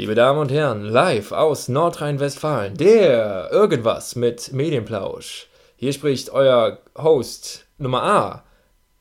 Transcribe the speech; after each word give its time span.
Liebe 0.00 0.14
Damen 0.14 0.38
und 0.38 0.50
Herren, 0.50 0.86
live 0.86 1.30
aus 1.30 1.68
Nordrhein-Westfalen, 1.68 2.74
der 2.74 3.50
Irgendwas 3.52 4.16
mit 4.16 4.50
Medienplausch. 4.50 5.46
Hier 5.76 5.92
spricht 5.92 6.30
euer 6.30 6.78
Host 6.96 7.66
Nummer 7.76 8.02
A, 8.02 8.44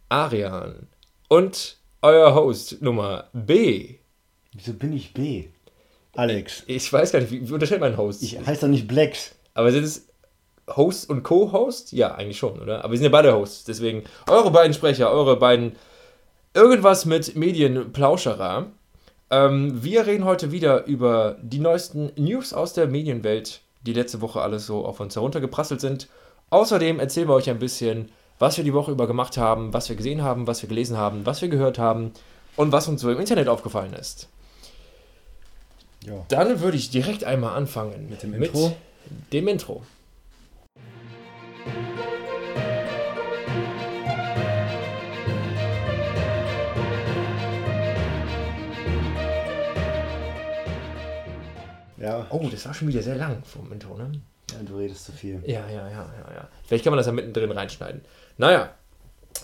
Arian, 0.10 0.90
und 1.30 1.78
euer 2.02 2.36
Host 2.36 2.82
Nummer 2.82 3.30
B. 3.32 3.96
Wieso 4.52 4.74
bin 4.74 4.92
ich 4.92 5.14
B? 5.14 5.46
Alex. 6.18 6.64
Ich 6.68 6.92
weiß 6.92 7.14
gar 7.14 7.22
nicht, 7.22 7.32
wie, 7.32 7.48
wie 7.48 7.54
unterscheidet 7.54 7.80
mein 7.80 7.96
Host? 7.96 8.22
Ich 8.22 8.38
heiße 8.38 8.60
doch 8.60 8.68
nicht 8.68 8.90
Blacks. 8.90 9.36
Aber 9.54 9.72
sind 9.72 9.86
es 9.86 10.06
Host 10.68 11.10
und 11.10 11.24
Co-Host? 11.24 11.94
Ja, 11.94 12.16
eigentlich 12.16 12.40
schon, 12.40 12.60
oder? 12.60 12.84
Aber 12.84 12.92
wir 12.92 12.98
sind 12.98 13.06
ja 13.06 13.10
beide 13.10 13.34
Hosts, 13.34 13.64
deswegen 13.64 14.04
eure 14.28 14.52
beiden 14.52 14.74
Sprecher, 14.74 15.10
eure 15.10 15.38
beiden 15.38 15.78
Irgendwas 16.54 17.06
mit 17.06 17.38
Medienplauscherer. 17.38 18.74
Ähm, 19.32 19.84
wir 19.84 20.08
reden 20.08 20.26
heute 20.26 20.52
wieder 20.52 20.86
über 20.86 21.38
die 21.42 21.60
neuesten 21.60 22.12
News 22.16 22.54
aus 22.54 22.74
der 22.74 22.88
Medienwelt, 22.88 23.62
die 23.86 23.94
letzte 23.94 24.22
Woche 24.22 24.42
alles 24.42 24.66
so 24.66 24.86
auf 24.86 25.00
uns 25.00 25.16
heruntergeprasselt 25.16 25.82
sind. 25.82 26.08
Außerdem 26.50 27.00
erzählen 27.00 27.28
wir 27.28 27.36
euch 27.36 27.50
ein 27.50 27.60
bisschen, 27.60 28.10
was 28.40 28.58
wir 28.58 28.64
die 28.64 28.74
Woche 28.74 28.92
über 28.92 29.06
gemacht 29.06 29.38
haben, 29.38 29.74
was 29.74 29.90
wir 29.90 29.96
gesehen 29.96 30.24
haben, 30.24 30.48
was 30.48 30.62
wir 30.62 30.70
gelesen 30.70 30.98
haben, 30.98 31.26
was 31.26 31.42
wir 31.42 31.50
gehört 31.50 31.78
haben 31.78 32.12
und 32.56 32.72
was 32.72 32.88
uns 32.88 33.02
so 33.02 33.12
im 33.12 33.20
Internet 33.20 33.50
aufgefallen 33.50 33.94
ist. 33.94 34.30
Ja. 36.06 36.26
Dann 36.30 36.62
würde 36.62 36.78
ich 36.78 36.90
direkt 36.90 37.24
einmal 37.24 37.56
anfangen 37.56 38.10
Mit 38.10 38.24
dem 38.24 38.34
Intro? 38.34 38.76
dem 39.32 39.48
Intro. 39.48 39.84
Ja. 52.00 52.28
Oh, 52.30 52.48
das 52.50 52.66
war 52.66 52.74
schon 52.74 52.88
wieder 52.88 53.02
sehr 53.02 53.16
lang 53.16 53.44
vom 53.44 53.72
Intro, 53.72 53.98
ne? 53.98 54.12
ja, 54.52 54.58
du 54.66 54.78
redest 54.78 55.06
zu 55.06 55.12
viel. 55.12 55.42
Ja, 55.46 55.68
ja, 55.68 55.88
ja, 55.90 55.90
ja, 55.90 56.34
ja. 56.34 56.48
Vielleicht 56.66 56.84
kann 56.84 56.92
man 56.92 56.98
das 56.98 57.08
ja 57.08 57.12
mittendrin 57.12 57.52
reinschneiden. 57.52 58.02
Naja, 58.38 58.72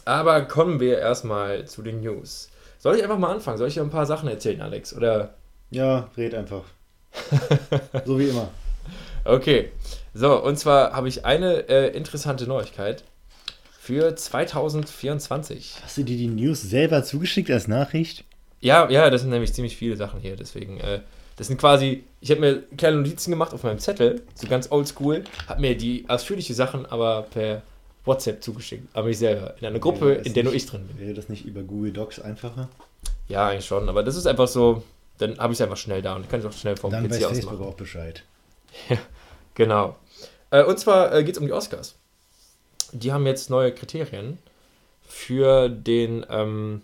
aber 0.06 0.42
kommen 0.44 0.80
wir 0.80 1.00
erstmal 1.00 1.66
zu 1.66 1.81
den 1.81 2.02
News. 2.02 2.50
Soll 2.80 2.95
ich 2.95 3.03
einfach 3.03 3.17
mal 3.17 3.31
anfangen? 3.31 3.58
Soll 3.58 3.67
ich 3.67 3.73
dir 3.75 3.81
ein 3.81 3.89
paar 3.89 4.06
Sachen 4.06 4.30
erzählen, 4.30 4.62
Alex? 4.62 4.95
Oder? 4.95 5.36
Ja, 5.72 6.09
red 6.17 6.34
einfach. 6.36 6.64
so 8.06 8.20
wie 8.20 8.30
immer. 8.30 8.50
Okay. 9.28 9.72
So, 10.14 10.40
und 10.40 10.59
zwar 10.59 10.94
habe 10.94 11.08
ich 11.08 11.25
eine 11.25 11.67
äh, 11.67 11.88
interessante 11.97 12.45
Neuigkeit 12.45 13.03
für 13.80 14.16
2024. 14.16 15.78
Hast 15.84 15.97
du 15.97 16.03
dir 16.03 16.16
die 16.16 16.28
News 16.28 16.62
selber 16.62 17.03
zugeschickt 17.03 17.50
als 17.50 17.67
Nachricht? 17.67 18.23
Ja, 18.59 18.88
ja, 18.88 19.09
das 19.09 19.22
sind 19.22 19.31
nämlich 19.31 19.52
ziemlich 19.56 19.78
viele 19.78 19.97
Sachen 19.97 20.19
hier, 20.19 20.36
deswegen. 20.36 20.80
Äh, 20.80 21.00
das 21.38 21.47
sind 21.47 21.58
quasi, 21.59 22.03
ich 22.22 22.31
habe 22.31 22.41
mir 22.41 22.64
kleine 22.78 22.97
Notizen 22.97 23.31
gemacht 23.31 23.53
auf 23.53 23.64
meinem 23.64 23.80
Zettel, 23.80 24.22
so 24.36 24.47
ganz 24.47 24.72
oldschool, 24.72 25.23
habe 25.47 25.61
mir 25.61 25.75
die 25.78 26.05
ausführliche 26.08 26.53
Sachen 26.53 26.86
aber 26.86 27.23
per 27.23 27.61
WhatsApp 28.05 28.44
zugeschickt, 28.44 28.88
aber 28.94 29.08
mich 29.08 29.17
selber, 29.17 29.56
in 29.59 29.66
einer 29.67 29.80
Gruppe, 29.80 30.13
in 30.13 30.33
der 30.33 30.44
nur 30.44 30.53
nicht- 30.53 30.63
ich 30.66 30.69
drin 30.69 30.88
bin. 30.88 31.00
Wäre 31.00 31.13
das 31.13 31.28
nicht 31.30 31.45
über 31.45 31.61
Google 31.63 31.91
Docs 31.91 32.19
einfacher? 32.19 32.69
Ja, 33.28 33.50
eigentlich 33.50 33.66
schon, 33.66 33.89
aber 33.89 34.03
das 34.03 34.16
ist 34.16 34.28
einfach 34.28 34.47
so, 34.47 34.83
dann 35.17 35.38
habe 35.39 35.53
ich 35.53 35.58
es 35.59 35.61
einfach 35.61 35.78
schnell 35.78 36.02
da 36.02 36.16
und 36.16 36.30
kann 36.30 36.39
es 36.39 36.45
auch 36.45 36.53
schnell 36.53 36.78
vom 36.78 36.91
Dann 36.91 37.09
weiß 37.09 37.17
PC 37.19 37.25
aus 37.25 37.31
Facebook 37.31 37.59
machen. 37.59 37.66
auch 37.69 37.73
Bescheid. 37.75 38.23
Genau. 39.56 39.95
Äh, 40.52 40.63
und 40.63 40.78
zwar 40.80 41.13
äh, 41.13 41.23
geht 41.23 41.36
es 41.36 41.39
um 41.41 41.47
die 41.47 41.53
Oscars. 41.53 41.95
Die 42.91 43.11
haben 43.11 43.25
jetzt 43.25 43.50
neue 43.50 43.72
Kriterien 43.73 44.38
für 45.08 45.69
den, 45.69 46.25
ähm, 46.30 46.81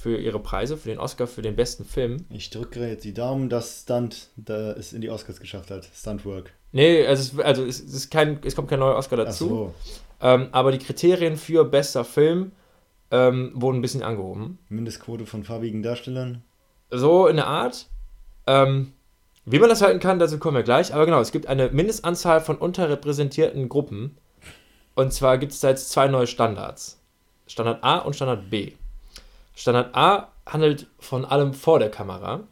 für 0.00 0.16
ihre 0.16 0.40
Preise, 0.40 0.76
für 0.76 0.88
den 0.88 0.98
Oscar, 0.98 1.26
für 1.26 1.42
den 1.42 1.56
besten 1.56 1.84
Film. 1.84 2.24
Ich 2.30 2.50
drücke 2.50 2.86
jetzt 2.88 3.04
die 3.04 3.12
Daumen, 3.12 3.48
dass 3.48 3.82
Stunt 3.82 4.28
da 4.36 4.72
es 4.72 4.92
in 4.92 5.00
die 5.00 5.10
Oscars 5.10 5.40
geschafft 5.40 5.70
hat. 5.70 5.88
Stuntwork. 5.94 6.52
Nee, 6.72 7.06
also 7.06 7.38
es, 7.38 7.44
also 7.44 7.64
es, 7.64 7.80
ist 7.80 8.10
kein, 8.10 8.40
es 8.44 8.56
kommt 8.56 8.68
kein 8.68 8.78
neuer 8.78 8.96
Oscar 8.96 9.18
Ach 9.20 9.24
dazu. 9.24 9.48
so. 9.48 9.74
Ähm, 10.20 10.48
aber 10.52 10.72
die 10.72 10.78
Kriterien 10.78 11.36
für 11.36 11.64
bester 11.64 12.04
Film 12.04 12.52
ähm, 13.10 13.52
wurden 13.54 13.78
ein 13.78 13.82
bisschen 13.82 14.02
angehoben. 14.02 14.58
Mindestquote 14.68 15.26
von 15.26 15.44
farbigen 15.44 15.82
Darstellern. 15.82 16.42
So 16.90 17.26
in 17.26 17.36
der 17.36 17.46
Art. 17.46 17.86
Ähm, 18.46 18.92
wie 19.44 19.58
man 19.58 19.68
das 19.68 19.82
halten 19.82 20.00
kann, 20.00 20.18
dazu 20.18 20.38
kommen 20.38 20.56
wir 20.56 20.62
gleich. 20.62 20.94
Aber 20.94 21.04
genau, 21.06 21.20
es 21.20 21.32
gibt 21.32 21.46
eine 21.46 21.70
Mindestanzahl 21.70 22.40
von 22.40 22.56
unterrepräsentierten 22.56 23.68
Gruppen. 23.68 24.16
Und 24.94 25.12
zwar 25.12 25.38
gibt 25.38 25.52
es 25.52 25.60
da 25.60 25.70
jetzt 25.70 25.90
zwei 25.90 26.08
neue 26.08 26.26
Standards. 26.26 27.00
Standard 27.46 27.82
A 27.82 27.98
und 27.98 28.14
Standard 28.14 28.48
B. 28.48 28.72
Standard 29.60 29.94
A 29.94 30.28
handelt 30.46 30.86
von 30.98 31.26
allem 31.26 31.52
vor 31.52 31.78
der 31.78 31.90
Kamera. 31.90 32.44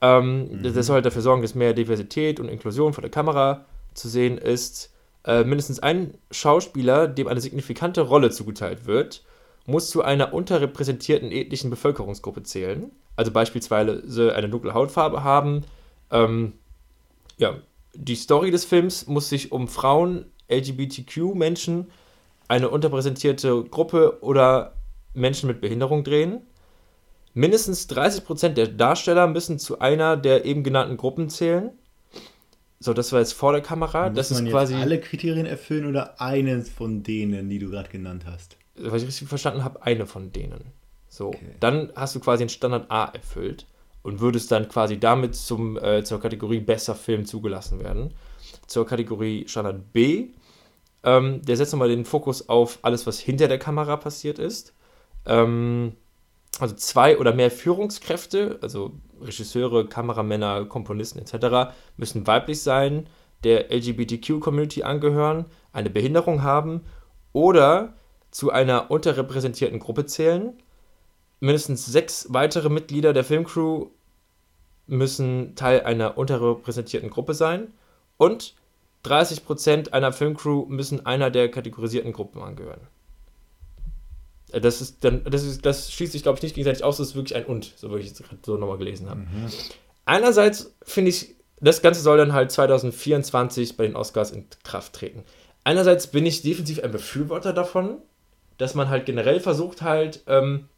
Ähm, 0.00 0.62
das, 0.64 0.74
das 0.74 0.86
soll 0.86 0.94
halt 0.94 1.06
dafür 1.06 1.22
sorgen, 1.22 1.42
dass 1.42 1.54
mehr 1.54 1.74
Diversität 1.74 2.40
und 2.40 2.48
Inklusion 2.48 2.92
vor 2.92 3.02
der 3.02 3.10
Kamera 3.10 3.66
zu 3.94 4.08
sehen 4.08 4.36
ist. 4.36 4.92
Äh, 5.24 5.44
mindestens 5.44 5.78
ein 5.78 6.18
Schauspieler, 6.32 7.06
dem 7.06 7.28
eine 7.28 7.40
signifikante 7.40 8.00
Rolle 8.00 8.30
zugeteilt 8.30 8.86
wird, 8.86 9.22
muss 9.66 9.90
zu 9.90 10.02
einer 10.02 10.34
unterrepräsentierten 10.34 11.30
ethnischen 11.30 11.70
Bevölkerungsgruppe 11.70 12.42
zählen. 12.42 12.90
Also 13.14 13.30
beispielsweise 13.30 14.34
eine 14.34 14.48
dunkle 14.48 14.74
Hautfarbe 14.74 15.22
haben. 15.22 15.62
Ähm, 16.10 16.54
ja, 17.36 17.54
die 17.94 18.16
Story 18.16 18.50
des 18.50 18.64
Films 18.64 19.06
muss 19.06 19.28
sich 19.28 19.52
um 19.52 19.68
Frauen, 19.68 20.26
LGBTQ-Menschen, 20.50 21.92
eine 22.48 22.70
unterrepräsentierte 22.70 23.62
Gruppe 23.70 24.18
oder 24.20 24.72
Menschen 25.14 25.46
mit 25.46 25.60
Behinderung 25.60 26.04
drehen. 26.04 26.42
Mindestens 27.32 27.88
30% 27.88 28.50
der 28.50 28.68
Darsteller 28.68 29.26
müssen 29.26 29.58
zu 29.58 29.80
einer 29.80 30.16
der 30.16 30.44
eben 30.44 30.62
genannten 30.62 30.96
Gruppen 30.96 31.28
zählen. 31.28 31.70
So, 32.78 32.92
das 32.92 33.12
war 33.12 33.20
jetzt 33.20 33.32
vor 33.32 33.52
der 33.52 33.62
Kamera. 33.62 34.08
Muss 34.08 34.16
das 34.16 34.30
ist 34.30 34.42
man 34.42 34.50
quasi, 34.50 34.74
jetzt 34.74 34.82
alle 34.82 35.00
Kriterien 35.00 35.46
erfüllen 35.46 35.86
oder 35.86 36.20
eines 36.20 36.68
von 36.68 37.02
denen, 37.02 37.48
die 37.48 37.58
du 37.58 37.70
gerade 37.70 37.88
genannt 37.88 38.24
hast? 38.26 38.56
was 38.76 39.02
ich 39.02 39.08
richtig 39.08 39.28
verstanden 39.28 39.62
habe, 39.62 39.82
eine 39.82 40.04
von 40.04 40.32
denen. 40.32 40.72
So, 41.08 41.28
Okay. 41.28 41.54
dann 41.60 41.92
hast 41.94 42.16
du 42.16 42.20
quasi 42.20 42.42
den 42.42 42.48
Standard 42.48 42.90
A 42.90 43.04
erfüllt 43.04 43.66
und 44.02 44.18
würdest 44.20 44.50
dann 44.50 44.68
quasi 44.68 44.98
damit 44.98 45.36
zum, 45.36 45.76
äh, 45.78 46.02
zur 46.02 46.20
Kategorie 46.20 46.58
besser 46.58 46.96
Film 46.96 47.24
zugelassen 47.24 47.78
werden. 47.78 48.12
Zur 48.66 48.84
Kategorie 48.84 49.44
Standard 49.46 49.92
B, 49.92 50.30
ähm, 51.04 51.40
der 51.42 51.56
setzt 51.56 51.72
nochmal 51.72 51.88
den 51.88 52.04
Fokus 52.04 52.48
auf 52.48 52.80
alles, 52.82 53.06
was 53.06 53.20
hinter 53.20 53.46
der 53.46 53.58
Kamera 53.58 53.96
passiert 53.96 54.40
ist. 54.40 54.74
Ähm, 55.26 55.96
also 56.60 56.74
zwei 56.74 57.18
oder 57.18 57.34
mehr 57.34 57.50
Führungskräfte, 57.50 58.58
also 58.62 58.92
Regisseure, 59.20 59.86
Kameramänner, 59.88 60.66
Komponisten 60.66 61.18
etc., 61.18 61.74
müssen 61.96 62.26
weiblich 62.26 62.62
sein, 62.62 63.08
der 63.42 63.70
LGBTQ-Community 63.70 64.82
angehören, 64.82 65.46
eine 65.72 65.90
Behinderung 65.90 66.42
haben 66.42 66.82
oder 67.32 67.94
zu 68.30 68.50
einer 68.50 68.90
unterrepräsentierten 68.90 69.78
Gruppe 69.78 70.06
zählen. 70.06 70.54
Mindestens 71.40 71.86
sechs 71.86 72.26
weitere 72.30 72.68
Mitglieder 72.68 73.12
der 73.12 73.24
Filmcrew 73.24 73.88
müssen 74.86 75.54
Teil 75.56 75.82
einer 75.82 76.16
unterrepräsentierten 76.16 77.10
Gruppe 77.10 77.34
sein 77.34 77.72
und 78.16 78.54
30% 79.04 79.92
einer 79.92 80.12
Filmcrew 80.12 80.64
müssen 80.66 81.04
einer 81.04 81.30
der 81.30 81.50
kategorisierten 81.50 82.12
Gruppen 82.12 82.42
angehören. 82.42 82.80
Äh, 84.54 84.60
Das 84.60 84.80
ist 84.80 85.04
dann, 85.04 85.24
das 85.24 85.42
ist, 85.44 85.66
das 85.66 85.92
schließt 85.92 86.12
sich, 86.12 86.22
glaube 86.22 86.38
ich, 86.38 86.42
nicht 86.42 86.54
gegenseitig 86.54 86.84
aus, 86.84 86.96
das 86.96 87.08
ist 87.08 87.16
wirklich 87.16 87.36
ein 87.36 87.46
und, 87.46 87.72
so 87.76 87.94
wie 87.94 88.00
ich 88.00 88.12
es 88.12 88.18
gerade 88.18 88.38
so 88.44 88.56
nochmal 88.56 88.78
gelesen 88.78 89.10
habe. 89.10 89.22
Einerseits 90.04 90.74
finde 90.82 91.10
ich, 91.10 91.34
das 91.60 91.82
Ganze 91.82 92.00
soll 92.00 92.18
dann 92.18 92.32
halt 92.32 92.50
2024 92.50 93.76
bei 93.76 93.86
den 93.86 93.96
Oscars 93.96 94.30
in 94.30 94.46
Kraft 94.64 94.94
treten. 94.94 95.24
Einerseits 95.64 96.08
bin 96.08 96.26
ich 96.26 96.42
definitiv 96.42 96.82
ein 96.82 96.90
Befürworter 96.90 97.52
davon, 97.52 97.96
dass 98.58 98.74
man 98.74 98.88
halt 98.90 99.06
generell 99.06 99.40
versucht 99.40 99.82
halt 99.82 100.22
ähm, 100.26 100.68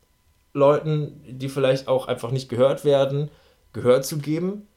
Leuten, 0.53 1.21
die 1.27 1.49
vielleicht 1.49 1.89
auch 1.89 2.07
einfach 2.09 2.31
nicht 2.31 2.49
gehört 2.49 2.85
werden, 2.85 3.31
Gehör 3.73 4.01
zu 4.01 4.19
geben. 4.19 4.69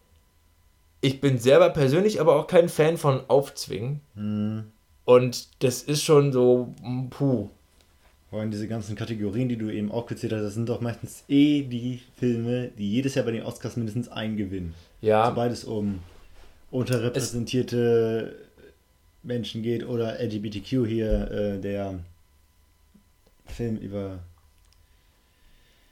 Ich 0.99 1.21
bin 1.21 1.37
selber 1.37 1.69
persönlich 1.69 2.19
aber 2.19 2.35
auch 2.35 2.47
kein 2.47 2.67
Fan 2.67 2.97
von 2.97 3.21
Aufzwingen. 3.29 4.01
Hm. 4.15 4.71
Und 5.05 5.63
das 5.63 5.81
ist 5.81 6.03
schon 6.03 6.33
so, 6.33 6.73
puh. 7.11 7.49
Vor 8.29 8.39
allem 8.39 8.51
diese 8.51 8.67
ganzen 8.67 8.95
Kategorien, 8.95 9.49
die 9.49 9.57
du 9.57 9.71
eben 9.71 9.91
aufgezählt 9.91 10.33
hast, 10.33 10.43
das 10.43 10.53
sind 10.53 10.69
doch 10.69 10.81
meistens 10.81 11.23
eh 11.27 11.63
die 11.63 12.01
Filme, 12.17 12.69
die 12.77 12.91
jedes 12.91 13.15
Jahr 13.15 13.25
bei 13.25 13.31
den 13.31 13.43
Oscars 13.43 13.75
mindestens 13.75 14.07
einen 14.09 14.37
gewinnen. 14.37 14.75
Ja, 15.01 15.25
Sobald 15.27 15.51
es 15.51 15.63
um 15.63 15.99
unterrepräsentierte 16.69 18.35
Menschen 19.23 19.63
geht 19.63 19.85
oder 19.85 20.19
LGBTQ 20.19 20.85
hier, 20.85 21.31
äh, 21.31 21.59
der 21.59 21.99
Film 23.47 23.77
über, 23.77 24.19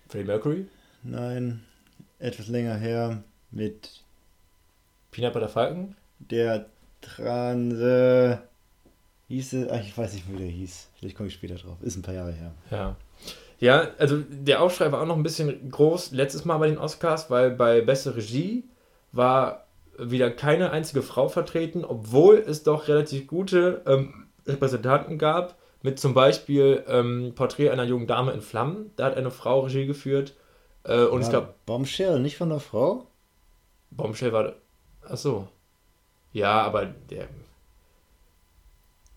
Freddie 0.08 0.26
Mercury, 0.28 0.66
nein, 1.04 1.64
etwas 2.20 2.48
länger 2.48 2.76
her 2.76 3.24
mit 3.52 4.04
Peanut 5.12 5.34
Butter 5.34 5.50
Falcon. 5.50 5.96
der 6.20 6.68
Transe, 7.02 8.42
hieß 9.28 9.68
ach, 9.70 9.82
ich 9.82 9.98
weiß 9.98 10.14
nicht, 10.14 10.32
wie 10.32 10.38
der 10.38 10.48
hieß. 10.48 10.90
Vielleicht 10.96 11.18
komme 11.18 11.28
ich 11.28 11.34
später 11.34 11.56
drauf. 11.56 11.78
Ist 11.82 11.98
ein 11.98 12.02
paar 12.02 12.14
Jahre 12.14 12.32
her. 12.32 12.54
Ja. 12.72 12.96
Ja, 13.60 13.88
also 13.98 14.20
der 14.30 14.62
Aufschrei 14.62 14.92
war 14.92 15.02
auch 15.02 15.08
noch 15.08 15.18
ein 15.18 15.24
bisschen 15.24 15.72
groß 15.72 16.12
letztes 16.12 16.46
Mal 16.46 16.58
bei 16.60 16.68
den 16.68 16.78
Oscars, 16.78 17.32
weil 17.32 17.52
bei 17.52 17.82
beste 17.82 18.16
Regie 18.16 18.66
war 19.12 19.66
wieder 19.98 20.30
keine 20.30 20.72
einzige 20.72 21.02
Frau 21.02 21.28
vertreten, 21.28 21.84
obwohl 21.84 22.38
es 22.38 22.64
doch 22.64 22.88
relativ 22.88 23.26
gute 23.26 23.82
ähm, 23.88 24.28
Repräsentanten 24.46 25.18
gab, 25.18 25.58
mit 25.82 26.00
zum 26.00 26.14
Beispiel 26.14 26.84
ähm, 26.88 27.34
Porträt 27.36 27.70
einer 27.72 27.84
jungen 27.84 28.08
Dame 28.08 28.32
in 28.32 28.42
Flammen. 28.42 28.92
Da 28.96 29.06
hat 29.06 29.18
eine 29.18 29.32
Frau 29.32 29.62
Regie 29.62 29.86
geführt. 29.88 30.36
Äh, 30.84 31.06
und 31.06 31.22
ja, 31.22 31.28
es 31.28 31.32
gab. 31.32 31.66
Bombshell, 31.66 32.20
nicht 32.20 32.38
von 32.38 32.50
der 32.50 32.60
Frau? 32.60 33.08
Bombshell 33.92 34.34
war. 34.34 34.54
Ach 35.04 35.18
so. 35.18 35.48
Ja, 36.32 36.62
aber 36.62 36.86
der. 36.86 37.28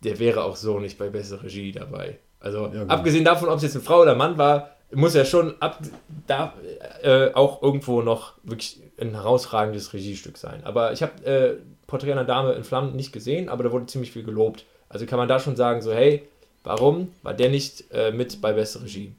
Der 0.03 0.19
wäre 0.19 0.45
auch 0.45 0.57
so 0.57 0.79
nicht 0.79 0.99
bei 0.99 1.09
bester 1.11 1.43
Regie 1.43 1.73
dabei. 1.73 2.19
Also, 2.41 2.69
Ja, 2.69 2.87
abgesehen 2.87 3.25
davon, 3.25 3.49
ob 3.49 3.57
es 3.57 3.63
jetzt 3.63 3.75
eine 3.75 3.85
Frau 3.85 4.01
oder 4.01 4.13
ein 4.13 4.19
Mann 4.19 4.39
war, 4.39 4.71
muss 4.93 5.15
ja 5.15 5.25
schon 5.25 5.61
ab, 5.61 5.81
da, 6.27 6.55
äh, 7.03 7.33
auch 7.35 7.63
irgendwo 7.63 8.03
noch 8.03 8.35
wirklich 8.43 8.81
ein 8.99 9.13
herausragendes 9.13 9.93
Regiestück 9.93 10.37
sein. 10.37 10.65
Aber 10.65 10.93
ich 10.93 11.03
habe 11.03 11.25
äh, 11.25 11.57
Porträt 11.87 12.13
einer 12.13 12.25
Dame 12.25 12.53
in 12.53 12.65
Flammen 12.65 12.97
nicht 12.97 13.13
gesehen, 13.13 13.49
aber 13.49 13.65
da 13.65 13.73
wurde 13.73 13.87
ziemlich 13.87 14.13
viel 14.13 14.25
gelobt. 14.25 14.65
Also 14.89 15.07
kann 15.07 15.19
man 15.19 15.29
da 15.29 15.39
schon 15.39 15.57
sagen, 15.57 15.83
so, 15.83 15.93
hey, 15.93 16.29
warum 16.65 17.13
war 17.23 17.35
der 17.35 17.51
nicht 17.51 17.85
äh, 17.93 18.11
mit 18.11 18.41
bei 18.41 18.53
bester 18.53 18.83
Regie? 18.83 19.15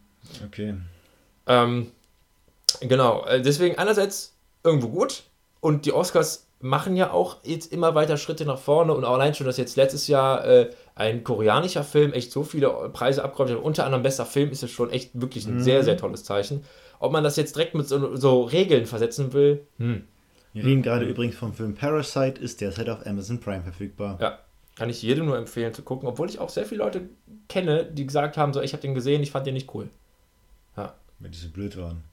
Okay. 0.45 0.75
Ähm, 1.47 1.91
genau, 2.81 3.25
äh, 3.25 3.41
deswegen 3.41 3.77
einerseits 3.77 4.35
irgendwo 4.63 4.89
gut 4.89 5.23
und 5.59 5.85
die 5.85 5.93
Oscars 5.93 6.47
machen 6.61 6.95
ja 6.95 7.11
auch 7.11 7.37
jetzt 7.43 7.71
immer 7.71 7.95
weiter 7.95 8.17
Schritte 8.17 8.45
nach 8.45 8.57
vorne 8.59 8.93
und 8.93 9.03
auch 9.03 9.13
allein 9.13 9.33
schon, 9.33 9.47
dass 9.47 9.57
jetzt 9.57 9.75
letztes 9.75 10.07
Jahr 10.07 10.45
äh, 10.45 10.69
ein 10.95 11.23
koreanischer 11.23 11.83
Film 11.83 12.13
echt 12.13 12.31
so 12.31 12.43
viele 12.43 12.69
Preise 12.93 13.23
abgeräumt 13.23 13.51
hat, 13.51 13.57
unter 13.63 13.85
anderem 13.85 14.03
bester 14.03 14.25
Film, 14.25 14.51
ist 14.51 14.63
es 14.63 14.71
schon 14.71 14.89
echt 14.89 15.11
wirklich 15.13 15.45
ein 15.45 15.61
sehr, 15.61 15.83
sehr 15.83 15.97
tolles 15.97 16.23
Zeichen. 16.23 16.63
Ob 16.99 17.11
man 17.11 17.23
das 17.23 17.35
jetzt 17.35 17.55
direkt 17.55 17.73
mit 17.73 17.87
so, 17.87 18.15
so 18.15 18.43
Regeln 18.43 18.85
versetzen 18.85 19.33
will, 19.33 19.65
hm, 19.77 20.03
Wir 20.53 20.63
reden 20.63 20.81
gerade 20.81 21.05
übrigens 21.05 21.35
vom 21.35 21.53
Film 21.53 21.73
Parasite, 21.75 22.39
ist 22.41 22.61
derzeit 22.61 22.89
auf 22.89 23.05
Amazon 23.07 23.39
Prime 23.39 23.63
verfügbar. 23.63 24.17
ja, 24.21 24.39
kann 24.75 24.89
ich 24.89 25.01
jedem 25.01 25.25
nur 25.25 25.37
empfehlen 25.37 25.73
zu 25.73 25.81
gucken, 25.81 26.07
obwohl 26.07 26.29
ich 26.29 26.39
auch 26.39 26.49
sehr 26.49 26.65
viele 26.65 26.83
Leute 26.83 27.09
kenne, 27.49 27.85
die 27.85 28.05
gesagt 28.05 28.37
haben, 28.37 28.53
so, 28.53 28.61
ich 28.61 28.73
habe 28.73 28.81
den 28.81 28.93
gesehen, 28.93 29.21
ich 29.23 29.31
fand 29.31 29.45
den 29.47 29.53
nicht 29.53 29.73
cool. 29.73 29.89
Weil 30.75 31.29
die 31.29 31.37
so 31.37 31.49
blöd 31.49 31.77
waren. 31.77 32.03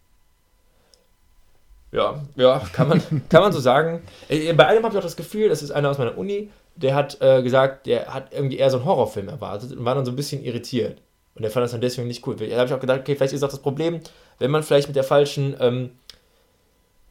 Ja, 1.92 2.22
ja, 2.36 2.62
kann 2.72 2.88
man, 2.88 3.02
kann 3.28 3.42
man 3.42 3.52
so 3.52 3.60
sagen. 3.60 4.02
Äh, 4.28 4.52
Bei 4.52 4.66
einem 4.66 4.84
habe 4.84 4.94
ich 4.94 4.98
auch 4.98 5.04
das 5.04 5.16
Gefühl, 5.16 5.48
das 5.48 5.62
ist 5.62 5.70
einer 5.70 5.90
aus 5.90 5.98
meiner 5.98 6.18
Uni, 6.18 6.50
der 6.76 6.94
hat 6.94 7.20
äh, 7.20 7.42
gesagt, 7.42 7.86
der 7.86 8.12
hat 8.12 8.32
irgendwie 8.32 8.58
eher 8.58 8.70
so 8.70 8.76
einen 8.78 8.86
Horrorfilm 8.86 9.28
erwartet 9.28 9.72
und 9.72 9.84
war 9.84 9.94
dann 9.94 10.04
so 10.04 10.12
ein 10.12 10.16
bisschen 10.16 10.44
irritiert. 10.44 11.00
Und 11.34 11.42
der 11.42 11.50
fand 11.50 11.64
das 11.64 11.72
dann 11.72 11.80
deswegen 11.80 12.08
nicht 12.08 12.26
cool. 12.26 12.36
Da 12.36 12.56
habe 12.56 12.66
ich 12.66 12.74
auch 12.74 12.80
gedacht, 12.80 13.00
okay, 13.00 13.14
vielleicht 13.14 13.32
ist 13.32 13.42
auch 13.42 13.50
das 13.50 13.60
Problem, 13.60 14.00
wenn 14.38 14.50
man 14.50 14.62
vielleicht 14.62 14.88
mit 14.88 14.96
der 14.96 15.04
falschen 15.04 15.56
ähm, 15.60 15.90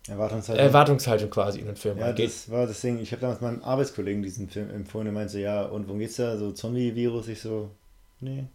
Erwartungshaltung. 0.08 0.66
Erwartungshaltung 0.66 1.30
quasi 1.30 1.60
in 1.60 1.66
den 1.66 1.76
Film 1.76 1.98
ja, 1.98 2.06
reingeht. 2.06 2.28
das 2.28 2.50
war 2.50 2.66
das 2.66 2.80
Ding. 2.82 3.00
Ich 3.00 3.12
habe 3.12 3.22
damals 3.22 3.42
meinem 3.42 3.64
Arbeitskollegen 3.64 4.24
diesen 4.24 4.50
Film 4.50 4.70
empfohlen. 4.70 5.06
Der 5.06 5.14
meinte 5.14 5.34
so, 5.34 5.40
ja, 5.40 5.64
und 5.64 5.88
worum 5.88 6.00
geht's 6.00 6.16
da? 6.16 6.38
So 6.38 6.52
Zombie-Virus? 6.52 7.28
Ich 7.28 7.42
so, 7.42 7.70
nee. 8.20 8.46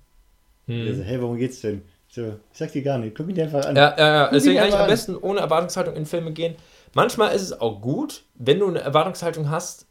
Hm. 0.66 1.02
hey, 1.02 1.20
worum 1.20 1.36
geht's 1.36 1.60
denn? 1.60 1.82
Ich 2.12 2.16
so, 2.16 2.34
ich 2.52 2.58
sag 2.58 2.70
dir 2.72 2.82
gar 2.82 2.98
nicht. 2.98 3.16
Guck 3.16 3.30
ihn 3.30 3.34
dir 3.36 3.44
einfach 3.44 3.64
an. 3.64 3.74
Ja, 3.74 3.94
ja, 3.96 4.14
ja. 4.14 4.30
Deswegen 4.30 4.58
eigentlich 4.60 4.74
am 4.78 4.86
besten 4.86 5.16
ohne 5.16 5.40
Erwartungshaltung 5.40 5.96
in 5.96 6.04
Filme 6.04 6.32
gehen. 6.32 6.56
Manchmal 6.92 7.34
ist 7.34 7.40
es 7.40 7.58
auch 7.58 7.80
gut, 7.80 8.24
wenn 8.34 8.58
du 8.58 8.68
eine 8.68 8.80
Erwartungshaltung 8.80 9.48
hast, 9.48 9.86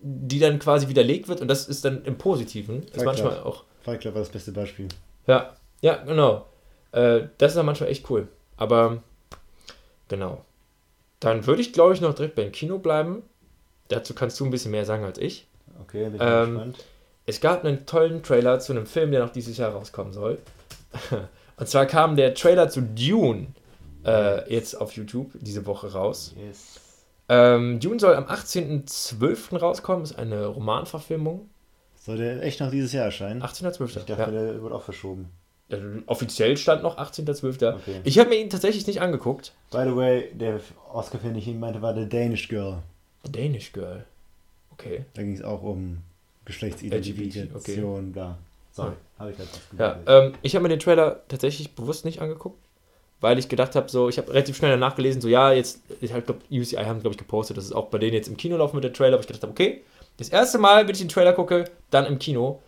die 0.00 0.38
dann 0.38 0.58
quasi 0.58 0.86
widerlegt 0.88 1.28
wird 1.28 1.40
und 1.40 1.48
das 1.48 1.66
ist 1.66 1.82
dann 1.86 2.04
im 2.04 2.18
Positiven. 2.18 2.82
Ist 2.82 2.96
Fight 2.96 3.06
manchmal 3.06 3.32
Club. 3.36 3.46
auch. 3.46 3.64
Fight 3.80 4.02
Club 4.02 4.12
war 4.12 4.20
das 4.20 4.28
beste 4.28 4.52
Beispiel. 4.52 4.88
Ja, 5.26 5.54
ja, 5.80 5.96
genau. 5.96 6.44
Äh, 6.92 7.22
das 7.38 7.52
ist 7.52 7.56
dann 7.56 7.64
manchmal 7.64 7.88
echt 7.88 8.10
cool. 8.10 8.28
Aber 8.58 9.02
genau. 10.08 10.44
Dann 11.20 11.46
würde 11.46 11.62
ich, 11.62 11.72
glaube 11.72 11.94
ich, 11.94 12.02
noch 12.02 12.12
direkt 12.12 12.34
beim 12.34 12.52
Kino 12.52 12.76
bleiben. 12.76 13.22
Dazu 13.88 14.12
kannst 14.12 14.38
du 14.40 14.44
ein 14.44 14.50
bisschen 14.50 14.72
mehr 14.72 14.84
sagen 14.84 15.04
als 15.04 15.16
ich. 15.16 15.48
Okay, 15.80 16.04
bin 16.04 16.16
ich 16.16 16.20
Ähm, 16.20 16.52
gespannt. 16.52 16.84
Es 17.24 17.40
gab 17.40 17.64
einen 17.64 17.86
tollen 17.86 18.22
Trailer 18.22 18.60
zu 18.60 18.72
einem 18.72 18.84
Film, 18.84 19.10
der 19.10 19.20
noch 19.20 19.30
dieses 19.32 19.56
Jahr 19.56 19.72
rauskommen 19.72 20.12
soll. 20.12 20.36
Und 21.56 21.68
zwar 21.68 21.86
kam 21.86 22.16
der 22.16 22.34
Trailer 22.34 22.68
zu 22.68 22.82
Dune 22.82 23.46
äh, 24.04 24.52
jetzt 24.52 24.74
auf 24.80 24.92
YouTube 24.92 25.30
diese 25.34 25.64
Woche 25.66 25.92
raus. 25.92 26.34
Yes. 26.36 26.80
Ähm, 27.28 27.80
Dune 27.80 27.98
soll 28.00 28.14
am 28.16 28.24
18.12. 28.24 29.56
rauskommen, 29.58 30.04
ist 30.04 30.18
eine 30.18 30.46
Romanverfilmung. 30.46 31.48
Soll 31.96 32.18
der 32.18 32.42
echt 32.42 32.60
noch 32.60 32.70
dieses 32.70 32.92
Jahr 32.92 33.06
erscheinen? 33.06 33.42
18.12. 33.42 33.86
Ich 33.86 33.94
dachte, 34.04 34.12
Ja. 34.12 34.30
der 34.30 34.62
wird 34.62 34.72
auch 34.72 34.82
verschoben. 34.82 35.30
Offiziell 36.06 36.56
stand 36.58 36.82
noch 36.82 36.98
18.12. 36.98 37.74
Okay. 37.76 38.00
Ich 38.04 38.18
habe 38.18 38.28
mir 38.28 38.36
ihn 38.36 38.50
tatsächlich 38.50 38.86
nicht 38.86 39.00
angeguckt. 39.00 39.52
By 39.70 39.84
the 39.86 39.96
way, 39.96 40.30
der 40.34 40.60
Oscar-Film, 40.92 41.32
den 41.32 41.38
ich 41.40 41.48
ihm 41.48 41.58
meinte, 41.58 41.80
war 41.80 41.94
The 41.94 42.06
Danish 42.08 42.48
Girl. 42.48 42.82
Danish 43.28 43.72
Girl. 43.72 44.04
Okay. 44.72 45.04
Da 45.14 45.22
ging 45.22 45.32
es 45.34 45.42
auch 45.42 45.62
um 45.62 45.98
Geschlechtsidentifikation, 46.44 48.12
bla. 48.12 48.36
Sorry, 48.74 48.94
habe 49.20 49.30
ich 49.30 49.36
gerade 49.36 49.48
Ja, 49.78 50.00
ähm, 50.06 50.34
ich 50.42 50.54
habe 50.56 50.64
mir 50.64 50.68
den 50.68 50.80
Trailer 50.80 51.22
tatsächlich 51.28 51.74
bewusst 51.76 52.04
nicht 52.04 52.20
angeguckt, 52.20 52.58
weil 53.20 53.38
ich 53.38 53.48
gedacht 53.48 53.76
habe, 53.76 53.88
so, 53.88 54.08
ich 54.08 54.18
habe 54.18 54.32
relativ 54.32 54.56
schnell 54.56 54.72
danach 54.72 54.96
gelesen, 54.96 55.20
so, 55.20 55.28
ja, 55.28 55.52
jetzt, 55.52 55.80
ich 56.00 56.12
halt, 56.12 56.26
glaub, 56.26 56.40
UCI 56.50 56.84
haben, 56.84 57.00
glaube 57.00 57.12
ich, 57.12 57.18
gepostet, 57.18 57.56
dass 57.56 57.64
es 57.64 57.72
auch 57.72 57.86
bei 57.86 57.98
denen 57.98 58.14
jetzt 58.14 58.26
im 58.28 58.36
Kino 58.36 58.56
laufen 58.56 58.74
mit 58.76 58.84
der 58.84 58.92
Trailer, 58.92 59.14
aber 59.14 59.20
ich 59.20 59.28
gedacht 59.28 59.42
habe, 59.44 59.52
okay, 59.52 59.82
das 60.16 60.28
erste 60.28 60.58
Mal, 60.58 60.86
wenn 60.86 60.92
ich 60.92 61.00
den 61.00 61.08
Trailer 61.08 61.32
gucke, 61.32 61.64
dann 61.90 62.04
im 62.06 62.18
Kino, 62.18 62.60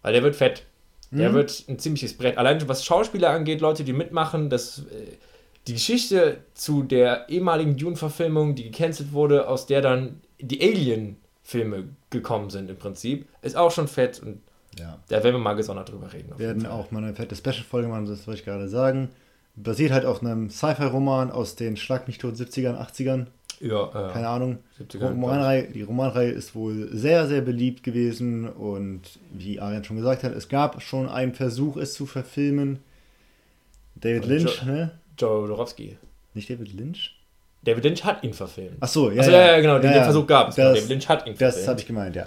weil 0.00 0.14
der 0.14 0.22
wird 0.22 0.36
fett. 0.36 0.64
Der 1.10 1.28
Mhm. 1.28 1.34
wird 1.34 1.64
ein 1.68 1.78
ziemliches 1.78 2.16
Brett. 2.16 2.38
Allein 2.38 2.58
schon 2.58 2.70
was 2.70 2.86
Schauspieler 2.86 3.28
angeht, 3.30 3.60
Leute, 3.60 3.84
die 3.84 3.92
mitmachen, 3.92 4.48
das, 4.48 4.78
äh, 4.78 5.18
die 5.66 5.74
Geschichte 5.74 6.38
zu 6.54 6.82
der 6.82 7.28
ehemaligen 7.28 7.76
Dune-Verfilmung, 7.76 8.54
die 8.54 8.70
gecancelt 8.70 9.12
wurde, 9.12 9.46
aus 9.46 9.66
der 9.66 9.82
dann 9.82 10.22
die 10.40 10.62
Alien-Filme 10.62 11.90
gekommen 12.08 12.48
sind 12.48 12.70
im 12.70 12.78
Prinzip, 12.78 13.26
ist 13.42 13.56
auch 13.56 13.70
schon 13.70 13.88
fett 13.88 14.20
und 14.22 14.40
Ja. 14.78 14.98
da 15.08 15.16
werden 15.22 15.34
wir 15.34 15.38
mal 15.40 15.54
gesondert 15.54 15.90
drüber 15.90 16.12
reden. 16.12 16.30
Wir 16.38 16.46
werden 16.48 16.66
auch 16.66 16.90
mal 16.90 17.02
eine 17.04 17.14
fette 17.14 17.36
Special-Folge 17.36 17.88
machen, 17.88 18.06
das 18.06 18.26
wollte 18.26 18.40
ich 18.40 18.44
gerade 18.46 18.68
sagen. 18.68 19.10
Basiert 19.54 19.92
halt 19.92 20.06
auf 20.06 20.22
einem 20.22 20.48
Sci-Fi-Roman 20.48 21.30
aus 21.30 21.56
den 21.56 21.76
Schlag 21.76 22.06
mich 22.06 22.16
tot 22.18 22.36
70ern, 22.36 22.76
80ern, 22.78 23.26
Ja, 23.60 23.84
äh, 23.88 24.12
keine 24.12 24.28
Ahnung. 24.28 24.58
70er, 24.80 25.08
Romanreihe, 25.10 25.64
die 25.64 25.82
Romanreihe 25.82 26.30
ist 26.30 26.54
wohl 26.54 26.88
sehr, 26.90 27.26
sehr 27.28 27.42
beliebt 27.42 27.82
gewesen 27.82 28.48
und 28.48 29.02
wie 29.30 29.60
Arian 29.60 29.84
schon 29.84 29.96
gesagt 29.98 30.22
hat, 30.24 30.32
es 30.32 30.48
gab 30.48 30.80
schon 30.82 31.06
einen 31.08 31.34
Versuch, 31.34 31.76
es 31.76 31.92
zu 31.92 32.06
verfilmen. 32.06 32.78
David 33.94 34.22
Von 34.24 34.30
Lynch, 34.32 34.62
Jo- 34.62 34.72
ne? 34.72 34.90
Joe 35.18 35.48
Dorowski. 35.48 35.96
Nicht 36.34 36.48
David 36.48 36.72
Lynch? 36.72 37.14
David 37.64 37.84
Lynch 37.84 38.04
hat 38.04 38.24
ihn 38.24 38.32
verfilmt. 38.32 38.78
Ach 38.80 38.88
so, 38.88 39.10
ja. 39.10 39.20
Achso, 39.20 39.30
ja, 39.32 39.52
ja, 39.52 39.60
genau, 39.60 39.74
den, 39.78 39.84
ja, 39.84 39.90
den 39.92 39.98
ja. 39.98 40.04
Versuch 40.04 40.26
gab 40.26 40.48
es. 40.48 40.54
Das- 40.56 40.74
David 40.74 40.88
Lynch 40.88 41.08
hat 41.08 41.26
ihn 41.26 41.32
Das 41.34 41.38
verfilmt. 41.38 41.68
habe 41.68 41.80
ich 41.80 41.86
gemeint, 41.86 42.16
ja. 42.16 42.26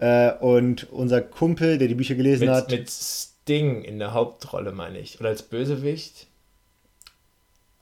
Äh, 0.00 0.32
und 0.40 0.90
unser 0.90 1.20
Kumpel, 1.20 1.76
der 1.76 1.86
die 1.86 1.94
Bücher 1.94 2.14
gelesen 2.14 2.46
mit, 2.46 2.54
hat, 2.54 2.70
mit 2.70 2.90
Sting 2.90 3.82
in 3.82 3.98
der 3.98 4.14
Hauptrolle, 4.14 4.72
meine 4.72 4.98
ich. 4.98 5.20
Oder 5.20 5.28
als 5.28 5.42
Bösewicht. 5.42 6.26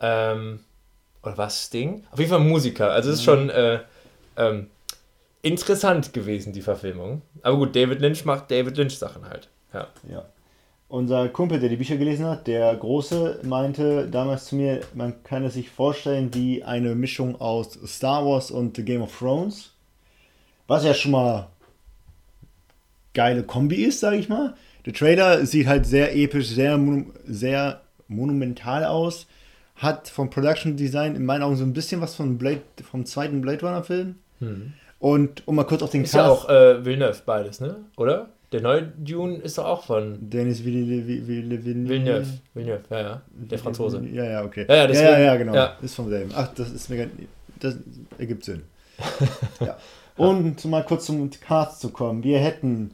Ähm, 0.00 0.60
oder 1.22 1.38
was 1.38 1.66
Sting? 1.66 2.04
Auf 2.10 2.18
jeden 2.18 2.30
Fall 2.30 2.40
Musiker. 2.40 2.90
Also 2.90 3.10
es 3.10 3.20
ist 3.20 3.24
schon 3.24 3.50
äh, 3.50 3.80
ähm, 4.36 4.66
interessant 5.42 6.12
gewesen, 6.12 6.52
die 6.52 6.60
Verfilmung. 6.60 7.22
Aber 7.42 7.56
gut, 7.56 7.76
David 7.76 8.00
Lynch 8.00 8.24
macht 8.24 8.50
David 8.50 8.76
Lynch 8.76 8.98
Sachen 8.98 9.28
halt. 9.28 9.48
Ja. 9.72 9.86
Ja. 10.10 10.24
Unser 10.88 11.28
Kumpel, 11.28 11.60
der 11.60 11.68
die 11.68 11.76
Bücher 11.76 11.98
gelesen 11.98 12.26
hat, 12.26 12.48
der 12.48 12.74
Große, 12.74 13.42
meinte 13.44 14.08
damals 14.08 14.46
zu 14.46 14.56
mir, 14.56 14.80
man 14.94 15.22
kann 15.22 15.44
es 15.44 15.54
sich 15.54 15.70
vorstellen 15.70 16.34
wie 16.34 16.64
eine 16.64 16.96
Mischung 16.96 17.40
aus 17.40 17.78
Star 17.86 18.24
Wars 18.24 18.50
und 18.50 18.76
The 18.76 18.84
Game 18.84 19.02
of 19.02 19.16
Thrones. 19.16 19.74
Was 20.66 20.84
ja 20.84 20.94
schon 20.94 21.12
mal 21.12 21.48
geile 23.18 23.42
Kombi 23.42 23.82
ist, 23.82 23.98
sage 23.98 24.16
ich 24.16 24.28
mal. 24.28 24.54
Der 24.86 24.92
Trailer 24.92 25.44
sieht 25.44 25.66
halt 25.66 25.86
sehr 25.86 26.14
episch, 26.16 26.46
sehr, 26.48 26.78
sehr 27.26 27.80
monumental 28.06 28.84
aus. 28.84 29.26
Hat 29.74 30.08
vom 30.08 30.30
Production 30.30 30.76
Design 30.76 31.16
in 31.16 31.24
meinen 31.24 31.42
Augen 31.42 31.56
so 31.56 31.64
ein 31.64 31.72
bisschen 31.72 32.00
was 32.00 32.14
von 32.14 32.38
Blade, 32.38 32.62
vom 32.88 33.04
zweiten 33.04 33.40
Blade 33.40 33.60
Runner 33.66 33.82
Film. 33.82 34.14
Und 35.00 35.46
um 35.48 35.56
mal 35.56 35.64
kurz 35.64 35.82
auf 35.82 35.90
den 35.90 36.04
Ist 36.04 36.14
ja 36.14 36.28
auch 36.28 36.48
äh, 36.48 36.84
Villeneuve 36.84 37.20
beides, 37.26 37.60
ne? 37.60 37.76
Oder? 37.96 38.28
Der 38.52 38.62
neue 38.62 38.82
Dune 38.82 39.36
ist 39.36 39.58
doch 39.58 39.66
auch 39.66 39.84
von 39.84 40.16
Dennis 40.30 40.64
Villeneuve. 40.64 41.26
Villeneuve. 41.26 42.26
Villeneuve. 42.54 42.84
Ja, 42.90 43.00
ja. 43.00 43.22
Der 43.50 43.58
Franzose. 43.58 44.00
Ja, 44.12 44.24
ja, 44.24 44.44
okay. 44.44 44.64
Ja, 44.68 44.74
ja, 44.74 44.80
ja, 44.82 44.86
deswegen- 44.86 45.10
ja, 45.10 45.18
ja, 45.20 45.36
genau. 45.36 45.54
ja. 45.54 45.76
Ist 45.82 45.94
vom 45.96 46.08
selben. 46.08 46.30
Ach, 46.34 46.48
das 46.54 46.70
ist 46.70 46.88
mir 46.88 46.96
gar 46.98 47.06
Das 47.60 47.76
ergibt 48.16 48.44
Sinn. 48.44 48.62
ja. 49.60 49.76
Und 50.16 50.64
mal 50.64 50.84
kurz 50.84 51.06
zum 51.06 51.30
Cast 51.30 51.80
zu 51.80 51.90
kommen. 51.90 52.22
Wir 52.24 52.38
hätten 52.38 52.92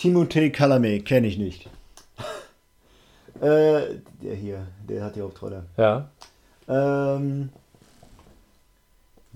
Timothée 0.00 0.50
Chalamet, 0.50 1.04
kenne 1.04 1.26
ich 1.26 1.36
nicht. 1.36 1.68
äh, 3.42 3.98
der 4.22 4.34
hier, 4.34 4.66
der 4.88 5.04
hat 5.04 5.14
die 5.14 5.20
Hauptrolle. 5.20 5.66
Ja. 5.76 6.08
Ähm, 6.66 7.50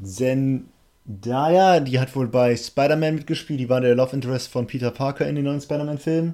Zendaya, 0.02 1.80
die 1.80 2.00
hat 2.00 2.16
wohl 2.16 2.28
bei 2.28 2.56
Spider-Man 2.56 3.16
mitgespielt. 3.16 3.60
Die 3.60 3.68
war 3.68 3.82
der 3.82 3.94
Love 3.94 4.16
Interest 4.16 4.50
von 4.50 4.66
Peter 4.66 4.90
Parker 4.90 5.28
in 5.28 5.34
den 5.34 5.44
neuen 5.44 5.60
Spider-Man-Filmen. 5.60 6.32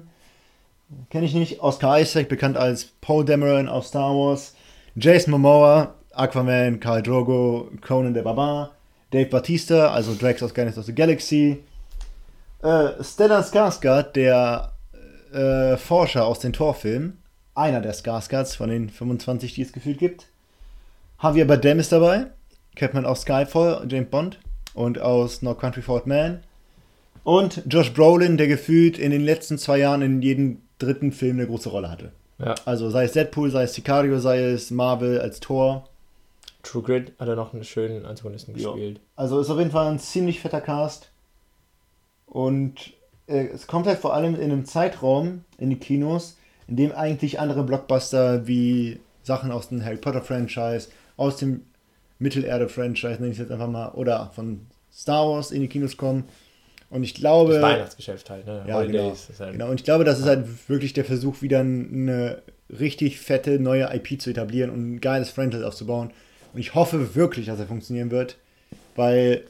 Kenne 1.09 1.25
ich 1.25 1.33
nicht. 1.33 1.59
Oscar 1.59 1.99
Isaac, 1.99 2.29
bekannt 2.29 2.55
als 2.55 2.85
Poe 2.85 3.25
Dameron 3.25 3.67
aus 3.67 3.89
Star 3.89 4.15
Wars. 4.15 4.55
Jason 4.95 5.31
Momoa, 5.31 5.93
Aquaman, 6.13 6.79
Khal 6.79 7.03
Drogo, 7.03 7.69
Conan 7.81 8.13
der 8.13 8.21
Barbar. 8.21 8.71
Dave 9.11 9.29
Batista, 9.29 9.91
also 9.91 10.13
Drax 10.13 10.41
aus 10.41 10.53
Guardians 10.53 10.77
of 10.77 10.85
the 10.85 10.95
Galaxy. 10.95 11.63
Äh, 12.61 13.03
Stellan 13.03 13.43
Skarsgård, 13.43 14.13
der 14.15 14.73
äh, 15.33 15.77
Forscher 15.77 16.25
aus 16.25 16.39
den 16.39 16.53
Torfilmen. 16.53 17.17
Einer 17.55 17.81
der 17.81 17.93
Skarsgårds 17.93 18.55
von 18.55 18.69
den 18.69 18.89
25, 18.89 19.53
die 19.55 19.61
es 19.63 19.73
gefühlt 19.73 19.97
gibt. 19.99 20.27
Javier 21.21 21.45
Bardem 21.45 21.79
ist 21.79 21.91
dabei. 21.91 22.27
Kennt 22.75 22.93
man 22.93 23.05
aus 23.05 23.21
Skyfall, 23.21 23.85
James 23.89 24.09
Bond. 24.09 24.39
Und 24.73 24.99
aus 24.99 25.41
No 25.41 25.53
Country 25.53 25.81
for 25.81 25.95
Old 25.95 26.07
Man. 26.07 26.41
Und 27.23 27.61
Josh 27.67 27.93
Brolin, 27.93 28.37
der 28.37 28.47
gefühlt 28.47 28.97
in 28.97 29.11
den 29.11 29.21
letzten 29.21 29.57
zwei 29.57 29.77
Jahren 29.79 30.01
in 30.01 30.21
jedem 30.21 30.61
dritten 30.79 31.11
Film 31.11 31.37
eine 31.37 31.47
große 31.47 31.69
Rolle 31.69 31.91
hatte. 31.91 32.11
Ja. 32.39 32.55
Also 32.65 32.89
sei 32.89 33.03
es 33.03 33.11
Deadpool, 33.11 33.51
sei 33.51 33.63
es 33.63 33.73
Sicario, 33.73 34.17
sei 34.19 34.39
es 34.45 34.71
Marvel 34.71 35.19
als 35.19 35.39
Tor. 35.39 35.87
True 36.63 36.81
Grit 36.81 37.11
hat 37.19 37.27
er 37.27 37.35
noch 37.35 37.53
einen 37.53 37.63
schönen 37.63 38.05
Antagonisten 38.05 38.55
Ja. 38.57 38.69
gespielt. 38.71 38.99
Also 39.15 39.39
ist 39.39 39.49
auf 39.49 39.59
jeden 39.59 39.71
Fall 39.71 39.87
ein 39.91 39.99
ziemlich 39.99 40.39
fetter 40.39 40.61
Cast. 40.61 41.10
Und 42.31 42.93
äh, 43.27 43.47
es 43.47 43.67
kommt 43.67 43.87
halt 43.87 43.99
vor 43.99 44.13
allem 44.13 44.35
in 44.35 44.43
einem 44.43 44.63
Zeitraum 44.63 45.43
in 45.57 45.69
die 45.69 45.75
Kinos, 45.75 46.37
in 46.69 46.77
dem 46.77 46.93
eigentlich 46.93 47.41
andere 47.41 47.63
Blockbuster 47.63 48.47
wie 48.47 49.01
Sachen 49.21 49.51
aus 49.51 49.67
dem 49.67 49.83
Harry 49.83 49.97
Potter 49.97 50.21
Franchise, 50.21 50.87
aus 51.17 51.35
dem 51.35 51.63
Mittelerde-Franchise, 52.19 53.15
nenne 53.15 53.27
ich 53.27 53.33
es 53.33 53.39
jetzt 53.39 53.51
einfach 53.51 53.67
mal, 53.67 53.89
oder 53.89 54.31
von 54.33 54.61
Star 54.93 55.27
Wars 55.27 55.51
in 55.51 55.59
die 55.59 55.67
Kinos 55.67 55.97
kommen. 55.97 56.23
Und 56.89 57.03
ich 57.03 57.15
glaube. 57.15 57.55
Das 57.55 57.61
Weihnachtsgeschäft 57.61 58.29
halt, 58.29 58.45
ne? 58.45 58.63
Ja, 58.65 58.81
genau. 58.81 58.99
Holidays. 58.99 59.29
Ist 59.29 59.39
halt, 59.41 59.51
genau. 59.51 59.69
Und 59.69 59.81
ich 59.81 59.83
glaube, 59.83 60.05
das 60.05 60.19
ist 60.19 60.25
halt 60.25 60.69
wirklich 60.69 60.93
der 60.93 61.03
Versuch, 61.03 61.41
wieder 61.41 61.59
eine 61.59 62.41
richtig 62.69 63.19
fette 63.19 63.59
neue 63.59 63.93
IP 63.93 64.21
zu 64.21 64.29
etablieren 64.29 64.69
und 64.69 64.93
ein 64.93 65.01
geiles 65.01 65.31
Franchise 65.31 65.67
aufzubauen. 65.67 66.11
Und 66.53 66.59
ich 66.61 66.75
hoffe 66.75 67.13
wirklich, 67.13 67.47
dass 67.47 67.59
er 67.59 67.67
funktionieren 67.67 68.09
wird, 68.09 68.37
weil 68.95 69.43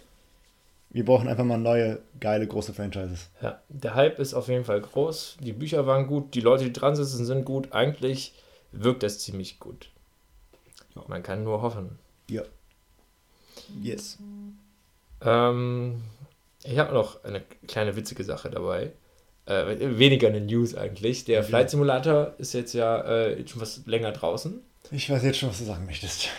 wir 0.92 1.06
brauchen 1.06 1.28
einfach 1.28 1.44
mal 1.46 1.58
neue, 1.58 2.00
geile, 2.20 2.46
große 2.48 2.74
Franchises. 2.74 3.30
Ja, 3.42 3.62
der 3.70 3.96
Hype 3.96 4.20
ist 4.20 4.34
auf 4.34 4.48
jeden 4.48 4.66
Fall 4.66 4.82
groß. 4.82 5.38
Die 5.40 5.54
Bücher 5.54 5.88
waren 5.88 6.08
gut, 6.08 6.34
die 6.36 6.42
Leute, 6.42 6.66
die 6.66 6.74
dran 6.74 6.96
sitzen, 6.96 7.26
sind 7.26 7.46
gut. 7.46 7.72
Eigentlich 7.72 8.34
wirkt 8.72 9.04
das 9.04 9.20
ziemlich 9.20 9.60
gut. 9.60 9.90
Ja. 10.96 11.04
Man 11.08 11.24
kann 11.24 11.44
nur 11.44 11.62
hoffen. 11.62 11.98
Ja. 12.30 12.44
Yes. 13.82 14.18
Ähm, 15.22 16.02
ich 16.64 16.78
habe 16.78 16.94
noch 16.94 17.24
eine 17.24 17.42
kleine 17.68 17.96
witzige 17.96 18.24
Sache 18.24 18.50
dabei. 18.50 18.92
Äh, 19.46 19.98
weniger 19.98 20.28
eine 20.28 20.42
News 20.42 20.76
eigentlich. 20.76 21.26
Der 21.26 21.38
Ja. 21.40 21.44
Flight 21.44 21.70
Simulator 21.70 22.34
ist 22.38 22.54
jetzt 22.54 22.74
ja 22.74 23.02
äh, 23.02 23.48
schon 23.48 23.62
was 23.62 23.82
länger 23.86 24.12
draußen. 24.12 24.62
Ich 24.92 25.10
weiß 25.10 25.24
jetzt 25.24 25.38
schon, 25.40 25.50
was 25.50 25.60
du 25.60 25.66
sagen 25.66 25.86
möchtest. 25.86 26.30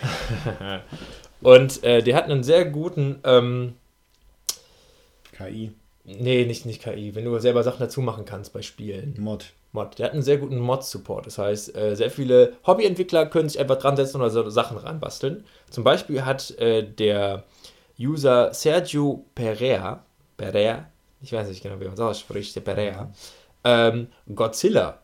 Und 1.41 1.83
äh, 1.83 2.01
der 2.03 2.15
hat 2.15 2.25
einen 2.25 2.43
sehr 2.43 2.65
guten, 2.65 3.19
ähm, 3.23 3.73
KI, 5.45 5.71
nee, 6.03 6.45
nicht, 6.45 6.65
nicht 6.65 6.81
KI, 6.81 7.15
wenn 7.15 7.25
du 7.25 7.37
selber 7.39 7.63
Sachen 7.63 7.79
dazu 7.79 8.01
machen 8.01 8.25
kannst 8.25 8.53
bei 8.53 8.61
Spielen. 8.61 9.15
Mod. 9.19 9.53
Mod. 9.71 9.97
Der 9.97 10.07
hat 10.07 10.13
einen 10.13 10.21
sehr 10.21 10.37
guten 10.37 10.59
Mod-Support. 10.59 11.25
Das 11.25 11.37
heißt, 11.37 11.75
äh, 11.75 11.95
sehr 11.95 12.11
viele 12.11 12.53
Hobbyentwickler 12.65 13.25
können 13.25 13.49
sich 13.49 13.59
einfach 13.59 13.77
dran 13.77 13.95
setzen 13.95 14.17
oder 14.17 14.29
so 14.29 14.49
Sachen 14.49 14.77
ranbasteln. 14.77 15.45
Zum 15.69 15.83
Beispiel 15.83 16.23
hat 16.23 16.51
äh, 16.59 16.83
der 16.83 17.43
User 17.99 18.53
Sergio 18.53 19.25
Pereira, 19.35 20.03
Pereira, 20.37 20.87
ich 21.21 21.33
weiß 21.33 21.47
nicht 21.47 21.63
genau, 21.63 21.79
wie 21.79 21.85
man 21.85 21.93
es 21.93 21.99
ausspricht, 21.99 22.55
der 22.55 22.61
Pereira, 22.61 23.11
ähm, 23.63 24.07
Godzilla 24.33 24.99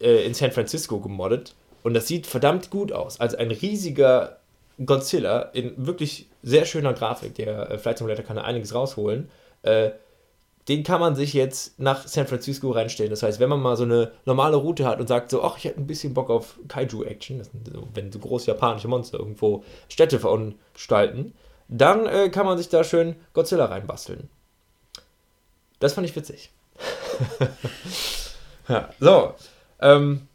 äh, 0.00 0.24
in 0.24 0.34
San 0.34 0.52
Francisco 0.52 0.98
gemoddet. 0.98 1.54
Und 1.82 1.94
das 1.94 2.08
sieht 2.08 2.26
verdammt 2.26 2.70
gut 2.70 2.90
aus. 2.90 3.20
Also 3.20 3.36
ein 3.36 3.50
riesiger 3.50 4.38
Godzilla 4.84 5.42
in 5.52 5.74
wirklich 5.76 6.26
sehr 6.42 6.64
schöner 6.64 6.92
Grafik. 6.92 7.34
Der 7.34 7.70
äh, 7.70 7.78
Flight 7.78 7.98
Simulator 7.98 8.24
kann 8.24 8.36
da 8.36 8.42
einiges 8.42 8.74
rausholen. 8.74 9.28
Äh, 9.68 9.92
den 10.68 10.82
kann 10.82 11.00
man 11.00 11.16
sich 11.16 11.32
jetzt 11.32 11.78
nach 11.80 12.06
San 12.06 12.26
Francisco 12.26 12.70
reinstellen. 12.70 13.10
Das 13.10 13.22
heißt, 13.22 13.40
wenn 13.40 13.48
man 13.48 13.60
mal 13.60 13.76
so 13.76 13.84
eine 13.84 14.12
normale 14.26 14.56
Route 14.56 14.84
hat 14.84 15.00
und 15.00 15.06
sagt 15.06 15.30
so, 15.30 15.42
ach, 15.42 15.56
ich 15.56 15.64
hätte 15.64 15.80
ein 15.80 15.86
bisschen 15.86 16.12
Bock 16.12 16.28
auf 16.28 16.58
Kaiju-Action, 16.68 17.42
so, 17.42 17.88
wenn 17.94 18.12
so 18.12 18.18
große 18.18 18.48
japanische 18.48 18.88
Monster 18.88 19.18
irgendwo 19.18 19.64
Städte 19.88 20.20
verunstalten, 20.20 21.32
dann 21.68 22.06
äh, 22.06 22.28
kann 22.28 22.44
man 22.44 22.58
sich 22.58 22.68
da 22.68 22.84
schön 22.84 23.16
Godzilla 23.32 23.66
reinbasteln. 23.66 24.28
Das 25.80 25.94
fand 25.94 26.06
ich 26.06 26.16
witzig. 26.16 26.50
ja, 28.68 28.90
so. 29.00 29.34
Ähm, 29.80 30.28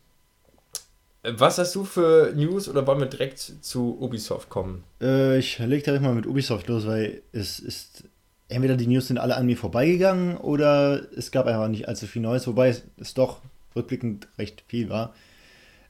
was 1.24 1.58
hast 1.58 1.74
du 1.76 1.86
für 1.86 2.34
News 2.36 2.68
oder 2.68 2.86
wollen 2.86 3.00
wir 3.00 3.08
direkt 3.08 3.40
zu 3.40 3.98
Ubisoft 4.00 4.50
kommen? 4.50 4.84
Äh, 5.02 5.38
ich 5.38 5.58
leg 5.60 5.84
direkt 5.84 6.04
mal 6.04 6.16
mit 6.16 6.26
Ubisoft 6.26 6.68
los, 6.68 6.86
weil 6.86 7.22
es 7.32 7.60
ist. 7.60 8.06
Entweder 8.54 8.78
die 8.78 8.88
News 8.88 9.08
sind 9.08 9.18
alle 9.18 9.36
an 9.36 9.46
mir 9.46 9.58
vorbeigegangen 9.58 10.38
oder 10.38 11.02
es 11.18 11.32
gab 11.32 11.48
einfach 11.48 11.68
nicht 11.68 11.88
allzu 11.88 12.08
viel 12.08 12.22
Neues, 12.22 12.48
wobei 12.48 12.70
es, 12.70 12.84
es 12.98 13.14
doch 13.14 13.40
rückblickend 13.76 14.28
recht 14.38 14.64
viel 14.68 14.90
war. 14.90 15.14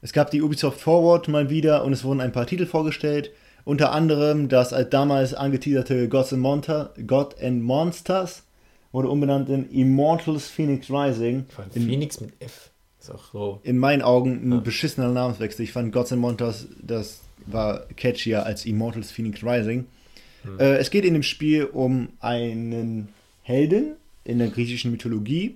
Es 0.01 0.13
gab 0.13 0.32
die 0.32 0.41
Ubisoft 0.41 0.79
Forward 0.79 1.27
mal 1.27 1.50
wieder 1.50 1.84
und 1.84 1.93
es 1.93 2.03
wurden 2.03 2.22
ein 2.22 2.32
paar 2.32 2.46
Titel 2.48 2.65
vorgestellt. 2.65 3.32
Unter 3.65 3.91
anderem 3.93 4.50
das 4.50 4.74
als 4.74 4.89
damals 4.89 5.34
angeteaserte 5.34 6.10
Gods 6.10 6.34
and, 6.34 6.41
Monta 6.41 6.89
God 7.08 7.41
and 7.41 7.63
Monsters 7.63 8.43
wurde 8.91 9.10
umbenannt 9.10 9.50
in 9.50 9.70
Immortals 9.72 10.48
Phoenix 10.48 10.89
Rising. 10.89 11.46
In, 11.74 11.82
Phoenix 11.84 12.20
mit 12.22 12.32
F. 12.39 12.70
Ist 13.00 13.10
auch 13.12 13.24
so. 13.32 13.60
in 13.63 13.77
meinen 13.77 14.01
Augen 14.01 14.48
ein 14.48 14.51
Ja. 14.51 14.60
beschissener 14.60 15.10
Namenswechsel. 15.10 15.63
Ich 15.63 15.72
fand 15.74 15.91
Gods 15.91 16.12
and 16.12 16.22
Monsters, 16.22 16.67
das 16.82 17.22
war 17.46 17.82
catchier 17.98 18.46
als 18.46 18.65
Immortals 18.65 19.12
Phoenix 19.12 19.43
Rising. 19.43 19.86
Hm. 20.43 20.59
Äh, 20.59 20.75
es 20.77 20.89
geht 20.91 21.05
in 21.05 21.13
dem 21.13 21.23
Spiel 21.23 21.65
um 21.65 22.09
einen 22.19 23.09
Helden 23.41 23.95
in 24.23 24.39
der 24.39 24.47
griechischen 24.50 24.91
Mythologie. 24.91 25.55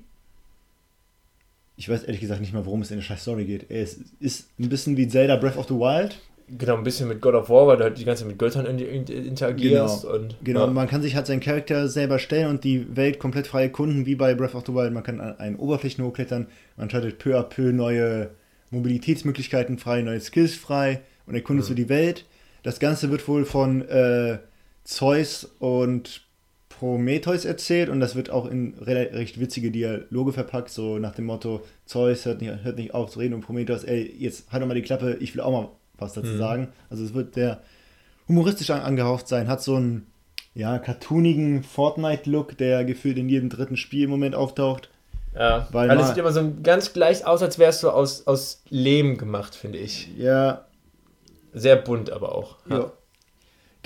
Ich 1.76 1.90
weiß 1.90 2.04
ehrlich 2.04 2.22
gesagt 2.22 2.42
nicht 2.42 2.54
mal, 2.54 2.66
worum 2.66 2.82
es 2.82 2.90
in 2.92 2.98
der 2.98 3.04
scheiß 3.04 3.22
Story 3.22 3.46
geht. 3.46 3.70
Es 3.70 4.00
ist 4.20 4.50
ein 4.60 4.68
bisschen 4.70 4.98
wie 4.98 5.08
Zelda 5.08 5.36
Breath 5.36 5.58
of 5.58 5.68
the 5.68 5.76
Wild. 5.76 6.18
Genau, 6.58 6.78
ein 6.78 6.84
bisschen 6.84 7.10
mit 7.10 7.20
God 7.22 7.36
of 7.36 7.50
War, 7.50 7.68
weil 7.68 7.78
du 7.78 7.84
halt 7.84 7.98
die 8.00 8.06
ganze 8.06 8.24
Zeit 8.24 8.30
mit 8.30 8.40
Göttern 8.40 8.66
in, 8.66 8.80
in, 8.80 9.06
interagierst. 9.06 10.06
Und, 10.06 10.38
Genau, 10.44 10.62
ja. 10.62 10.68
man 10.72 10.88
kann 10.88 11.02
sich 11.02 11.16
halt 11.16 11.28
seinen 11.28 11.42
Charakter 11.42 11.90
selber 11.90 12.20
stellen 12.20 12.48
und 12.50 12.64
die 12.64 12.96
Welt 12.96 13.20
komplett 13.20 13.48
frei 13.48 13.64
erkunden, 13.64 14.06
wie 14.06 14.16
bei 14.16 14.34
Breath 14.34 14.56
of 14.56 14.64
the 14.66 14.74
Wild. 14.74 14.94
Man 14.94 15.04
kann 15.04 15.20
an 15.20 15.38
einen 15.40 15.58
Oberflächen 15.58 16.04
hochklettern, 16.06 16.48
man 16.78 16.90
schaltet 16.90 17.20
peu 17.20 17.38
à 17.38 17.44
peu 17.44 17.74
neue 17.74 18.30
Mobilitätsmöglichkeiten 18.72 19.78
frei, 19.78 20.02
neue 20.02 20.22
Skills 20.22 20.56
frei 20.56 21.02
und 21.26 21.36
erkundet 21.36 21.66
Mhm. 21.66 21.70
so 21.70 21.74
die 21.74 21.90
Welt. 21.90 22.26
Das 22.64 22.80
Ganze 22.80 23.12
wird 23.12 23.28
wohl 23.28 23.44
von 23.46 23.82
äh, 23.88 24.40
Zeus 24.88 25.44
und 25.60 26.22
Prometheus 26.70 27.44
erzählt 27.44 27.90
und 27.90 28.00
das 28.00 28.16
wird 28.16 28.30
auch 28.30 28.46
in 28.46 28.76
re 28.80 29.10
recht 29.12 29.38
witzige 29.40 29.70
Dialoge 29.70 30.32
verpackt, 30.32 30.70
so 30.70 30.98
nach 30.98 31.14
dem 31.14 31.26
Motto, 31.26 31.62
Zeus 31.86 32.26
hört 32.26 32.40
nicht, 32.40 32.64
hört 32.64 32.78
nicht 32.78 32.94
auf 32.94 33.10
zu 33.10 33.20
reden 33.20 33.34
und 33.34 33.42
Prometheus, 33.42 33.84
ey, 33.84 34.16
jetzt 34.18 34.50
halt 34.52 34.64
doch 34.64 34.68
mal 34.68 34.76
die 34.76 34.82
Klappe, 34.84 35.18
ich 35.20 35.34
will 35.36 35.42
auch 35.42 35.52
mal 35.52 35.70
was 35.98 36.14
dazu 36.14 36.30
Mhm. 36.30 36.38
sagen. 36.38 36.68
Also 36.90 37.04
es 37.04 37.14
wird 37.14 37.34
sehr 37.34 37.62
humoristisch 38.30 38.70
an- 38.70 38.82
angehaucht 38.82 39.28
sein, 39.28 39.50
hat 39.50 39.62
so 39.62 39.76
einen 39.76 40.08
ja, 40.56 40.80
cartoonigen 40.80 41.64
Fortnite-Look, 41.64 42.58
der 42.58 42.86
gefühlt 42.86 43.18
in 43.18 43.28
jedem 43.30 43.50
dritten 43.50 43.76
Spiel 43.78 44.04
im 44.06 44.10
Moment 44.10 44.36
auftaucht. 44.36 44.90
ja. 45.36 45.68
weil 45.72 45.90
Alles 45.90 46.08
sieht 46.10 46.18
immer 46.18 46.32
so 46.32 46.50
ganz 46.64 46.94
gleich 46.94 47.26
aus, 47.26 47.42
als 47.42 47.60
wärst 47.60 47.84
du 47.84 47.90
aus, 47.90 48.26
aus 48.26 48.64
Lehm 48.70 49.18
gemacht, 49.18 49.54
finde 49.54 49.80
ich. 49.80 50.10
Ja, 50.18 50.66
Sehr 51.54 51.76
bunt 51.76 52.10
aber 52.12 52.34
auch. 52.36 52.56
ja. 52.70 52.92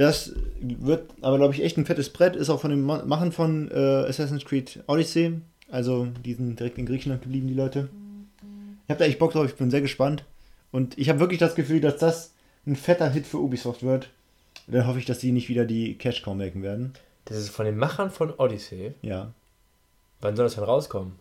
Das 0.02 0.34
wird 0.60 1.10
aber, 1.22 1.38
glaube 1.38 1.54
ich, 1.54 1.62
echt 1.64 1.78
ein 1.78 1.86
fettes 1.86 2.10
Brett. 2.12 2.36
Ist 2.36 2.50
auch 2.50 2.60
von 2.60 2.72
dem 2.72 2.82
Ma- 2.82 3.06
Machen 3.06 3.32
von 3.32 3.70
äh, 3.70 3.76
Assassin's 4.08 4.46
Creed 4.46 4.84
Odyssey. 4.88 5.40
Also, 5.70 6.06
die 6.26 6.34
sind 6.34 6.60
direkt 6.60 6.78
in 6.80 6.86
Griechenland 6.86 7.22
geblieben, 7.22 7.48
die 7.48 7.54
Leute. 7.54 7.88
Ich 8.86 8.90
habe 8.90 9.00
da 9.00 9.06
echt 9.06 9.20
Bock 9.20 9.32
drauf, 9.34 9.46
ich 9.46 9.56
bin 9.56 9.70
sehr 9.70 9.82
gespannt. 9.82 10.24
Und 10.72 10.98
ich 10.98 11.08
habe 11.10 11.20
wirklich 11.20 11.40
das 11.40 11.56
Gefühl, 11.56 11.82
dass 11.82 11.98
das 11.98 12.34
ein 12.66 12.76
fetter 12.76 13.10
Hit 13.10 13.28
für 13.28 13.38
Ubisoft 13.38 13.84
wird. 13.84 14.10
Dann 14.68 14.88
hoffe 14.88 15.00
ich, 15.00 15.06
dass 15.06 15.20
die 15.20 15.32
nicht 15.32 15.50
wieder 15.50 15.66
die 15.66 15.98
Cash 15.98 16.22
Cow 16.24 16.36
machen 16.36 16.64
werden. 16.64 16.94
Das 17.26 17.38
ist 17.38 17.50
von 17.50 17.66
den 17.66 17.78
Machern 17.78 18.10
von 18.10 18.32
Odyssey. 18.34 18.94
Ja, 19.02 19.34
Wann 20.22 20.36
soll 20.36 20.46
das 20.46 20.56
denn 20.56 20.64
rauskommen? 20.64 21.14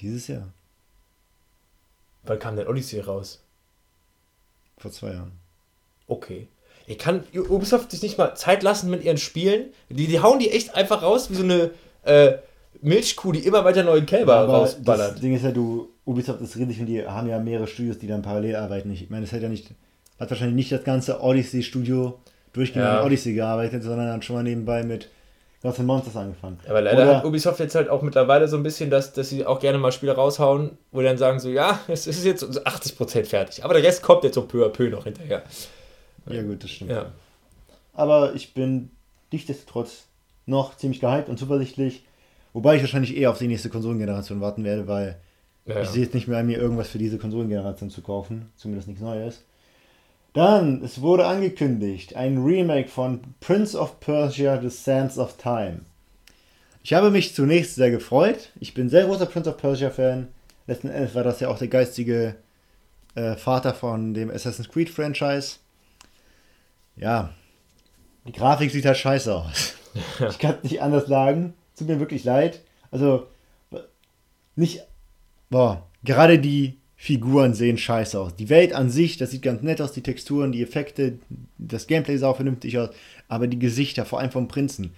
dieses 0.00 0.26
Jahr. 0.28 0.48
Wann 2.24 2.38
kam 2.38 2.56
denn 2.56 2.66
Odyssey 2.68 3.00
raus? 3.00 3.42
Vor 4.78 4.90
zwei 4.92 5.12
Jahren. 5.12 5.32
Okay. 6.06 6.48
Ich 6.92 6.98
kann 6.98 7.24
Ubisoft 7.34 7.90
sich 7.90 8.02
nicht 8.02 8.18
mal 8.18 8.34
Zeit 8.34 8.62
lassen 8.62 8.90
mit 8.90 9.02
ihren 9.02 9.16
Spielen. 9.18 9.66
Die, 9.88 10.06
die 10.06 10.20
hauen 10.20 10.38
die 10.38 10.50
echt 10.50 10.74
einfach 10.74 11.02
raus 11.02 11.30
wie 11.30 11.34
so 11.34 11.42
eine 11.42 11.70
äh, 12.04 12.34
Milchkuh, 12.82 13.32
die 13.32 13.40
immer 13.46 13.64
weiter 13.64 13.82
neue 13.82 14.02
Kälber 14.02 14.34
Aber 14.36 14.52
rausballert. 14.58 15.12
Das 15.14 15.20
Ding 15.20 15.34
ist 15.34 15.42
ja, 15.44 15.50
du, 15.52 15.88
Ubisoft 16.04 16.40
ist 16.42 16.56
riesig 16.56 16.80
und 16.80 16.86
die 16.86 17.06
haben 17.06 17.28
ja 17.28 17.38
mehrere 17.38 17.66
Studios, 17.66 17.98
die 17.98 18.06
dann 18.06 18.22
parallel 18.22 18.56
arbeiten. 18.56 18.92
Ich 18.92 19.08
meine, 19.08 19.24
es 19.24 19.32
hat 19.32 19.40
ja 19.42 19.48
nicht, 19.48 19.68
hat 20.20 20.28
wahrscheinlich 20.30 20.56
nicht 20.56 20.72
das 20.72 20.84
ganze 20.84 21.20
Odyssey-Studio 21.20 22.18
durchgehend 22.52 22.84
Ja. 22.84 23.00
an 23.00 23.06
Odyssey 23.06 23.32
gearbeitet, 23.34 23.82
sondern 23.82 24.08
dann 24.08 24.20
schon 24.22 24.36
mal 24.36 24.42
nebenbei 24.42 24.82
mit 24.82 25.08
Gods 25.62 25.78
and 25.78 25.86
Monsters 25.86 26.16
angefangen. 26.16 26.58
Aber 26.68 26.80
leider 26.80 27.02
Oder- 27.04 27.16
hat 27.18 27.24
Ubisoft 27.24 27.60
jetzt 27.60 27.74
halt 27.76 27.88
auch 27.88 28.02
mittlerweile 28.02 28.48
so 28.48 28.56
ein 28.56 28.64
bisschen, 28.64 28.90
dass, 28.90 29.12
dass 29.12 29.28
sie 29.28 29.46
auch 29.46 29.60
gerne 29.60 29.78
mal 29.78 29.92
Spiele 29.92 30.12
raushauen, 30.12 30.72
wo 30.90 30.98
die 31.00 31.06
dann 31.06 31.18
sagen 31.18 31.38
so, 31.38 31.48
ja, 31.48 31.78
es 31.88 32.06
ist 32.08 32.24
jetzt 32.24 32.40
so 32.40 32.48
80% 32.60 33.24
fertig. 33.26 33.64
Aber 33.64 33.74
der 33.74 33.84
Rest 33.84 34.02
kommt 34.02 34.24
jetzt 34.24 34.34
so 34.34 34.42
peu 34.42 34.66
à 34.66 34.68
peu 34.70 34.90
noch 34.90 35.04
hinterher. 35.04 35.42
Ja 36.26 36.42
gut, 36.42 36.62
das 36.62 36.70
stimmt. 36.70 36.90
Ja. 36.90 37.12
Aber 37.94 38.34
ich 38.34 38.54
bin 38.54 38.90
nichtsdestotrotz 39.30 40.04
noch 40.46 40.76
ziemlich 40.76 41.00
gehypt 41.00 41.28
und 41.28 41.38
zuversichtlich. 41.38 42.04
Wobei 42.52 42.76
ich 42.76 42.82
wahrscheinlich 42.82 43.16
eher 43.16 43.30
auf 43.30 43.38
die 43.38 43.48
nächste 43.48 43.70
Konsolengeneration 43.70 44.40
warten 44.40 44.64
werde, 44.64 44.86
weil 44.86 45.16
ja, 45.64 45.80
ich 45.80 45.88
sehe 45.88 46.02
jetzt 46.02 46.14
nicht 46.14 46.28
mehr 46.28 46.38
an 46.38 46.46
mir, 46.46 46.58
irgendwas 46.58 46.88
für 46.88 46.98
diese 46.98 47.18
Konsolengeneration 47.18 47.90
zu 47.90 48.02
kaufen. 48.02 48.50
Zumindest 48.56 48.88
nichts 48.88 49.02
Neues. 49.02 49.44
Dann, 50.32 50.82
es 50.82 51.00
wurde 51.00 51.26
angekündigt, 51.26 52.16
ein 52.16 52.38
Remake 52.38 52.88
von 52.88 53.20
Prince 53.40 53.78
of 53.78 54.00
Persia, 54.00 54.60
The 54.60 54.70
Sands 54.70 55.18
of 55.18 55.36
Time. 55.36 55.80
Ich 56.82 56.94
habe 56.94 57.10
mich 57.10 57.34
zunächst 57.34 57.76
sehr 57.76 57.90
gefreut. 57.90 58.50
Ich 58.58 58.74
bin 58.74 58.88
sehr 58.88 59.04
großer 59.06 59.26
Prince 59.26 59.50
of 59.50 59.56
Persia-Fan. 59.56 60.28
Letzten 60.66 60.88
Endes 60.88 61.14
war 61.14 61.22
das 61.22 61.40
ja 61.40 61.48
auch 61.48 61.58
der 61.58 61.68
geistige 61.68 62.34
äh, 63.14 63.36
Vater 63.36 63.74
von 63.74 64.14
dem 64.14 64.30
Assassin's 64.30 64.68
Creed 64.68 64.90
Franchise. 64.90 65.56
Ja, 66.96 67.32
die 68.26 68.32
Grafik 68.32 68.70
sieht 68.70 68.84
halt 68.84 68.96
scheiße 68.96 69.34
aus. 69.34 69.74
ich 70.30 70.38
kann 70.38 70.56
es 70.62 70.70
nicht 70.70 70.82
anders 70.82 71.06
sagen. 71.06 71.54
Tut 71.76 71.88
mir 71.88 72.00
wirklich 72.00 72.24
leid. 72.24 72.60
Also, 72.90 73.26
nicht. 74.54 74.82
Boah, 75.50 75.86
gerade 76.04 76.38
die 76.38 76.78
Figuren 76.96 77.54
sehen 77.54 77.78
scheiße 77.78 78.18
aus. 78.18 78.36
Die 78.36 78.48
Welt 78.48 78.74
an 78.74 78.90
sich, 78.90 79.16
das 79.16 79.32
sieht 79.32 79.42
ganz 79.42 79.62
nett 79.62 79.80
aus, 79.80 79.92
die 79.92 80.02
Texturen, 80.02 80.52
die 80.52 80.62
Effekte, 80.62 81.18
das 81.58 81.86
Gameplay 81.86 82.16
sah 82.16 82.28
auch 82.28 82.36
vernünftig 82.36 82.78
aus. 82.78 82.90
Aber 83.28 83.48
die 83.48 83.58
Gesichter, 83.58 84.04
vor 84.04 84.20
allem 84.20 84.30
vom 84.30 84.48
Prinzen, 84.48 84.92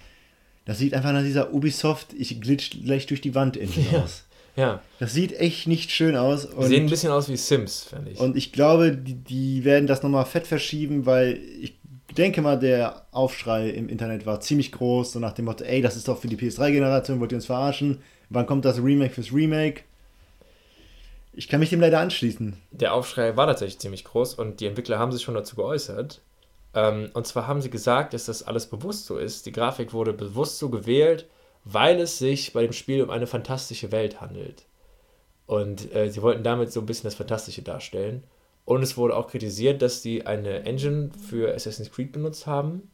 das 0.64 0.78
sieht 0.78 0.94
einfach 0.94 1.12
nach 1.12 1.22
dieser 1.22 1.52
Ubisoft, 1.52 2.12
ich 2.12 2.40
glitsch 2.40 2.72
gleich 2.84 3.06
durch 3.06 3.20
die 3.20 3.34
Wand 3.34 3.56
Engine 3.56 3.86
ja. 3.92 4.02
aus. 4.02 4.24
Ja. 4.56 4.82
Das 5.00 5.12
sieht 5.12 5.32
echt 5.40 5.66
nicht 5.66 5.90
schön 5.90 6.14
aus. 6.14 6.44
Und, 6.44 6.66
sehen 6.66 6.84
ein 6.84 6.90
bisschen 6.90 7.10
aus 7.10 7.28
wie 7.28 7.36
Sims, 7.36 7.84
finde 7.84 8.12
ich. 8.12 8.20
Und 8.20 8.36
ich 8.36 8.52
glaube, 8.52 8.92
die, 8.92 9.14
die 9.14 9.64
werden 9.64 9.86
das 9.86 10.02
nochmal 10.02 10.26
fett 10.26 10.46
verschieben, 10.46 11.06
weil 11.06 11.40
ich 11.60 11.74
denke 12.14 12.42
mal, 12.42 12.58
der 12.58 13.06
Aufschrei 13.12 13.70
im 13.70 13.88
Internet 13.88 14.26
war 14.26 14.40
ziemlich 14.40 14.72
groß, 14.72 15.12
so 15.12 15.18
nach 15.18 15.32
dem 15.32 15.46
Motto, 15.46 15.64
ey, 15.64 15.82
das 15.82 15.96
ist 15.96 16.08
doch 16.08 16.18
für 16.18 16.28
die 16.28 16.36
PS3-Generation, 16.36 17.20
wollt 17.20 17.32
ihr 17.32 17.36
uns 17.36 17.46
verarschen? 17.46 18.02
Wann 18.30 18.46
kommt 18.46 18.64
das 18.64 18.78
Remake 18.78 19.14
fürs 19.14 19.32
Remake? 19.32 19.82
Ich 21.32 21.48
kann 21.48 21.60
mich 21.60 21.70
dem 21.70 21.80
leider 21.80 21.98
anschließen. 21.98 22.56
Der 22.70 22.94
Aufschrei 22.94 23.36
war 23.36 23.46
tatsächlich 23.46 23.80
ziemlich 23.80 24.04
groß 24.04 24.34
und 24.34 24.60
die 24.60 24.66
Entwickler 24.66 24.98
haben 24.98 25.12
sich 25.12 25.22
schon 25.22 25.34
dazu 25.34 25.56
geäußert. 25.56 26.20
Ähm, 26.74 27.10
und 27.14 27.26
zwar 27.26 27.46
haben 27.46 27.60
sie 27.60 27.70
gesagt, 27.70 28.14
dass 28.14 28.26
das 28.26 28.42
alles 28.42 28.66
bewusst 28.66 29.06
so 29.06 29.18
ist. 29.18 29.46
Die 29.46 29.52
Grafik 29.52 29.92
wurde 29.92 30.12
bewusst 30.12 30.58
so 30.58 30.70
gewählt, 30.70 31.26
weil 31.64 32.00
es 32.00 32.18
sich 32.18 32.52
bei 32.52 32.62
dem 32.62 32.72
Spiel 32.72 33.02
um 33.02 33.10
eine 33.10 33.26
fantastische 33.26 33.90
Welt 33.90 34.20
handelt. 34.20 34.64
Und 35.46 35.92
äh, 35.94 36.10
sie 36.10 36.22
wollten 36.22 36.44
damit 36.44 36.72
so 36.72 36.80
ein 36.80 36.86
bisschen 36.86 37.04
das 37.04 37.16
Fantastische 37.16 37.62
darstellen. 37.62 38.22
Und 38.64 38.82
es 38.82 38.96
wurde 38.96 39.16
auch 39.16 39.28
kritisiert, 39.28 39.82
dass 39.82 40.00
die 40.00 40.26
eine 40.26 40.64
Engine 40.64 41.10
für 41.28 41.54
Assassin's 41.54 41.90
Creed 41.90 42.12
benutzt 42.12 42.46
haben, 42.46 42.90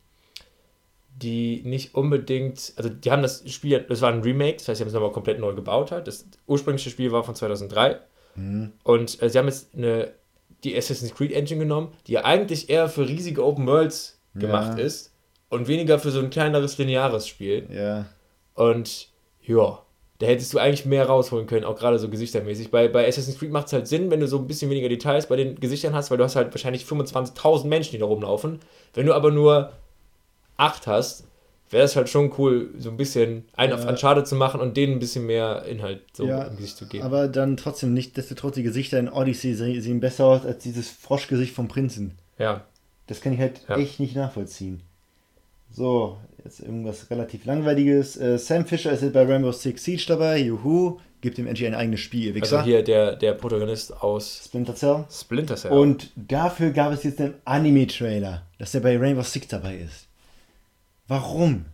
die 1.15 1.63
nicht 1.65 1.95
unbedingt, 1.95 2.73
also 2.77 2.89
die 2.89 3.11
haben 3.11 3.23
das 3.23 3.49
Spiel, 3.51 3.85
das 3.89 4.01
war 4.01 4.13
ein 4.13 4.23
Remake, 4.23 4.57
das 4.57 4.69
heißt, 4.69 4.79
sie 4.79 4.83
haben 4.83 4.89
es 4.89 4.95
nochmal 4.95 5.13
komplett 5.13 5.39
neu 5.39 5.55
gebaut. 5.55 5.93
Halt. 5.93 6.07
Das 6.07 6.27
ursprüngliche 6.47 6.91
Spiel 6.91 7.13
war 7.13 7.23
von 7.23 7.35
2003. 7.35 8.01
Mhm. 8.35 8.73
Und 8.83 9.23
äh, 9.23 9.29
sie 9.29 9.39
haben 9.39 9.47
jetzt 9.47 9.75
eine, 9.75 10.13
die 10.65 10.77
Assassin's 10.77 11.15
Creed 11.15 11.33
Engine 11.33 11.61
genommen, 11.61 11.93
die 12.07 12.13
ja 12.13 12.25
eigentlich 12.25 12.69
eher 12.69 12.89
für 12.89 13.09
riesige 13.09 13.45
Open 13.45 13.67
Worlds 13.67 14.19
gemacht 14.35 14.79
ja. 14.79 14.85
ist 14.85 15.13
und 15.49 15.69
weniger 15.69 15.99
für 15.99 16.11
so 16.11 16.21
ein 16.21 16.31
kleineres 16.31 16.79
lineares 16.79 17.29
Spiel. 17.29 17.67
Ja. 17.71 18.07
Und 18.55 19.09
ja, 19.43 19.83
da 20.21 20.27
hättest 20.27 20.53
du 20.53 20.59
eigentlich 20.59 20.85
mehr 20.85 21.07
rausholen 21.07 21.47
können, 21.47 21.65
auch 21.65 21.77
gerade 21.77 21.99
so 21.99 22.11
gesichtermäßig. 22.11 22.71
Bei, 22.71 22.89
bei 22.89 23.09
Assassin's 23.09 23.39
Creed 23.39 23.51
macht 23.51 23.69
es 23.69 23.73
halt 23.73 23.89
Sinn, 23.89 24.11
wenn 24.11 24.21
du 24.21 24.29
so 24.29 24.37
ein 24.37 24.47
bisschen 24.47 24.71
weniger 24.71 24.91
Details 24.91 25.27
bei 25.27 25.37
den 25.37 25.59
Gesichtern 25.59 25.95
hast, 25.95 26.11
weil 26.11 26.19
du 26.19 26.25
hast 26.25 26.37
halt 26.37 26.53
wahrscheinlich 26.53 26.85
25.000 26.85 27.67
Menschen, 27.67 27.93
die 27.93 27.99
da 27.99 28.05
rumlaufen. 28.05 28.61
Wenn 28.93 29.07
du 29.07 29.15
aber 29.15 29.31
nur 29.31 29.73
8 30.59 30.87
hast, 30.87 31.25
wäre 31.71 31.85
es 31.85 31.97
halt 31.97 32.11
schon 32.11 32.35
cool, 32.37 32.69
so 32.77 32.91
ein 32.91 32.99
bisschen 32.99 33.47
einen 33.57 33.73
ja. 33.73 33.79
auf 33.79 33.87
Uncharted 33.87 34.27
zu 34.27 34.35
machen 34.35 34.61
und 34.61 34.77
denen 34.77 34.95
ein 34.95 34.99
bisschen 34.99 35.25
mehr 35.25 35.65
Inhalt 35.65 36.03
so 36.13 36.27
ja, 36.27 36.43
im 36.43 36.57
Gesicht 36.57 36.77
zu 36.77 36.87
geben. 36.87 37.03
Aber 37.03 37.27
dann 37.27 37.57
trotzdem 37.57 37.95
nicht, 37.95 38.19
desto 38.19 38.35
trotz 38.35 38.57
die 38.57 38.63
Gesichter 38.63 38.99
in 38.99 39.09
Odyssey 39.09 39.55
sehen 39.55 40.01
besser 40.01 40.27
aus 40.27 40.45
als 40.45 40.63
dieses 40.63 40.91
Froschgesicht 40.91 41.55
vom 41.55 41.69
Prinzen. 41.69 42.19
Ja. 42.39 42.67
Das 43.07 43.23
kann 43.23 43.33
ich 43.33 43.41
halt 43.41 43.63
ja. 43.71 43.79
echt 43.79 44.01
nicht 44.01 44.17
nachvollziehen. 44.17 44.83
So, 45.71 46.19
Jetzt 46.45 46.61
irgendwas 46.61 47.11
relativ 47.11 47.45
langweiliges. 47.45 48.17
Äh, 48.17 48.39
Sam 48.39 48.65
Fisher 48.65 48.93
ist 48.93 49.03
jetzt 49.03 49.13
bei 49.13 49.25
Rainbow 49.25 49.53
Six 49.53 49.85
Siege 49.85 50.05
dabei. 50.09 50.39
Juhu. 50.39 50.99
Gibt 51.21 51.39
ihm 51.39 51.47
endlich 51.47 51.69
ein 51.69 51.75
eigenes 51.75 52.01
Spiel. 52.01 52.35
Wichser. 52.35 52.59
Also 52.59 52.67
hier 52.71 52.83
der, 52.83 53.15
der 53.15 53.35
Protagonist 53.35 54.03
aus 54.03 54.43
Splinter 54.47 54.75
Cell. 54.75 55.05
Splinter 55.11 55.57
Cell. 55.57 55.71
Und 55.71 56.11
dafür 56.17 56.71
gab 56.71 56.93
es 56.93 57.03
jetzt 57.03 57.21
einen 57.21 57.35
Anime-Trailer, 57.45 58.43
dass 58.59 58.75
er 58.75 58.81
bei 58.81 58.97
Rainbow 58.97 59.23
Six 59.23 59.49
dabei 59.49 59.77
ist. 59.77 60.07
Warum? 61.09 61.67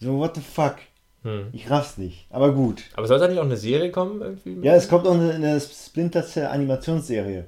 So, 0.00 0.18
what 0.18 0.34
the 0.34 0.42
fuck? 0.42 0.76
Hm. 1.22 1.46
Ich 1.52 1.70
raff's 1.70 1.96
nicht. 1.96 2.26
Aber 2.28 2.52
gut. 2.52 2.84
Aber 2.94 3.06
soll 3.06 3.18
da 3.18 3.28
nicht 3.28 3.38
auch 3.38 3.44
eine 3.44 3.56
Serie 3.56 3.90
kommen? 3.90 4.20
Irgendwie? 4.20 4.58
Ja, 4.60 4.74
es 4.74 4.88
kommt 4.88 5.06
auch 5.06 5.14
eine, 5.14 5.32
eine 5.32 5.58
Splinter 5.58 6.26
Cell 6.26 6.46
Animationsserie. 6.46 7.46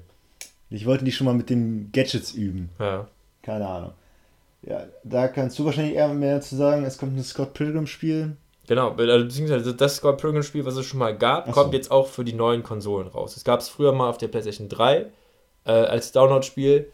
Ich 0.71 0.87
wollte 0.87 1.05
die 1.05 1.13
schon 1.13 1.27
mal 1.27 1.35
mit 1.35 1.51
den 1.51 1.91
Gadgets 1.93 2.33
üben. 2.33 2.71
Ja. 2.79 3.07
Keine 3.43 3.67
Ahnung. 3.67 3.93
Ja, 4.63 4.87
da 5.05 5.29
kannst 5.29 5.59
du 5.59 5.65
wahrscheinlich 5.65 5.95
eher 5.95 6.09
mehr 6.09 6.41
zu 6.41 6.57
sagen. 6.57 6.85
Es 6.85 6.99
kommt 6.99 7.17
ein 7.17 7.23
Scott 7.23 7.55
Pilgrim-Spiel. 7.55 8.37
Genau, 8.67 8.91
also 8.91 9.25
beziehungsweise 9.25 9.75
das 9.75 9.97
Scott 9.97 10.21
Pilgrim-Spiel, 10.21 10.65
was 10.67 10.77
es 10.77 10.85
schon 10.85 10.99
mal 10.99 11.17
gab, 11.17 11.47
so. 11.47 11.53
kommt 11.53 11.73
jetzt 11.73 11.91
auch 11.91 12.07
für 12.07 12.25
die 12.25 12.35
neuen 12.35 12.63
Konsolen 12.63 13.09
raus. 13.09 13.37
Es 13.37 13.45
gab 13.45 13.61
es 13.61 13.69
früher 13.69 13.93
mal 13.93 14.11
auf 14.11 14.19
der 14.19 14.29
PlayStation 14.29 14.69
3 14.69 15.07
äh, 15.65 15.71
als 15.71 16.13
Download-Spiel 16.13 16.91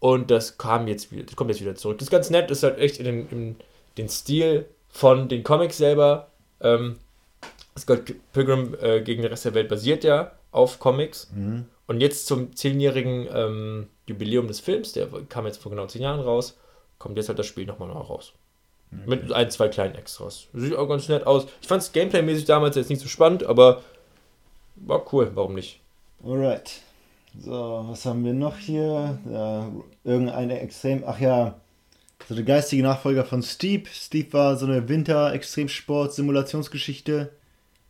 und 0.00 0.30
das 0.30 0.58
kam 0.58 0.88
jetzt 0.88 1.12
wieder, 1.12 1.22
das 1.22 1.36
kommt 1.36 1.50
jetzt 1.50 1.60
wieder 1.60 1.76
zurück. 1.76 1.98
Das 1.98 2.06
ist 2.06 2.10
ganz 2.10 2.30
nett, 2.30 2.50
das 2.50 2.58
ist 2.58 2.64
halt 2.64 2.78
echt 2.78 2.98
in 2.98 3.04
den, 3.04 3.28
in 3.30 3.56
den 3.98 4.08
Stil 4.08 4.66
von 4.88 5.28
den 5.28 5.44
Comics 5.44 5.78
selber. 5.78 6.28
Ähm, 6.60 6.98
Scott 7.78 8.14
Pilgrim 8.32 8.74
äh, 8.80 9.00
gegen 9.02 9.22
den 9.22 9.30
Rest 9.30 9.44
der 9.44 9.54
Welt 9.54 9.68
basiert 9.68 10.02
ja 10.02 10.32
auf 10.50 10.78
Comics. 10.78 11.30
Mhm. 11.34 11.66
Und 11.86 12.00
jetzt 12.00 12.26
zum 12.26 12.56
zehnjährigen 12.56 13.28
ähm, 13.32 13.86
Jubiläum 14.06 14.48
des 14.48 14.60
Films, 14.60 14.92
der 14.92 15.08
kam 15.28 15.46
jetzt 15.46 15.62
vor 15.62 15.70
genau 15.70 15.86
zehn 15.86 16.02
Jahren 16.02 16.20
raus, 16.20 16.58
kommt 16.98 17.16
jetzt 17.16 17.28
halt 17.28 17.38
das 17.38 17.46
Spiel 17.46 17.66
nochmal 17.66 17.88
noch 17.88 18.10
raus. 18.10 18.32
Okay. 18.92 19.02
Mit 19.06 19.32
ein, 19.32 19.50
zwei 19.50 19.68
kleinen 19.68 19.94
Extras. 19.94 20.48
Sieht 20.52 20.74
auch 20.74 20.88
ganz 20.88 21.08
nett 21.08 21.26
aus. 21.26 21.46
Ich 21.60 21.68
fand 21.68 21.82
es 21.82 21.92
gameplaymäßig 21.92 22.44
damals 22.44 22.76
jetzt 22.76 22.90
nicht 22.90 23.02
so 23.02 23.08
spannend, 23.08 23.44
aber 23.44 23.82
war 24.76 25.12
cool, 25.12 25.30
warum 25.34 25.54
nicht? 25.54 25.80
Alright. 26.24 26.82
So, 27.38 27.84
was 27.88 28.06
haben 28.06 28.24
wir 28.24 28.32
noch 28.32 28.56
hier? 28.56 29.18
Ja, 29.30 29.70
irgendeine 30.04 30.60
extrem. 30.60 31.04
Ach 31.06 31.20
ja, 31.20 31.54
so 32.28 32.34
der 32.34 32.44
geistige 32.44 32.82
Nachfolger 32.82 33.24
von 33.24 33.42
Steep. 33.42 33.88
Steep 33.88 34.32
war 34.32 34.56
so 34.56 34.66
eine 34.66 34.88
Winter-Extremsport-Simulationsgeschichte 34.88 37.30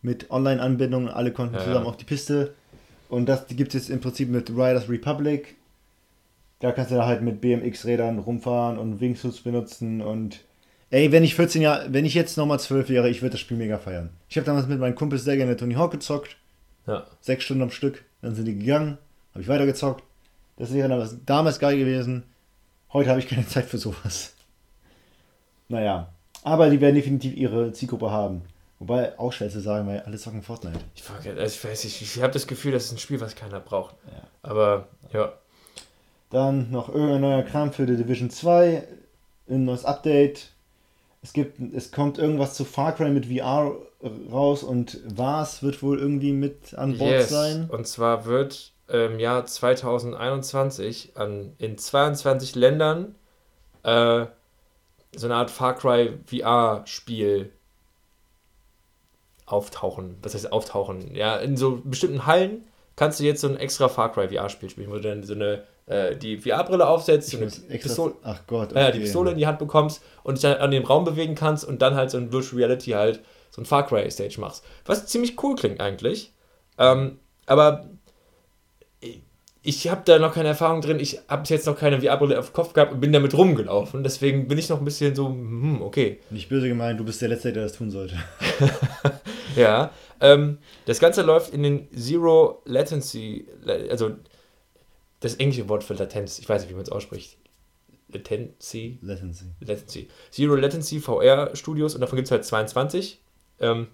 mit 0.03 0.31
Online-Anbindungen. 0.31 1.09
Alle 1.09 1.33
konnten 1.33 1.55
ja, 1.55 1.61
zusammen 1.61 1.85
ja. 1.85 1.91
auf 1.91 1.97
die 1.97 2.05
Piste. 2.05 2.53
Und 3.09 3.27
das 3.27 3.47
gibt 3.49 3.75
es 3.75 3.83
jetzt 3.83 3.91
im 3.91 4.01
Prinzip 4.01 4.29
mit 4.29 4.51
Riders 4.51 4.89
Republic. 4.89 5.57
Da 6.61 6.73
kannst 6.73 6.91
du 6.91 7.05
halt 7.05 7.23
mit 7.23 7.41
BMX-Rädern 7.41 8.19
rumfahren 8.19 8.79
und 8.79 9.01
Wingsuits 9.01 9.41
benutzen 9.41 10.01
und 10.01 10.41
ey, 10.91 11.13
wenn 11.13 11.25
ich 11.25 11.35
14 11.35 11.63
Jahre, 11.63 11.93
wenn 11.93 12.05
ich 12.05 12.15
jetzt 12.15 12.39
nochmal 12.39 12.61
12 12.61 12.89
wäre, 12.89 13.11
ich 13.11 13.21
würde 13.21 13.33
das 13.33 13.41
Spiel 13.41 13.57
mega 13.57 13.79
feiern. 13.79 14.11
Ich 14.29 14.37
habe 14.37 14.47
damals 14.47 14.67
mit 14.67 14.79
meinen 14.79 14.95
Kumpels 14.95 15.25
sehr 15.25 15.37
gerne 15.37 15.57
Tony 15.57 15.75
Hawk 15.75 15.93
gezockt. 15.93 16.37
Ja. 16.87 17.07
Sechs 17.21 17.45
Stunden 17.45 17.63
am 17.63 17.71
Stück. 17.71 18.05
Dann 18.23 18.35
sind 18.35 18.47
die 18.47 18.59
gegangen, 18.59 18.99
habe 19.33 19.43
ich 19.43 19.49
weitergezockt. 19.49 20.03
Das 20.57 20.73
wäre 20.73 20.89
damals, 20.89 21.17
damals 21.27 21.59
geil 21.59 21.77
gewesen. 21.77 22.23
Heute 22.93 23.11
habe 23.11 23.21
ich 23.21 23.29
keine 23.29 23.47
Zeit 23.49 23.67
für 23.67 23.79
sowas. 23.79 24.33
Naja. 25.69 26.13
Aber 26.43 26.71
die 26.71 26.81
werden 26.81 26.95
definitiv 26.95 27.37
ihre 27.37 27.73
Zielgruppe 27.73 28.11
haben. 28.11 28.43
Wobei 28.79 29.19
auch 29.19 29.33
schwer 29.33 29.49
zu 29.49 29.61
sagen, 29.61 29.87
weil 29.89 30.01
alle 30.01 30.19
zocken 30.19 30.43
Fortnite. 30.43 30.79
Ich, 30.95 31.03
also 31.09 31.43
ich 31.43 31.65
weiß 31.65 31.85
nicht, 31.85 32.03
ich 32.03 32.23
habe 32.23 32.33
das 32.33 32.47
Gefühl, 32.47 32.73
das 32.73 32.85
ist 32.85 32.93
ein 32.93 32.99
Spiel, 32.99 33.21
was 33.21 33.35
keiner 33.35 33.59
braucht. 33.59 33.97
Ja. 34.07 34.23
Aber 34.43 34.89
ja. 35.13 35.33
Dann 36.31 36.71
noch 36.71 36.89
irgendein 36.89 37.21
neuer 37.21 37.43
Kram 37.43 37.73
für 37.73 37.87
die 37.87 37.97
Division 37.97 38.31
2, 38.31 38.87
ein 39.49 39.65
neues 39.65 39.85
Update. 39.85 40.51
Es 41.23 41.33
gibt, 41.33 41.61
es 41.75 41.93
kommt 41.93 42.19
irgendwas 42.19 42.55
zu 42.55 42.65
Far 42.65 42.93
Cry 42.93 43.11
mit 43.11 43.27
VR 43.27 43.77
raus 44.31 44.63
und 44.63 45.01
was 45.07 45.63
wird 45.63 45.83
wohl 45.83 45.99
irgendwie 45.99 46.33
mit 46.33 46.75
an 46.75 46.99
Bord 46.99 47.11
yes. 47.11 47.31
sein. 47.31 47.69
Und 47.71 47.87
zwar 47.87 48.27
wird 48.27 48.73
im 48.89 49.19
Jahr 49.19 49.45
2021 49.47 51.13
an, 51.17 51.53
in 51.59 51.77
22 51.77 52.55
Ländern 52.55 53.15
äh, 53.83 54.27
so 55.15 55.27
eine 55.27 55.35
Art 55.35 55.51
Far 55.51 55.75
Cry 55.75 56.19
VR-Spiel 56.27 57.53
auftauchen. 59.47 60.17
Was 60.23 60.35
heißt 60.35 60.53
auftauchen? 60.53 61.15
Ja, 61.15 61.37
in 61.37 61.57
so 61.57 61.81
bestimmten 61.85 62.27
Hallen 62.27 62.65
kannst 62.95 63.21
du 63.21 63.25
jetzt 63.25 63.41
so 63.41 63.49
ein 63.49 63.57
extra 63.57 63.89
Far 63.89 64.13
Cry 64.13 64.29
VR-Spiel 64.29 64.71
spielen, 64.71 64.91
wo 64.91 64.95
du 64.95 65.01
dann 65.01 65.25
so 65.25 65.35
eine 65.35 65.65
äh, 65.87 66.17
die 66.17 66.39
VR-Brille 66.39 66.87
aufsetzt, 66.87 67.31
so 67.31 67.39
eine 67.39 67.47
Pistole, 67.47 68.15
ach 68.23 68.41
Gott, 68.47 68.73
okay. 68.73 68.89
äh, 68.89 68.93
die 68.93 69.01
Pistole 69.01 69.31
in 69.31 69.39
die 69.39 69.47
Hand 69.47 69.59
bekommst 69.59 70.03
und 70.23 70.37
dich 70.37 70.43
dann 70.43 70.59
an 70.59 70.71
dem 70.71 70.85
Raum 70.85 71.05
bewegen 71.05 71.35
kannst 71.35 71.65
und 71.65 71.81
dann 71.83 71.95
halt 71.95 72.11
so 72.11 72.19
ein 72.19 72.33
Virtual 72.33 72.61
Reality 72.61 72.91
halt 72.91 73.21
so 73.51 73.63
ein 73.63 73.65
Far 73.65 73.87
Cry 73.87 74.11
Stage 74.11 74.41
machst. 74.41 74.65
Was 74.85 75.07
ziemlich 75.07 75.43
cool 75.43 75.57
klingt 75.57 75.81
eigentlich. 75.81 76.33
Ähm, 76.79 77.19
aber 77.47 77.89
ich 79.63 79.89
habe 79.89 80.03
da 80.05 80.19
noch 80.21 80.35
keine 80.35 80.49
Erfahrung 80.49 80.81
drin, 80.81 81.01
ich 81.01 81.19
habe 81.29 81.43
jetzt 81.49 81.67
noch 81.67 81.77
keine 81.77 82.01
VR-Brille 82.01 82.39
auf 82.39 82.51
dem 82.51 82.53
Kopf 82.53 82.73
gehabt 82.73 82.93
und 82.93 83.01
bin 83.01 83.13
damit 83.13 83.37
rumgelaufen. 83.37 84.05
Deswegen 84.05 84.47
bin 84.47 84.59
ich 84.59 84.69
noch 84.69 84.79
ein 84.79 84.85
bisschen 84.85 85.17
so, 85.17 85.27
hm, 85.27 85.83
okay. 85.83 86.21
Nicht 86.31 86.49
böse 86.49 86.69
gemeint, 86.69 87.01
du 87.01 87.05
bist 87.05 87.21
der 87.21 87.31
Letzte, 87.31 87.53
der 87.53 87.65
das 87.65 87.73
tun 87.73 87.91
sollte. 87.91 88.15
ja, 89.57 89.91
ähm, 90.21 90.59
das 90.85 91.01
Ganze 91.01 91.23
läuft 91.23 91.53
in 91.53 91.65
den 91.65 91.89
Zero 91.97 92.63
Latency, 92.65 93.47
also 93.91 94.13
das 95.27 95.37
englische 95.37 95.69
Wort 95.69 95.85
für 95.85 95.95
Latenz, 95.95 96.39
ich 96.39 96.49
weiß 96.49 96.63
nicht, 96.63 96.71
wie 96.71 96.75
man 96.75 96.83
es 96.83 96.91
ausspricht. 96.91 97.39
Latency. 98.09 98.99
Latency. 99.03 99.45
Latency. 99.61 100.09
Zero 100.31 100.55
Latency 100.55 101.01
VR 101.01 101.55
Studios 101.55 101.95
und 101.95 102.01
davon 102.01 102.17
gibt 102.17 102.27
es 102.27 102.33
halt 102.33 102.45
22. 102.45 103.21
Ähm, 103.61 103.89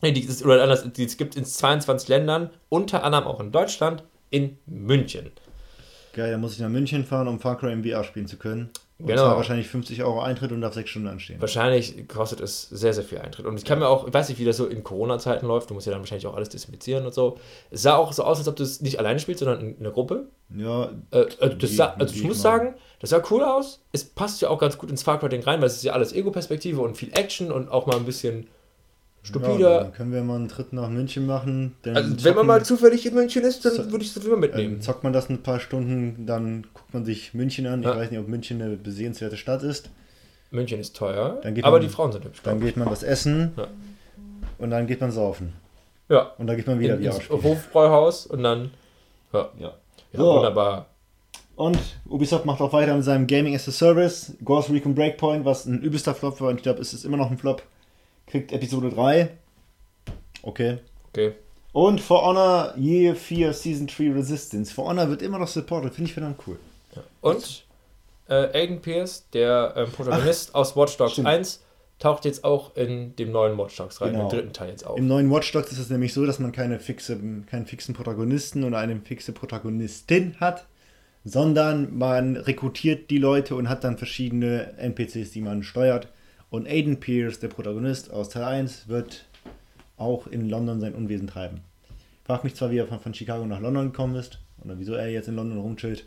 nee, 0.00 0.12
die, 0.12 0.22
ist, 0.22 0.44
oder 0.44 0.62
anders, 0.62 0.90
die, 0.92 1.04
es 1.04 1.16
gibt 1.16 1.36
in 1.36 1.44
22 1.44 2.08
Ländern, 2.08 2.50
unter 2.68 3.04
anderem 3.04 3.26
auch 3.26 3.40
in 3.40 3.52
Deutschland, 3.52 4.04
in 4.30 4.58
München. 4.66 5.30
Geil, 6.12 6.32
dann 6.32 6.40
muss 6.40 6.54
ich 6.54 6.60
nach 6.60 6.68
München 6.68 7.04
fahren, 7.04 7.28
um 7.28 7.38
Far 7.38 7.58
Cry 7.58 7.72
im 7.72 7.84
VR 7.84 8.04
spielen 8.04 8.26
zu 8.26 8.36
können. 8.36 8.70
Und 9.00 9.06
Genau. 9.06 9.22
zwar 9.22 9.36
wahrscheinlich 9.36 9.68
50 9.68 10.02
Euro 10.04 10.20
Eintritt 10.20 10.52
und 10.52 10.60
darf 10.60 10.74
6 10.74 10.90
Stunden 10.90 11.08
anstehen. 11.08 11.40
Wahrscheinlich 11.40 12.06
kostet 12.08 12.40
es 12.40 12.68
sehr, 12.68 12.92
sehr 12.94 13.04
viel 13.04 13.18
Eintritt. 13.18 13.46
Und 13.46 13.56
ich 13.58 13.64
kann 13.64 13.78
mir 13.78 13.88
auch, 13.88 14.06
ich 14.06 14.12
weiß 14.14 14.28
nicht, 14.28 14.38
wie 14.38 14.44
das 14.44 14.56
so 14.58 14.66
in 14.66 14.82
Corona-Zeiten 14.82 15.46
läuft, 15.46 15.70
du 15.70 15.74
musst 15.74 15.86
ja 15.86 15.92
dann 15.92 16.00
wahrscheinlich 16.02 16.26
auch 16.26 16.34
alles 16.36 16.48
desinfizieren 16.50 17.06
und 17.06 17.14
so. 17.14 17.38
Es 17.70 17.82
sah 17.82 17.96
auch 17.96 18.12
so 18.12 18.22
aus, 18.24 18.38
als 18.38 18.48
ob 18.48 18.56
du 18.56 18.62
es 18.62 18.80
nicht 18.80 18.98
alleine 18.98 19.18
spielst, 19.18 19.40
sondern 19.40 19.60
in 19.60 19.76
einer 19.80 19.90
Gruppe. 19.90 20.28
Ja, 20.56 20.90
Äh, 21.10 21.26
also, 21.40 21.56
das 21.56 21.76
sah, 21.76 21.94
also 21.98 22.14
ich 22.14 22.24
muss 22.24 22.42
sagen, 22.42 22.74
das 23.00 23.10
sah 23.10 23.22
cool 23.30 23.42
aus. 23.42 23.80
Es 23.92 24.04
passt 24.04 24.42
ja 24.42 24.50
auch 24.50 24.58
ganz 24.58 24.76
gut 24.78 24.90
ins 24.90 25.02
Far 25.02 25.18
Cry 25.18 25.28
Ding 25.28 25.42
rein, 25.42 25.60
weil 25.60 25.66
es 25.68 25.76
ist 25.76 25.84
ja 25.84 25.92
alles 25.94 26.12
Ego-Perspektive 26.12 26.80
und 26.80 26.96
viel 26.96 27.10
Action 27.12 27.50
und 27.50 27.70
auch 27.70 27.86
mal 27.86 27.96
ein 27.96 28.04
bisschen 28.04 28.48
ja, 29.22 29.28
stupider. 29.28 29.80
dann 29.80 29.92
können 29.92 30.12
wir 30.12 30.22
mal 30.22 30.36
einen 30.36 30.48
Tritt 30.48 30.72
nach 30.72 30.88
München 30.88 31.26
machen. 31.26 31.74
Also, 31.86 32.10
wenn 32.10 32.18
zocken- 32.18 32.34
man 32.36 32.46
mal 32.46 32.64
zufällig 32.64 33.04
in 33.06 33.14
München 33.14 33.42
ist, 33.44 33.64
dann 33.64 33.90
würde 33.90 34.04
ich 34.04 34.16
es 34.16 34.24
immer 34.24 34.36
mitnehmen. 34.36 34.74
ähm, 34.76 34.80
zockt 34.80 35.04
man 35.04 35.12
das 35.12 35.28
ein 35.28 35.42
paar 35.42 35.60
Stunden, 35.60 36.26
dann 36.26 36.66
guckt 36.74 36.92
man 36.94 37.04
sich 37.04 37.34
München 37.34 37.66
an. 37.66 37.82
Ja. 37.82 37.92
Ich 37.92 37.96
weiß 37.98 38.10
nicht, 38.10 38.20
ob 38.20 38.28
München 38.28 38.60
eine 38.62 38.76
besehenswerte 38.76 39.36
Stadt 39.36 39.62
ist. 39.62 39.90
München 40.50 40.80
ist 40.80 40.96
teuer, 40.96 41.38
Dann 41.42 41.54
geht 41.54 41.64
aber 41.64 41.76
man- 41.78 41.82
die 41.86 41.92
Frauen 41.92 42.12
sind 42.12 42.24
hübsch. 42.24 42.40
Dann 42.42 42.60
geht 42.60 42.76
man 42.76 42.90
was 42.90 43.02
essen 43.02 43.52
Ja. 43.56 43.66
und 44.58 44.70
dann 44.70 44.86
geht 44.86 45.00
man 45.00 45.10
saufen. 45.12 45.52
Ja, 46.08 46.32
Und 46.38 46.48
dann 46.48 46.56
geht 46.56 46.66
man 46.66 46.80
wieder 46.80 46.96
in, 46.96 47.04
VR 47.04 47.14
ins. 47.20 47.30
Hofbräuhaus 47.44 48.26
und 48.26 48.42
dann. 48.42 48.70
Ja, 49.32 49.48
Ja. 49.60 49.66
ja 49.68 50.18
So. 50.18 50.34
wunderbar. 50.36 50.86
Und 51.54 51.78
Ubisoft 52.08 52.46
macht 52.46 52.60
auch 52.62 52.72
weiter 52.72 52.96
mit 52.96 53.04
seinem 53.04 53.26
Gaming 53.28 53.54
as 53.54 53.68
a 53.68 53.70
Service. 53.70 54.32
Ghost 54.44 54.70
Recon 54.70 54.94
Breakpoint, 54.94 55.44
was 55.44 55.66
ein 55.66 55.80
übelster 55.82 56.14
Flop 56.14 56.40
war, 56.40 56.48
und 56.48 56.56
ich 56.56 56.62
glaube, 56.62 56.80
es 56.80 56.94
ist 56.94 57.04
immer 57.04 57.16
noch 57.18 57.30
ein 57.30 57.36
Flop, 57.38 57.62
kriegt 58.30 58.52
Episode 58.52 58.90
3. 58.90 59.30
Okay. 60.42 60.78
Okay. 61.12 61.32
Und 61.72 62.00
For 62.00 62.22
Honor 62.24 62.74
Year 62.76 63.14
4 63.14 63.52
Season 63.52 63.86
3 63.86 64.12
Resistance. 64.12 64.72
For 64.72 64.86
Honor 64.86 65.08
wird 65.08 65.22
immer 65.22 65.38
noch 65.38 65.48
supported, 65.48 65.94
finde 65.94 66.08
ich 66.08 66.14
verdammt 66.14 66.40
cool. 66.46 66.58
Und 67.20 67.64
äh, 68.28 68.62
Aiden 68.62 68.80
Pierce, 68.80 69.24
der 69.32 69.74
ähm, 69.76 69.90
Protagonist 69.92 70.54
aus 70.54 70.76
Watch 70.76 70.96
Dogs 70.96 71.12
stimmt. 71.12 71.28
1, 71.28 71.62
taucht 71.98 72.24
jetzt 72.24 72.44
auch 72.44 72.74
in 72.76 73.14
dem 73.16 73.30
neuen 73.30 73.56
Watch 73.58 73.76
Dogs 73.76 74.00
rein, 74.00 74.12
Genau. 74.12 74.24
im 74.24 74.30
dritten 74.30 74.52
Teil 74.52 74.70
jetzt 74.70 74.86
auf. 74.86 74.98
Im 74.98 75.06
neuen 75.06 75.30
Watch 75.30 75.52
Dogs 75.52 75.70
ist 75.70 75.78
es 75.78 75.90
nämlich 75.90 76.12
so, 76.12 76.26
dass 76.26 76.38
man 76.38 76.50
keine 76.52 76.80
fixe, 76.80 77.18
keinen 77.46 77.66
fixen 77.66 77.94
Protagonisten 77.94 78.64
oder 78.64 78.78
eine 78.78 79.00
fixe 79.00 79.32
Protagonistin 79.32 80.36
hat, 80.40 80.66
sondern 81.24 81.96
man 81.96 82.36
rekrutiert 82.36 83.10
die 83.10 83.18
Leute 83.18 83.54
und 83.54 83.68
hat 83.68 83.84
dann 83.84 83.98
verschiedene 83.98 84.76
NPCs, 84.78 85.30
die 85.32 85.42
man 85.42 85.62
steuert. 85.62 86.08
Und 86.50 86.66
Aiden 86.66 86.98
Pierce, 87.00 87.38
der 87.38 87.48
Protagonist 87.48 88.12
aus 88.12 88.28
Teil 88.28 88.44
1, 88.44 88.88
wird 88.88 89.24
auch 89.96 90.26
in 90.26 90.48
London 90.48 90.80
sein 90.80 90.94
Unwesen 90.94 91.26
treiben. 91.28 91.60
Frag 92.24 92.44
mich 92.44 92.54
zwar, 92.54 92.70
wie 92.70 92.78
er 92.78 92.86
von, 92.86 93.00
von 93.00 93.14
Chicago 93.14 93.44
nach 93.46 93.60
London 93.60 93.92
gekommen 93.92 94.16
ist 94.16 94.38
oder 94.64 94.78
wieso 94.78 94.94
er 94.94 95.08
jetzt 95.08 95.28
in 95.28 95.36
London 95.36 95.58
rumchillt. 95.60 96.06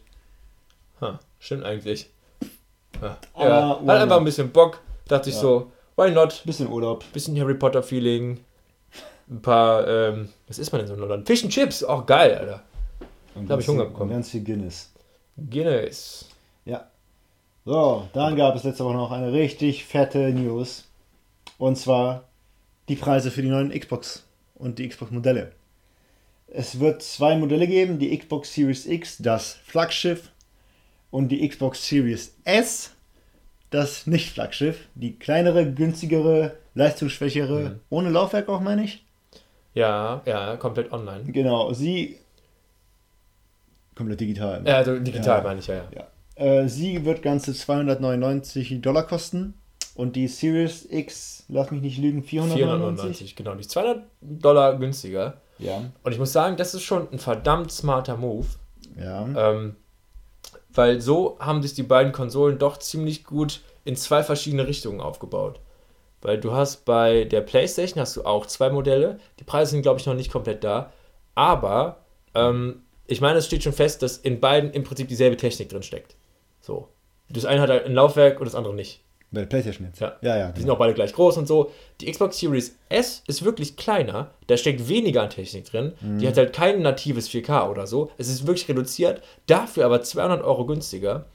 Ha, 1.01 1.19
stimmt 1.39 1.63
eigentlich. 1.63 2.09
Ja, 3.01 3.17
Aber 3.33 3.49
ja, 3.49 3.81
hat 3.93 4.01
einfach 4.01 4.17
ein 4.17 4.25
bisschen 4.25 4.51
Bock. 4.51 4.79
Dachte 5.07 5.29
ich 5.29 5.35
Ja. 5.35 5.41
so, 5.41 5.71
why 5.97 6.11
not? 6.11 6.43
Bisschen 6.45 6.69
Urlaub. 6.69 7.03
Bisschen 7.13 7.37
Harry 7.39 7.55
Potter 7.55 7.83
Feeling. 7.83 8.39
Ein 9.29 9.41
paar, 9.41 9.87
ähm, 9.87 10.29
was 10.47 10.59
ist 10.59 10.71
man 10.71 10.79
denn 10.79 10.87
so 10.87 10.93
in 10.93 10.99
London? 10.99 11.25
Fish 11.25 11.43
and 11.43 11.51
Chips, 11.51 11.83
auch 11.83 12.05
geil, 12.05 12.35
Alter. 12.35 12.61
Und 13.35 13.49
Da 13.49 13.53
hab 13.53 13.61
ich 13.61 13.67
Hunger 13.67 13.85
bekommen. 13.85 14.11
Ganz 14.11 14.29
viel 14.29 14.43
Guinness. 14.43 14.91
Guinness. 15.49 16.29
Ja. 16.65 16.87
So, 17.65 18.07
dann 18.13 18.35
gab 18.35 18.55
es 18.55 18.63
letzte 18.63 18.83
Woche 18.83 18.95
noch 18.95 19.11
eine 19.11 19.31
richtig 19.31 19.85
fette 19.85 20.31
News. 20.33 20.85
Und 21.57 21.77
zwar 21.77 22.25
die 22.89 22.95
Preise 22.95 23.31
für 23.31 23.41
die 23.41 23.47
neuen 23.49 23.69
Xbox 23.71 24.25
und 24.55 24.79
die 24.79 24.89
Xbox-Modelle. 24.89 25.53
Es 26.47 26.79
wird 26.79 27.01
zwei 27.01 27.35
Modelle 27.37 27.67
geben, 27.67 27.99
die 27.99 28.15
Xbox 28.17 28.53
Series 28.53 28.85
X, 28.85 29.17
das 29.19 29.53
Flaggschiff, 29.65 30.29
und 31.09 31.29
die 31.29 31.47
Xbox 31.47 31.87
Series 31.87 32.35
S, 32.43 32.91
das 33.69 34.07
Nicht-Flaggschiff. 34.07 34.87
Die 34.95 35.17
kleinere, 35.17 35.71
günstigere, 35.71 36.57
leistungsschwächere, 36.75 37.59
Mhm. 37.69 37.79
ohne 37.89 38.09
Laufwerk 38.09 38.49
auch, 38.49 38.59
meine 38.59 38.83
ich. 38.83 39.03
Ja, 39.73 40.21
ja, 40.25 40.57
komplett 40.57 40.91
online. 40.91 41.23
Genau, 41.31 41.71
sie. 41.73 42.17
Komplett 43.95 44.19
digital. 44.19 44.63
Ja, 44.65 44.77
also 44.77 44.99
digital 44.99 45.37
Ja. 45.39 45.43
meine 45.43 45.59
ich, 45.59 45.67
ja, 45.67 45.75
ja. 45.75 45.83
Ja. 45.95 46.07
Äh, 46.35 46.67
sie 46.67 47.05
wird 47.05 47.21
ganze 47.21 47.53
299 47.53 48.81
Dollar 48.81 49.05
kosten. 49.07 49.55
Und 49.95 50.15
die 50.15 50.27
Series 50.27 50.87
X, 50.89 51.45
lass 51.49 51.69
mich 51.69 51.81
nicht 51.81 51.99
lügen, 51.99 52.23
499. 52.23 53.35
499, 53.35 53.35
genau. 53.35 53.53
Die 53.53 53.61
ist 53.61 53.69
200 53.71 54.03
Dollar 54.21 54.77
günstiger. 54.77 55.41
Ja. 55.59 55.91
Und 56.01 56.11
ich 56.11 56.17
muss 56.17 56.33
sagen, 56.33 56.57
das 56.57 56.73
ist 56.73 56.81
schon 56.81 57.07
ein 57.11 57.19
verdammt 57.19 57.71
smarter 57.71 58.17
Move. 58.17 58.47
Ja. 58.99 59.27
Ähm, 59.51 59.75
weil 60.73 60.99
so 61.01 61.37
haben 61.39 61.61
sich 61.61 61.75
die 61.75 61.83
beiden 61.83 62.11
Konsolen 62.11 62.57
doch 62.57 62.77
ziemlich 62.77 63.23
gut 63.23 63.61
in 63.85 63.95
zwei 63.95 64.23
verschiedene 64.23 64.67
Richtungen 64.67 64.99
aufgebaut. 64.99 65.59
Weil 66.21 66.39
du 66.39 66.53
hast 66.53 66.85
bei 66.85 67.25
der 67.25 67.41
PlayStation 67.41 68.01
hast 68.01 68.15
du 68.15 68.23
auch 68.23 68.45
zwei 68.47 68.69
Modelle. 68.69 69.19
Die 69.39 69.43
Preise 69.43 69.71
sind, 69.71 69.83
glaube 69.83 69.99
ich, 69.99 70.05
noch 70.05 70.15
nicht 70.15 70.31
komplett 70.31 70.63
da. 70.63 70.91
Aber 71.35 71.97
ähm, 72.33 72.81
ich 73.05 73.21
meine, 73.21 73.39
es 73.39 73.45
steht 73.45 73.63
schon 73.63 73.73
fest, 73.73 74.01
dass 74.01 74.17
in 74.17 74.39
beiden 74.39 74.71
im 74.71 74.83
Prinzip 74.83 75.07
dieselbe 75.07 75.37
Technik 75.37 75.69
drin 75.69 75.83
steckt. 75.83 76.15
So. 76.63 76.87
Das 77.29 77.45
eine 77.45 77.61
hat 77.61 77.69
halt 77.69 77.85
ein 77.85 77.93
Laufwerk 77.93 78.39
und 78.39 78.45
das 78.45 78.55
andere 78.55 78.73
nicht. 78.73 79.03
Bei 79.31 79.41
der 79.41 79.47
PlayStation 79.47 79.87
jetzt. 79.87 79.99
Ja. 79.99 80.15
ja. 80.21 80.37
ja 80.37 80.47
Die 80.51 80.59
sind 80.59 80.67
genau. 80.67 80.75
auch 80.75 80.79
beide 80.79 80.93
gleich 80.93 81.11
groß 81.11 81.37
und 81.37 81.47
so. 81.47 81.71
Die 81.99 82.09
Xbox 82.09 82.39
Series 82.39 82.77
S 82.89 83.23
ist 83.27 83.43
wirklich 83.43 83.75
kleiner. 83.75 84.31
Da 84.47 84.57
steckt 84.57 84.87
weniger 84.87 85.23
an 85.23 85.29
Technik 85.29 85.65
drin. 85.65 85.93
Die 86.01 86.27
hat 86.27 86.37
halt 86.37 86.53
kein 86.53 86.81
natives 86.81 87.29
4K 87.29 87.69
oder 87.69 87.87
so. 87.87 88.11
Es 88.17 88.29
ist 88.29 88.47
wirklich 88.47 88.69
reduziert. 88.69 89.21
Dafür 89.47 89.85
aber 89.85 90.01
200 90.01 90.43
Euro 90.43 90.65
günstiger. 90.65 91.25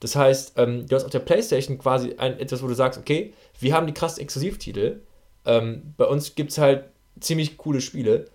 Das 0.00 0.14
heißt, 0.14 0.58
ähm, 0.58 0.86
du 0.86 0.94
hast 0.94 1.04
auf 1.04 1.10
der 1.10 1.20
PlayStation 1.20 1.78
quasi 1.78 2.14
ein, 2.18 2.38
etwas, 2.38 2.62
wo 2.62 2.68
du 2.68 2.74
sagst, 2.74 3.00
okay, 3.00 3.32
wir 3.58 3.74
haben 3.74 3.86
die 3.86 3.94
krassen 3.94 4.22
Exklusivtitel. 4.22 5.00
Ähm, 5.46 5.94
bei 5.96 6.04
uns 6.04 6.34
gibt 6.34 6.50
es 6.50 6.58
halt 6.58 6.84
ziemlich 7.18 7.56
coole 7.56 7.80
Spiele. 7.80 8.26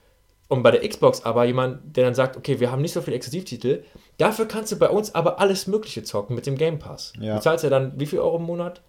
Und 0.48 0.64
bei 0.64 0.72
der 0.72 0.88
Xbox 0.88 1.24
aber 1.24 1.46
jemand, 1.46 1.96
der 1.96 2.04
dann 2.04 2.16
sagt, 2.16 2.36
okay, 2.36 2.60
wir 2.60 2.72
haben 2.72 2.82
nicht 2.82 2.92
so 2.92 3.02
viele 3.02 3.16
Exklusivtitel. 3.16 3.84
Dafür 4.22 4.48
kannst 4.48 4.72
du 4.72 4.76
bei 4.78 4.90
uns 4.90 5.16
aber 5.16 5.40
alles 5.40 5.66
Mögliche 5.66 6.04
zocken 6.04 6.36
mit 6.36 6.46
dem 6.46 6.56
Game 6.56 6.78
Pass. 6.78 7.14
Ja. 7.20 7.36
Du 7.36 7.42
zahlst 7.42 7.64
ja 7.64 7.72
dann 7.72 8.00
wie 8.00 8.06
viel 8.06 8.20
Euro 8.20 8.38
im 8.38 8.44
Monat? 8.44 8.82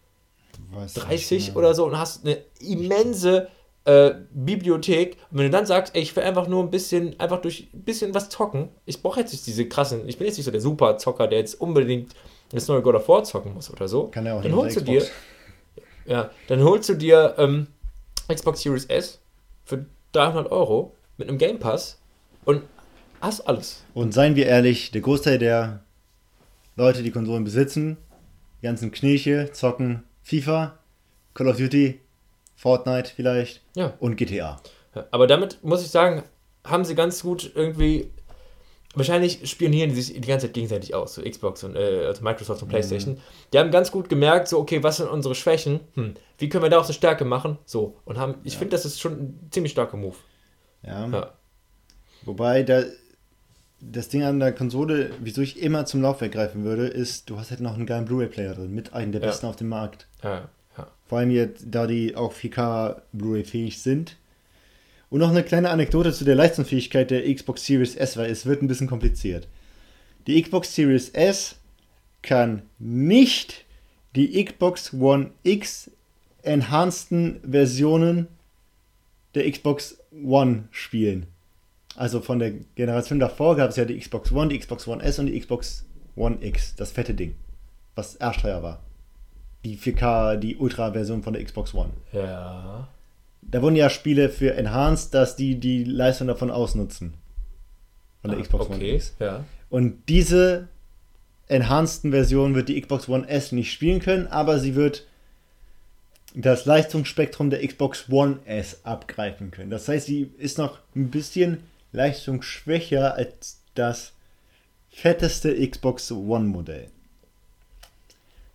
Weiß 0.72 0.94
nicht 0.94 1.08
30 1.08 1.46
genau. 1.46 1.58
oder 1.58 1.74
so 1.74 1.86
und 1.86 1.98
hast 1.98 2.26
eine 2.26 2.38
immense 2.60 3.48
äh, 3.84 4.12
Bibliothek. 4.30 5.16
Und 5.30 5.38
wenn 5.38 5.46
du 5.46 5.50
dann 5.50 5.64
sagst, 5.64 5.94
ey, 5.96 6.02
ich 6.02 6.14
will 6.14 6.22
einfach 6.22 6.48
nur 6.48 6.62
ein 6.62 6.70
bisschen, 6.70 7.18
einfach 7.18 7.40
durch 7.40 7.68
ein 7.72 7.82
bisschen 7.82 8.14
was 8.14 8.28
zocken, 8.28 8.68
ich 8.84 9.00
brauche 9.00 9.20
jetzt 9.20 9.32
nicht 9.32 9.46
diese 9.46 9.66
krassen, 9.66 10.06
ich 10.06 10.18
bin 10.18 10.26
jetzt 10.26 10.36
nicht 10.36 10.44
so 10.44 10.50
der 10.50 10.60
Super-Zocker, 10.60 11.26
der 11.28 11.38
jetzt 11.38 11.60
unbedingt 11.60 12.14
das 12.50 12.68
neue 12.68 12.82
God 12.82 12.96
of 12.96 13.08
War 13.08 13.24
zocken 13.24 13.54
muss 13.54 13.70
oder 13.70 13.88
so. 13.88 14.08
Kann 14.08 14.26
er 14.26 14.34
auch 14.34 14.42
dann 14.42 14.50
nicht 14.50 14.60
holst 14.60 14.76
du 14.76 14.80
dir, 14.82 15.02
ja, 16.04 16.30
dann 16.48 16.62
holst 16.62 16.90
du 16.90 16.94
dir 16.94 17.34
ähm, 17.38 17.68
Xbox 18.28 18.60
Series 18.60 18.84
S 18.84 19.18
für 19.64 19.86
300 20.12 20.52
Euro 20.52 20.94
mit 21.16 21.28
einem 21.28 21.38
Game 21.38 21.58
Pass 21.58 21.98
und 22.44 22.62
hast 23.22 23.40
alles. 23.42 23.82
Und 23.94 24.12
seien 24.12 24.36
wir 24.36 24.46
ehrlich, 24.46 24.90
der 24.90 25.00
Großteil 25.00 25.38
der 25.38 25.80
Leute, 26.76 27.02
die 27.02 27.10
Konsolen 27.10 27.44
besitzen, 27.44 27.96
die 28.60 28.66
ganzen 28.66 28.90
Knirche, 28.92 29.50
zocken 29.52 30.02
FIFA, 30.22 30.78
Call 31.34 31.48
of 31.48 31.56
Duty, 31.56 32.00
Fortnite 32.56 33.10
vielleicht 33.14 33.62
Ja. 33.74 33.94
und 33.98 34.16
GTA. 34.16 34.60
Ja, 34.94 35.06
Aber 35.10 35.26
damit 35.26 35.62
muss 35.64 35.82
ich 35.82 35.88
sagen, 35.88 36.22
haben 36.64 36.84
sie 36.84 36.94
ganz 36.94 37.22
gut 37.22 37.50
irgendwie. 37.54 38.10
Wahrscheinlich 38.94 39.48
spionieren 39.50 39.88
die 39.94 40.00
sich 40.02 40.20
die 40.20 40.28
ganze 40.28 40.46
Zeit 40.46 40.54
gegenseitig 40.54 40.94
aus, 40.94 41.14
so 41.14 41.22
Xbox 41.22 41.64
und 41.64 41.76
äh, 41.76 42.04
also 42.06 42.22
Microsoft 42.22 42.62
und 42.62 42.68
PlayStation. 42.68 43.18
Die 43.52 43.58
haben 43.58 43.70
ganz 43.70 43.90
gut 43.90 44.10
gemerkt, 44.10 44.48
so, 44.48 44.58
okay, 44.58 44.82
was 44.82 44.98
sind 44.98 45.08
unsere 45.08 45.34
Schwächen? 45.34 45.80
Hm, 45.94 46.12
wie 46.36 46.50
können 46.50 46.62
wir 46.62 46.68
daraus 46.68 46.88
eine 46.88 46.94
Stärke 46.94 47.24
machen? 47.24 47.56
So, 47.64 47.96
und 48.04 48.18
haben, 48.18 48.34
ich 48.44 48.58
finde, 48.58 48.72
das 48.72 48.84
ist 48.84 49.00
schon 49.00 49.12
ein 49.14 49.48
ziemlich 49.50 49.72
starker 49.72 49.96
Move. 49.96 50.16
Ja. 50.82 51.06
Ja. 51.08 51.32
Wobei 52.26 52.62
da 52.64 52.82
das 53.90 54.08
Ding 54.08 54.22
an 54.22 54.38
der 54.38 54.52
Konsole, 54.52 55.10
wieso 55.20 55.42
ich 55.42 55.60
immer 55.60 55.84
zum 55.86 56.02
Laufwerk 56.02 56.32
greifen 56.32 56.62
würde, 56.64 56.86
ist, 56.86 57.28
du 57.28 57.38
hast 57.38 57.50
halt 57.50 57.60
noch 57.60 57.74
einen 57.74 57.86
geilen 57.86 58.04
Blu-ray-Player 58.04 58.54
drin, 58.54 58.72
mit 58.72 58.92
einem 58.92 59.12
der 59.12 59.20
Ja. 59.20 59.26
besten 59.26 59.46
auf 59.46 59.56
dem 59.56 59.68
Markt. 59.68 60.06
Ja, 60.22 60.48
ja. 60.78 60.86
Vor 61.06 61.18
allem 61.18 61.30
jetzt, 61.30 61.64
da 61.70 61.86
die 61.86 62.14
auch 62.14 62.32
4K 62.32 63.02
Blu-ray 63.12 63.44
fähig 63.44 63.82
sind. 63.82 64.16
Und 65.10 65.20
noch 65.20 65.30
eine 65.30 65.42
kleine 65.42 65.70
Anekdote 65.70 66.12
zu 66.12 66.24
der 66.24 66.36
Leistungsfähigkeit 66.36 67.10
der 67.10 67.34
Xbox 67.34 67.66
Series 67.66 67.96
S, 67.96 68.16
weil 68.16 68.30
es 68.30 68.46
wird 68.46 68.62
ein 68.62 68.68
bisschen 68.68 68.86
kompliziert. 68.86 69.46
Die 70.26 70.40
Xbox 70.40 70.74
Series 70.74 71.10
S 71.10 71.56
kann 72.22 72.62
nicht 72.78 73.64
die 74.14 74.42
Xbox 74.44 74.94
One 74.94 75.30
X 75.42 75.90
enhanceden 76.42 77.40
Versionen 77.48 78.28
der 79.34 79.50
Xbox 79.50 79.98
One 80.24 80.64
spielen. 80.70 81.26
Also 81.96 82.20
von 82.20 82.38
der 82.38 82.52
Generation 82.74 83.18
davor 83.18 83.56
gab 83.56 83.70
es 83.70 83.76
ja 83.76 83.84
die 83.84 83.98
Xbox 83.98 84.32
One, 84.32 84.48
die 84.48 84.58
Xbox 84.58 84.86
One 84.88 85.02
S 85.02 85.18
und 85.18 85.26
die 85.26 85.38
Xbox 85.38 85.84
One 86.16 86.38
X, 86.40 86.74
das 86.76 86.90
fette 86.92 87.14
Ding, 87.14 87.34
was 87.94 88.20
arschteuer 88.20 88.62
war. 88.62 88.80
Die 89.64 89.76
4K, 89.76 90.36
die 90.36 90.56
Ultra-Version 90.56 91.22
von 91.22 91.34
der 91.34 91.44
Xbox 91.44 91.74
One. 91.74 91.90
Ja. 92.12 92.88
Da 93.42 93.62
wurden 93.62 93.76
ja 93.76 93.90
Spiele 93.90 94.28
für 94.28 94.54
enhanced, 94.54 95.14
dass 95.14 95.36
die 95.36 95.58
die 95.60 95.84
Leistung 95.84 96.28
davon 96.28 96.50
ausnutzen. 96.50 97.14
Von 98.22 98.30
der 98.30 98.40
Ah, 98.40 98.42
Xbox 98.42 98.66
One 98.66 98.76
okay, 98.76 98.96
X. 98.96 99.14
ja. 99.18 99.44
Und 99.68 100.08
diese 100.08 100.68
enhanceden 101.48 102.12
Version 102.12 102.54
wird 102.54 102.68
die 102.68 102.80
Xbox 102.80 103.08
One 103.08 103.28
S 103.28 103.52
nicht 103.52 103.72
spielen 103.72 104.00
können, 104.00 104.26
aber 104.28 104.58
sie 104.58 104.74
wird 104.74 105.06
das 106.34 106.64
Leistungsspektrum 106.64 107.50
der 107.50 107.66
Xbox 107.66 108.06
One 108.10 108.38
S 108.46 108.80
abgreifen 108.84 109.50
können. 109.50 109.70
Das 109.70 109.86
heißt, 109.88 110.06
sie 110.06 110.30
ist 110.38 110.56
noch 110.58 110.78
ein 110.96 111.10
bisschen 111.10 111.58
leistungsschwächer 111.92 113.14
als 113.14 113.60
das 113.74 114.12
fetteste 114.90 115.54
Xbox 115.68 116.10
One 116.12 116.46
Modell. 116.46 116.88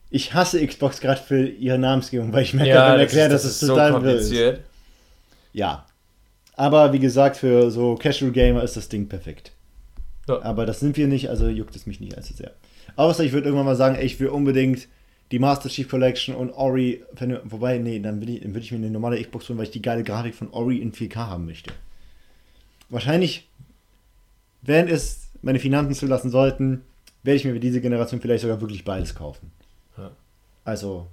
Ich 0.09 0.33
hasse 0.33 0.65
Xbox 0.65 1.01
gerade 1.01 1.21
für 1.21 1.47
ihre 1.47 1.77
Namensgebung, 1.77 2.31
weil 2.31 2.43
ich 2.43 2.53
merke, 2.53 2.69
Ja, 2.69 2.85
wenn 2.91 2.93
das, 2.93 3.01
erklärt, 3.01 3.31
ist, 3.31 3.33
dass 3.33 3.43
das 3.43 3.51
es 3.51 3.61
ist 3.61 3.67
so 3.67 3.73
total 3.73 3.91
wirr 3.91 3.97
ist. 3.97 4.03
kompliziert. 4.29 4.61
Ja. 5.53 5.85
Aber 6.55 6.93
wie 6.93 6.99
gesagt, 6.99 7.37
für 7.37 7.69
so 7.71 7.95
Casual 7.95 8.31
Gamer 8.31 8.63
ist 8.63 8.77
das 8.77 8.89
Ding 8.89 9.07
perfekt. 9.09 9.51
Ja. 10.27 10.41
Aber 10.41 10.65
das 10.65 10.79
sind 10.79 10.97
wir 10.97 11.07
nicht, 11.07 11.29
also 11.29 11.47
juckt 11.47 11.75
es 11.75 11.85
mich 11.85 11.99
nicht 11.99 12.15
allzu 12.15 12.33
sehr. 12.33 12.51
Außer 12.95 13.23
ich 13.23 13.31
würde 13.33 13.47
irgendwann 13.47 13.65
mal 13.65 13.75
sagen, 13.75 13.95
ey, 13.95 14.05
ich 14.05 14.19
will 14.19 14.29
unbedingt 14.29 14.87
die 15.31 15.39
Master 15.39 15.69
Chief 15.69 15.89
Collection 15.89 16.35
und 16.35 16.51
Ori. 16.51 17.03
Wenn, 17.13 17.39
wobei, 17.43 17.77
nee, 17.77 17.99
dann 17.99 18.21
würde 18.21 18.31
ich, 18.33 18.41
dann 18.41 18.53
würd 18.55 18.63
ich 18.63 18.71
mir 18.71 18.77
eine 18.77 18.89
normale 18.89 19.21
Xbox 19.21 19.49
holen, 19.49 19.57
weil 19.59 19.65
ich 19.65 19.71
die 19.71 19.81
geile 19.81 20.03
Grafik 20.03 20.35
von 20.35 20.49
Ori 20.51 20.77
in 20.77 20.93
4K 20.93 21.15
haben 21.15 21.45
möchte. 21.45 21.71
Wahrscheinlich, 22.89 23.49
wenn 24.61 24.87
es 24.87 25.29
meine 25.41 25.59
Finanzen 25.59 25.93
zulassen 25.93 26.29
sollten, 26.31 26.83
werde 27.23 27.37
ich 27.37 27.45
mir 27.45 27.53
für 27.53 27.59
diese 27.59 27.81
Generation 27.81 28.21
vielleicht 28.21 28.41
sogar 28.41 28.61
wirklich 28.61 28.85
beides 28.85 29.13
kaufen. 29.15 29.51
Ja. 29.97 30.11
Also, 30.63 31.07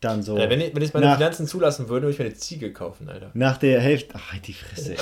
dann 0.00 0.22
so. 0.22 0.34
Alter, 0.34 0.50
wenn, 0.50 0.60
ich, 0.60 0.74
wenn 0.74 0.82
ich 0.82 0.92
meine 0.92 1.06
Nach- 1.06 1.16
Finanzen 1.16 1.46
zulassen 1.46 1.88
würde, 1.88 2.06
würde 2.06 2.12
ich 2.14 2.18
mir 2.18 2.24
eine 2.26 2.34
Ziege 2.34 2.72
kaufen, 2.72 3.08
Alter. 3.08 3.30
Nach 3.34 3.56
der 3.56 3.80
Hälfte. 3.80 4.14
Ach, 4.16 4.38
die 4.38 4.52
Fresse. 4.52 4.96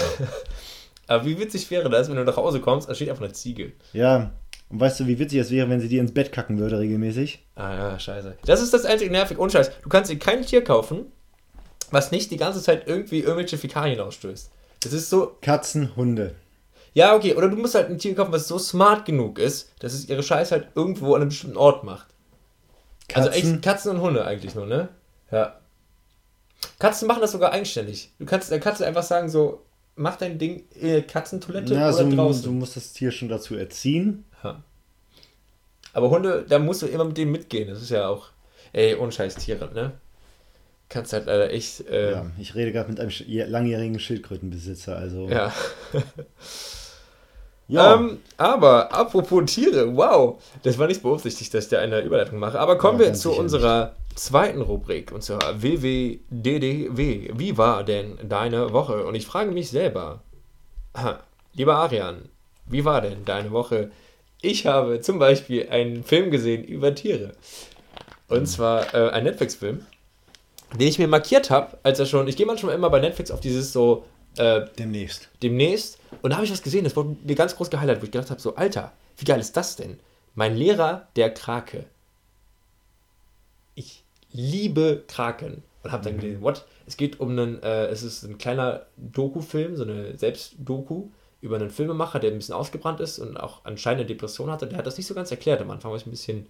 Aber 1.06 1.24
wie 1.24 1.38
witzig 1.38 1.70
wäre 1.70 1.88
das, 1.90 2.08
wenn 2.08 2.16
du 2.16 2.24
nach 2.24 2.36
Hause 2.36 2.60
kommst, 2.60 2.88
da 2.88 2.94
steht 2.94 3.08
einfach 3.10 3.24
eine 3.24 3.32
Ziege. 3.32 3.72
Ja, 3.92 4.30
und 4.68 4.78
weißt 4.78 5.00
du, 5.00 5.06
wie 5.08 5.18
witzig 5.18 5.40
es 5.40 5.50
wäre, 5.50 5.68
wenn 5.68 5.80
sie 5.80 5.88
dir 5.88 6.00
ins 6.00 6.14
Bett 6.14 6.30
kacken 6.30 6.58
würde 6.58 6.78
regelmäßig? 6.78 7.40
Ah 7.56 7.74
ja, 7.74 7.98
scheiße. 7.98 8.36
Das 8.44 8.62
ist 8.62 8.72
das 8.72 8.84
einzige 8.84 9.10
nervig. 9.10 9.36
Und 9.36 9.50
Scheiß, 9.50 9.72
du 9.82 9.88
kannst 9.88 10.10
dir 10.12 10.18
kein 10.18 10.42
Tier 10.46 10.62
kaufen, 10.62 11.06
was 11.90 12.12
nicht 12.12 12.30
die 12.30 12.36
ganze 12.36 12.62
Zeit 12.62 12.86
irgendwie 12.86 13.20
irgendwelche 13.20 13.58
Fäkalien 13.58 13.98
ausstößt. 13.98 14.52
Das 14.80 14.92
ist 14.92 15.10
so, 15.10 15.36
Katzen, 15.42 15.94
Hunde. 15.96 16.34
ja, 16.94 17.14
okay, 17.14 17.34
oder 17.34 17.48
du 17.48 17.56
musst 17.56 17.74
halt 17.74 17.90
ein 17.90 17.98
Tier 17.98 18.14
kaufen, 18.14 18.32
was 18.32 18.48
so 18.48 18.58
smart 18.58 19.04
genug 19.04 19.38
ist, 19.38 19.70
dass 19.80 19.92
es 19.92 20.08
ihre 20.08 20.22
Scheiße 20.22 20.52
halt 20.52 20.68
irgendwo 20.74 21.14
an 21.14 21.20
einem 21.20 21.28
bestimmten 21.28 21.56
Ort 21.56 21.84
macht. 21.84 22.06
Also 23.12 23.28
Katzen, 23.28 23.54
echt 23.54 23.62
Katzen 23.62 23.90
und 23.92 24.00
Hunde 24.00 24.24
eigentlich 24.24 24.54
nur, 24.54 24.66
ne? 24.66 24.88
Ja. 25.30 25.58
Katzen 26.78 27.08
machen 27.08 27.20
das 27.20 27.32
sogar 27.32 27.52
eigenständig. 27.52 28.12
Du 28.18 28.24
kannst 28.26 28.50
der 28.50 28.60
Katze 28.60 28.86
einfach 28.86 29.02
sagen, 29.02 29.28
so, 29.28 29.64
mach 29.96 30.16
dein 30.16 30.38
Ding 30.38 30.64
in 30.74 30.88
der 30.88 31.02
Katzentoilette 31.02 31.74
na, 31.74 31.88
oder 31.88 31.92
so, 31.92 32.10
draußen. 32.10 32.42
du 32.44 32.52
musst 32.52 32.76
das 32.76 32.92
Tier 32.92 33.10
schon 33.10 33.28
dazu 33.28 33.56
erziehen. 33.56 34.24
Ja. 34.42 34.62
Aber 35.92 36.10
Hunde, 36.10 36.46
da 36.48 36.58
musst 36.58 36.82
du 36.82 36.86
immer 36.86 37.04
mit 37.04 37.16
denen 37.18 37.32
mitgehen. 37.32 37.68
Das 37.68 37.82
ist 37.82 37.90
ja 37.90 38.08
auch, 38.08 38.28
ey, 38.72 38.94
ohne 38.94 39.12
scheiß 39.12 39.34
Tiere, 39.36 39.70
ne? 39.74 39.92
Kannst 40.90 41.12
halt 41.14 41.24
leider 41.26 41.50
echt, 41.50 41.88
äh, 41.88 42.10
Ja, 42.12 42.26
ich 42.38 42.54
rede 42.54 42.72
gerade 42.72 42.90
mit 42.90 43.00
einem 43.00 43.08
sch- 43.10 43.46
langjährigen 43.46 43.98
Schildkrötenbesitzer, 43.98 44.96
also. 44.96 45.28
ja. 45.30 45.50
Ja. 47.68 47.94
Ähm, 47.94 48.18
aber 48.36 48.92
apropos 48.92 49.44
Tiere, 49.54 49.94
wow, 49.96 50.42
das 50.64 50.76
war 50.76 50.88
nicht 50.88 51.02
beabsichtigt, 51.04 51.54
dass 51.54 51.64
ich 51.66 51.70
da 51.70 51.78
eine 51.78 52.00
Überleitung 52.00 52.40
mache. 52.40 52.58
Aber 52.58 52.76
kommen 52.76 52.98
Ja, 52.98 53.06
wir 53.06 53.14
zu 53.14 53.30
unserer 53.30 53.94
zweiten 54.16 54.60
Rubrik, 54.60 55.12
und 55.12 55.22
zwar 55.22 55.62
WWDDW. 55.62 57.30
Wie 57.36 57.56
war 57.56 57.84
denn 57.84 58.18
deine 58.28 58.72
Woche? 58.72 59.04
Und 59.06 59.14
ich 59.14 59.24
frage 59.24 59.52
mich 59.52 59.70
selber, 59.70 60.20
aha, 60.94 61.20
lieber 61.54 61.76
Arian, 61.76 62.28
wie 62.66 62.84
war 62.84 63.00
denn 63.02 63.24
deine 63.24 63.52
Woche? 63.52 63.92
Ich 64.42 64.66
habe 64.66 65.00
zum 65.00 65.20
Beispiel 65.20 65.68
einen 65.68 66.02
Film 66.02 66.32
gesehen 66.32 66.64
über 66.64 66.92
Tiere. 66.96 67.34
Und 68.26 68.46
zwar 68.46 68.92
äh, 68.94 69.10
ein 69.10 69.22
Netflix-Film, 69.22 69.86
den 70.78 70.88
ich 70.88 70.98
mir 70.98 71.08
markiert 71.08 71.50
habe, 71.50 71.78
als 71.82 71.98
er 71.98 72.06
schon, 72.06 72.28
ich 72.28 72.36
gehe 72.36 72.46
manchmal 72.46 72.74
immer 72.74 72.90
bei 72.90 73.00
Netflix 73.00 73.30
auf 73.30 73.40
dieses 73.40 73.72
so, 73.72 74.04
äh, 74.36 74.62
Demnächst. 74.78 75.28
demnächst. 75.42 75.98
Und 76.22 76.30
da 76.30 76.36
habe 76.36 76.46
ich 76.46 76.52
was 76.52 76.62
gesehen, 76.62 76.84
das 76.84 76.94
wurde 76.96 77.16
mir 77.24 77.34
ganz 77.34 77.56
groß 77.56 77.70
gehighlightet, 77.70 78.02
wo 78.02 78.06
ich 78.06 78.12
gedacht 78.12 78.30
habe, 78.30 78.40
so, 78.40 78.54
Alter, 78.54 78.92
wie 79.16 79.24
geil 79.24 79.40
ist 79.40 79.56
das 79.56 79.76
denn? 79.76 79.98
Mein 80.34 80.56
Lehrer, 80.56 81.08
der 81.16 81.34
Krake. 81.34 81.86
Ich 83.74 84.04
liebe 84.30 85.02
Kraken. 85.08 85.62
Und 85.82 85.92
habe 85.92 86.04
dann 86.04 86.18
gelesen, 86.18 86.42
what? 86.42 86.66
Es 86.86 86.96
geht 86.96 87.20
um 87.20 87.30
einen, 87.30 87.62
äh, 87.62 87.86
es 87.86 88.02
ist 88.02 88.22
ein 88.22 88.38
kleiner 88.38 88.86
Doku-Film, 88.96 89.76
so 89.76 89.82
eine 89.84 90.16
Selbstdoku 90.18 91.08
über 91.40 91.56
einen 91.56 91.70
Filmemacher, 91.70 92.18
der 92.18 92.30
ein 92.30 92.36
bisschen 92.36 92.54
ausgebrannt 92.54 93.00
ist 93.00 93.18
und 93.18 93.38
auch 93.38 93.64
anscheinend 93.64 94.00
eine 94.00 94.08
Depression 94.08 94.50
hatte. 94.50 94.66
Der 94.66 94.76
hat 94.78 94.86
das 94.86 94.98
nicht 94.98 95.06
so 95.06 95.14
ganz 95.14 95.30
erklärt 95.30 95.62
am 95.62 95.70
Anfang, 95.70 95.90
was 95.90 96.02
ich 96.02 96.06
ein 96.06 96.10
bisschen 96.10 96.46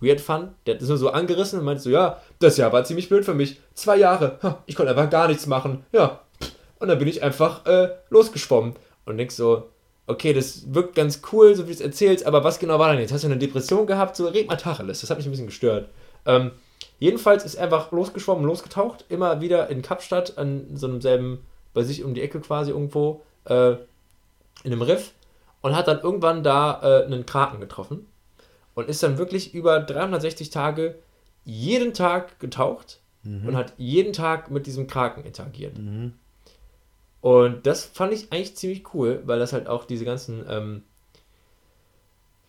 weird 0.00 0.20
fand. 0.20 0.52
Der 0.66 0.74
hat 0.74 0.82
das 0.82 0.88
nur 0.88 0.98
so 0.98 1.10
angerissen 1.10 1.58
und 1.58 1.64
meinte 1.64 1.82
so, 1.82 1.90
ja, 1.90 2.20
das 2.38 2.56
Jahr 2.56 2.72
war 2.72 2.84
ziemlich 2.84 3.08
blöd 3.08 3.24
für 3.24 3.34
mich. 3.34 3.60
Zwei 3.74 3.96
Jahre, 3.96 4.38
ha, 4.42 4.62
ich 4.66 4.74
konnte 4.74 4.90
einfach 4.90 5.10
gar 5.10 5.28
nichts 5.28 5.46
machen. 5.46 5.84
Ja, 5.92 6.20
und 6.78 6.88
dann 6.88 6.98
bin 6.98 7.08
ich 7.08 7.22
einfach 7.22 7.64
äh, 7.66 7.90
losgeschwommen. 8.10 8.74
Und 9.04 9.18
denkst 9.18 9.36
so, 9.36 9.70
okay, 10.06 10.32
das 10.32 10.74
wirkt 10.74 10.94
ganz 10.94 11.22
cool, 11.32 11.54
so 11.54 11.64
wie 11.64 11.68
du 11.68 11.74
es 11.74 11.80
erzählst, 11.80 12.26
aber 12.26 12.44
was 12.44 12.58
genau 12.58 12.78
war 12.78 12.90
denn 12.90 13.00
jetzt? 13.00 13.12
Hast 13.12 13.24
du 13.24 13.28
eine 13.28 13.38
Depression 13.38 13.86
gehabt? 13.86 14.16
So, 14.16 14.26
red 14.28 14.48
mal 14.48 14.56
Tacheles. 14.56 15.00
Das 15.00 15.10
hat 15.10 15.18
mich 15.18 15.26
ein 15.26 15.30
bisschen 15.30 15.46
gestört. 15.46 15.88
Ähm, 16.26 16.52
jedenfalls 16.98 17.44
ist 17.44 17.54
er 17.54 17.64
einfach 17.64 17.92
losgeschwommen, 17.92 18.44
losgetaucht, 18.44 19.04
immer 19.08 19.40
wieder 19.40 19.68
in 19.68 19.82
Kapstadt, 19.82 20.38
an 20.38 20.66
so 20.74 20.86
einem 20.86 21.00
selben, 21.00 21.46
bei 21.72 21.82
sich 21.82 22.02
um 22.04 22.14
die 22.14 22.22
Ecke 22.22 22.40
quasi 22.40 22.70
irgendwo, 22.70 23.22
äh, 23.44 23.72
in 24.64 24.72
einem 24.72 24.82
Riff 24.82 25.12
und 25.60 25.76
hat 25.76 25.86
dann 25.86 26.00
irgendwann 26.00 26.42
da 26.42 26.80
äh, 26.82 27.04
einen 27.04 27.26
Kraken 27.26 27.60
getroffen 27.60 28.06
und 28.76 28.88
ist 28.88 29.02
dann 29.02 29.18
wirklich 29.18 29.54
über 29.54 29.80
360 29.80 30.50
Tage 30.50 30.96
jeden 31.44 31.94
Tag 31.94 32.40
getaucht 32.40 33.00
und 33.44 33.56
hat 33.56 33.74
jeden 33.78 34.12
Tag 34.12 34.52
mit 34.52 34.66
diesem 34.68 34.86
Kraken 34.86 35.24
interagiert. 35.24 35.78
Mhm. 35.78 36.14
Und 37.20 37.66
das 37.66 37.84
fand 37.84 38.12
ich 38.14 38.32
eigentlich 38.32 38.56
ziemlich 38.56 38.94
cool, 38.94 39.22
weil 39.26 39.38
das 39.38 39.52
halt 39.52 39.66
auch 39.66 39.84
diese 39.84 40.04
ganzen, 40.04 40.44
ähm, 40.48 40.82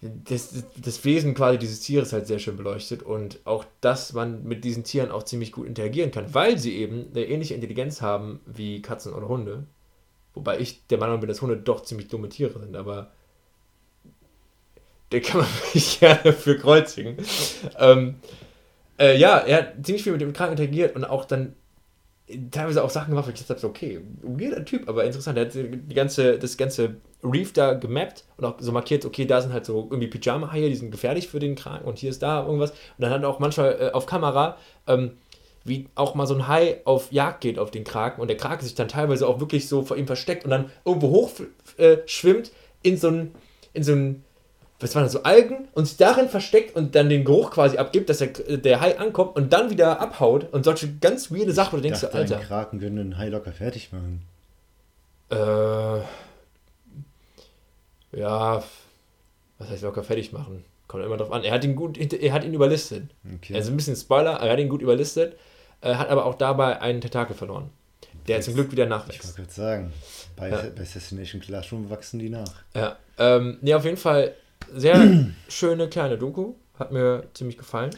das, 0.02 0.52
das- 0.52 0.64
das 0.76 1.06
Wesen 1.06 1.34
quasi 1.34 1.58
dieses 1.58 1.80
Tieres 1.80 2.14
halt 2.14 2.28
sehr 2.28 2.38
schön 2.40 2.56
beleuchtet 2.58 3.02
und 3.02 3.40
auch, 3.46 3.66
dass 3.82 4.14
man 4.14 4.44
mit 4.44 4.64
diesen 4.64 4.84
Tieren 4.84 5.10
auch 5.12 5.24
ziemlich 5.24 5.52
gut 5.52 5.66
interagieren 5.68 6.12
kann, 6.12 6.34
weil 6.36 6.58
sie 6.60 6.76
eben 6.78 7.08
eine 7.12 7.26
ähnliche 7.26 7.56
Intelligenz 7.56 8.02
haben 8.02 8.40
wie 8.46 8.82
Katzen 8.82 9.14
oder 9.14 9.28
Hunde. 9.28 9.66
Wobei 10.36 10.60
ich 10.60 10.88
der 10.88 11.00
Meinung 11.00 11.20
bin, 11.22 11.30
dass 11.30 11.42
Hunde 11.42 11.58
doch 11.58 11.84
ziemlich 11.84 12.10
dumme 12.10 12.30
Tiere 12.30 12.60
sind, 12.60 12.76
aber 12.76 13.12
der 15.12 15.22
kann 15.22 15.42
man 15.42 15.50
mich 15.74 16.00
gerne 16.00 16.34
für 16.34 16.58
kreuzigen. 16.58 17.18
ähm, 17.80 18.16
äh, 19.00 19.18
ja, 19.18 19.38
er 19.38 19.58
hat 19.58 19.86
ziemlich 19.86 20.04
viel 20.04 20.12
mit 20.14 20.22
dem 20.22 20.34
Kranken 20.34 20.54
interagiert 20.54 20.96
und 20.96 21.06
auch 21.06 21.26
dann 21.26 21.54
teilweise 22.52 22.84
auch 22.84 22.90
Sachen 22.90 23.12
gemacht, 23.12 23.26
wo 23.26 23.30
ich 23.30 23.36
gedacht 23.36 23.50
habe, 23.50 23.60
so, 23.60 23.68
okay, 23.70 24.02
weirder 24.22 24.66
Typ, 24.66 24.90
aber 24.90 25.06
interessant. 25.06 25.38
Er 25.38 25.46
hat 25.46 25.54
die 25.54 25.96
ganze, 25.96 26.38
das 26.38 26.58
ganze 26.58 26.98
Reef 27.24 27.54
da 27.54 27.74
gemappt 27.74 28.26
und 28.38 28.46
auch 28.46 28.56
so 28.60 28.72
markiert, 28.72 29.06
okay, 29.06 29.26
da 29.26 29.42
sind 29.42 29.54
halt 29.54 29.66
so 29.66 29.88
irgendwie 29.90 30.08
Pyjama-Haie, 30.08 30.70
die 30.70 30.76
sind 30.76 30.92
gefährlich 30.92 31.28
für 31.30 31.40
den 31.40 31.56
Kranken 31.56 31.88
und 31.88 32.00
hier 32.00 32.10
ist 32.10 32.22
da 32.22 32.44
irgendwas. 32.46 32.72
Und 32.72 32.78
dann 33.00 33.12
hat 33.12 33.22
er 33.24 33.30
auch 33.30 33.40
manchmal 33.40 33.78
äh, 33.80 33.92
auf 33.92 34.06
Kamera, 34.06 34.58
ähm, 34.88 35.12
wie 35.64 35.88
auch 35.96 36.16
mal 36.16 36.28
so 36.28 36.36
ein 36.36 36.48
Hai 36.48 36.82
auf 36.86 37.12
Jagd 37.12 37.42
geht 37.42 37.60
auf 37.60 37.72
den 37.72 37.84
Kraken 37.84 38.22
und 38.22 38.28
der 38.28 38.38
Krake 38.38 38.64
sich 38.64 38.76
dann 38.76 38.88
teilweise 38.88 39.28
auch 39.28 39.40
wirklich 39.40 39.68
so 39.68 39.84
vor 39.84 39.98
ihm 39.98 40.08
versteckt 40.08 40.44
und 40.44 40.52
dann 40.52 40.72
irgendwo 40.86 41.10
hoch 41.10 41.32
äh, 41.78 41.98
in 42.84 42.98
so 42.98 43.08
ein, 43.10 43.36
in 43.74 43.84
so 43.84 43.94
ein, 43.94 44.24
was 44.80 44.94
waren 44.94 45.04
das, 45.04 45.14
so 45.14 45.24
Algen 45.24 45.68
und 45.74 45.86
sich 45.88 45.98
darin 45.98 46.30
versteckt 46.30 46.76
und 46.76 46.94
dann 46.96 47.10
den 47.10 47.26
Geruch 47.26 47.50
quasi 47.52 47.78
abgibt, 47.78 48.10
dass 48.10 48.20
der, 48.20 48.28
der 48.28 48.80
Hai 48.80 49.00
ankommt 49.00 49.36
und 49.36 49.52
dann 49.52 49.70
wieder 49.72 50.00
abhaut 50.00 50.52
und 50.54 50.64
solche 50.66 50.94
ganz 50.98 51.32
weirde 51.32 51.52
Sachen, 51.52 51.74
wo 51.74 51.78
du 51.78 51.84
denkst, 51.84 52.02
Dachte, 52.02 52.16
Alter. 52.18 52.38
ein 52.38 52.44
Kraken 52.44 52.82
würde 52.82 53.00
einen 53.02 53.18
Hai 53.18 53.30
locker 53.30 53.52
fertig 53.52 53.92
machen. 53.92 54.22
Äh, 55.30 56.00
ja, 58.20 58.64
was 59.58 59.70
heißt 59.70 59.84
locker 59.84 60.04
fertig 60.04 60.32
machen? 60.32 60.64
Kommt 60.88 61.04
immer 61.04 61.18
drauf 61.18 61.32
an. 61.32 61.44
Er 61.44 61.54
hat 61.54 61.64
ihn 61.66 61.76
gut, 61.76 61.98
er 61.98 62.34
hat 62.34 62.44
ihn 62.46 62.54
überlistet. 62.54 63.10
Okay. 63.36 63.56
Also 63.56 63.72
ein 63.72 63.78
bisschen 63.78 63.96
Spoiler, 63.96 64.34
er 64.40 64.52
hat 64.54 64.60
ihn 64.60 64.70
gut 64.70 64.82
überlistet, 64.82 65.36
äh, 65.82 65.96
hat 65.96 66.10
aber 66.10 66.26
auch 66.26 66.36
dabei 66.36 66.80
einen 66.82 67.02
Tentakel 67.02 67.36
verloren. 67.36 67.70
Der 68.28 68.42
zum 68.42 68.54
Glück 68.56 68.72
wieder 68.72 68.84
ich 68.84 68.90
nachwächst. 68.90 69.24
wollte 69.26 69.42
gerade 69.42 69.54
sagen, 69.54 69.94
bei, 70.36 70.50
Ja. 70.50 70.62
bei 70.76 70.82
Assassination 70.82 71.42
Classroom 71.42 71.90
wachsen 71.90 72.20
die 72.20 72.30
nach. 72.30 72.54
Ja, 72.76 72.98
ähm, 73.18 73.58
nee, 73.62 73.74
auf 73.74 73.86
jeden 73.86 73.98
Fall 73.98 74.34
Sehr 74.74 75.28
schöne 75.48 75.88
kleine 75.88 76.18
Doku. 76.18 76.54
Hat 76.78 76.92
mir 76.92 77.24
ziemlich 77.34 77.58
gefallen. 77.58 77.92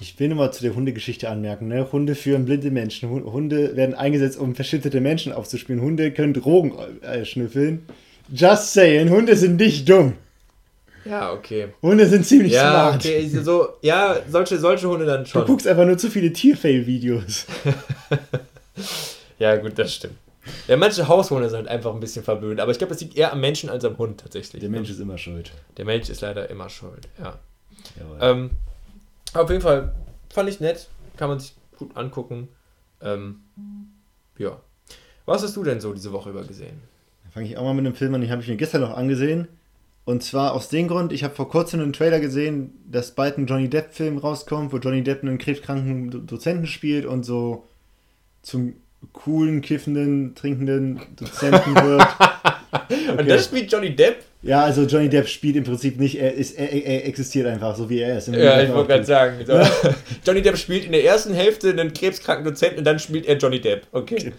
Ich 0.00 0.18
will 0.18 0.28
nur 0.28 0.38
mal 0.38 0.52
zu 0.52 0.62
der 0.62 0.74
Hundegeschichte 0.74 1.28
anmerken. 1.28 1.68
Ne? 1.68 1.92
Hunde 1.92 2.14
führen 2.14 2.44
blinde 2.44 2.70
Menschen. 2.70 3.10
Hunde 3.10 3.76
werden 3.76 3.94
eingesetzt, 3.94 4.38
um 4.38 4.54
verschüttete 4.54 5.00
Menschen 5.00 5.32
aufzuspielen. 5.32 5.80
Hunde 5.80 6.12
können 6.12 6.34
Drogen 6.34 6.72
äh, 7.02 7.24
schnüffeln. 7.24 7.86
Just 8.32 8.72
saying, 8.72 9.10
Hunde 9.10 9.36
sind 9.36 9.56
nicht 9.56 9.88
dumm. 9.88 10.14
Ja, 11.04 11.32
okay. 11.32 11.68
Hunde 11.82 12.06
sind 12.06 12.24
ziemlich 12.24 12.52
ja, 12.52 12.70
smart. 12.70 13.04
Okay, 13.04 13.28
so, 13.28 13.68
ja, 13.82 14.16
solche, 14.28 14.58
solche 14.58 14.88
Hunde 14.88 15.04
dann 15.04 15.26
schon. 15.26 15.42
Du 15.42 15.46
guckst 15.46 15.66
einfach 15.66 15.84
nur 15.84 15.98
zu 15.98 16.08
viele 16.08 16.32
Tierfail-Videos. 16.32 17.46
ja, 19.38 19.56
gut, 19.56 19.78
das 19.78 19.94
stimmt. 19.94 20.14
Ja, 20.66 20.76
manche 20.76 21.06
Haushunde 21.06 21.48
sind 21.50 21.68
einfach 21.68 21.94
ein 21.94 22.00
bisschen 22.00 22.24
verwöhnt, 22.24 22.60
aber 22.60 22.72
ich 22.72 22.78
glaube, 22.78 22.92
das 22.92 23.00
liegt 23.00 23.16
eher 23.16 23.32
am 23.32 23.40
Menschen 23.40 23.70
als 23.70 23.84
am 23.84 23.96
Hund 23.98 24.20
tatsächlich. 24.20 24.60
Der 24.60 24.70
Mensch 24.70 24.90
ist 24.90 24.98
immer 24.98 25.18
schuld. 25.18 25.52
Der 25.76 25.84
Mensch 25.84 26.08
ist 26.08 26.20
leider 26.20 26.50
immer 26.50 26.68
schuld, 26.68 27.08
ja. 27.20 27.38
Ähm, 28.20 28.50
auf 29.34 29.48
jeden 29.50 29.62
Fall 29.62 29.94
fand 30.30 30.48
ich 30.48 30.60
nett, 30.60 30.88
kann 31.16 31.28
man 31.28 31.38
sich 31.38 31.54
gut 31.78 31.96
angucken. 31.96 32.48
Ähm, 33.00 33.42
ja. 34.38 34.60
Was 35.26 35.42
hast 35.42 35.56
du 35.56 35.62
denn 35.62 35.80
so 35.80 35.92
diese 35.92 36.12
Woche 36.12 36.30
über 36.30 36.42
gesehen? 36.42 36.80
fange 37.32 37.46
ich 37.46 37.56
auch 37.56 37.64
mal 37.64 37.74
mit 37.74 37.86
einem 37.86 37.94
Film 37.94 38.14
an, 38.14 38.20
den 38.20 38.30
habe 38.30 38.42
ich 38.42 38.48
mir 38.48 38.56
gestern 38.56 38.82
noch 38.82 38.96
angesehen. 38.96 39.48
Und 40.04 40.22
zwar 40.22 40.52
aus 40.52 40.68
dem 40.68 40.88
Grund, 40.88 41.12
ich 41.12 41.24
habe 41.24 41.34
vor 41.34 41.48
kurzem 41.48 41.80
einen 41.80 41.92
Trailer 41.92 42.20
gesehen, 42.20 42.72
dass 42.90 43.14
bald 43.14 43.38
ein 43.38 43.46
Johnny 43.46 43.70
Depp-Film 43.70 44.18
rauskommt, 44.18 44.72
wo 44.72 44.78
Johnny 44.78 45.02
Depp 45.02 45.22
einen 45.22 45.38
krebskranken 45.38 46.26
Dozenten 46.26 46.66
spielt 46.66 47.06
und 47.06 47.24
so 47.24 47.64
zum 48.42 48.74
coolen, 49.12 49.60
kiffenden, 49.60 50.34
trinkenden 50.34 51.00
Dozenten 51.16 51.74
wird. 51.74 52.02
Okay. 52.72 53.10
Und 53.18 53.28
das 53.28 53.44
spielt 53.44 53.70
Johnny 53.70 53.94
Depp? 53.94 54.22
Ja, 54.42 54.64
also 54.64 54.82
Johnny 54.82 55.08
Depp 55.08 55.28
spielt 55.28 55.56
im 55.56 55.64
Prinzip 55.64 56.00
nicht, 56.00 56.18
er, 56.18 56.32
ist, 56.32 56.58
er, 56.58 56.72
er 56.72 57.06
existiert 57.06 57.46
einfach, 57.46 57.76
so 57.76 57.88
wie 57.90 58.00
er 58.00 58.16
ist. 58.16 58.28
Ja, 58.28 58.62
ich 58.62 58.72
wollte 58.72 58.88
gerade 58.88 59.04
sagen. 59.04 59.36
So. 59.46 59.52
Johnny 60.26 60.42
Depp 60.42 60.56
spielt 60.56 60.86
in 60.86 60.92
der 60.92 61.04
ersten 61.04 61.34
Hälfte 61.34 61.70
einen 61.70 61.92
krebskranken 61.92 62.44
Dozenten 62.44 62.78
und 62.78 62.84
dann 62.84 62.98
spielt 62.98 63.26
er 63.26 63.36
Johnny 63.36 63.60
Depp. 63.60 63.86
Okay. 63.92 64.32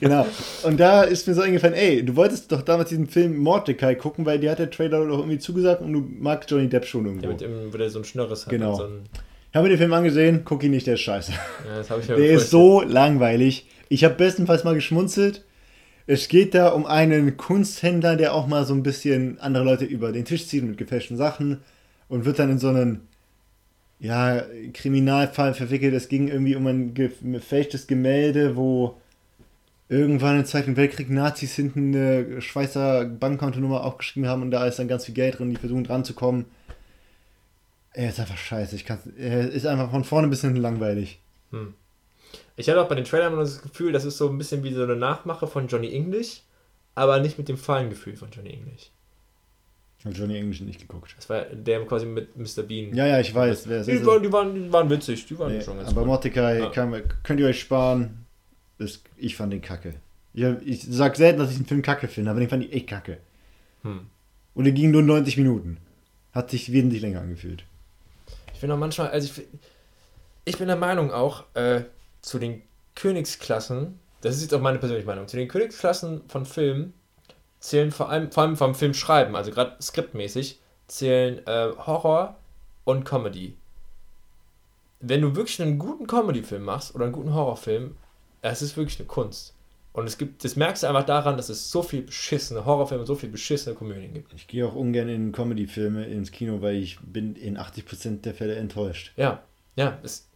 Genau. 0.00 0.24
genau. 0.24 0.26
Und 0.64 0.80
da 0.80 1.04
ist 1.04 1.26
mir 1.26 1.34
so 1.34 1.42
eingefallen, 1.42 1.74
ey, 1.74 2.04
du 2.04 2.16
wolltest 2.16 2.50
doch 2.50 2.62
damals 2.62 2.88
diesen 2.90 3.06
Film 3.06 3.36
Mordecai 3.36 3.94
gucken, 3.94 4.26
weil 4.26 4.38
dir 4.38 4.50
hat 4.50 4.58
der 4.58 4.70
Trailer 4.70 5.06
doch 5.06 5.18
irgendwie 5.18 5.38
zugesagt 5.38 5.80
und 5.80 5.92
du 5.92 6.04
magst 6.18 6.50
Johnny 6.50 6.68
Depp 6.68 6.84
schon 6.84 7.06
irgendwo. 7.06 7.26
Ja, 7.26 7.32
mit 7.32 7.40
dem, 7.40 7.72
wo 7.72 7.78
der 7.78 7.88
so 7.88 8.00
ein 8.00 8.04
Schnörres 8.04 8.46
hat. 8.46 8.50
Genau. 8.50 8.74
So 8.74 8.88
ich 9.52 9.56
habe 9.56 9.68
den 9.68 9.78
Film 9.78 9.92
angesehen, 9.92 10.42
guck 10.44 10.64
ihn 10.64 10.72
nicht, 10.72 10.88
der 10.88 10.94
ist 10.94 11.02
scheiße. 11.02 11.32
Ja, 11.32 11.98
Der 12.16 12.32
ist 12.32 12.50
so 12.50 12.82
langweilig. 12.82 13.68
Ich 13.88 14.02
habe 14.02 14.14
bestenfalls 14.14 14.64
mal 14.64 14.74
geschmunzelt 14.74 15.44
es 16.06 16.28
geht 16.28 16.54
da 16.54 16.68
um 16.68 16.86
einen 16.86 17.36
Kunsthändler, 17.36 18.16
der 18.16 18.34
auch 18.34 18.46
mal 18.46 18.64
so 18.64 18.74
ein 18.74 18.82
bisschen 18.82 19.38
andere 19.38 19.64
Leute 19.64 19.84
über 19.84 20.12
den 20.12 20.24
Tisch 20.24 20.46
zieht 20.46 20.64
mit 20.64 20.76
gefälschten 20.76 21.16
Sachen 21.16 21.60
und 22.08 22.24
wird 22.24 22.38
dann 22.38 22.50
in 22.50 22.58
so 22.58 22.68
einen 22.68 23.08
ja, 24.00 24.42
Kriminalfall 24.74 25.54
verwickelt. 25.54 25.94
Es 25.94 26.08
ging 26.08 26.28
irgendwie 26.28 26.56
um 26.56 26.66
ein 26.66 26.94
gefälschtes 26.94 27.86
Gemälde, 27.86 28.56
wo 28.56 29.00
irgendwann 29.88 30.38
im 30.38 30.44
Zweiten 30.44 30.76
Weltkrieg 30.76 31.08
Nazis 31.08 31.54
hinten 31.54 31.94
eine 31.94 32.40
Schweizer 32.40 33.04
Bankkontonummer 33.04 33.84
aufgeschrieben 33.84 34.28
haben 34.28 34.42
und 34.42 34.50
da 34.50 34.66
ist 34.66 34.78
dann 34.78 34.88
ganz 34.88 35.04
viel 35.04 35.14
Geld 35.14 35.38
drin, 35.38 35.50
die 35.50 35.56
versuchen 35.56 35.84
dran 35.84 36.04
zu 36.04 36.14
kommen. 36.14 36.46
Er 37.94 38.08
ist 38.08 38.20
einfach 38.20 38.36
scheiße. 38.36 38.76
Ich 38.76 38.86
er 38.88 39.50
ist 39.50 39.66
einfach 39.66 39.90
von 39.90 40.04
vorne 40.04 40.28
bis 40.28 40.40
hinten 40.40 40.56
langweilig. 40.56 41.20
Hm. 41.50 41.74
Ich 42.56 42.68
hatte 42.68 42.80
auch 42.80 42.88
bei 42.88 42.94
den 42.94 43.04
Trailern 43.04 43.36
das 43.36 43.62
Gefühl, 43.62 43.92
das 43.92 44.04
ist 44.04 44.18
so 44.18 44.28
ein 44.28 44.38
bisschen 44.38 44.62
wie 44.64 44.72
so 44.72 44.82
eine 44.82 44.96
Nachmache 44.96 45.46
von 45.46 45.68
Johnny 45.68 45.92
English, 45.94 46.42
aber 46.94 47.20
nicht 47.20 47.38
mit 47.38 47.48
dem 47.48 47.56
Fallengefühl 47.56 48.16
von 48.16 48.30
Johnny 48.30 48.50
English. 48.50 48.90
Ich 49.98 50.06
habe 50.06 50.16
Johnny 50.16 50.36
English 50.36 50.60
nicht 50.62 50.80
geguckt. 50.80 51.14
Das 51.16 51.30
war 51.30 51.42
der 51.42 51.84
quasi 51.86 52.06
mit 52.06 52.36
Mr. 52.36 52.62
Bean. 52.62 52.94
Ja, 52.94 53.06
ja, 53.06 53.20
ich 53.20 53.32
weiß. 53.32 53.68
Wer 53.68 53.84
die, 53.84 54.04
war, 54.04 54.18
die, 54.18 54.32
waren, 54.32 54.54
die 54.54 54.72
waren 54.72 54.90
witzig, 54.90 55.26
die 55.26 55.38
waren 55.38 55.52
nee, 55.52 55.62
schon 55.62 55.76
ganz 55.76 55.90
Aber 55.90 56.04
Mordecai 56.04 56.58
ja. 56.58 56.70
kann, 56.70 57.02
könnt 57.22 57.38
ihr 57.38 57.46
euch 57.46 57.60
sparen. 57.60 58.26
Das, 58.78 59.00
ich 59.16 59.36
fand 59.36 59.52
den 59.52 59.62
kacke. 59.62 59.94
Ich, 60.34 60.44
ich 60.64 60.86
sag 60.88 61.14
selten, 61.14 61.38
dass 61.38 61.52
ich 61.52 61.58
den 61.58 61.66
Film 61.66 61.82
kacke 61.82 62.08
finde, 62.08 62.30
aber 62.30 62.40
den 62.40 62.48
fand 62.48 62.64
ich 62.64 62.72
echt 62.72 62.88
kacke. 62.88 63.18
Hm. 63.82 64.06
Und 64.54 64.66
er 64.66 64.72
ging 64.72 64.90
nur 64.90 65.02
90 65.02 65.36
Minuten. 65.36 65.76
Hat 66.32 66.50
sich 66.50 66.72
wesentlich 66.72 67.02
länger 67.02 67.20
angefühlt. 67.20 67.64
Ich 68.62 68.64
finde 68.64 68.76
auch 68.76 68.78
manchmal, 68.78 69.10
also 69.10 69.26
ich, 69.26 69.48
ich 70.44 70.56
bin 70.56 70.68
der 70.68 70.76
Meinung 70.76 71.10
auch, 71.10 71.42
äh, 71.54 71.82
zu 72.20 72.38
den 72.38 72.62
Königsklassen, 72.94 73.98
das 74.20 74.36
ist 74.36 74.42
jetzt 74.42 74.54
auch 74.54 74.60
meine 74.60 74.78
persönliche 74.78 75.08
Meinung, 75.08 75.26
zu 75.26 75.36
den 75.36 75.48
Königsklassen 75.48 76.22
von 76.28 76.46
Filmen 76.46 76.94
zählen 77.58 77.90
vor 77.90 78.08
allem, 78.08 78.30
vor 78.30 78.44
allem 78.44 78.56
vom 78.56 78.76
Film 78.76 78.94
schreiben, 78.94 79.34
also 79.34 79.50
gerade 79.50 79.76
skriptmäßig, 79.82 80.60
zählen 80.86 81.44
äh, 81.44 81.72
Horror 81.76 82.36
und 82.84 83.02
Comedy. 83.02 83.56
Wenn 85.00 85.22
du 85.22 85.34
wirklich 85.34 85.60
einen 85.60 85.80
guten 85.80 86.06
Comedy-Film 86.06 86.62
machst 86.62 86.94
oder 86.94 87.06
einen 87.06 87.14
guten 87.14 87.34
Horrorfilm, 87.34 87.96
es 88.42 88.62
ist 88.62 88.76
wirklich 88.76 89.00
eine 89.00 89.08
Kunst. 89.08 89.54
Und 89.92 90.06
es 90.06 90.16
gibt, 90.16 90.42
das 90.42 90.56
merkst 90.56 90.82
du 90.82 90.86
einfach 90.86 91.04
daran, 91.04 91.36
dass 91.36 91.50
es 91.50 91.70
so 91.70 91.82
viel 91.82 92.02
beschissene 92.02 92.64
Horrorfilme, 92.64 93.04
so 93.04 93.14
viel 93.14 93.28
beschissene 93.28 93.74
Komödien 93.74 94.14
gibt. 94.14 94.32
Ich 94.32 94.46
gehe 94.46 94.66
auch 94.66 94.74
ungern 94.74 95.08
in 95.08 95.32
Comedy-Filme 95.32 96.06
ins 96.06 96.30
Kino, 96.32 96.62
weil 96.62 96.76
ich 96.76 96.98
bin 97.00 97.36
in 97.36 97.58
80% 97.58 98.22
der 98.22 98.34
Fälle 98.34 98.54
enttäuscht. 98.54 99.12
Ja, 99.16 99.42
ja, 99.76 99.98
es, 100.02 100.28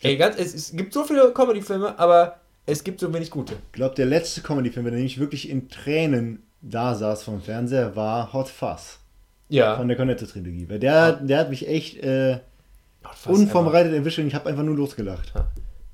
Ey, 0.00 0.16
ganz, 0.16 0.36
es, 0.38 0.54
es 0.54 0.72
gibt 0.72 0.92
so 0.92 1.04
viele 1.04 1.32
Comedy-Filme, 1.32 1.98
aber 1.98 2.40
es 2.64 2.82
gibt 2.82 3.00
so 3.00 3.12
wenig 3.12 3.30
gute. 3.30 3.54
Ich 3.54 3.72
glaube, 3.72 3.94
der 3.94 4.06
letzte 4.06 4.40
Comedy-Film, 4.40 4.84
der 4.84 4.94
nämlich 4.94 5.18
wirklich 5.18 5.48
in 5.48 5.68
Tränen 5.68 6.42
da 6.62 6.94
saß 6.94 7.22
vom 7.22 7.40
Fernseher, 7.40 7.94
war 7.94 8.32
Hot 8.32 8.48
Fuzz. 8.48 8.98
Ja. 9.48 9.76
Von 9.76 9.88
der 9.88 9.96
Cornetto-Trilogie. 9.96 10.68
Weil 10.68 10.80
der, 10.80 11.12
der 11.12 11.38
hat 11.38 11.50
mich 11.50 11.68
echt 11.68 11.98
äh, 11.98 12.40
unvorbereitet 13.26 13.92
erwischt 13.92 14.18
und 14.18 14.26
ich 14.26 14.34
habe 14.34 14.48
einfach 14.48 14.64
nur 14.64 14.76
losgelacht. 14.76 15.32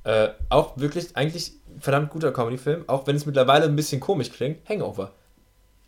Äh, 0.05 0.29
auch 0.48 0.77
wirklich, 0.79 1.14
eigentlich 1.16 1.53
verdammt 1.82 2.10
guter 2.10 2.32
Comedy-Film, 2.32 2.84
auch 2.86 3.06
wenn 3.06 3.16
es 3.16 3.26
mittlerweile 3.26 3.64
ein 3.64 3.76
bisschen 3.76 4.00
komisch 4.00 4.30
klingt, 4.30 4.68
Hangover. 4.68 5.10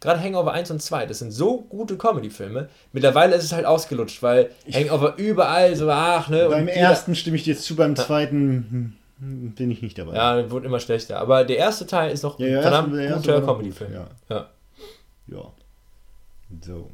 Gerade 0.00 0.20
Hangover 0.20 0.52
1 0.52 0.70
und 0.72 0.82
2, 0.82 1.06
das 1.06 1.20
sind 1.20 1.30
so 1.30 1.62
gute 1.62 1.96
Comedy-Filme. 1.96 2.68
Mittlerweile 2.92 3.36
ist 3.36 3.44
es 3.44 3.52
halt 3.52 3.64
ausgelutscht, 3.64 4.22
weil 4.22 4.50
ich 4.66 4.76
Hangover 4.76 5.14
überall 5.16 5.74
so, 5.76 5.88
ach, 5.88 6.28
ne. 6.28 6.48
Beim 6.50 6.68
ersten 6.68 7.14
stimme 7.14 7.36
ich 7.36 7.44
dir 7.44 7.56
zu, 7.56 7.76
beim 7.76 7.96
zweiten 7.96 8.96
hm, 9.20 9.52
bin 9.54 9.70
ich 9.70 9.82
nicht 9.82 9.96
dabei. 9.96 10.14
Ja, 10.14 10.50
wird 10.50 10.64
immer 10.64 10.80
schlechter. 10.80 11.20
Aber 11.20 11.44
der 11.44 11.56
erste 11.56 11.86
Teil 11.86 12.12
ist 12.12 12.24
noch 12.24 12.38
ja, 12.38 12.56
ein 12.56 12.62
verdammt 12.62 12.92
guter 12.92 13.40
Comedy-Film. 13.40 13.92
Ja. 13.94 14.06
ja. 14.28 14.50
Ja. 15.28 15.52
So. 16.60 16.90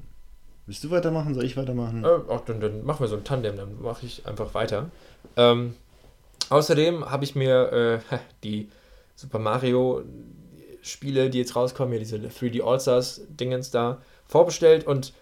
Willst 0.66 0.84
du 0.84 0.90
weitermachen? 0.90 1.34
Soll 1.34 1.44
ich 1.44 1.56
weitermachen? 1.56 2.04
Äh, 2.04 2.18
ach, 2.30 2.42
dann, 2.42 2.60
dann 2.60 2.84
machen 2.84 3.00
wir 3.00 3.08
so 3.08 3.16
ein 3.16 3.24
Tandem, 3.24 3.56
dann 3.56 3.80
mache 3.82 4.06
ich 4.06 4.24
einfach 4.26 4.54
weiter. 4.54 4.90
Ähm, 5.36 5.74
außerdem 6.50 7.10
habe 7.10 7.24
ich 7.24 7.34
mir 7.34 8.00
äh, 8.12 8.18
die 8.44 8.68
Super 9.20 9.38
Mario 9.38 10.02
Spiele, 10.80 11.28
die 11.28 11.38
jetzt 11.38 11.54
rauskommen, 11.54 11.92
hier 11.92 11.98
diese 11.98 12.16
3D 12.16 12.62
All-Stars-Dingens 12.62 13.70
da, 13.70 14.00
vorbestellt 14.24 14.86
und 14.86 15.12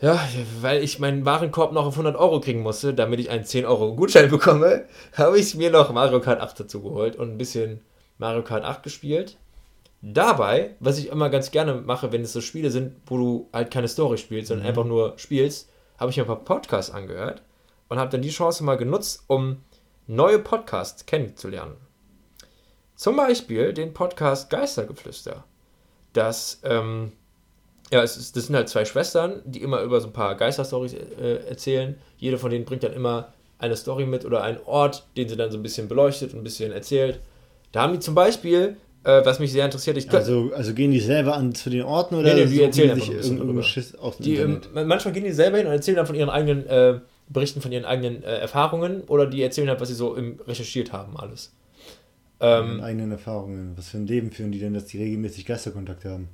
ja, 0.00 0.20
weil 0.60 0.82
ich 0.84 0.98
meinen 0.98 1.24
Warenkorb 1.24 1.72
noch 1.72 1.86
auf 1.86 1.94
100 1.94 2.16
Euro 2.16 2.40
kriegen 2.40 2.60
musste, 2.60 2.92
damit 2.92 3.18
ich 3.18 3.30
einen 3.30 3.46
10 3.46 3.64
Euro 3.64 3.96
Gutschein 3.96 4.30
bekomme, 4.30 4.84
habe 5.14 5.38
ich 5.38 5.54
mir 5.54 5.70
noch 5.70 5.90
Mario 5.90 6.20
Kart 6.20 6.40
8 6.40 6.60
dazu 6.60 6.82
geholt 6.82 7.16
und 7.16 7.30
ein 7.30 7.38
bisschen 7.38 7.80
Mario 8.18 8.42
Kart 8.42 8.62
8 8.62 8.82
gespielt. 8.82 9.38
Dabei, 10.02 10.76
was 10.78 10.98
ich 10.98 11.08
immer 11.08 11.30
ganz 11.30 11.50
gerne 11.50 11.74
mache, 11.74 12.12
wenn 12.12 12.22
es 12.22 12.34
so 12.34 12.42
Spiele 12.42 12.70
sind, 12.70 12.94
wo 13.06 13.16
du 13.16 13.48
halt 13.54 13.70
keine 13.70 13.88
Story 13.88 14.18
spielst, 14.18 14.48
sondern 14.48 14.64
mhm. 14.64 14.68
einfach 14.68 14.84
nur 14.84 15.14
spielst, 15.16 15.70
habe 15.98 16.10
ich 16.10 16.18
mir 16.18 16.24
ein 16.24 16.28
paar 16.28 16.44
Podcasts 16.44 16.92
angehört 16.92 17.42
und 17.88 17.98
habe 17.98 18.10
dann 18.10 18.22
die 18.22 18.28
Chance 18.28 18.62
mal 18.64 18.76
genutzt, 18.76 19.24
um 19.28 19.64
neue 20.06 20.38
Podcasts 20.38 21.06
kennenzulernen. 21.06 21.87
Zum 22.98 23.14
Beispiel 23.14 23.72
den 23.72 23.94
Podcast 23.94 24.50
Geistergeflüster. 24.50 25.44
Das, 26.14 26.60
ähm, 26.64 27.12
ja, 27.92 28.02
es 28.02 28.16
ist, 28.16 28.36
das 28.36 28.46
sind 28.48 28.56
halt 28.56 28.68
zwei 28.68 28.84
Schwestern, 28.84 29.40
die 29.44 29.62
immer 29.62 29.82
über 29.82 30.00
so 30.00 30.08
ein 30.08 30.12
paar 30.12 30.34
Geisterstories 30.34 30.94
äh, 30.94 31.46
erzählen. 31.48 31.94
Jede 32.16 32.38
von 32.38 32.50
denen 32.50 32.64
bringt 32.64 32.82
dann 32.82 32.92
immer 32.92 33.32
eine 33.60 33.76
Story 33.76 34.04
mit 34.04 34.24
oder 34.24 34.42
einen 34.42 34.58
Ort, 34.64 35.06
den 35.16 35.28
sie 35.28 35.36
dann 35.36 35.52
so 35.52 35.58
ein 35.58 35.62
bisschen 35.62 35.86
beleuchtet 35.86 36.32
und 36.32 36.40
ein 36.40 36.42
bisschen 36.42 36.72
erzählt. 36.72 37.20
Da 37.70 37.82
haben 37.82 37.92
die 37.92 38.00
zum 38.00 38.16
Beispiel, 38.16 38.76
äh, 39.04 39.24
was 39.24 39.38
mich 39.38 39.52
sehr 39.52 39.64
interessiert, 39.64 39.96
ich 39.96 40.10
also, 40.10 40.50
also 40.52 40.74
gehen 40.74 40.90
die 40.90 40.98
selber 40.98 41.36
an 41.36 41.54
zu 41.54 41.70
den 41.70 41.82
Orten 41.82 42.16
oder 42.16 42.34
nee, 42.34 42.46
nee, 42.46 42.50
die 42.50 42.62
erzählen 42.64 42.96
die 42.96 43.00
sich 43.00 43.64
Schiss 43.68 43.94
aus 43.94 44.16
dem 44.16 44.24
die, 44.24 44.36
ähm, 44.38 44.60
Manchmal 44.74 45.14
gehen 45.14 45.22
die 45.22 45.30
selber 45.30 45.58
hin 45.58 45.68
und 45.68 45.72
erzählen 45.72 45.98
dann 45.98 46.06
von 46.06 46.16
ihren 46.16 46.30
eigenen, 46.30 46.66
äh, 46.66 46.98
berichten 47.28 47.60
von 47.60 47.70
ihren 47.70 47.84
eigenen 47.84 48.24
äh, 48.24 48.38
Erfahrungen 48.38 49.02
oder 49.02 49.26
die 49.26 49.40
erzählen 49.40 49.68
halt, 49.68 49.80
was 49.80 49.86
sie 49.86 49.94
so 49.94 50.16
im, 50.16 50.40
recherchiert 50.48 50.92
haben, 50.92 51.16
alles. 51.16 51.52
Ähm, 52.40 52.80
eigenen 52.80 53.12
Erfahrungen. 53.12 53.76
Was 53.76 53.88
für 53.88 53.98
ein 53.98 54.06
Leben 54.06 54.30
führen 54.30 54.52
die 54.52 54.60
denn, 54.60 54.74
dass 54.74 54.86
die 54.86 54.98
regelmäßig 54.98 55.44
Geisterkontakt 55.46 56.04
haben? 56.04 56.28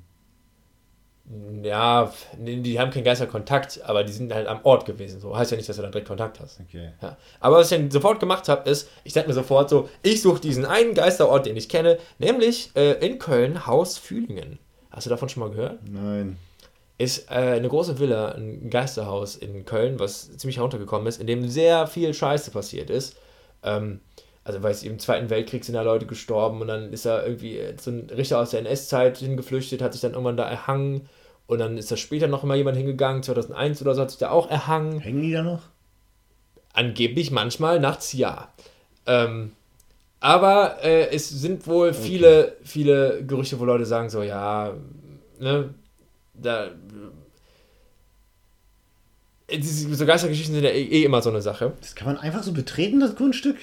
Ja, 1.63 2.13
die 2.37 2.79
haben 2.79 2.91
keinen 2.91 3.03
Geisterkontakt, 3.03 3.81
aber 3.83 4.03
die 4.03 4.13
sind 4.13 4.31
halt 4.31 4.45
am 4.47 4.59
Ort 4.61 4.85
gewesen. 4.85 5.19
So 5.19 5.35
heißt 5.35 5.49
ja 5.49 5.57
nicht, 5.57 5.67
dass 5.67 5.75
du 5.75 5.81
dann 5.81 5.91
direkt 5.91 6.07
Kontakt 6.07 6.39
hast. 6.39 6.59
Okay. 6.59 6.91
Ja. 7.01 7.17
Aber 7.39 7.57
was 7.57 7.71
ich 7.71 7.77
dann 7.77 7.89
sofort 7.89 8.19
gemacht 8.19 8.47
habe, 8.47 8.69
ist, 8.69 8.89
ich 9.03 9.13
sag 9.13 9.27
mir 9.27 9.33
sofort 9.33 9.71
so, 9.71 9.89
ich 10.03 10.21
suche 10.21 10.39
diesen 10.39 10.65
einen 10.65 10.93
Geisterort, 10.93 11.47
den 11.47 11.57
ich 11.57 11.67
kenne, 11.67 11.97
nämlich 12.19 12.69
äh, 12.75 13.03
in 13.03 13.17
Köln 13.17 13.65
Haus 13.65 13.97
Fühlingen. 13.97 14.59
Hast 14.91 15.07
du 15.07 15.09
davon 15.09 15.27
schon 15.27 15.41
mal 15.41 15.49
gehört? 15.49 15.79
Nein. 15.89 16.37
ist 16.99 17.29
äh, 17.31 17.33
eine 17.33 17.69
große 17.69 17.97
Villa, 17.97 18.33
ein 18.33 18.69
Geisterhaus 18.69 19.35
in 19.35 19.65
Köln, 19.65 19.99
was 19.99 20.37
ziemlich 20.37 20.57
heruntergekommen 20.57 21.07
ist, 21.07 21.19
in 21.19 21.25
dem 21.25 21.49
sehr 21.49 21.87
viel 21.87 22.13
Scheiße 22.13 22.51
passiert 22.51 22.91
ist. 22.91 23.17
Ähm, 23.63 23.99
also 24.45 24.61
weil 24.61 24.71
es 24.71 24.83
im 24.83 24.99
Zweiten 24.99 25.31
Weltkrieg 25.31 25.65
sind 25.65 25.73
da 25.73 25.81
Leute 25.81 26.05
gestorben 26.05 26.61
und 26.61 26.67
dann 26.67 26.93
ist 26.93 27.05
da 27.05 27.25
irgendwie 27.25 27.59
so 27.81 27.89
ein 27.89 28.07
Richter 28.15 28.39
aus 28.39 28.51
der 28.51 28.59
NS-Zeit 28.61 29.17
hingeflüchtet, 29.17 29.81
hat 29.81 29.93
sich 29.93 30.01
dann 30.01 30.11
irgendwann 30.11 30.37
da 30.37 30.47
erhangen 30.47 31.09
und 31.47 31.57
dann 31.59 31.77
ist 31.77 31.91
da 31.91 31.97
später 31.97 32.27
noch 32.27 32.43
immer 32.43 32.53
jemand 32.53 32.77
hingegangen, 32.77 33.23
2001 33.23 33.81
oder 33.81 33.95
so 33.95 34.01
hat 34.01 34.11
sich 34.11 34.19
da 34.19 34.29
auch 34.29 34.49
erhangen. 34.49 34.99
Hängen 34.99 35.23
die 35.23 35.31
da 35.31 35.41
noch? 35.41 35.63
Angeblich 36.73 37.31
manchmal, 37.31 37.79
nachts 37.79 38.13
ja. 38.13 38.53
Ähm, 39.07 39.51
aber 40.19 40.77
äh, 40.83 41.09
es 41.09 41.27
sind 41.27 41.65
wohl 41.65 41.89
okay. 41.89 41.97
viele, 41.99 42.57
viele 42.63 43.23
Gerüchte, 43.25 43.59
wo 43.59 43.65
Leute 43.65 43.87
sagen 43.87 44.11
so, 44.11 44.21
ja, 44.21 44.75
ne, 45.39 45.73
da 46.35 46.69
diese 49.51 49.93
so 49.93 50.05
Geistergeschichten 50.05 50.53
sind 50.55 50.63
ja 50.63 50.71
eh, 50.71 50.83
eh 50.83 51.03
immer 51.03 51.21
so 51.21 51.29
eine 51.29 51.41
Sache. 51.41 51.73
Das 51.81 51.95
kann 51.95 52.07
man 52.07 52.17
einfach 52.17 52.43
so 52.43 52.51
betreten, 52.51 52.99
das 52.99 53.15
Grundstück? 53.15 53.57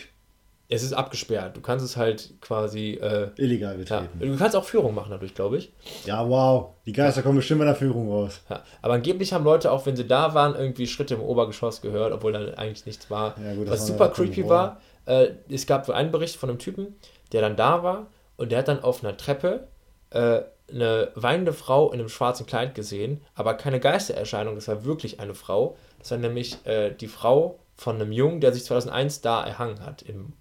Es 0.73 0.83
ist 0.83 0.95
abgesperrt. 0.95 1.55
Du 1.55 1.61
kannst 1.61 1.85
es 1.85 1.99
halt 1.99 2.33
quasi. 2.41 2.93
Äh, 2.95 3.29
Illegal 3.37 3.77
betreten. 3.77 4.09
Ja. 4.20 4.27
Du 4.27 4.37
kannst 4.39 4.57
auch 4.57 4.64
Führung 4.64 4.95
machen 4.95 5.11
dadurch, 5.11 5.35
glaube 5.35 5.59
ich. 5.59 5.70
Ja, 6.07 6.27
wow. 6.27 6.70
Die 6.87 6.93
Geister 6.93 7.20
kommen 7.23 7.37
bestimmt 7.37 7.59
bei 7.59 7.66
der 7.66 7.75
Führung 7.75 8.11
raus. 8.11 8.41
Ja. 8.49 8.62
Aber 8.81 8.95
angeblich 8.95 9.35
haben 9.35 9.45
Leute, 9.45 9.70
auch 9.70 9.85
wenn 9.85 9.97
sie 9.97 10.07
da 10.07 10.33
waren, 10.33 10.55
irgendwie 10.55 10.87
Schritte 10.87 11.14
im 11.14 11.20
Obergeschoss 11.20 11.83
gehört, 11.83 12.12
obwohl 12.12 12.33
da 12.33 12.55
eigentlich 12.55 12.87
nichts 12.87 13.11
war. 13.11 13.35
Ja, 13.39 13.55
gut, 13.55 13.68
Was 13.68 13.87
super 13.87 14.09
creepy 14.09 14.49
war, 14.49 14.81
äh, 15.05 15.29
es 15.51 15.66
gab 15.66 15.89
einen 15.91 16.11
Bericht 16.11 16.37
von 16.37 16.49
einem 16.49 16.59
Typen, 16.59 16.97
der 17.33 17.43
dann 17.43 17.57
da 17.57 17.83
war 17.83 18.07
und 18.39 18.51
der 18.51 18.61
hat 18.61 18.68
dann 18.68 18.83
auf 18.83 19.05
einer 19.05 19.16
Treppe 19.18 19.68
äh, 20.09 20.41
eine 20.70 21.11
weinende 21.14 21.53
Frau 21.53 21.93
in 21.93 22.01
einem 22.01 22.09
schwarzen 22.09 22.47
Kleid 22.47 22.75
gesehen, 22.75 23.20
aber 23.35 23.55
keine 23.55 23.79
Geistererscheinung, 23.79 24.55
das 24.55 24.68
war 24.68 24.87
wirklich 24.87 25.20
eine 25.20 25.35
Frau. 25.35 25.77
Das 25.99 26.12
war 26.12 26.18
nämlich 26.18 26.64
äh, 26.64 26.93
die 26.93 27.09
Frau 27.09 27.59
von 27.77 27.97
einem 27.97 28.12
Jungen, 28.12 28.41
der 28.41 28.55
sich 28.55 28.64
2001 28.64 29.20
da 29.20 29.45
erhangen 29.45 29.85
hat, 29.85 30.01
im 30.01 30.33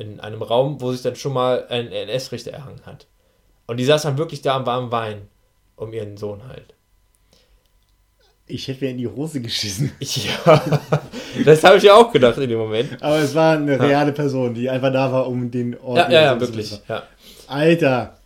in 0.00 0.20
einem 0.20 0.42
Raum, 0.42 0.80
wo 0.80 0.92
sich 0.92 1.02
dann 1.02 1.16
schon 1.16 1.32
mal 1.32 1.66
ein 1.68 1.92
NS-Richter 1.92 2.52
erhangen 2.52 2.80
hat. 2.86 3.06
Und 3.66 3.76
die 3.76 3.84
saß 3.84 4.02
dann 4.02 4.18
wirklich 4.18 4.42
da 4.42 4.56
und 4.56 4.66
war 4.66 4.78
am 4.78 4.90
Wein 4.90 5.28
um 5.76 5.92
ihren 5.92 6.16
Sohn 6.16 6.46
halt. 6.48 6.74
Ich 8.46 8.66
hätte 8.66 8.84
mir 8.84 8.90
in 8.90 8.98
die 8.98 9.06
Hose 9.06 9.40
geschissen. 9.40 9.92
Ja, 10.00 10.60
das 11.44 11.62
habe 11.62 11.76
ich 11.76 11.84
ja 11.84 11.94
auch 11.94 12.10
gedacht 12.12 12.36
in 12.38 12.48
dem 12.48 12.58
Moment. 12.58 13.00
Aber 13.00 13.18
es 13.18 13.34
war 13.34 13.54
eine 13.56 13.78
reale 13.78 14.12
Person, 14.12 14.54
die 14.54 14.68
einfach 14.68 14.92
da 14.92 15.12
war, 15.12 15.28
um 15.28 15.50
den 15.50 15.78
Ort 15.78 15.98
Ja, 15.98 16.10
ja, 16.10 16.22
ja 16.22 16.40
wirklich. 16.40 16.80
Ja. 16.88 17.04
Alter. 17.46 18.16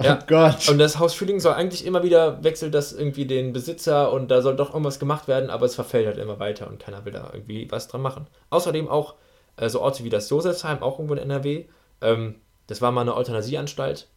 Oh 0.00 0.04
ja. 0.04 0.18
Gott. 0.26 0.68
Und 0.68 0.78
das 0.78 0.98
Haus 0.98 1.14
Fühling 1.14 1.38
soll 1.40 1.52
eigentlich 1.54 1.84
immer 1.84 2.02
wieder 2.02 2.42
wechseln, 2.42 2.72
das 2.72 2.92
irgendwie 2.92 3.26
den 3.26 3.52
Besitzer 3.52 4.12
und 4.12 4.30
da 4.30 4.42
soll 4.42 4.56
doch 4.56 4.70
irgendwas 4.70 4.98
gemacht 4.98 5.28
werden, 5.28 5.50
aber 5.50 5.66
es 5.66 5.74
verfällt 5.74 6.06
halt 6.06 6.18
immer 6.18 6.40
weiter 6.40 6.66
und 6.68 6.80
keiner 6.80 7.04
will 7.04 7.12
da 7.12 7.30
irgendwie 7.32 7.70
was 7.70 7.86
dran 7.86 8.00
machen. 8.00 8.26
Außerdem 8.48 8.88
auch 8.88 9.14
äh, 9.56 9.68
so 9.68 9.80
Orte 9.80 10.04
wie 10.04 10.10
das 10.10 10.28
Josefsheim, 10.30 10.82
auch 10.82 10.98
irgendwo 10.98 11.14
in 11.14 11.20
NRW. 11.20 11.64
Ähm, 12.00 12.36
das 12.66 12.80
war 12.80 12.92
mal 12.92 13.02
eine 13.02 13.16
Euthanasieanstalt. 13.16 14.08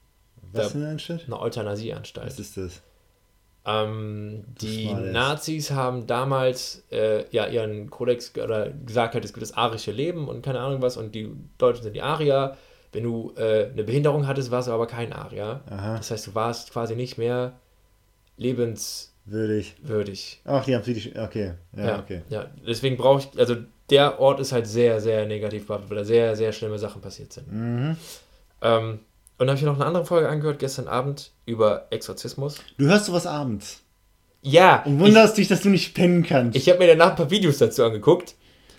Was 0.52 0.68
ist 0.68 0.76
eine 0.76 0.90
Anstalt? 0.90 1.24
Eine 1.26 1.40
Euthanasieanstalt. 1.40 2.28
Was 2.28 2.40
ist 2.40 2.58
das? 2.58 2.82
Ähm, 3.66 4.44
die 4.62 4.94
Nazis 4.94 5.72
haben 5.72 6.06
damals 6.06 6.84
äh, 6.92 7.26
ja 7.32 7.48
ihren 7.48 7.90
Kodex 7.90 8.34
oder 8.38 8.70
gesagt 8.70 9.16
hat, 9.16 9.24
es 9.24 9.32
gibt 9.32 9.42
das 9.42 9.56
arische 9.56 9.92
Leben 9.92 10.28
und 10.28 10.44
keine 10.44 10.60
Ahnung 10.60 10.82
was 10.82 10.98
und 10.98 11.16
die 11.16 11.32
Deutschen 11.58 11.84
sind 11.84 11.94
die 11.94 12.02
Arier. 12.02 12.58
Wenn 12.92 13.04
du 13.04 13.34
äh, 13.38 13.70
eine 13.72 13.84
Behinderung 13.84 14.28
hattest, 14.28 14.52
warst 14.52 14.68
du 14.68 14.72
aber 14.72 14.86
kein 14.86 15.14
Arier. 15.14 15.62
Aha. 15.70 15.98
Das 15.98 16.12
heißt, 16.12 16.28
du 16.28 16.36
warst 16.36 16.72
quasi 16.72 16.96
nicht 16.96 17.18
mehr 17.18 17.54
lebenswürdig. 18.38 19.76
Würdig. 19.82 20.42
Ach, 20.44 20.64
die 20.66 20.76
haben 20.76 20.84
sie 20.84 21.14
okay. 21.18 21.54
Ja, 21.76 21.86
ja, 21.86 22.00
okay. 22.00 22.22
Ja, 22.30 22.46
deswegen 22.68 22.98
brauche 22.98 23.22
ich, 23.22 23.40
also 23.40 23.56
der 23.90 24.20
Ort 24.20 24.40
ist 24.40 24.52
halt 24.52 24.68
sehr, 24.68 25.02
sehr 25.02 25.26
negativ 25.26 25.68
behaftet, 25.68 25.90
weil 25.90 25.98
da 25.98 26.06
sehr, 26.06 26.36
sehr 26.36 26.52
schlimme 26.54 26.80
Sachen 26.80 27.02
passiert 27.02 27.34
sind. 27.34 27.52
Mhm. 27.52 27.98
Ähm, 28.62 29.00
und 29.38 29.48
dann 29.48 29.50
habe 29.50 29.58
ich 29.58 29.66
noch 29.66 29.76
eine 29.76 29.86
andere 29.86 30.06
Folge 30.06 30.30
angehört 30.30 30.60
gestern 30.60 30.88
Abend 30.88 31.32
über 31.46 31.88
Exorzismus. 31.90 32.58
Du 32.78 32.86
hörst 32.86 33.06
sowas 33.06 33.26
abends? 33.26 33.82
Ja. 34.42 34.84
Und 34.84 35.00
wunderst 35.00 35.34
ich, 35.34 35.44
dich, 35.44 35.48
dass 35.48 35.62
du 35.62 35.70
nicht 35.70 35.94
pennen 35.96 36.24
kannst. 36.24 36.58
Ich 36.58 36.70
habe 36.70 36.80
mir 36.80 36.88
danach 36.88 37.12
ein 37.12 37.16
paar 37.16 37.32
Videos 37.32 37.58
dazu 37.58 37.84
angeguckt. 37.84 38.36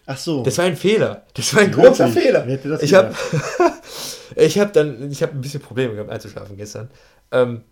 Ach 0.06 0.18
so. 0.18 0.42
Das 0.42 0.58
war 0.58 0.66
ein 0.66 0.76
Fehler. 0.76 1.24
Das 1.34 1.54
war 1.54 1.62
ein 1.62 1.74
Wirklich? 1.74 1.86
großer 1.86 2.08
Fehler. 2.08 2.46
ich 2.80 2.94
habe 2.94 3.14
ich 4.36 4.58
hab 4.58 4.72
dann, 4.72 5.10
ich 5.10 5.22
habe 5.22 5.32
ein 5.32 5.40
bisschen 5.40 5.60
Probleme 5.60 5.94
gehabt 5.94 6.10
einzuschlafen 6.10 6.56
gestern. 6.56 6.90
Ähm, 7.30 7.62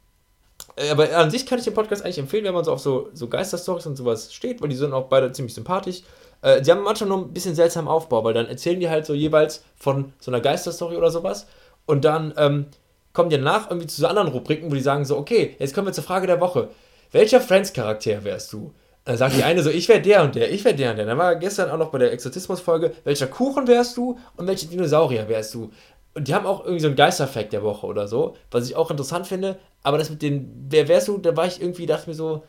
aber 0.91 1.17
an 1.17 1.31
sich 1.31 1.47
kann 1.47 1.59
ich 1.59 1.65
den 1.65 1.75
Podcast 1.75 2.03
eigentlich 2.03 2.19
empfehlen, 2.19 2.45
wenn 2.45 2.55
man 2.55 2.65
so 2.65 2.73
auf 2.73 2.81
so, 2.81 3.11
so 3.13 3.29
Geisterstories 3.29 3.87
und 3.87 3.97
sowas 3.97 4.33
steht, 4.33 4.61
weil 4.63 4.69
die 4.69 4.77
sind 4.77 4.93
auch 4.93 5.05
beide 5.09 5.33
ziemlich 5.33 5.55
sympathisch. 5.55 6.03
Äh, 6.43 6.63
die 6.63 6.71
haben 6.71 6.83
manchmal 6.83 7.09
nur 7.09 7.19
ein 7.19 7.33
bisschen 7.33 7.55
seltsamen 7.55 7.89
Aufbau, 7.89 8.25
weil 8.25 8.35
dann 8.35 8.47
erzählen 8.47 8.81
die 8.81 8.89
halt 8.89 9.07
so 9.07 9.15
jeweils 9.15 9.65
von 9.77 10.13
so 10.19 10.31
einer 10.31 10.41
Geisterstory 10.41 10.97
oder 10.97 11.11
sowas 11.11 11.47
und 11.87 12.05
dann 12.05 12.33
ähm, 12.37 12.67
kommen 13.13 13.31
die 13.31 13.37
danach 13.37 13.71
irgendwie 13.71 13.87
zu 13.87 14.01
so 14.01 14.07
anderen 14.07 14.29
Rubriken, 14.29 14.71
wo 14.71 14.75
die 14.75 14.81
sagen 14.81 15.05
so, 15.05 15.19
okay, 15.19 15.57
jetzt 15.59 15.75
kommen 15.75 15.87
wir 15.87 15.93
zur 15.93 16.05
Frage 16.05 16.27
der 16.27 16.41
Woche. 16.41 16.69
Welcher 17.11 17.41
Friends-Charakter 17.41 18.25
wärst 18.25 18.53
du? 18.53 18.73
Dann 19.05 19.17
sagt 19.17 19.37
die 19.37 19.43
eine 19.43 19.63
so, 19.63 19.71
ich 19.71 19.89
wäre 19.89 20.01
der 20.01 20.23
und 20.23 20.35
der, 20.35 20.51
ich 20.53 20.65
wäre 20.65 20.77
der 20.77 20.91
und 20.93 20.97
der. 20.97 21.07
Dann 21.07 21.19
war 21.19 21.35
gestern 21.37 21.71
auch 21.71 21.77
noch 21.77 21.91
bei 21.91 21.99
der 21.99 22.13
Exorzismus-Folge, 22.13 22.93
welcher 23.05 23.27
Kuchen 23.27 23.67
wärst 23.67 23.97
du 23.97 24.19
und 24.37 24.47
welche 24.47 24.67
Dinosaurier 24.67 25.29
wärst 25.29 25.55
du? 25.55 25.71
Und 26.15 26.29
die 26.29 26.35
haben 26.35 26.47
auch 26.47 26.61
irgendwie 26.61 26.81
so 26.81 26.87
einen 26.87 26.97
Geisterfact 26.97 27.53
der 27.53 27.63
Woche 27.63 27.87
oder 27.87 28.07
so, 28.07 28.37
was 28.51 28.69
ich 28.69 28.77
auch 28.77 28.91
interessant 28.91 29.27
finde. 29.27 29.59
Aber 29.83 29.99
das 29.99 30.11
mit 30.11 30.23
den, 30.23 30.67
wer 30.69 30.89
wärst 30.89 31.09
du, 31.09 31.19
da 31.19 31.37
war 31.37 31.47
ich 31.47 31.61
irgendwie, 31.61 31.87
dachte 31.87 32.09
mir 32.09 32.15
so, 32.15 32.45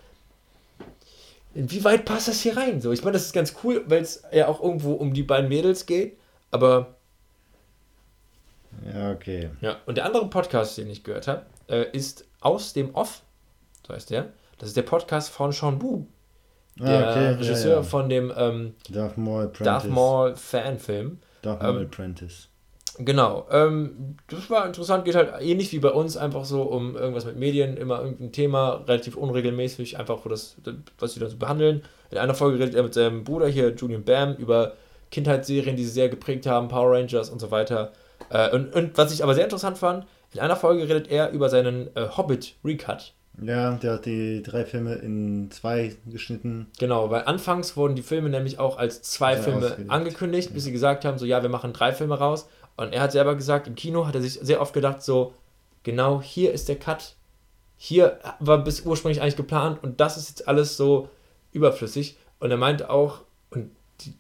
inwieweit 1.54 2.06
passt 2.06 2.28
das 2.28 2.42
hier 2.42 2.58
rein? 2.58 2.82
So, 2.82 2.92
ich 2.92 3.04
meine, 3.04 3.14
das 3.14 3.26
ist 3.26 3.34
ganz 3.34 3.56
cool, 3.64 3.84
weil 3.88 4.02
es 4.02 4.24
ja 4.32 4.48
auch 4.48 4.62
irgendwo 4.62 4.94
um 4.94 5.14
die 5.14 5.24
beiden 5.24 5.50
Mädels 5.50 5.86
geht, 5.86 6.18
aber. 6.52 6.96
Ja, 8.94 9.12
okay. 9.12 9.50
Ja, 9.62 9.78
und 9.86 9.98
der 9.98 10.06
andere 10.06 10.30
Podcast, 10.30 10.78
den 10.78 10.90
ich 10.90 11.04
gehört 11.04 11.28
habe, 11.28 11.46
äh, 11.68 11.86
ist 11.92 12.26
Aus 12.42 12.74
dem 12.74 12.94
Off, 12.96 13.22
so 13.88 13.94
heißt 13.94 14.10
der. 14.10 14.34
Das 14.58 14.70
ist 14.70 14.78
der 14.78 14.84
Podcast 14.84 15.30
von 15.30 15.52
Sean 15.52 15.80
Bu. 15.80 16.06
Ah, 16.80 16.86
der 16.86 17.08
ah, 17.08 17.12
okay. 17.12 17.28
Regisseur 17.30 17.72
ja, 17.72 17.78
ja. 17.78 17.84
von 17.84 18.10
dem 18.10 18.34
ähm, 18.36 18.76
Darth 18.90 19.18
Maul 19.18 19.52
Darth 19.60 19.90
Maul 19.90 20.36
Fanfilm. 20.36 21.20
Darth 21.42 21.62
Maul 21.62 21.82
ähm, 21.82 21.86
Apprentice. 21.88 22.50
Genau, 23.00 23.48
ähm, 23.50 24.18
das 24.30 24.50
war 24.50 24.68
interessant, 24.68 25.06
geht 25.06 25.16
halt 25.16 25.34
ähnlich 25.42 25.72
wie 25.72 25.80
bei 25.80 25.90
uns 25.90 26.16
einfach 26.16 26.46
so 26.46 26.62
um 26.62 26.96
irgendwas 26.96 27.26
mit 27.26 27.38
Medien, 27.38 27.76
immer 27.76 28.02
irgendein 28.02 28.32
Thema, 28.32 28.84
relativ 28.88 29.18
unregelmäßig, 29.18 29.98
einfach 29.98 30.24
wo 30.24 30.30
das, 30.30 30.58
was 31.00 31.14
sie 31.14 31.20
da 31.20 31.28
so 31.28 31.38
behandeln. 31.38 31.82
In 32.12 32.20
einer 32.20 32.36
Folge 32.36 32.60
redet 32.60 32.76
er 32.76 32.84
mit 32.84 32.94
seinem 32.94 33.24
Bruder 33.24 33.48
hier, 33.48 33.74
Julian 33.74 34.04
Bam, 34.04 34.36
über 34.36 34.74
Kindheitsserien, 35.10 35.76
die 35.76 35.84
sie 35.84 35.92
sehr 35.92 36.10
geprägt 36.10 36.46
haben, 36.46 36.68
Power 36.68 36.92
Rangers 36.92 37.30
und 37.30 37.40
so 37.40 37.50
weiter. 37.50 37.94
Äh, 38.30 38.52
und, 38.52 38.76
und, 38.76 38.98
was 38.98 39.12
ich 39.12 39.24
aber 39.24 39.34
sehr 39.34 39.46
interessant 39.46 39.78
fand, 39.80 40.06
in 40.32 40.40
einer 40.40 40.56
Folge 40.56 40.84
redet 40.84 41.10
er 41.10 41.32
über 41.32 41.50
seinen 41.50 41.96
äh, 41.96 42.08
Hobbit 42.16 42.56
Recut. 42.64 43.14
Ja, 43.42 43.72
der 43.72 43.94
hat 43.94 44.06
die 44.06 44.44
drei 44.44 44.64
Filme 44.64 44.96
in 44.96 45.50
zwei 45.50 45.96
geschnitten. 46.06 46.68
Genau, 46.78 47.10
weil 47.10 47.24
anfangs 47.24 47.76
wurden 47.76 47.96
die 47.96 48.04
Filme 48.04 48.30
nämlich 48.30 48.60
auch 48.60 48.78
als 48.78 49.02
zwei 49.02 49.34
ja, 49.34 49.42
Filme 49.42 49.78
angekündigt, 49.88 50.54
bis 50.54 50.66
sie 50.66 50.72
gesagt 50.72 51.04
haben, 51.04 51.18
so 51.18 51.26
ja, 51.26 51.42
wir 51.42 51.50
machen 51.50 51.74
drei 51.74 51.94
Filme 51.94 52.18
raus. 52.20 52.48
Und 52.76 52.94
er 52.94 53.02
hat 53.02 53.12
selber 53.12 53.36
gesagt, 53.36 53.68
im 53.68 53.76
Kino 53.76 54.08
hat 54.08 54.16
er 54.16 54.22
sich 54.22 54.34
sehr 54.34 54.62
oft 54.62 54.74
gedacht, 54.74 55.04
so, 55.04 55.34
genau 55.84 56.22
hier 56.22 56.54
ist 56.54 56.70
der 56.70 56.80
Cut. 56.80 57.16
Hier 57.78 58.20
war 58.40 58.64
bis 58.64 58.82
ursprünglich 58.82 59.22
eigentlich 59.22 59.36
geplant 59.36 59.84
und 59.84 60.00
das 60.00 60.18
ist 60.18 60.30
jetzt 60.30 60.48
alles 60.48 60.78
so 60.78 61.10
überflüssig. 61.52 62.18
Und 62.40 62.52
er 62.52 62.58
meinte 62.58 62.90
auch, 62.90 63.22
und 63.52 63.72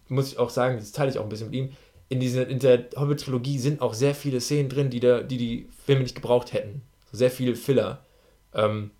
muss 0.07 0.31
ich 0.31 0.39
auch 0.39 0.49
sagen, 0.49 0.77
das 0.77 0.91
teile 0.91 1.09
ich 1.09 1.17
auch 1.17 1.23
ein 1.23 1.29
bisschen 1.29 1.49
mit 1.49 1.55
ihm, 1.55 1.71
in, 2.09 2.19
diese, 2.19 2.43
in 2.43 2.59
der 2.59 2.85
Hobbit-Trilogie 2.95 3.57
sind 3.57 3.81
auch 3.81 3.95
sehr 3.95 4.13
viele 4.13 4.39
Szenen 4.39 4.69
drin, 4.69 4.91
die, 4.91 4.99
der, 4.99 5.23
die 5.23 5.37
die 5.37 5.69
Filme 5.85 6.03
nicht 6.03 6.15
gebraucht 6.15 6.53
hätten. 6.53 6.83
sehr 7.11 7.31
viel 7.31 7.55
Filler. 7.55 8.03
Ähm, 8.53 8.91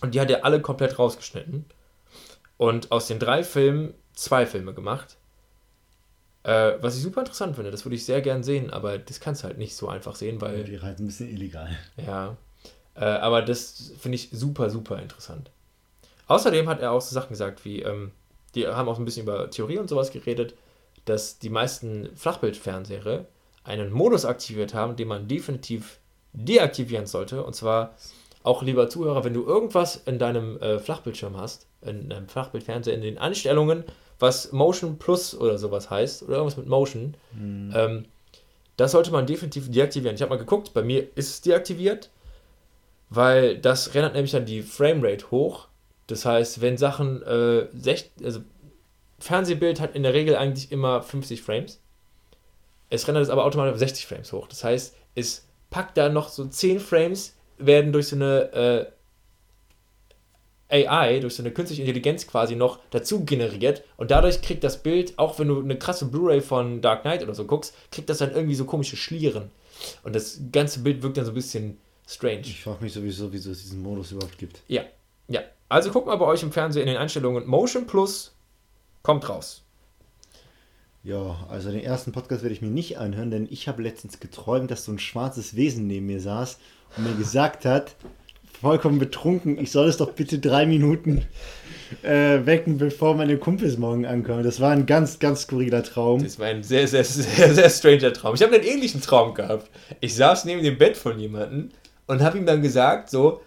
und 0.00 0.14
die 0.14 0.20
hat 0.20 0.30
er 0.30 0.46
alle 0.46 0.62
komplett 0.62 0.98
rausgeschnitten. 0.98 1.66
Und 2.56 2.90
aus 2.90 3.06
den 3.06 3.18
drei 3.18 3.44
Filmen 3.44 3.92
zwei 4.14 4.46
Filme 4.46 4.72
gemacht. 4.72 5.17
Äh, 6.48 6.82
was 6.82 6.96
ich 6.96 7.02
super 7.02 7.20
interessant 7.20 7.56
finde, 7.56 7.70
das 7.70 7.84
würde 7.84 7.96
ich 7.96 8.06
sehr 8.06 8.22
gern 8.22 8.42
sehen, 8.42 8.70
aber 8.70 8.96
das 8.96 9.20
kannst 9.20 9.42
du 9.42 9.48
halt 9.48 9.58
nicht 9.58 9.76
so 9.76 9.86
einfach 9.86 10.14
sehen, 10.14 10.40
weil. 10.40 10.64
Die 10.64 10.76
reiten 10.76 11.02
ein 11.02 11.06
bisschen 11.08 11.28
illegal. 11.28 11.68
Ja. 11.98 12.38
Äh, 12.94 13.04
aber 13.04 13.42
das 13.42 13.92
finde 14.00 14.16
ich 14.16 14.30
super, 14.32 14.70
super 14.70 14.98
interessant. 14.98 15.50
Außerdem 16.26 16.66
hat 16.66 16.80
er 16.80 16.92
auch 16.92 17.02
so 17.02 17.12
Sachen 17.12 17.28
gesagt, 17.28 17.66
wie, 17.66 17.82
ähm, 17.82 18.12
die 18.54 18.66
haben 18.66 18.88
auch 18.88 18.98
ein 18.98 19.04
bisschen 19.04 19.24
über 19.24 19.50
Theorie 19.50 19.76
und 19.76 19.90
sowas 19.90 20.10
geredet, 20.10 20.54
dass 21.04 21.38
die 21.38 21.50
meisten 21.50 22.08
Flachbildfernseher 22.16 23.26
einen 23.64 23.92
Modus 23.92 24.24
aktiviert 24.24 24.72
haben, 24.72 24.96
den 24.96 25.08
man 25.08 25.28
definitiv 25.28 25.98
deaktivieren 26.32 27.06
sollte. 27.06 27.44
Und 27.44 27.56
zwar 27.56 27.94
auch 28.42 28.62
lieber 28.62 28.88
Zuhörer, 28.88 29.22
wenn 29.22 29.34
du 29.34 29.44
irgendwas 29.44 29.96
in 30.06 30.18
deinem 30.18 30.56
äh, 30.62 30.78
Flachbildschirm 30.78 31.36
hast, 31.36 31.66
in 31.82 32.08
deinem 32.08 32.28
Flachbildfernseher, 32.28 32.94
in 32.94 33.02
den 33.02 33.18
Einstellungen, 33.18 33.84
was 34.18 34.52
Motion 34.52 34.98
Plus 34.98 35.34
oder 35.34 35.58
sowas 35.58 35.90
heißt, 35.90 36.22
oder 36.24 36.36
irgendwas 36.36 36.56
mit 36.56 36.66
Motion. 36.66 37.14
Mhm. 37.32 37.72
Ähm, 37.74 38.04
das 38.76 38.92
sollte 38.92 39.10
man 39.10 39.26
definitiv 39.26 39.70
deaktivieren. 39.70 40.14
Ich 40.14 40.22
habe 40.22 40.30
mal 40.30 40.38
geguckt, 40.38 40.72
bei 40.72 40.82
mir 40.82 41.08
ist 41.16 41.30
es 41.30 41.40
deaktiviert, 41.40 42.10
weil 43.10 43.58
das 43.58 43.94
rendert 43.94 44.14
nämlich 44.14 44.32
dann 44.32 44.46
die 44.46 44.62
Framerate 44.62 45.30
hoch 45.30 45.68
Das 46.06 46.24
heißt, 46.24 46.60
wenn 46.60 46.76
Sachen, 46.76 47.22
äh, 47.22 47.66
sech, 47.76 48.10
also 48.22 48.40
Fernsehbild 49.18 49.80
hat 49.80 49.96
in 49.96 50.04
der 50.04 50.14
Regel 50.14 50.36
eigentlich 50.36 50.70
immer 50.70 51.02
50 51.02 51.42
Frames. 51.42 51.80
Es 52.90 53.06
rendert 53.06 53.24
es 53.24 53.30
aber 53.30 53.44
automatisch 53.44 53.72
auf 53.72 53.78
60 53.78 54.06
Frames 54.06 54.32
hoch. 54.32 54.46
Das 54.46 54.64
heißt, 54.64 54.94
es 55.14 55.46
packt 55.70 55.96
da 55.96 56.08
noch 56.08 56.28
so 56.28 56.46
10 56.46 56.80
Frames, 56.80 57.34
werden 57.58 57.92
durch 57.92 58.08
so 58.08 58.16
eine 58.16 58.52
äh, 58.52 58.86
AI, 60.70 61.20
durch 61.20 61.34
so 61.34 61.42
eine 61.42 61.50
künstliche 61.50 61.82
Intelligenz 61.82 62.26
quasi 62.26 62.54
noch 62.54 62.78
dazu 62.90 63.24
generiert 63.24 63.84
und 63.96 64.10
dadurch 64.10 64.42
kriegt 64.42 64.64
das 64.64 64.82
Bild, 64.82 65.18
auch 65.18 65.38
wenn 65.38 65.48
du 65.48 65.60
eine 65.60 65.78
krasse 65.78 66.06
Blu-ray 66.06 66.40
von 66.40 66.80
Dark 66.80 67.02
Knight 67.02 67.22
oder 67.22 67.34
so 67.34 67.44
guckst, 67.44 67.74
kriegt 67.90 68.10
das 68.10 68.18
dann 68.18 68.32
irgendwie 68.32 68.54
so 68.54 68.64
komische 68.64 68.96
Schlieren. 68.96 69.50
Und 70.02 70.14
das 70.14 70.40
ganze 70.52 70.80
Bild 70.80 71.02
wirkt 71.02 71.16
dann 71.16 71.24
so 71.24 71.30
ein 71.30 71.34
bisschen 71.34 71.78
strange. 72.06 72.40
Ich 72.40 72.62
frage 72.62 72.82
mich 72.82 72.92
sowieso, 72.92 73.32
wieso 73.32 73.50
es 73.50 73.62
diesen 73.62 73.82
Modus 73.82 74.12
überhaupt 74.12 74.38
gibt. 74.38 74.62
Ja, 74.68 74.82
ja. 75.28 75.40
Also 75.68 75.90
guckt 75.90 76.06
mal 76.06 76.16
bei 76.16 76.26
euch 76.26 76.42
im 76.42 76.52
Fernsehen 76.52 76.82
in 76.82 76.88
den 76.88 76.96
Einstellungen 76.96 77.46
Motion 77.46 77.86
Plus 77.86 78.34
kommt 79.02 79.28
raus. 79.28 79.62
Ja, 81.04 81.46
also 81.48 81.70
den 81.70 81.80
ersten 81.80 82.12
Podcast 82.12 82.42
werde 82.42 82.54
ich 82.54 82.60
mir 82.60 82.70
nicht 82.70 82.98
anhören, 82.98 83.30
denn 83.30 83.46
ich 83.50 83.68
habe 83.68 83.82
letztens 83.82 84.20
geträumt, 84.20 84.70
dass 84.70 84.84
so 84.84 84.92
ein 84.92 84.98
schwarzes 84.98 85.54
Wesen 85.54 85.86
neben 85.86 86.06
mir 86.06 86.20
saß 86.20 86.58
und 86.96 87.04
mir 87.04 87.14
gesagt 87.14 87.64
hat, 87.64 87.94
vollkommen 88.60 88.98
betrunken, 88.98 89.58
ich 89.58 89.70
soll 89.70 89.88
es 89.88 89.96
doch 89.96 90.12
bitte 90.12 90.38
drei 90.38 90.66
Minuten 90.66 91.24
äh, 92.02 92.44
wecken, 92.44 92.78
bevor 92.78 93.14
meine 93.14 93.36
Kumpels 93.38 93.78
morgen 93.78 94.06
ankommen. 94.06 94.42
Das 94.42 94.60
war 94.60 94.72
ein 94.72 94.86
ganz, 94.86 95.18
ganz 95.18 95.42
skurriler 95.42 95.82
Traum. 95.82 96.22
Das 96.22 96.38
war 96.38 96.46
ein 96.46 96.62
sehr, 96.62 96.86
sehr, 96.86 97.04
sehr, 97.04 97.54
sehr 97.54 97.70
stranger 97.70 98.12
Traum. 98.12 98.34
Ich 98.34 98.42
habe 98.42 98.54
einen 98.54 98.64
ähnlichen 98.64 99.00
Traum 99.00 99.34
gehabt. 99.34 99.70
Ich 100.00 100.14
saß 100.14 100.44
neben 100.44 100.62
dem 100.62 100.78
Bett 100.78 100.96
von 100.96 101.18
jemandem 101.18 101.70
und 102.06 102.20
habe 102.20 102.38
ihm 102.38 102.46
dann 102.46 102.62
gesagt, 102.62 103.10
so, 103.10 103.40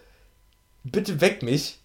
bitte 0.84 1.20
weck 1.20 1.42
mich. 1.42 1.78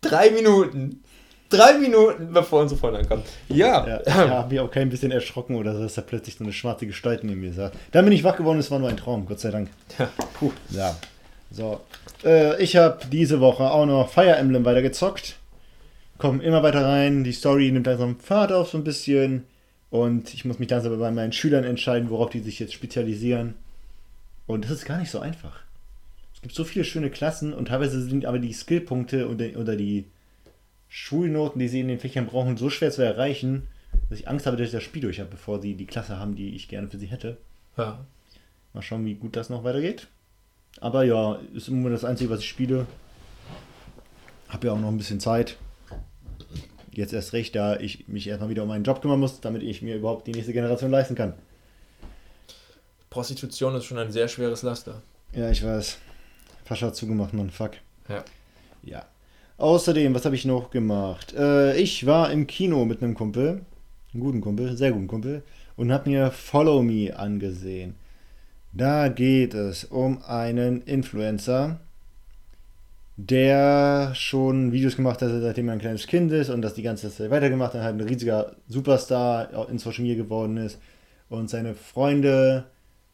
Drei 0.00 0.30
Minuten. 0.30 1.02
Drei 1.50 1.78
Minuten, 1.78 2.32
bevor 2.32 2.60
unsere 2.60 2.78
Freundin 2.78 3.02
ankommt. 3.02 3.24
Ja. 3.48 3.86
Ja, 3.86 4.00
ich 4.06 4.14
habe 4.14 4.50
mich 4.52 4.60
auch 4.60 4.70
kein 4.70 4.90
bisschen 4.90 5.10
erschrocken 5.10 5.56
oder 5.56 5.74
so, 5.74 5.82
dass 5.82 5.94
da 5.94 6.02
plötzlich 6.02 6.36
so 6.36 6.44
eine 6.44 6.52
schwarze 6.52 6.86
Gestalt 6.86 7.24
neben 7.24 7.40
mir 7.40 7.54
saß. 7.54 7.72
Dann 7.90 8.04
bin 8.04 8.12
ich 8.12 8.22
wach 8.22 8.36
geworden, 8.36 8.58
es 8.58 8.70
war 8.70 8.78
nur 8.78 8.90
ein 8.90 8.98
Traum, 8.98 9.24
Gott 9.26 9.40
sei 9.40 9.50
Dank. 9.50 9.70
Ja. 9.98 10.10
Puh. 10.34 10.52
Ja. 10.70 10.94
So. 11.50 11.80
Äh, 12.24 12.62
ich 12.62 12.76
habe 12.76 13.06
diese 13.10 13.40
Woche 13.40 13.70
auch 13.70 13.86
noch 13.86 14.10
Fire 14.10 14.36
Emblem 14.36 14.64
weitergezockt. 14.64 15.36
Kommen 16.18 16.40
immer 16.40 16.62
weiter 16.62 16.84
rein. 16.84 17.24
Die 17.24 17.32
Story 17.32 17.70
nimmt 17.70 17.86
langsam 17.86 18.18
Fahrt 18.18 18.52
auf 18.52 18.70
so 18.70 18.78
ein 18.78 18.84
bisschen. 18.84 19.44
Und 19.90 20.34
ich 20.34 20.44
muss 20.44 20.58
mich 20.58 20.68
dann 20.68 20.84
aber 20.84 20.98
bei 20.98 21.10
meinen 21.10 21.32
Schülern 21.32 21.64
entscheiden, 21.64 22.10
worauf 22.10 22.30
die 22.30 22.40
sich 22.40 22.58
jetzt 22.58 22.74
spezialisieren. 22.74 23.54
Und 24.46 24.64
das 24.64 24.72
ist 24.72 24.84
gar 24.84 24.98
nicht 24.98 25.10
so 25.10 25.20
einfach. 25.20 25.60
Es 26.34 26.42
gibt 26.42 26.54
so 26.54 26.64
viele 26.64 26.84
schöne 26.84 27.10
Klassen 27.10 27.52
und 27.52 27.68
teilweise 27.68 28.00
sind 28.02 28.24
aber 28.24 28.38
die 28.38 28.52
Skillpunkte 28.52 29.28
oder, 29.28 29.46
oder 29.56 29.76
die 29.76 30.06
Schulnoten, 30.88 31.58
die 31.58 31.68
sie 31.68 31.80
in 31.80 31.88
den 31.88 31.98
Fächern 31.98 32.26
brauchen, 32.26 32.56
so 32.56 32.70
schwer 32.70 32.90
zu 32.90 33.02
erreichen, 33.02 33.66
dass 34.08 34.20
ich 34.20 34.28
Angst 34.28 34.46
habe, 34.46 34.56
dass 34.56 34.66
ich 34.66 34.72
das 34.72 34.82
Spiel 34.82 35.02
durch 35.02 35.20
habe, 35.20 35.30
bevor 35.30 35.60
sie 35.60 35.74
die 35.74 35.86
Klasse 35.86 36.18
haben, 36.18 36.36
die 36.36 36.54
ich 36.54 36.68
gerne 36.68 36.88
für 36.88 36.98
sie 36.98 37.06
hätte. 37.06 37.38
ja. 37.76 38.04
Mal 38.74 38.82
schauen, 38.82 39.06
wie 39.06 39.14
gut 39.14 39.34
das 39.34 39.48
noch 39.48 39.64
weitergeht. 39.64 40.08
Aber 40.80 41.04
ja, 41.04 41.38
ist 41.54 41.68
im 41.68 41.76
Moment 41.76 41.94
das 41.94 42.04
Einzige, 42.04 42.30
was 42.30 42.40
ich 42.40 42.48
spiele. 42.48 42.86
Hab 44.48 44.64
ja 44.64 44.72
auch 44.72 44.78
noch 44.78 44.88
ein 44.88 44.96
bisschen 44.96 45.20
Zeit. 45.20 45.56
Jetzt 46.92 47.12
erst 47.12 47.32
recht, 47.32 47.54
da 47.54 47.78
ich 47.78 48.08
mich 48.08 48.26
erstmal 48.26 48.50
wieder 48.50 48.62
um 48.62 48.68
meinen 48.68 48.84
Job 48.84 49.02
kümmern 49.02 49.20
muss, 49.20 49.40
damit 49.40 49.62
ich 49.62 49.82
mir 49.82 49.96
überhaupt 49.96 50.26
die 50.26 50.32
nächste 50.32 50.52
Generation 50.52 50.90
leisten 50.90 51.14
kann. 51.14 51.34
Prostitution 53.10 53.74
ist 53.76 53.84
schon 53.84 53.98
ein 53.98 54.12
sehr 54.12 54.28
schweres 54.28 54.62
Laster. 54.62 55.02
Ja, 55.32 55.50
ich 55.50 55.64
weiß. 55.64 55.98
Fascha 56.64 56.86
hat 56.88 56.96
zugemacht, 56.96 57.34
Mann. 57.34 57.50
Fuck. 57.50 57.72
Ja. 58.08 58.24
Ja. 58.82 59.06
Außerdem, 59.58 60.14
was 60.14 60.24
habe 60.24 60.36
ich 60.36 60.44
noch 60.44 60.70
gemacht? 60.70 61.34
Äh, 61.36 61.76
ich 61.80 62.06
war 62.06 62.30
im 62.30 62.46
Kino 62.46 62.84
mit 62.84 63.02
einem 63.02 63.14
Kumpel, 63.14 63.62
einen 64.12 64.22
guten 64.22 64.40
Kumpel, 64.40 64.76
sehr 64.76 64.92
guten 64.92 65.08
Kumpel, 65.08 65.42
und 65.76 65.92
habe 65.92 66.10
mir 66.10 66.30
Follow 66.30 66.82
Me 66.82 67.16
angesehen. 67.16 67.94
Da 68.72 69.08
geht 69.08 69.54
es 69.54 69.84
um 69.84 70.22
einen 70.24 70.82
Influencer, 70.82 71.80
der 73.16 74.12
schon 74.14 74.70
Videos 74.72 74.94
gemacht 74.94 75.22
hat, 75.22 75.30
seitdem 75.40 75.68
er 75.68 75.72
ein 75.72 75.80
kleines 75.80 76.06
Kind 76.06 76.30
ist 76.30 76.50
und 76.50 76.62
das 76.62 76.74
die 76.74 76.82
ganze 76.82 77.10
Zeit 77.10 77.30
weitergemacht 77.30 77.74
hat, 77.74 77.82
halt 77.82 77.96
ein 77.96 78.08
riesiger 78.08 78.54
Superstar 78.68 79.68
in 79.68 79.78
Social 79.78 80.02
Media 80.02 80.22
geworden 80.22 80.56
ist. 80.56 80.78
Und 81.28 81.50
seine 81.50 81.74
Freunde 81.74 82.64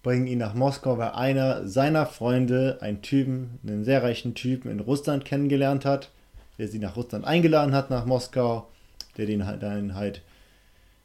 bringen 0.03 0.27
ihn 0.27 0.39
nach 0.39 0.55
Moskau, 0.55 0.99
weil 0.99 1.11
einer 1.11 1.67
seiner 1.67 2.05
Freunde 2.05 2.79
einen 2.81 3.01
Typen, 3.01 3.59
einen 3.67 3.85
sehr 3.85 4.03
reichen 4.03 4.35
Typen 4.35 4.71
in 4.71 4.81
Russland 4.81 5.25
kennengelernt 5.25 5.85
hat, 5.85 6.11
der 6.59 6.69
sie 6.69 6.79
nach 6.79 6.97
Russland 6.97 7.25
eingeladen 7.25 7.75
hat, 7.75 7.91
nach 7.91 8.05
Moskau, 8.05 8.69
der 9.17 9.27
den 9.27 9.47
halt 9.47 9.63
dann 9.63 9.95
halt 9.95 10.21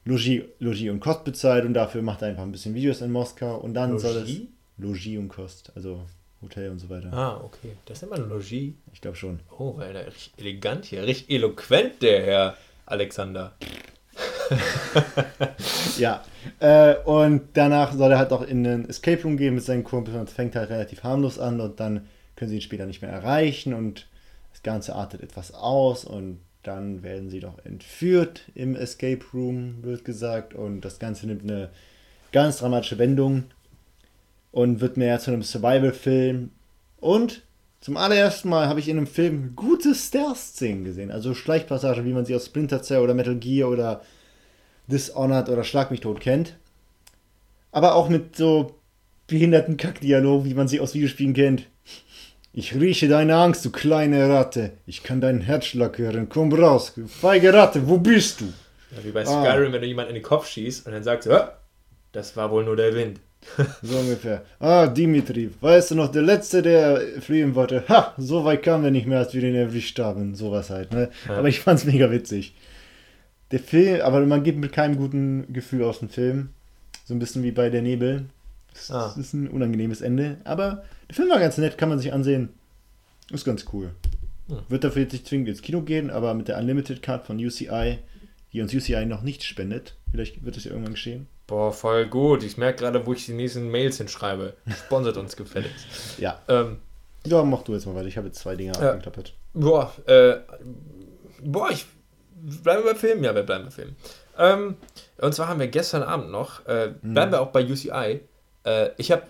Logis, 0.06 0.44
Logis 0.60 0.90
und 0.90 1.00
Kost 1.00 1.24
bezahlt 1.24 1.66
und 1.66 1.74
dafür 1.74 2.02
macht 2.02 2.22
er 2.22 2.30
einfach 2.30 2.44
ein 2.44 2.52
bisschen 2.52 2.74
Videos 2.74 3.02
in 3.02 3.12
Moskau 3.12 3.58
und 3.58 3.74
dann 3.74 4.00
soll 4.00 4.18
es 4.18 4.30
Logis? 4.30 4.48
Logis 4.78 5.18
und 5.18 5.30
Kost, 5.30 5.72
also 5.76 6.02
Hotel 6.42 6.70
und 6.72 6.80
so 6.80 6.90
weiter. 6.90 7.12
Ah, 7.14 7.42
okay. 7.44 7.74
Das 7.86 8.02
nennt 8.02 8.12
man 8.12 8.30
Logis. 8.30 8.74
Ich 8.94 9.02
glaube 9.02 9.18
schon. 9.18 9.40
Oh, 9.58 9.78
weil 9.78 9.94
der 9.94 10.08
richtig 10.08 10.34
elegant 10.38 10.86
hier, 10.86 11.04
richtig 11.04 11.30
eloquent, 11.30 12.02
der 12.02 12.24
Herr 12.24 12.58
Alexander. 12.86 13.56
Ja. 15.98 16.24
Äh, 16.60 16.96
und 17.06 17.50
danach 17.54 17.94
soll 17.94 18.12
er 18.12 18.18
halt 18.18 18.32
auch 18.32 18.42
in 18.42 18.66
einen 18.66 18.90
Escape 18.90 19.22
Room 19.24 19.38
gehen 19.38 19.56
mit 19.56 19.64
seinen 19.64 19.84
Kumpels 19.84 20.16
und 20.16 20.30
es 20.30 20.34
fängt 20.34 20.56
halt 20.56 20.70
relativ 20.70 21.04
harmlos 21.04 21.38
an 21.40 21.60
und 21.60 21.80
dann 21.80 22.08
können 22.36 22.50
sie 22.50 22.56
ihn 22.56 22.62
später 22.62 22.86
nicht 22.86 23.02
mehr 23.02 23.12
erreichen 23.12 23.74
und 23.74 24.08
das 24.52 24.64
Ganze 24.64 24.96
artet 24.96 25.22
etwas 25.22 25.54
aus 25.54 26.06
und 26.06 26.40
dann 26.64 27.04
werden 27.04 27.30
sie 27.30 27.40
doch 27.40 27.64
entführt 27.64 28.44
im 28.54 28.76
Escape 28.76 29.24
Room, 29.34 29.82
wird 29.82 30.06
gesagt, 30.06 30.54
und 30.54 30.82
das 30.82 31.00
Ganze 31.00 31.28
nimmt 31.28 31.44
eine 31.44 31.70
ganz 32.32 32.58
dramatische 32.58 32.98
Wendung 32.98 33.46
und 34.52 34.82
wird 34.82 34.98
mehr 34.98 35.20
zu 35.20 35.32
einem 35.32 35.44
Survival-Film. 35.44 36.52
Und 37.00 37.44
zum 37.82 37.96
allerersten 37.96 38.50
Mal 38.50 38.68
habe 38.68 38.80
ich 38.80 38.90
in 38.90 38.98
einem 38.98 39.08
Film 39.08 39.54
gute 39.56 39.96
Stealth-Szenen 39.96 40.84
gesehen, 40.84 41.12
also 41.12 41.34
Schleichpassagen, 41.34 42.06
wie 42.06 42.14
man 42.14 42.26
sie 42.26 42.36
aus 42.36 42.48
Splinter 42.48 42.82
Cell 42.82 43.00
oder 43.00 43.14
Metal 43.14 43.36
Gear 43.36 43.70
oder 43.70 44.02
Dishonored 44.88 45.50
oder 45.50 45.64
Schlag 45.64 45.92
mich 45.92 46.02
tot 46.02 46.20
kennt. 46.20 46.58
Aber 47.72 47.96
auch 47.96 48.10
mit 48.10 48.36
so 48.36 48.76
behinderten 49.28 49.78
Kackdialog, 49.78 50.44
wie 50.44 50.56
man 50.56 50.68
sie 50.68 50.80
aus 50.80 50.94
Videospielen 50.94 51.34
kennt. 51.34 51.68
Ich 52.52 52.74
rieche 52.76 53.08
deine 53.08 53.36
Angst, 53.36 53.64
du 53.64 53.70
kleine 53.72 54.28
Ratte. 54.30 54.72
Ich 54.86 55.04
kann 55.04 55.22
deinen 55.22 55.42
Herzschlag 55.42 55.98
hören. 55.98 56.28
Komm 56.30 56.52
raus, 56.52 56.94
feige 57.08 57.54
Ratte, 57.54 57.88
wo 57.88 57.98
bist 57.98 58.42
du? 58.42 58.46
Ja, 58.46 59.04
wie 59.04 59.12
bei 59.12 59.22
Ah. 59.26 59.44
Skyrim, 59.46 59.72
wenn 59.72 59.82
du 59.82 59.88
jemanden 59.88 60.10
in 60.10 60.16
den 60.16 60.24
Kopf 60.24 60.48
schießt 60.48 60.86
und 60.88 60.94
dann 60.94 61.04
sagst 61.04 61.28
du, 61.28 61.32
"Ah, 61.34 61.54
das 62.12 62.36
war 62.36 62.50
wohl 62.50 62.64
nur 62.66 62.76
der 62.76 62.94
Wind. 62.96 63.20
So 63.84 63.98
ungefähr. 63.98 64.44
Ah, 64.60 64.88
Dimitri, 64.88 65.50
weißt 65.62 65.92
du 65.92 65.96
noch, 65.96 66.12
der 66.12 66.24
Letzte, 66.24 66.62
der 66.62 67.00
fliehen 67.22 67.56
wollte. 67.56 67.84
Ha, 67.88 68.14
so 68.18 68.44
weit 68.44 68.64
kamen 68.64 68.84
wir 68.84 68.92
nicht 68.92 69.08
mehr, 69.08 69.20
als 69.20 69.34
wir 69.34 69.42
den 69.42 69.56
erwischt 69.56 69.98
haben. 70.00 70.36
Sowas 70.36 70.70
halt, 70.72 70.92
ne? 70.92 71.10
Ja. 71.28 71.38
Aber 71.38 71.48
ich 71.48 71.62
fand's 71.62 71.86
mega 71.86 72.12
witzig. 72.12 72.54
Der 73.52 73.60
Film, 73.60 74.02
aber 74.02 74.20
man 74.26 74.44
geht 74.44 74.58
mit 74.58 74.74
keinem 74.74 74.98
guten 74.98 75.54
Gefühl 75.54 75.84
aus 75.84 76.00
dem 76.00 76.10
Film. 76.10 76.50
So 77.06 77.14
ein 77.14 77.20
bisschen 77.20 77.44
wie 77.44 77.52
bei 77.52 77.70
Der 77.70 77.82
Nebel. 77.82 78.26
Das, 78.74 78.92
Ah. 78.92 79.08
das 79.08 79.18
ist 79.18 79.34
ein 79.34 79.48
unangenehmes 79.48 80.02
Ende. 80.02 80.38
Aber 80.44 80.84
der 81.10 81.16
Film 81.16 81.30
war 81.30 81.40
ganz 81.40 81.58
nett, 81.58 81.78
kann 81.78 81.90
man 81.90 82.00
sich 82.00 82.14
ansehen. 82.14 82.50
Ist 83.32 83.46
ganz 83.46 83.66
cool. 83.74 83.92
Hm. 84.48 84.60
Wird 84.70 84.84
dafür 84.84 85.04
jetzt 85.04 85.12
nicht 85.14 85.28
zwingend 85.28 85.50
ins 85.50 85.62
Kino 85.62 85.82
gehen, 85.82 86.10
aber 86.10 86.34
mit 86.34 86.48
der 86.48 86.58
Unlimited 86.58 87.02
Card 87.02 87.26
von 87.26 87.38
UCI, 87.38 88.00
die 88.54 88.62
uns 88.62 88.74
UCI 88.74 89.06
noch 89.06 89.22
nicht 89.22 89.44
spendet, 89.44 89.96
vielleicht 90.12 90.44
wird 90.44 90.58
es 90.58 90.64
ja 90.64 90.72
irgendwann 90.72 90.94
geschehen. 90.94 91.28
Boah, 91.48 91.72
voll 91.74 92.08
gut. 92.08 92.44
Ich 92.44 92.58
merke 92.58 92.80
gerade, 92.80 93.06
wo 93.06 93.14
ich 93.14 93.26
die 93.26 93.34
nächsten 93.34 93.70
Mails 93.70 93.98
hinschreibe. 93.98 94.54
Sponsert 94.86 95.18
uns 95.18 95.36
gefälligst. 95.36 95.86
Ja. 96.20 96.40
Ähm, 96.48 96.78
Ja, 97.26 97.44
mach 97.44 97.64
du 97.64 97.74
jetzt 97.74 97.86
mal 97.88 97.96
weiter. 97.96 98.08
Ich 98.08 98.18
habe 98.18 98.28
jetzt 98.28 98.40
zwei 98.40 98.56
Dinge 98.56 98.74
Ja. 98.80 98.92
abgeklappert. 98.92 99.34
boah, 99.54 99.92
äh, 100.06 100.36
boah, 101.44 101.70
ich 101.72 101.86
bleibe 102.64 102.84
bei 102.84 102.96
Filmen. 102.96 103.24
Ja, 103.24 103.34
wir 103.36 103.44
bleiben 103.44 103.66
bei 103.66 103.72
Filmen. 103.72 103.96
Ähm, 104.38 104.76
und 105.18 105.34
zwar 105.36 105.48
haben 105.48 105.60
wir 105.60 105.68
gestern 105.68 106.04
Abend 106.04 106.30
noch, 106.32 106.66
äh, 106.68 106.94
bleiben 107.02 107.32
wir 107.32 107.42
auch 107.42 107.52
bei 107.52 107.66
UCI. 107.66 108.22
Äh, 108.64 108.90
ich 108.98 109.12
habe, 109.12 109.24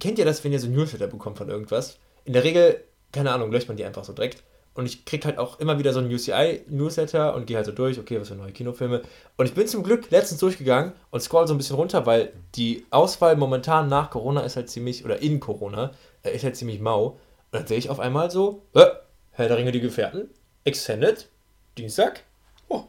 kennt 0.00 0.18
ihr 0.18 0.24
das, 0.24 0.42
wenn 0.44 0.52
ihr 0.52 0.60
so 0.60 0.68
Newsletter 0.68 1.06
bekommt 1.06 1.38
von 1.38 1.48
irgendwas? 1.48 1.98
In 2.24 2.32
der 2.32 2.44
Regel, 2.44 2.82
keine 3.12 3.32
Ahnung, 3.32 3.50
löscht 3.50 3.68
man 3.68 3.76
die 3.76 3.84
einfach 3.84 4.04
so 4.04 4.12
direkt. 4.12 4.42
Und 4.74 4.86
ich 4.86 5.04
krieg 5.04 5.24
halt 5.26 5.36
auch 5.36 5.60
immer 5.60 5.78
wieder 5.78 5.92
so 5.92 5.98
einen 5.98 6.12
UCI-Newsletter 6.12 7.34
und 7.34 7.46
gehe 7.46 7.56
halt 7.56 7.66
so 7.66 7.72
durch, 7.72 7.98
okay, 7.98 8.18
was 8.18 8.28
für 8.28 8.34
neue 8.34 8.52
Kinofilme. 8.52 9.02
Und 9.36 9.46
ich 9.46 9.52
bin 9.52 9.66
zum 9.66 9.82
Glück 9.82 10.10
letztens 10.10 10.40
durchgegangen 10.40 10.92
und 11.10 11.20
scroll 11.20 11.46
so 11.46 11.52
ein 11.52 11.58
bisschen 11.58 11.76
runter, 11.76 12.06
weil 12.06 12.32
die 12.54 12.86
Auswahl 12.90 13.36
momentan 13.36 13.88
nach 13.88 14.08
Corona 14.10 14.40
ist 14.40 14.56
halt 14.56 14.70
ziemlich, 14.70 15.04
oder 15.04 15.20
in 15.20 15.40
Corona, 15.40 15.92
äh, 16.22 16.34
ist 16.34 16.44
halt 16.44 16.56
ziemlich 16.56 16.80
mau. 16.80 17.08
Und 17.08 17.18
dann 17.50 17.66
sehe 17.66 17.76
ich 17.76 17.90
auf 17.90 18.00
einmal 18.00 18.30
so, 18.30 18.62
äh, 18.72 18.86
Herr 19.32 19.48
der 19.48 19.58
Ringe, 19.58 19.72
die 19.72 19.80
Gefährten, 19.80 20.30
Extended, 20.64 21.28
Dienstag. 21.76 22.22
Oh, 22.68 22.84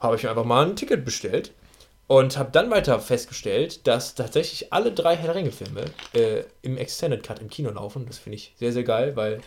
habe 0.00 0.16
ich 0.16 0.28
einfach 0.28 0.44
mal 0.44 0.66
ein 0.66 0.74
Ticket 0.74 1.04
bestellt 1.04 1.52
und 2.06 2.36
habe 2.38 2.50
dann 2.52 2.70
weiter 2.70 3.00
festgestellt, 3.00 3.86
dass 3.86 4.14
tatsächlich 4.14 4.72
alle 4.72 4.92
drei 4.92 5.16
Herr 5.16 5.26
der 5.26 5.34
Ringe-Filme 5.36 5.84
äh, 6.14 6.44
im 6.62 6.76
Extended 6.76 7.22
Cut 7.22 7.40
im 7.40 7.48
Kino 7.48 7.70
laufen. 7.70 8.06
Das 8.06 8.18
finde 8.18 8.36
ich 8.36 8.54
sehr, 8.58 8.72
sehr 8.72 8.84
geil, 8.84 9.16
weil 9.16 9.40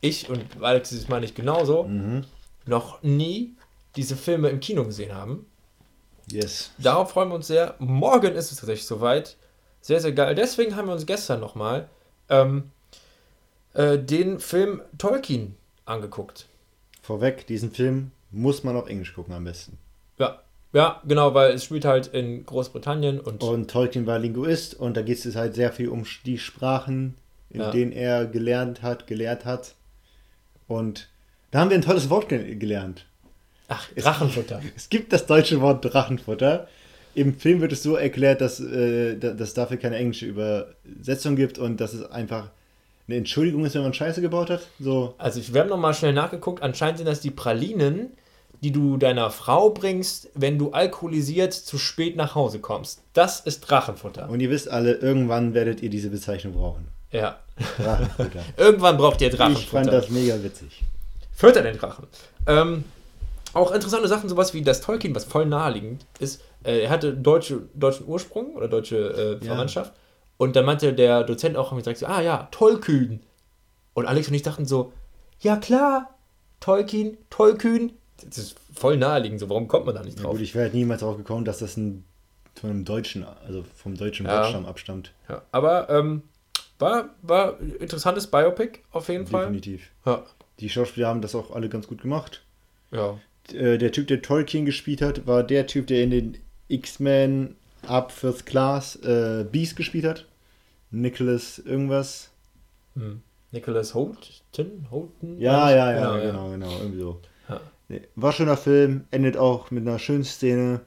ich 0.00 0.28
und 0.30 0.44
Alex 0.62 0.92
ist 0.92 1.08
meine 1.08 1.26
ich 1.26 1.34
genauso, 1.34 1.84
Mhm. 1.84 2.24
noch 2.64 3.02
nie 3.02 3.54
diese 3.96 4.16
Filme 4.16 4.48
im 4.48 4.60
Kino 4.60 4.84
gesehen 4.84 5.14
haben. 5.14 5.46
Yes. 6.30 6.70
Darauf 6.78 7.10
freuen 7.10 7.28
wir 7.28 7.34
uns 7.36 7.46
sehr. 7.46 7.76
Morgen 7.78 8.34
ist 8.34 8.50
es 8.50 8.58
tatsächlich 8.58 8.86
soweit. 8.86 9.36
Sehr, 9.80 10.00
sehr 10.00 10.12
geil. 10.12 10.34
Deswegen 10.34 10.74
haben 10.74 10.88
wir 10.88 10.92
uns 10.94 11.06
gestern 11.06 11.38
nochmal 11.40 11.88
ähm, 12.28 12.70
äh, 13.74 13.98
den 13.98 14.40
Film 14.40 14.82
Tolkien 14.98 15.56
angeguckt. 15.84 16.46
Vorweg, 17.02 17.46
diesen 17.46 17.70
Film 17.70 18.10
muss 18.32 18.64
man 18.64 18.74
auf 18.76 18.88
Englisch 18.88 19.14
gucken 19.14 19.32
am 19.34 19.44
besten. 19.44 19.78
Ja, 20.76 21.00
genau, 21.08 21.32
weil 21.32 21.52
es 21.52 21.64
spielt 21.64 21.86
halt 21.86 22.08
in 22.08 22.44
Großbritannien 22.44 23.18
und 23.18 23.42
Und 23.42 23.70
Tolkien 23.70 24.06
war 24.06 24.18
Linguist 24.18 24.74
und 24.74 24.94
da 24.94 25.00
geht 25.00 25.24
es 25.24 25.34
halt 25.34 25.54
sehr 25.54 25.72
viel 25.72 25.88
um 25.88 26.04
die 26.26 26.36
Sprachen, 26.36 27.14
in 27.48 27.62
Ja. 27.62 27.70
denen 27.70 27.92
er 27.92 28.26
gelernt 28.26 28.82
hat, 28.82 29.06
gelehrt 29.06 29.46
hat. 29.46 29.74
Und 30.68 31.08
da 31.50 31.60
haben 31.60 31.70
wir 31.70 31.78
ein 31.78 31.82
tolles 31.82 32.10
Wort 32.10 32.28
ge 32.28 32.56
gelernt. 32.56 33.06
ach, 33.68 33.88
Drachenfutter. 33.96 34.60
Es 34.76 34.90
gibt 34.90 35.14
das 35.14 35.24
deutsche 35.24 35.62
Wort 35.62 35.82
Drachenfutter. 35.82 36.68
Im 37.14 37.38
Film 37.38 37.62
wird 37.62 37.72
es 37.72 37.82
so 37.82 37.96
erklärt, 37.96 38.42
dass, 38.42 38.60
äh, 38.60 39.14
es 39.14 39.54
dafür 39.54 39.78
keine 39.78 39.96
englische 39.96 40.26
Übersetzung 40.26 41.36
gibt 41.36 41.58
und 41.58 41.80
dass 41.80 41.94
es 41.94 42.04
einfach 42.10 42.50
eine 43.08 43.16
Entschuldigung 43.16 43.64
ist, 43.64 43.74
wenn 43.76 43.82
man 43.82 43.94
Scheiße 43.94 44.20
gebaut 44.20 44.50
hat. 44.50 44.66
So, 44.78 45.14
Also 45.16 45.40
ich, 45.40 45.54
wir 45.54 45.62
haben 45.62 45.70
nochmal 45.70 45.94
schnell 45.94 46.12
nachgeguckt. 46.12 46.62
Anscheinend 46.62 46.98
sind 46.98 47.06
das 47.06 47.20
die 47.22 47.30
Pralinen, 47.30 48.10
die 48.62 48.72
du 48.72 48.96
deiner 48.96 49.30
Frau 49.30 49.70
bringst, 49.70 50.28
wenn 50.34 50.58
du 50.58 50.70
alkoholisiert 50.72 51.52
zu 51.52 51.78
spät 51.78 52.16
nach 52.16 52.34
Hause 52.34 52.58
kommst. 52.60 53.02
Das 53.12 53.40
ist 53.40 53.60
Drachenfutter. 53.60 54.28
und 54.28 54.40
ihr 54.40 54.50
wisst 54.50 54.68
alle, 54.68 54.94
irgendwann 54.94 55.54
werdet 55.54 55.82
ihr 55.82 55.90
diese 55.90 56.10
Bezeichnung 56.10 56.54
brauchen. 56.54 56.88
Ja. 57.12 57.38
Drachenfutter. 57.78 58.40
Irgendwann 58.56 58.96
braucht 58.96 59.20
ihr 59.20 59.28
ich 59.28 59.36
fand 59.36 59.54
Drachenfutter. 59.56 59.90
das 59.90 60.10
mega 60.10 60.42
witzig. 60.42 60.82
Führt 61.32 61.56
er 61.56 61.62
den 61.62 61.78
Drachen. 61.78 62.06
Ähm, 62.46 62.84
auch 63.52 63.70
interessante 63.72 64.08
Sachen, 64.08 64.28
sowas 64.28 64.52
wie 64.52 64.62
das 64.62 64.80
Tolkien, 64.80 65.14
was 65.14 65.24
voll 65.24 65.46
naheliegend 65.46 66.04
ist. 66.18 66.42
Äh, 66.64 66.80
er 66.82 66.90
hatte 66.90 67.14
deutsche, 67.14 67.62
deutschen 67.74 68.06
Ursprung 68.06 68.54
oder 68.54 68.68
deutsche 68.68 68.96
äh, 69.40 69.44
Ja. 69.44 69.52
Verwandtschaft. 69.52 69.92
Und 70.36 70.56
dann 70.56 70.66
meinte 70.66 70.92
der 70.92 71.24
Dozent 71.24 71.56
auch 71.56 71.70
direkt 71.80 71.98
so, 72.00 72.06
ah 72.06 72.20
ja, 72.20 72.48
Tollkühn. 72.50 73.20
Und 73.94 74.06
Alex 74.06 74.28
und 74.28 74.34
ich 74.34 74.42
dachten 74.42 74.66
so, 74.66 74.92
ja 75.40 75.56
klar, 75.56 76.10
Tolkien, 76.60 77.16
Tollkühn. 77.30 77.92
Das 78.24 78.38
ist 78.38 78.56
voll 78.72 78.96
naheliegend, 78.96 79.40
so 79.40 79.48
warum 79.48 79.68
kommt 79.68 79.86
man 79.86 79.94
da 79.94 80.02
nicht 80.02 80.16
Ja, 80.18 80.24
drauf? 80.24 80.32
gut, 80.32 80.40
ich 80.40 80.54
wäre 80.54 80.64
halt 80.64 80.74
niemals 80.74 81.00
darauf 81.00 81.16
gekommen, 81.16 81.44
dass 81.44 81.58
das 81.58 81.76
ein, 81.76 82.04
von 82.54 82.70
einem 82.70 82.84
Deutschen, 82.84 83.24
also 83.24 83.64
vom 83.76 83.96
deutschen 83.96 84.26
Ja. 84.26 84.38
Wortstamm 84.40 84.66
abstammt. 84.66 85.12
Ja, 85.28 85.42
aber 85.52 85.90
ähm, 85.90 86.22
war, 86.78 87.10
war 87.22 87.58
ein 87.60 87.70
interessantes 87.76 88.26
Biopic 88.28 88.80
auf 88.92 89.08
jeden 89.08 89.26
Fall. 89.26 89.42
Definitiv. 89.46 89.90
Ja, 90.04 90.24
Die 90.60 90.68
Schauspieler 90.70 91.08
haben 91.08 91.20
das 91.20 91.34
auch 91.34 91.50
alle 91.54 91.68
ganz 91.68 91.86
gut 91.86 92.02
gemacht. 92.02 92.42
ja. 92.90 93.18
Äh, 93.52 93.78
der 93.78 93.92
Typ, 93.92 94.08
der 94.08 94.22
Tolkien 94.22 94.64
gespielt 94.66 95.00
hat, 95.00 95.28
war 95.28 95.44
der 95.44 95.68
Typ, 95.68 95.86
der 95.86 96.02
in 96.02 96.10
den 96.10 96.38
X-Men 96.66 97.54
Up 97.86 98.10
First 98.10 98.44
Class 98.44 98.96
äh, 98.96 99.44
Beast 99.50 99.76
gespielt 99.76 100.04
hat. 100.04 100.26
Nicholas 100.90 101.60
irgendwas. 101.60 102.30
Hm. 102.96 103.22
Nicholas 103.52 103.94
Holton? 103.94 104.86
Holton? 104.90 105.38
Ja, 105.40 105.70
ja, 105.70 105.92
ja, 105.92 106.16
Genau, 106.18 106.26
genau, 106.26 106.50
genau, 106.50 106.78
irgendwie 106.80 106.98
so. 106.98 107.20
Nee, 107.88 108.02
war 108.16 108.32
schöner 108.32 108.56
Film, 108.56 109.04
endet 109.10 109.36
auch 109.36 109.70
mit 109.70 109.86
einer 109.86 109.98
schönen 109.98 110.24
Szene. 110.24 110.80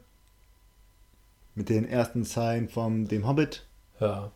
Mit 1.56 1.70
den 1.70 1.88
ersten 1.88 2.24
Zeilen 2.24 2.70
vom 2.70 3.08
dem 3.08 3.28
Hobbit. 3.28 3.66
Ja. 4.00 4.32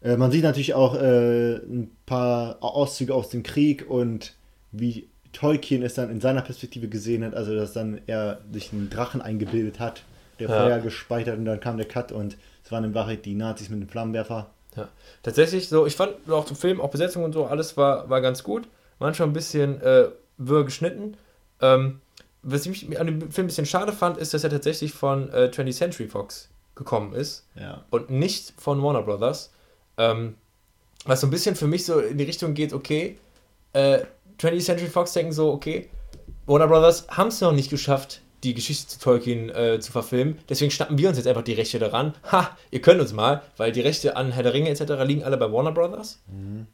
Äh, 0.00 0.16
man 0.16 0.30
sieht 0.30 0.44
natürlich 0.44 0.74
auch 0.74 0.94
äh, 0.94 1.56
ein 1.56 1.90
paar 2.06 2.56
Auszüge 2.62 3.14
aus 3.14 3.28
dem 3.28 3.42
Krieg 3.42 3.88
und 3.88 4.34
wie 4.72 5.08
Tolkien 5.32 5.82
es 5.82 5.94
dann 5.94 6.10
in 6.10 6.20
seiner 6.20 6.42
Perspektive 6.42 6.88
gesehen 6.88 7.24
hat, 7.24 7.34
also 7.34 7.54
dass 7.54 7.72
dann 7.72 8.00
er 8.06 8.40
sich 8.52 8.72
einen 8.72 8.88
Drachen 8.90 9.20
eingebildet 9.20 9.78
hat, 9.78 10.04
der 10.38 10.48
Ja. 10.48 10.56
Feuer 10.56 10.78
gespeichert 10.78 11.38
und 11.38 11.44
dann 11.44 11.60
kam 11.60 11.76
der 11.76 11.88
Cut 11.88 12.12
und 12.12 12.36
es 12.64 12.72
waren 12.72 12.84
in 12.84 12.94
Wahrheit 12.94 13.24
die 13.24 13.34
Nazis 13.34 13.68
mit 13.68 13.80
dem 13.80 13.88
Flammenwerfer. 13.88 14.50
Ja, 14.76 14.88
tatsächlich 15.22 15.68
so, 15.68 15.86
ich 15.86 15.96
fand 15.96 16.12
auch 16.30 16.44
zum 16.44 16.56
Film, 16.56 16.80
auch 16.80 16.90
Besetzung 16.90 17.24
und 17.24 17.32
so, 17.32 17.46
alles 17.46 17.76
war, 17.76 18.08
war 18.08 18.20
ganz 18.20 18.42
gut. 18.42 18.68
Manchmal 19.00 19.28
ein 19.28 19.34
bisschen 19.34 19.80
äh, 19.80 20.08
wirr 20.38 20.64
geschnitten. 20.64 21.16
Ähm, 21.60 22.00
was 22.42 22.66
ich 22.66 22.98
an 23.00 23.06
dem 23.06 23.30
Film 23.32 23.44
ein 23.44 23.48
bisschen 23.48 23.66
schade 23.66 23.92
fand, 23.92 24.16
ist, 24.18 24.32
dass 24.34 24.44
er 24.44 24.50
tatsächlich 24.50 24.92
von 24.92 25.28
äh, 25.32 25.50
20th 25.52 25.72
Century 25.76 26.06
Fox 26.08 26.48
gekommen 26.74 27.12
ist 27.12 27.44
Ja. 27.56 27.84
und 27.90 28.10
nicht 28.10 28.54
von 28.56 28.82
Warner 28.82 29.02
Brothers. 29.02 29.52
Ähm, 29.96 30.36
was 31.04 31.20
so 31.20 31.26
ein 31.26 31.30
bisschen 31.30 31.56
für 31.56 31.66
mich 31.66 31.84
so 31.84 31.98
in 32.00 32.18
die 32.18 32.24
Richtung 32.24 32.54
geht, 32.54 32.72
okay, 32.72 33.18
äh, 33.72 34.00
20th 34.40 34.64
Century 34.64 34.88
Fox 34.88 35.12
denken 35.12 35.32
so, 35.32 35.52
okay, 35.52 35.88
Warner 36.46 36.68
Brothers 36.68 37.06
haben 37.08 37.28
es 37.28 37.40
noch 37.40 37.52
nicht 37.52 37.70
geschafft, 37.70 38.20
die 38.44 38.54
Geschichte 38.54 38.86
zu 38.86 39.00
Tolkien 39.00 39.50
äh, 39.50 39.80
zu 39.80 39.90
verfilmen. 39.90 40.38
Deswegen 40.48 40.70
schnappen 40.70 40.96
wir 40.96 41.08
uns 41.08 41.18
jetzt 41.18 41.26
einfach 41.26 41.42
die 41.42 41.54
Rechte 41.54 41.80
daran. 41.80 42.14
Ha, 42.30 42.56
ihr 42.70 42.80
könnt 42.80 43.00
uns 43.00 43.12
mal, 43.12 43.42
weil 43.56 43.72
die 43.72 43.80
Rechte 43.80 44.16
an 44.16 44.30
Herr 44.30 44.44
der 44.44 44.54
Ringe 44.54 44.70
etc. 44.70 44.92
liegen 45.04 45.24
alle 45.24 45.36
bei 45.36 45.50
Warner 45.52 45.72
Brothers. 45.72 46.20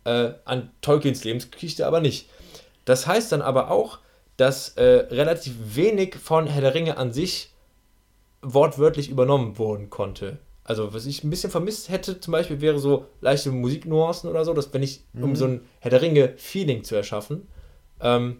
Äh, 0.05 0.32
an 0.45 0.70
Tolkiens 0.82 1.24
Lebensgeschichte 1.24 1.87
aber 1.87 2.01
nicht. 2.01 2.28
Das 2.85 3.07
heißt 3.07 3.32
dann 3.32 3.41
aber 3.41 3.70
auch, 3.70 3.99
dass 4.37 4.70
äh, 4.70 4.82
relativ 5.11 5.55
wenig 5.76 6.16
von 6.16 6.47
Herr 6.47 6.61
der 6.61 6.74
Ringe 6.74 6.97
an 6.97 7.12
sich 7.12 7.53
wortwörtlich 8.43 9.09
übernommen 9.11 9.59
worden 9.59 9.91
konnte. 9.91 10.39
Also, 10.64 10.95
was 10.95 11.05
ich 11.07 11.22
ein 11.24 11.30
bisschen 11.30 11.51
vermisst 11.51 11.91
hätte, 11.91 12.20
zum 12.20 12.32
Beispiel, 12.32 12.61
wäre 12.61 12.78
so 12.78 13.07
leichte 13.20 13.51
Musiknuancen 13.51 14.30
oder 14.30 14.45
so, 14.45 14.55
dass 14.55 14.72
wenn 14.72 14.82
ich, 14.82 15.05
um 15.20 15.37
so 15.37 15.45
ein 15.47 15.61
Herr 15.80 15.91
der 15.91 16.01
Ringe-Feeling 16.03 16.85
zu 16.85 16.95
erschaffen, 16.95 17.47
ähm, 18.01 18.39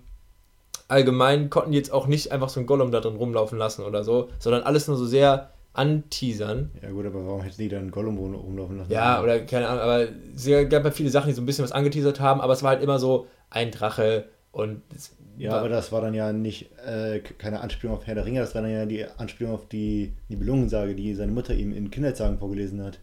allgemein 0.89 1.51
konnten 1.51 1.73
die 1.73 1.79
jetzt 1.79 1.93
auch 1.93 2.07
nicht 2.07 2.33
einfach 2.33 2.49
so 2.49 2.61
ein 2.61 2.67
Gollum 2.67 2.91
da 2.93 3.01
drin 3.01 3.17
rumlaufen 3.17 3.59
lassen 3.59 3.83
oder 3.83 4.05
so, 4.05 4.31
sondern 4.39 4.63
alles 4.63 4.89
nur 4.89 4.97
so 4.97 5.07
sehr 5.07 5.51
anteasern. 5.75 6.71
Ja 6.83 6.91
gut, 6.91 7.05
aber 7.07 7.27
warum 7.27 7.43
hätten 7.43 7.59
die 7.59 7.69
dann 7.69 7.91
Gollum 7.91 8.17
rum- 8.17 8.35
rumlaufen 8.35 8.79
lassen? 8.79 8.93
Ja, 8.93 9.23
oder 9.23 9.41
keine 9.41 9.69
Ahnung, 9.69 9.83
aber 9.83 10.09
es 10.35 10.47
gab 10.71 10.85
ja 10.85 10.91
viele 10.91 11.11
Sachen, 11.11 11.29
die 11.29 11.35
so 11.35 11.43
ein 11.43 11.47
bisschen 11.47 11.65
was 11.65 11.73
angeteasert 11.73 12.21
haben, 12.21 12.41
aber 12.41 12.53
es 12.53 12.63
war 12.63 12.71
halt 12.71 12.83
immer 12.83 12.99
so 12.99 13.27
ein 13.51 13.71
Drache 13.71 14.29
und 14.53 14.83
es 14.95 15.17
Ja, 15.37 15.53
war, 15.53 15.59
aber 15.61 15.69
das 15.69 15.93
war 15.93 16.01
dann 16.01 16.15
ja 16.15 16.33
nicht 16.33 16.71
äh, 16.87 17.21
keine 17.21 17.61
Anspielung 17.61 17.97
auf 17.97 18.07
Herr 18.07 18.15
der 18.15 18.25
Ringe, 18.25 18.41
das 18.41 18.55
war 18.55 18.63
dann 18.63 18.71
ja 18.71 18.87
die 18.87 19.05
Anspielung 19.05 19.55
auf 19.55 19.69
die 19.69 20.13
Nibelungensage, 20.29 20.95
die 20.95 21.15
seine 21.15 21.33
Mutter 21.33 21.55
ihm 21.55 21.73
in 21.73 21.91
Kindertagen 21.91 22.39
vorgelesen 22.39 22.83
hat. 22.83 23.01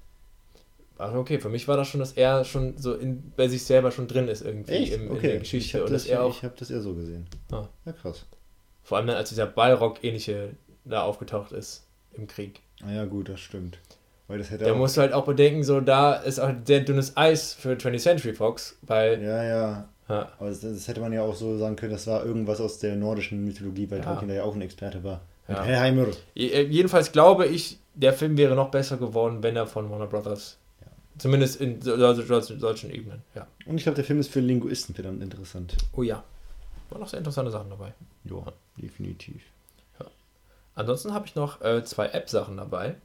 war 0.97 1.13
okay. 1.15 1.39
Für 1.39 1.49
mich 1.49 1.67
war 1.67 1.77
das 1.77 1.88
schon, 1.88 1.99
dass 1.99 2.13
er 2.13 2.45
schon 2.45 2.77
so 2.77 2.93
in, 2.93 3.32
bei 3.36 3.47
sich 3.47 3.63
selber 3.63 3.91
schon 3.91 4.07
drin 4.07 4.27
ist 4.27 4.43
irgendwie 4.43 4.91
im, 4.91 5.15
in 5.15 5.21
der 5.21 5.34
ich 5.36 5.39
Geschichte 5.41 5.79
habe 5.79 5.88
und 5.88 5.93
das, 5.93 6.09
auch, 6.11 6.36
ich 6.36 6.43
hab 6.43 6.55
das 6.57 6.71
eher 6.71 6.82
so 6.82 6.93
gesehen. 6.95 7.27
Ah. 7.51 7.67
Ja, 7.86 7.91
krass. 7.91 8.25
vor 8.84 8.97
allem 8.97 9.07
dann 9.07 9.17
als 9.17 9.29
dieser 9.29 9.47
Ballrock-ähnliche 9.47 10.55
da 10.86 11.03
aufgetaucht 11.03 11.51
ist 11.51 11.86
im 12.13 12.27
Krieg. 12.27 12.61
Ah 12.84 12.91
ja, 12.91 13.05
gut, 13.05 13.29
das 13.29 13.39
stimmt. 13.39 13.79
Weil 14.27 14.38
das 14.38 14.49
hätte 14.49 14.63
Da 14.63 14.73
musst 14.73 14.95
du 14.95 15.01
halt 15.01 15.13
auch 15.13 15.25
bedenken, 15.25 15.63
so 15.63 15.82
da 15.82 16.13
ist 16.13 16.39
auch 16.39 16.51
sehr 16.65 16.79
dünnes 16.79 17.17
Eis 17.17 17.53
für 17.53 17.73
20th 17.73 17.99
Century 17.99 18.34
Fox, 18.34 18.77
weil 18.82 19.21
Ja, 19.21 19.43
ja. 19.43 19.89
Ja, 20.10 20.30
Aber 20.39 20.49
das, 20.49 20.62
das 20.62 20.88
hätte 20.88 20.99
man 21.02 21.14
ja 21.14 21.22
auch 21.22 21.36
so 21.36 21.58
sagen 21.58 21.76
können, 21.76 21.91
das 21.93 22.08
war 22.08 22.26
irgendwas 22.26 22.60
aus 22.60 22.80
der 22.80 22.95
nordischen 22.95 23.43
Mythologie, 23.45 23.89
weil 23.89 23.99
Ja. 23.99 24.06
Tolkien 24.06 24.28
da 24.30 24.36
ja 24.36 24.43
auch 24.43 24.56
ein 24.56 24.62
Experte 24.62 25.04
war. 25.04 25.22
Ja. 25.47 25.64
Helheimer. 25.64 26.08
Je- 26.34 26.49
äh, 26.49 26.62
Jedenfalls 26.68 27.12
glaube 27.12 27.45
ich, 27.47 27.78
der 27.93 28.14
Film 28.14 28.38
wäre 28.38 28.56
noch 28.56 28.72
besser 28.72 28.97
geworden, 28.97 29.41
wenn 29.43 29.56
er 29.56 29.68
von 29.68 29.89
Warner 29.89 30.08
Brothers. 30.08 30.58
Ja. 30.82 30.88
Zumindest 31.18 31.60
in 31.62 31.82
solchen 31.82 32.91
Ebenen, 32.91 33.22
ja. 33.36 33.47
Und 33.66 33.78
ich 33.78 33.84
glaube, 33.84 33.95
der 33.95 34.06
Film 34.06 34.20
ist 34.20 34.32
für 34.32 34.39
Linguisten 34.39 34.93
verdammt 34.95 35.22
interessant. 35.22 35.76
Oh 35.93 36.04
ja. 36.04 36.24
Waren 36.89 37.02
noch 37.02 37.08
sehr 37.10 37.20
interessante 37.20 37.52
Sachen 37.52 37.70
dabei. 37.70 37.93
Ja, 38.26 38.52
definitiv. 38.78 39.41
Ansonsten 40.74 41.14
habe 41.14 41.26
ich 41.26 41.36
noch 41.36 41.62
äh, 41.62 41.84
zwei 41.84 42.08
App-Sachen 42.08 42.58
dabei. 42.58 42.95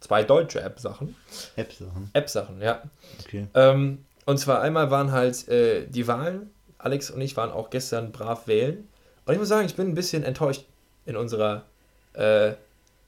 Zwei 0.00 0.22
deutsche 0.24 0.60
App-Sachen. 0.62 1.14
App-Sachen. 1.56 2.10
App-Sachen, 2.14 2.62
ja. 2.62 2.82
Okay. 3.20 3.46
Ähm, 3.54 4.04
und 4.26 4.38
zwar 4.38 4.60
einmal 4.60 4.90
waren 4.90 5.12
halt 5.12 5.48
äh, 5.48 5.86
die 5.86 6.06
Wahlen. 6.06 6.50
Alex 6.78 7.10
und 7.10 7.20
ich 7.20 7.36
waren 7.36 7.50
auch 7.50 7.70
gestern 7.70 8.12
brav 8.12 8.46
wählen. 8.46 8.86
Und 9.24 9.32
ich 9.32 9.38
muss 9.38 9.48
sagen, 9.48 9.66
ich 9.66 9.76
bin 9.76 9.88
ein 9.88 9.94
bisschen 9.94 10.22
enttäuscht 10.24 10.66
in 11.06 11.16
unserer, 11.16 11.64
äh, 12.12 12.52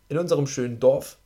in 0.08 0.16
unserem 0.18 0.46
schönen 0.46 0.80
Dorf. 0.80 1.18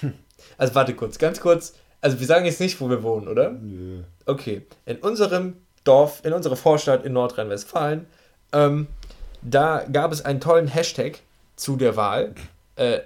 Also 0.56 0.74
warte 0.74 0.94
kurz, 0.94 1.18
ganz 1.18 1.38
kurz. 1.38 1.74
Also 2.00 2.18
wir 2.18 2.26
sagen 2.26 2.46
jetzt 2.46 2.60
nicht, 2.60 2.80
wo 2.80 2.88
wir 2.88 3.02
wohnen, 3.02 3.28
oder? 3.28 3.50
Nö. 3.50 4.04
Okay. 4.24 4.62
In 4.86 4.96
unserem 4.96 5.58
Dorf, 5.84 6.24
in 6.24 6.32
unserer 6.32 6.56
Vorstadt 6.56 7.04
in 7.04 7.12
Nordrhein-Westfalen, 7.12 8.06
ähm, 8.54 8.86
da 9.42 9.84
gab 9.92 10.12
es 10.12 10.24
einen 10.24 10.40
tollen 10.40 10.66
Hashtag 10.66 11.20
zu 11.56 11.76
der 11.76 11.96
Wahl. 11.96 12.34
Äh, 12.76 13.00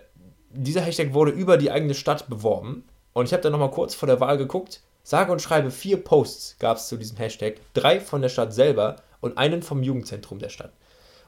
dieser 0.50 0.80
Hashtag 0.80 1.12
wurde 1.12 1.32
über 1.32 1.56
die 1.56 1.72
eigene 1.72 1.94
Stadt 1.94 2.28
beworben. 2.28 2.84
Und 3.12 3.26
ich 3.26 3.32
habe 3.32 3.42
dann 3.42 3.50
nochmal 3.50 3.72
kurz 3.72 3.96
vor 3.96 4.06
der 4.06 4.20
Wahl 4.20 4.38
geguckt. 4.38 4.80
Sage 5.04 5.30
und 5.30 5.42
schreibe 5.42 5.70
vier 5.70 6.02
Posts 6.02 6.56
gab 6.58 6.78
es 6.78 6.88
zu 6.88 6.96
diesem 6.96 7.18
Hashtag. 7.18 7.56
Drei 7.74 8.00
von 8.00 8.22
der 8.22 8.30
Stadt 8.30 8.54
selber 8.54 8.96
und 9.20 9.38
einen 9.38 9.62
vom 9.62 9.82
Jugendzentrum 9.82 10.38
der 10.38 10.48
Stadt. 10.48 10.72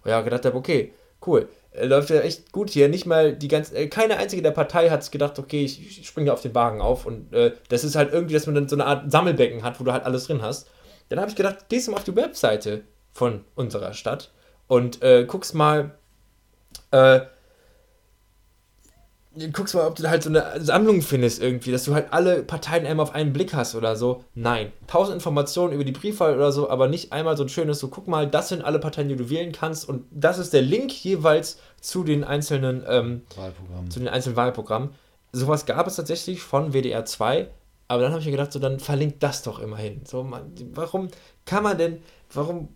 Und 0.02 0.10
ja, 0.10 0.22
gedacht 0.22 0.46
habe, 0.46 0.56
okay, 0.56 0.92
cool. 1.26 1.48
Äh, 1.72 1.86
Läuft 1.86 2.10
ja 2.10 2.20
echt 2.20 2.52
gut 2.52 2.70
hier. 2.70 2.88
Nicht 2.88 3.06
mal 3.06 3.34
die 3.34 3.48
ganze, 3.48 3.76
äh, 3.76 3.88
keine 3.88 4.16
einzige 4.16 4.42
der 4.42 4.50
Partei 4.50 4.88
hat 4.88 5.12
gedacht, 5.12 5.38
okay, 5.38 5.64
ich, 5.64 6.06
springe 6.06 6.32
auf 6.32 6.40
den 6.40 6.54
Wagen 6.54 6.80
auf. 6.80 7.04
Und 7.04 7.32
äh, 7.34 7.52
das 7.68 7.84
ist 7.84 7.96
halt 7.96 8.12
irgendwie, 8.12 8.34
dass 8.34 8.46
man 8.46 8.54
dann 8.54 8.68
so 8.68 8.76
eine 8.76 8.86
Art 8.86 9.12
Sammelbecken 9.12 9.62
hat, 9.62 9.78
wo 9.78 9.84
du 9.84 9.92
halt 9.92 10.04
alles 10.04 10.26
drin 10.26 10.40
hast. 10.40 10.70
Dann 11.10 11.20
habe 11.20 11.30
ich 11.30 11.36
gedacht, 11.36 11.68
gehst 11.68 11.86
du 11.86 11.92
mal 11.92 11.98
auf 11.98 12.04
die 12.04 12.16
Webseite 12.16 12.82
von 13.12 13.44
unserer 13.54 13.92
Stadt 13.92 14.32
und 14.66 15.02
äh, 15.02 15.24
guckst 15.26 15.54
mal, 15.54 15.92
äh, 16.90 17.20
guckst 19.52 19.74
mal, 19.74 19.86
ob 19.86 19.96
du 19.96 20.08
halt 20.08 20.22
so 20.22 20.30
eine 20.30 20.60
Sammlung 20.60 21.02
findest 21.02 21.42
irgendwie, 21.42 21.70
dass 21.70 21.84
du 21.84 21.94
halt 21.94 22.12
alle 22.12 22.42
Parteien 22.42 22.86
einmal 22.86 23.04
auf 23.04 23.14
einen 23.14 23.32
Blick 23.32 23.54
hast 23.54 23.74
oder 23.74 23.96
so. 23.96 24.24
Nein. 24.34 24.72
Tausend 24.86 25.14
Informationen 25.14 25.72
über 25.72 25.84
die 25.84 25.92
Briefwahl 25.92 26.34
oder 26.34 26.52
so, 26.52 26.70
aber 26.70 26.88
nicht 26.88 27.12
einmal 27.12 27.36
so 27.36 27.44
ein 27.44 27.48
schönes, 27.48 27.78
so 27.78 27.88
guck 27.88 28.08
mal, 28.08 28.26
das 28.26 28.48
sind 28.48 28.62
alle 28.62 28.78
Parteien, 28.78 29.08
die 29.08 29.16
du 29.16 29.28
wählen 29.30 29.52
kannst 29.52 29.88
und 29.88 30.04
das 30.10 30.38
ist 30.38 30.52
der 30.52 30.62
Link 30.62 30.92
jeweils 31.04 31.58
zu 31.80 32.04
den 32.04 32.24
einzelnen 32.24 32.84
ähm, 32.88 33.22
Wahlprogrammen. 33.36 33.90
Zu 33.90 33.98
den 34.00 34.08
einzelnen 34.08 34.36
Wahlprogrammen. 34.36 34.90
Sowas 35.32 35.66
gab 35.66 35.86
es 35.86 35.96
tatsächlich 35.96 36.40
von 36.42 36.72
WDR 36.72 37.04
2, 37.04 37.48
aber 37.88 38.02
dann 38.02 38.12
habe 38.12 38.20
ich 38.20 38.26
mir 38.26 38.32
gedacht, 38.32 38.52
so 38.52 38.58
dann 38.58 38.80
verlinkt 38.80 39.22
das 39.22 39.42
doch 39.42 39.58
immerhin. 39.58 40.00
So, 40.04 40.22
man, 40.22 40.52
warum 40.72 41.08
kann 41.44 41.62
man 41.62 41.78
denn, 41.78 41.98
warum 42.32 42.68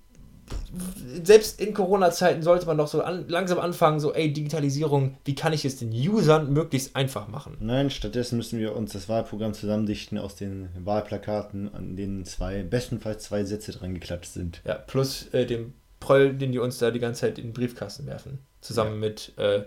selbst 1.22 1.60
in 1.60 1.74
Corona-Zeiten 1.74 2.42
sollte 2.42 2.66
man 2.66 2.78
doch 2.78 2.88
so 2.88 3.02
an, 3.02 3.28
langsam 3.28 3.58
anfangen, 3.58 4.00
so, 4.00 4.14
ey, 4.14 4.32
Digitalisierung, 4.32 5.16
wie 5.24 5.34
kann 5.34 5.52
ich 5.52 5.64
es 5.64 5.78
den 5.78 5.90
Usern 5.90 6.52
möglichst 6.52 6.94
einfach 6.96 7.28
machen? 7.28 7.56
Nein, 7.60 7.90
stattdessen 7.90 8.36
müssen 8.36 8.58
wir 8.58 8.76
uns 8.76 8.92
das 8.92 9.08
Wahlprogramm 9.08 9.54
zusammendichten 9.54 10.18
aus 10.18 10.36
den 10.36 10.68
Wahlplakaten, 10.84 11.74
an 11.74 11.96
denen 11.96 12.24
zwei, 12.24 12.62
bestenfalls 12.62 13.24
zwei 13.24 13.44
Sätze 13.44 13.72
dran 13.72 13.94
geklatscht 13.94 14.32
sind. 14.32 14.62
Ja, 14.64 14.74
plus 14.74 15.26
äh, 15.32 15.46
dem 15.46 15.74
Proll, 15.98 16.34
den 16.34 16.52
die 16.52 16.58
uns 16.58 16.78
da 16.78 16.90
die 16.90 17.00
ganze 17.00 17.22
Zeit 17.22 17.38
in 17.38 17.48
den 17.48 17.52
Briefkasten 17.52 18.06
werfen. 18.06 18.38
Zusammen 18.60 19.02
ja. 19.02 19.08
mit 19.08 19.32
äh, 19.36 19.64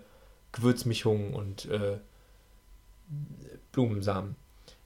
Gewürzmischungen 0.51 1.34
und 1.34 1.65
äh, 1.65 1.97
Blumensamen. 3.71 4.36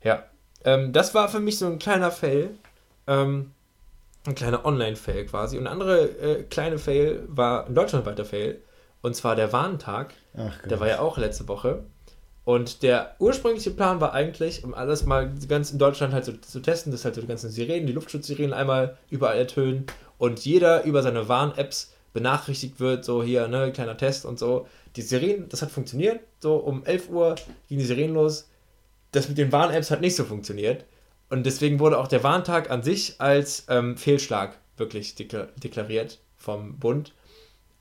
Ja, 0.04 0.26
ähm, 0.66 0.94
das 0.94 1.14
war 1.14 1.30
für 1.30 1.40
mich 1.40 1.58
so 1.58 1.68
ein 1.68 1.80
kleiner 1.80 2.12
Fail. 2.12 2.52
Ähm, 3.06 3.52
ein 4.28 4.36
kleiner 4.36 4.66
Online-Fail 4.66 5.26
quasi. 5.26 5.58
Und 5.58 5.66
ein 5.66 5.74
anderer 5.74 6.02
äh, 6.22 6.44
kleine 6.44 6.78
Fail 6.78 7.24
war 7.28 7.66
ein 7.66 7.76
deutschlandweiter 7.76 8.26
Fail. 8.26 8.62
Und 9.02 9.16
zwar 9.16 9.36
der 9.36 9.54
Warntag. 9.54 10.14
Ach, 10.36 10.62
der 10.68 10.80
war 10.80 10.88
ja 10.88 11.00
auch 11.00 11.18
letzte 11.18 11.48
Woche. 11.48 11.84
Und 12.44 12.82
der 12.82 13.16
ursprüngliche 13.20 13.72
Plan 13.72 14.00
war 14.00 14.14
eigentlich, 14.14 14.64
um 14.64 14.74
alles 14.74 15.06
mal 15.06 15.34
ganz 15.50 15.72
in 15.72 15.80
Deutschland 15.80 16.14
halt 16.14 16.24
so 16.24 16.32
zu 16.32 16.62
testen, 16.62 16.94
dass 16.94 17.04
halt 17.04 17.16
so 17.16 17.22
die 17.22 17.28
ganzen 17.28 17.50
Sirenen, 17.50 17.88
die 17.88 17.94
Luftschutzsirenen 17.94 18.54
einmal 18.54 18.98
überall 19.10 19.38
ertönen 19.38 19.86
und 20.18 20.40
jeder 20.46 20.86
über 20.86 21.04
seine 21.04 21.28
Warn-Apps 21.28 21.94
benachrichtigt 22.14 22.80
wird, 22.80 23.04
so 23.04 23.22
hier, 23.22 23.50
ne, 23.50 23.72
kleiner 23.74 23.98
Test 23.98 24.26
und 24.26 24.40
so. 24.40 24.66
Die 24.96 25.02
Sirenen, 25.02 25.50
das 25.50 25.62
hat 25.62 25.72
funktioniert. 25.72 26.22
So 26.40 26.56
um 26.56 26.86
11 26.86 27.10
Uhr 27.10 27.36
ging 27.68 27.80
die 27.80 27.86
Sirenen 27.86 28.16
los. 28.16 28.50
Das 29.12 29.28
mit 29.28 29.38
den 29.38 29.52
Warn-Apps 29.52 29.92
hat 29.92 30.02
nicht 30.02 30.16
so 30.16 30.24
funktioniert. 30.24 30.86
Und 31.30 31.46
deswegen 31.46 31.80
wurde 31.80 31.98
auch 31.98 32.08
der 32.08 32.24
Warntag 32.24 32.72
an 32.72 32.84
sich 32.84 33.20
als 33.20 33.66
ähm, 33.70 33.98
Fehlschlag 33.98 34.58
wirklich 34.78 35.16
deklariert 35.16 36.20
vom 36.38 36.78
Bund. 36.78 37.14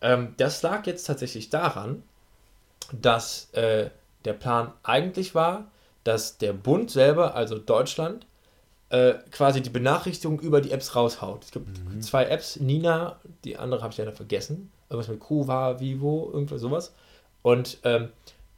Ähm, 0.01 0.35
das 0.37 0.63
lag 0.63 0.87
jetzt 0.87 1.05
tatsächlich 1.05 1.51
daran, 1.51 2.03
dass 2.93 3.53
äh, 3.53 3.91
der 4.25 4.33
Plan 4.33 4.73
eigentlich 4.83 5.35
war, 5.35 5.71
dass 6.05 6.39
der 6.39 6.53
Bund 6.53 6.91
selber, 6.91 7.35
also 7.35 7.59
Deutschland, 7.59 8.27
äh, 8.91 9.15
quasi 9.31 9.61
die 9.61 9.71
Benachrichtigung 9.71 10.41
über 10.41 10.61
die 10.61 10.71
Apps 10.71 10.95
raushaut. 10.95 11.45
Es 11.45 11.51
gibt 11.51 11.69
mhm. 11.69 12.03
zwei 12.03 12.27
Apps, 12.27 12.57
Nina, 12.57 13.19
die 13.45 13.57
andere 13.57 13.83
habe 13.83 13.93
ich 13.93 13.99
leider 13.99 14.13
vergessen. 14.13 14.71
Irgendwas 14.89 15.09
mit 15.09 15.21
Kuva, 15.21 15.81
Vivo, 15.81 16.31
irgendwas 16.33 16.61
sowas. 16.61 16.95
Und 17.43 17.79
ähm, 17.83 18.11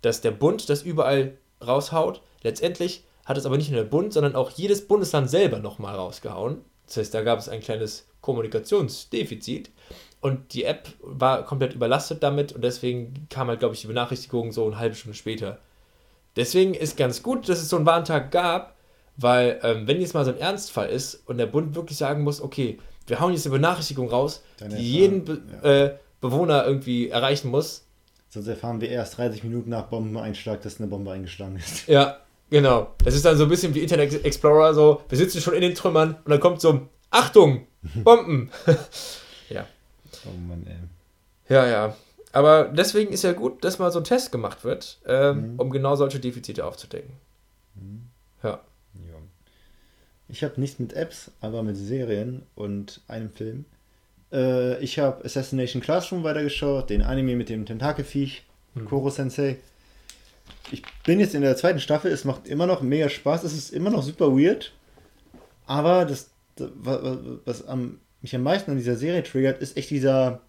dass 0.02 0.20
der 0.20 0.30
Bund 0.30 0.68
das 0.68 0.82
überall 0.82 1.32
raushaut. 1.66 2.20
Letztendlich 2.42 3.04
hat 3.28 3.36
es 3.36 3.44
aber 3.44 3.58
nicht 3.58 3.70
nur 3.70 3.82
der 3.82 3.90
Bund, 3.90 4.14
sondern 4.14 4.34
auch 4.34 4.50
jedes 4.50 4.88
Bundesland 4.88 5.28
selber 5.28 5.58
nochmal 5.58 5.94
rausgehauen. 5.94 6.62
Das 6.86 6.96
heißt, 6.96 7.12
da 7.12 7.20
gab 7.20 7.38
es 7.38 7.50
ein 7.50 7.60
kleines 7.60 8.08
Kommunikationsdefizit 8.22 9.70
und 10.22 10.54
die 10.54 10.64
App 10.64 10.88
war 11.02 11.44
komplett 11.44 11.74
überlastet 11.74 12.22
damit 12.22 12.52
und 12.52 12.64
deswegen 12.64 13.26
kam 13.28 13.48
halt, 13.48 13.58
glaube 13.58 13.74
ich, 13.74 13.82
die 13.82 13.86
Benachrichtigung 13.86 14.50
so 14.50 14.66
eine 14.66 14.78
halbe 14.78 14.94
Stunde 14.94 15.16
später. 15.16 15.58
Deswegen 16.36 16.72
ist 16.72 16.96
ganz 16.96 17.22
gut, 17.22 17.50
dass 17.50 17.60
es 17.60 17.68
so 17.68 17.76
einen 17.76 17.84
Warntag 17.84 18.30
gab, 18.30 18.76
weil 19.18 19.60
ähm, 19.62 19.86
wenn 19.86 20.00
jetzt 20.00 20.14
mal 20.14 20.24
so 20.24 20.30
ein 20.30 20.38
Ernstfall 20.38 20.88
ist 20.88 21.22
und 21.26 21.36
der 21.36 21.46
Bund 21.46 21.74
wirklich 21.74 21.98
sagen 21.98 22.22
muss, 22.22 22.40
okay, 22.40 22.78
wir 23.06 23.20
hauen 23.20 23.34
jetzt 23.34 23.44
eine 23.44 23.56
Benachrichtigung 23.56 24.08
raus, 24.08 24.42
Dann 24.58 24.70
die 24.70 24.76
jeden 24.76 25.24
Be 25.26 25.42
ja. 25.62 25.70
äh, 25.70 25.94
Bewohner 26.22 26.64
irgendwie 26.64 27.10
erreichen 27.10 27.50
muss. 27.50 27.84
Sonst 28.30 28.48
erfahren 28.48 28.80
wir 28.80 28.88
erst 28.88 29.18
30 29.18 29.44
Minuten 29.44 29.68
nach 29.68 29.84
Bombeneinschlag, 29.84 30.62
dass 30.62 30.80
eine 30.80 30.88
Bombe 30.88 31.12
eingeschlagen 31.12 31.56
ist. 31.56 31.88
Ja, 31.88 32.18
Genau. 32.50 32.94
Das 33.04 33.14
ist 33.14 33.24
dann 33.24 33.36
so 33.36 33.44
ein 33.44 33.48
bisschen 33.48 33.74
wie 33.74 33.80
Internet 33.80 34.24
Explorer, 34.24 34.74
so, 34.74 35.02
wir 35.08 35.18
sitzen 35.18 35.40
schon 35.40 35.54
in 35.54 35.60
den 35.60 35.74
Trümmern 35.74 36.16
und 36.24 36.30
dann 36.30 36.40
kommt 36.40 36.60
so, 36.60 36.88
Achtung, 37.10 37.66
Bomben. 38.04 38.50
ja. 39.50 39.66
Oh 40.26 40.36
Mann, 40.48 40.66
ey. 40.66 41.54
Ja, 41.54 41.66
ja. 41.66 41.96
Aber 42.32 42.64
deswegen 42.64 43.12
ist 43.12 43.24
ja 43.24 43.32
gut, 43.32 43.64
dass 43.64 43.78
mal 43.78 43.90
so 43.90 43.98
ein 43.98 44.04
Test 44.04 44.32
gemacht 44.32 44.64
wird, 44.64 44.98
ähm, 45.06 45.54
mhm. 45.54 45.60
um 45.60 45.70
genau 45.70 45.96
solche 45.96 46.20
Defizite 46.20 46.64
aufzudecken. 46.64 47.14
Mhm. 47.74 48.02
Ja. 48.42 48.60
ja. 48.94 49.14
Ich 50.28 50.44
habe 50.44 50.60
nichts 50.60 50.78
mit 50.78 50.92
Apps, 50.92 51.30
aber 51.40 51.62
mit 51.62 51.76
Serien 51.76 52.42
und 52.54 53.00
einem 53.08 53.30
Film. 53.30 53.64
Äh, 54.30 54.78
ich 54.82 54.98
habe 54.98 55.24
Assassination 55.24 55.82
Classroom 55.82 56.22
weitergeschaut, 56.22 56.90
den 56.90 57.02
Anime 57.02 57.36
mit 57.36 57.48
dem 57.48 57.64
Tentakelfiech, 57.64 58.44
mhm. 58.74 58.84
Koro 58.84 59.08
Sensei 59.08 59.58
ich 60.72 60.82
bin 61.04 61.20
jetzt 61.20 61.34
in 61.34 61.42
der 61.42 61.56
zweiten 61.56 61.80
Staffel, 61.80 62.10
es 62.10 62.24
macht 62.24 62.46
immer 62.48 62.66
noch 62.66 62.82
mega 62.82 63.08
Spaß, 63.08 63.44
es 63.44 63.54
ist 63.54 63.72
immer 63.72 63.90
noch 63.90 64.02
super 64.02 64.36
weird, 64.36 64.72
aber 65.66 66.04
das, 66.04 66.30
was 66.56 67.66
am, 67.66 68.00
mich 68.20 68.34
am 68.34 68.42
meisten 68.42 68.70
an 68.72 68.76
dieser 68.76 68.96
Serie 68.96 69.22
triggert, 69.22 69.60
ist 69.60 69.76
echt 69.76 69.90
dieser 69.90 70.40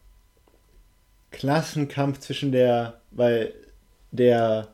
Klassenkampf 1.31 2.19
zwischen 2.19 2.51
der, 2.51 3.01
weil 3.11 3.53
der 4.11 4.69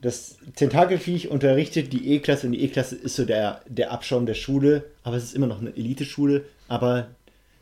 das 0.00 0.36
Tentakelviech 0.54 1.30
unterrichtet 1.30 1.92
die 1.92 2.12
E-Klasse 2.12 2.46
und 2.46 2.52
die 2.52 2.62
E-Klasse 2.62 2.96
ist 2.96 3.16
so 3.16 3.24
der, 3.24 3.62
der 3.66 3.90
Abschaum 3.90 4.26
der 4.26 4.34
Schule, 4.34 4.84
aber 5.02 5.16
es 5.16 5.24
ist 5.24 5.34
immer 5.34 5.46
noch 5.46 5.60
eine 5.60 5.70
Elite-Schule, 5.70 6.44
aber 6.68 7.08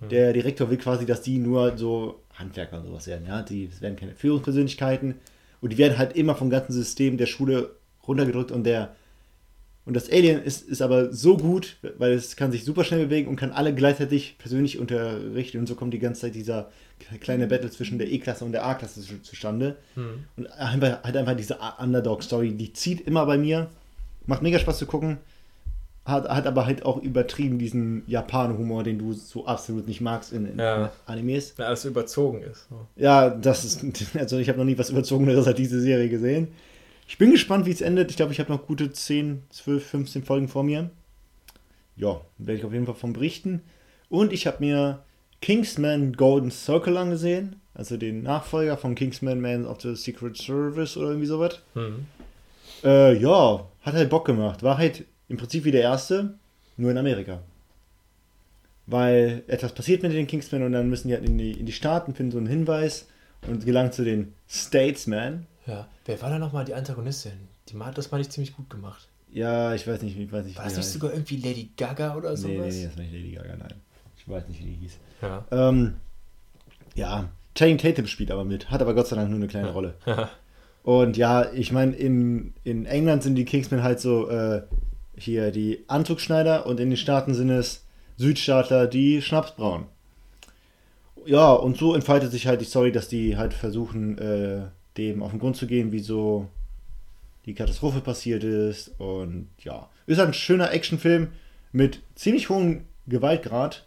hm. 0.00 0.09
der 0.09 0.32
Direktor 0.32 0.68
will 0.68 0.76
quasi, 0.76 1.07
dass 1.07 1.22
die 1.22 1.38
nur 1.38 1.78
so 1.78 2.20
Handwerker 2.34 2.78
und 2.78 2.86
sowas 2.86 3.07
werden, 3.07 3.26
ja, 3.26 3.42
die 3.42 3.70
werden 3.80 3.96
keine 3.96 4.14
Führungspersönlichkeiten, 4.14 5.14
und 5.64 5.70
die 5.70 5.78
werden 5.78 5.96
halt 5.96 6.14
immer 6.14 6.34
vom 6.34 6.50
ganzen 6.50 6.74
System 6.74 7.16
der 7.16 7.24
Schule 7.24 7.70
runtergedrückt 8.06 8.52
und 8.52 8.64
der 8.64 8.94
und 9.86 9.94
das 9.94 10.10
Alien 10.10 10.42
ist, 10.42 10.68
ist 10.68 10.82
aber 10.82 11.12
so 11.12 11.38
gut, 11.38 11.76
weil 11.98 12.12
es 12.12 12.36
kann 12.36 12.52
sich 12.52 12.64
super 12.64 12.84
schnell 12.84 13.04
bewegen 13.04 13.28
und 13.28 13.36
kann 13.36 13.50
alle 13.50 13.74
gleichzeitig 13.74 14.36
persönlich 14.38 14.78
unterrichten. 14.78 15.58
Und 15.58 15.66
so 15.66 15.74
kommt 15.74 15.92
die 15.92 15.98
ganze 15.98 16.22
Zeit 16.22 16.34
dieser 16.34 16.70
kleine 17.20 17.46
Battle 17.46 17.70
zwischen 17.70 17.98
der 17.98 18.10
E-Klasse 18.10 18.46
und 18.46 18.52
der 18.52 18.64
A-Klasse 18.64 19.02
zustande. 19.22 19.76
Hm. 19.94 20.24
Und 20.38 20.46
einfach, 20.52 21.02
halt 21.02 21.16
einfach 21.18 21.36
diese 21.36 21.58
Underdog-Story, 21.78 22.52
die 22.54 22.72
zieht 22.72 23.02
immer 23.02 23.26
bei 23.26 23.36
mir. 23.36 23.68
Macht 24.24 24.40
mega 24.40 24.58
Spaß 24.58 24.78
zu 24.78 24.86
gucken. 24.86 25.18
Hat, 26.05 26.28
hat 26.28 26.46
aber 26.46 26.66
halt 26.66 26.84
auch 26.84 26.98
übertrieben 26.98 27.59
diesen 27.59 28.02
Japaner-Humor, 28.07 28.84
den 28.84 28.98
du 28.98 29.14
so 29.14 29.46
absolut 29.46 29.88
nicht 29.88 30.02
magst 30.02 30.34
in, 30.34 30.44
in 30.46 30.59
ja. 30.59 30.92
Animes. 31.07 31.55
Ja, 31.57 31.66
alles 31.66 31.86
überzogen 31.86 32.42
ist. 32.42 32.68
So. 32.68 32.86
Ja, 32.96 33.30
das 33.30 33.64
ist, 33.64 33.82
also 34.18 34.38
ich 34.38 34.48
habe 34.48 34.59
noch 34.59 34.66
nie 34.66 34.76
was 34.76 34.90
Überzogeneres 34.90 35.46
als 35.46 35.57
diese 35.57 35.80
Serie 35.80 36.11
gesehen. 36.11 36.48
Ich 37.09 37.16
bin 37.16 37.30
gespannt, 37.30 37.64
wie 37.64 37.70
es 37.70 37.80
endet. 37.80 38.11
Ich 38.11 38.16
glaube, 38.16 38.32
ich 38.32 38.40
habe 38.40 38.52
noch 38.52 38.66
gute 38.66 38.92
10, 38.92 39.44
12, 39.50 39.86
15 39.86 40.24
Folgen 40.24 40.48
vor 40.48 40.62
mir. 40.62 40.90
Ja, 41.96 42.20
werde 42.38 42.59
ich 42.59 42.64
auf 42.64 42.72
jeden 42.72 42.86
Fall 42.86 42.94
von 42.94 43.12
berichten. 43.12 43.62
Und 44.09 44.32
ich 44.32 44.46
habe 44.46 44.59
mir 44.61 45.02
Kingsman 45.40 46.12
Golden 46.14 46.50
Circle 46.50 46.96
angesehen, 46.96 47.61
also 47.74 47.96
den 47.96 48.22
Nachfolger 48.22 48.76
von 48.76 48.94
Kingsman 48.94 49.40
Man 49.40 49.66
of 49.66 49.80
the 49.80 49.94
Secret 49.94 50.36
Service 50.36 50.96
oder 50.96 51.09
irgendwie 51.09 51.26
sowas. 51.26 51.61
Mhm. 51.74 52.07
Äh, 52.82 53.16
ja, 53.18 53.66
hat 53.82 53.94
halt 53.94 54.11
Bock 54.11 54.26
gemacht. 54.26 54.62
War 54.62 54.78
halt 54.78 55.05
im 55.29 55.37
Prinzip 55.37 55.64
wie 55.64 55.70
der 55.70 55.83
erste, 55.83 56.35
nur 56.77 56.91
in 56.91 56.99
Amerika. 56.99 57.41
Weil 58.87 59.43
etwas 59.47 59.72
passiert 59.72 60.03
mit 60.03 60.12
den 60.12 60.27
Kingsmen 60.27 60.62
und 60.62 60.72
dann 60.72 60.91
müssen 60.91 61.09
die 61.09 61.14
halt 61.14 61.25
in 61.25 61.39
die, 61.39 61.53
in 61.53 61.66
die 61.66 61.72
Staaten, 61.72 62.14
finden 62.14 62.33
so 62.33 62.39
einen 62.39 62.47
Hinweis 62.47 63.07
und 63.49 63.64
gelangen 63.64 63.93
zu 63.93 64.05
den 64.05 64.35
Statesmen. 64.49 65.47
Ja, 65.66 65.89
wer 66.05 66.20
war 66.20 66.31
da 66.31 66.39
nochmal 66.39 66.64
die 66.64 66.75
Antagonistin? 66.75 67.33
Die 67.68 67.79
hat 67.79 67.97
das 67.97 68.11
mal 68.11 68.18
nicht 68.18 68.33
ziemlich 68.33 68.55
gut 68.55 68.68
gemacht. 68.68 69.09
Ja, 69.33 69.75
ich 69.75 69.87
weiß 69.87 70.03
nicht, 70.03 70.18
ich 70.18 70.31
weiß 70.31 70.45
nicht. 70.45 70.57
War 70.57 70.64
das 70.64 70.77
nicht 70.77 70.87
sogar 70.87 71.12
irgendwie 71.12 71.37
Lady 71.39 71.70
Gaga 71.77 72.14
oder 72.14 72.37
sowas? 72.37 72.45
Nee, 72.45 72.59
nee, 72.59 72.66
nee, 72.66 72.83
das 72.85 72.93
ist 72.93 72.99
nicht 72.99 73.12
Lady 73.12 73.33
Gaga, 73.33 73.57
nein. 73.57 73.75
Ich 74.16 74.29
weiß 74.29 74.47
nicht, 74.49 74.61
wie 74.61 74.64
die 74.64 74.77
hieß. 74.77 74.99
Ja. 75.22 75.45
Ähm, 75.51 75.95
ja, 76.95 77.29
Channing 77.55 77.79
Tatum 77.79 78.07
spielt 78.07 78.31
aber 78.31 78.45
mit, 78.45 78.70
hat 78.70 78.81
aber 78.81 78.95
Gott 78.95 79.09
sei 79.09 79.16
Dank 79.16 79.31
nur 79.31 79.39
eine 79.39 79.49
kleine 79.49 79.68
ja. 79.68 79.72
Rolle. 79.72 79.95
Und 80.85 81.16
ja, 81.16 81.51
ich 81.53 81.72
meine, 81.72 81.97
in, 81.97 82.53
in 82.62 82.85
England 82.85 83.22
sind 83.22 83.37
die 83.37 83.47
Kingsmen 83.47 83.83
halt 83.83 84.01
so 84.01 84.29
äh, 84.29 84.62
hier 85.16 85.50
die 85.50 85.84
Anzugschneider 85.88 86.66
und 86.66 86.80
in 86.80 86.90
den 86.90 86.96
Staaten 86.96 87.34
sind 87.34 87.50
es 87.50 87.84
Südstaatler, 88.16 88.86
die 88.86 89.22
Schnaps 89.22 89.52
brauen. 89.52 89.86
Ja, 91.26 91.52
und 91.52 91.76
so 91.76 91.94
entfaltet 91.94 92.30
sich 92.30 92.46
halt 92.46 92.60
die 92.60 92.66
Story, 92.66 92.92
dass 92.92 93.08
die 93.08 93.36
halt 93.36 93.54
versuchen, 93.54 94.18
äh, 94.18 94.62
dem 94.96 95.22
auf 95.22 95.30
den 95.30 95.40
Grund 95.40 95.56
zu 95.56 95.66
gehen, 95.66 95.90
wieso 95.90 96.48
die 97.46 97.54
Katastrophe 97.54 98.00
passiert 98.00 98.44
ist. 98.44 98.92
Und 98.98 99.48
ja, 99.58 99.88
ist 100.06 100.20
ein 100.20 100.34
schöner 100.34 100.72
Actionfilm 100.72 101.28
mit 101.72 102.00
ziemlich 102.14 102.50
hohem 102.50 102.84
Gewaltgrad. 103.06 103.86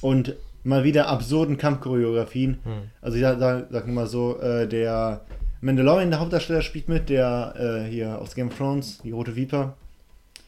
Und 0.00 0.36
mal 0.64 0.84
wieder 0.84 1.08
absurden 1.08 1.56
Kampfchoreografien. 1.58 2.58
Hm. 2.64 2.72
Also 3.00 3.16
ich 3.16 3.22
sag, 3.22 3.38
sag, 3.38 3.66
sag 3.70 3.86
mal 3.86 4.06
so, 4.06 4.38
äh, 4.40 4.66
der 4.66 5.24
Mandalorian, 5.60 6.10
der 6.10 6.20
Hauptdarsteller, 6.20 6.62
spielt 6.62 6.88
mit, 6.88 7.08
der 7.08 7.54
äh, 7.56 7.90
hier 7.90 8.18
aus 8.20 8.34
Game 8.34 8.48
of 8.48 8.56
Thrones, 8.56 8.98
die 9.02 9.12
rote 9.12 9.36
Viper, 9.36 9.76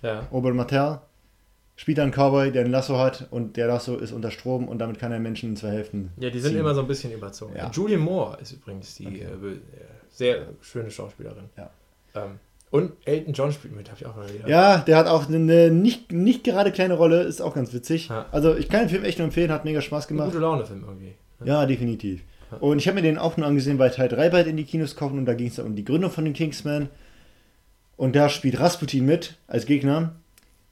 Ja. 0.07 0.27
Ober 0.31 0.53
Martell, 0.55 0.99
spielt 1.77 1.99
einen 2.01 2.13
Cowboy, 2.13 2.53
der 2.53 2.65
ein 2.65 2.71
Lasso 2.71 2.99
hat 2.99 3.27
und 3.31 3.57
der 3.57 3.67
Lasso 3.67 3.97
ist 3.97 4.13
unter 4.13 4.31
Strom 4.31 4.67
und 4.69 4.79
damit 4.79 4.99
kann 4.99 5.13
er 5.13 5.19
Menschen 5.19 5.51
in 5.51 5.57
zwei 5.57 5.71
Hälften 5.73 6.11
Ja, 6.19 6.31
die 6.31 6.39
sind 6.41 6.53
ziehen. 6.53 6.61
immer 6.61 6.75
so 6.75 6.81
ein 6.81 6.87
bisschen 6.87 7.13
überzogen. 7.13 7.55
Ja. 7.57 7.71
Julie 7.71 7.99
Moore 7.99 8.39
ist 8.41 8.53
übrigens 8.53 8.95
die 8.95 9.07
Okay. 9.07 9.21
äh, 9.25 9.25
äh, 9.53 9.59
sehr 10.11 10.47
schöne 10.63 10.91
Schauspielerin. 10.91 11.45
Ja. 11.57 11.71
Ähm, 12.15 12.39
und 12.71 12.93
Elton 13.05 13.33
John 13.33 13.53
spielt 13.53 13.77
mit, 13.77 13.89
habe 13.91 14.01
ich 14.01 14.07
auch 14.07 14.17
mal 14.17 14.33
wieder. 14.33 14.49
Ja, 14.49 14.79
der 14.79 14.97
hat 14.97 15.07
auch 15.07 15.29
eine 15.29 15.71
nicht, 15.71 16.13
nicht 16.13 16.45
gerade 16.45 16.73
kleine 16.73 16.95
Rolle, 16.95 17.23
ist 17.23 17.41
auch 17.41 17.55
ganz 17.55 17.73
witzig. 17.73 18.09
Ja. 18.09 18.27
Also 18.33 18.57
ich 18.57 18.69
kann 18.69 18.81
den 18.81 18.89
Film 18.89 19.05
echt 19.05 19.19
nur 19.19 19.27
empfehlen, 19.27 19.53
hat 19.53 19.65
mega 19.65 19.81
Spaß 19.81 20.07
Ein 20.07 20.09
gemacht. 20.09 20.29
gute 20.29 20.39
Laune-Film 20.41 20.83
irgendwie. 20.87 21.15
Ja, 21.45 21.65
definitiv. 21.67 22.23
Und 22.61 22.79
ich 22.79 22.87
habe 22.89 22.95
mir 22.97 23.03
den 23.03 23.19
auch 23.19 23.37
nur 23.37 23.47
angesehen, 23.47 23.79
weil 23.79 23.91
Teil 23.91 24.09
3 24.09 24.31
bald 24.31 24.47
in 24.47 24.57
die 24.57 24.65
Kinos 24.65 24.97
kommt 24.97 25.13
und 25.19 25.27
da 25.27 25.35
ging 25.35 25.49
es 25.49 25.59
um 25.59 25.75
die 25.77 25.85
Gründung 25.85 26.11
von 26.11 26.25
den 26.25 26.33
Kingsmen. 26.33 26.89
Und 27.97 28.15
da 28.17 28.29
spielt 28.29 28.59
Rasputin 28.61 29.07
mit 29.07 29.37
als 29.47 29.67
Gegner. 29.67 30.15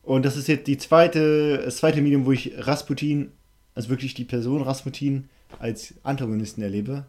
Und 0.03 0.25
das 0.25 0.37
ist 0.37 0.49
jetzt 0.49 0.67
die 0.67 0.77
zweite, 0.77 1.59
das 1.65 1.79
zweite 1.79 2.03
Medium, 2.03 2.27
wo 2.27 2.33
ich 2.33 2.53
Rasputin, 2.59 3.33
also 3.75 3.89
wirklich 3.89 4.15
die 4.15 4.25
Person 4.25 4.63
Rasputin, 4.63 5.29
als 5.59 5.95
Antagonisten 6.03 6.63
erlebe. 6.63 7.05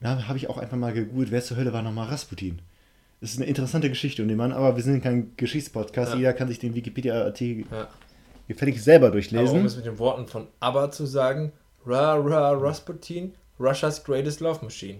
Da 0.00 0.26
habe 0.28 0.36
ich 0.38 0.48
auch 0.50 0.58
einfach 0.58 0.76
mal 0.76 0.92
gegoogelt, 0.92 1.30
wer 1.30 1.42
zur 1.42 1.56
Hölle 1.56 1.72
war 1.72 1.82
nochmal 1.82 2.08
Rasputin. 2.08 2.58
Das 3.20 3.30
ist 3.30 3.38
eine 3.38 3.46
interessante 3.46 3.88
Geschichte 3.88 4.20
um 4.22 4.28
den 4.28 4.36
Mann, 4.36 4.52
aber 4.52 4.76
wir 4.76 4.82
sind 4.82 5.02
kein 5.02 5.30
Geschichtspodcast. 5.36 6.12
Ja. 6.12 6.18
Jeder 6.18 6.32
kann 6.34 6.48
sich 6.48 6.58
den 6.58 6.74
Wikipedia-Artikel 6.74 7.64
Ja. 7.70 7.88
gefällig 8.48 8.82
selber 8.82 9.06
Aber 9.06 9.14
um 9.14 9.20
durchlesen. 9.20 9.64
es 9.64 9.76
mit 9.76 9.86
den 9.86 9.98
Worten 9.98 10.26
von 10.26 10.48
ABBA 10.60 10.90
zu 10.90 11.06
sagen, 11.06 11.52
Ra 11.86 12.14
Ra 12.14 12.50
Rasputin, 12.52 13.32
Russia's 13.58 14.02
greatest 14.02 14.40
love 14.40 14.62
machine. 14.64 14.98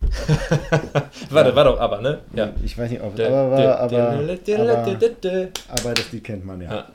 Warte, 1.30 1.54
war 1.54 1.64
doch 1.64 1.78
ABBA, 1.80 2.00
ne? 2.00 2.18
Ja. 2.34 2.52
Ich 2.64 2.76
weiß 2.76 2.90
nicht, 2.90 3.02
ob 3.02 3.10
es 3.10 3.16
Der- 3.16 3.28
aber 3.28 3.50
war, 3.50 3.78
aber, 3.78 3.96
aber, 4.08 5.48
aber 5.68 5.94
das 5.94 6.12
Lied 6.12 6.24
kennt 6.24 6.44
man 6.44 6.60
ja. 6.60 6.72
Ja. 6.72 6.88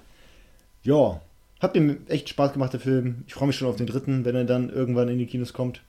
Ja, 0.84 1.22
hat 1.60 1.76
mir 1.76 1.98
echt 2.08 2.30
Spaß 2.30 2.54
gemacht, 2.54 2.74
der 2.74 2.80
Film. 2.80 3.24
Ich 3.28 3.34
freue 3.34 3.48
mich 3.48 3.56
schon 3.56 3.68
auf 3.68 3.76
den 3.76 3.88
dritten, 3.88 4.26
wenn 4.26 4.36
er 4.36 4.44
dann 4.46 4.70
irgendwann 4.70 5.10
in 5.10 5.18
die 5.18 5.26
Kinos 5.26 5.54
kommt. 5.54 5.82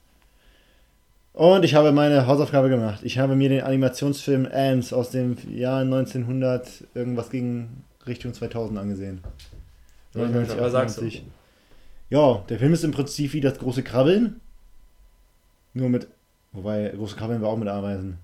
Und 1.33 1.63
ich 1.63 1.75
habe 1.75 1.91
meine 1.91 2.25
Hausaufgabe 2.25 2.67
gemacht. 2.69 3.01
Ich 3.03 3.19
habe 3.19 3.35
mir 3.35 3.49
den 3.49 3.61
Animationsfilm 3.61 4.47
Ants 4.51 4.91
aus 4.91 5.11
dem 5.11 5.37
Jahr 5.53 5.81
1900 5.81 6.67
irgendwas 6.95 7.29
gegen 7.29 7.83
Richtung 8.07 8.33
2000 8.33 8.79
angesehen. 8.79 9.21
Ja, 10.15 10.21
was 10.33 10.71
sagst 10.71 10.97
du? 10.97 11.01
98. 11.05 11.23
Ja, 12.09 12.43
der 12.49 12.57
Film 12.57 12.73
ist 12.73 12.83
im 12.83 12.91
Prinzip 12.91 13.33
wie 13.33 13.41
das 13.41 13.59
große 13.59 13.83
Krabbeln. 13.83 14.39
Nur 15.75 15.89
mit. 15.89 16.07
Wobei, 16.57 16.91
große 16.95 17.15
Krabbeln 17.15 17.39
war 17.43 17.49
auch 17.49 17.57
mit 17.57 17.67
Ameisen. 17.67 18.17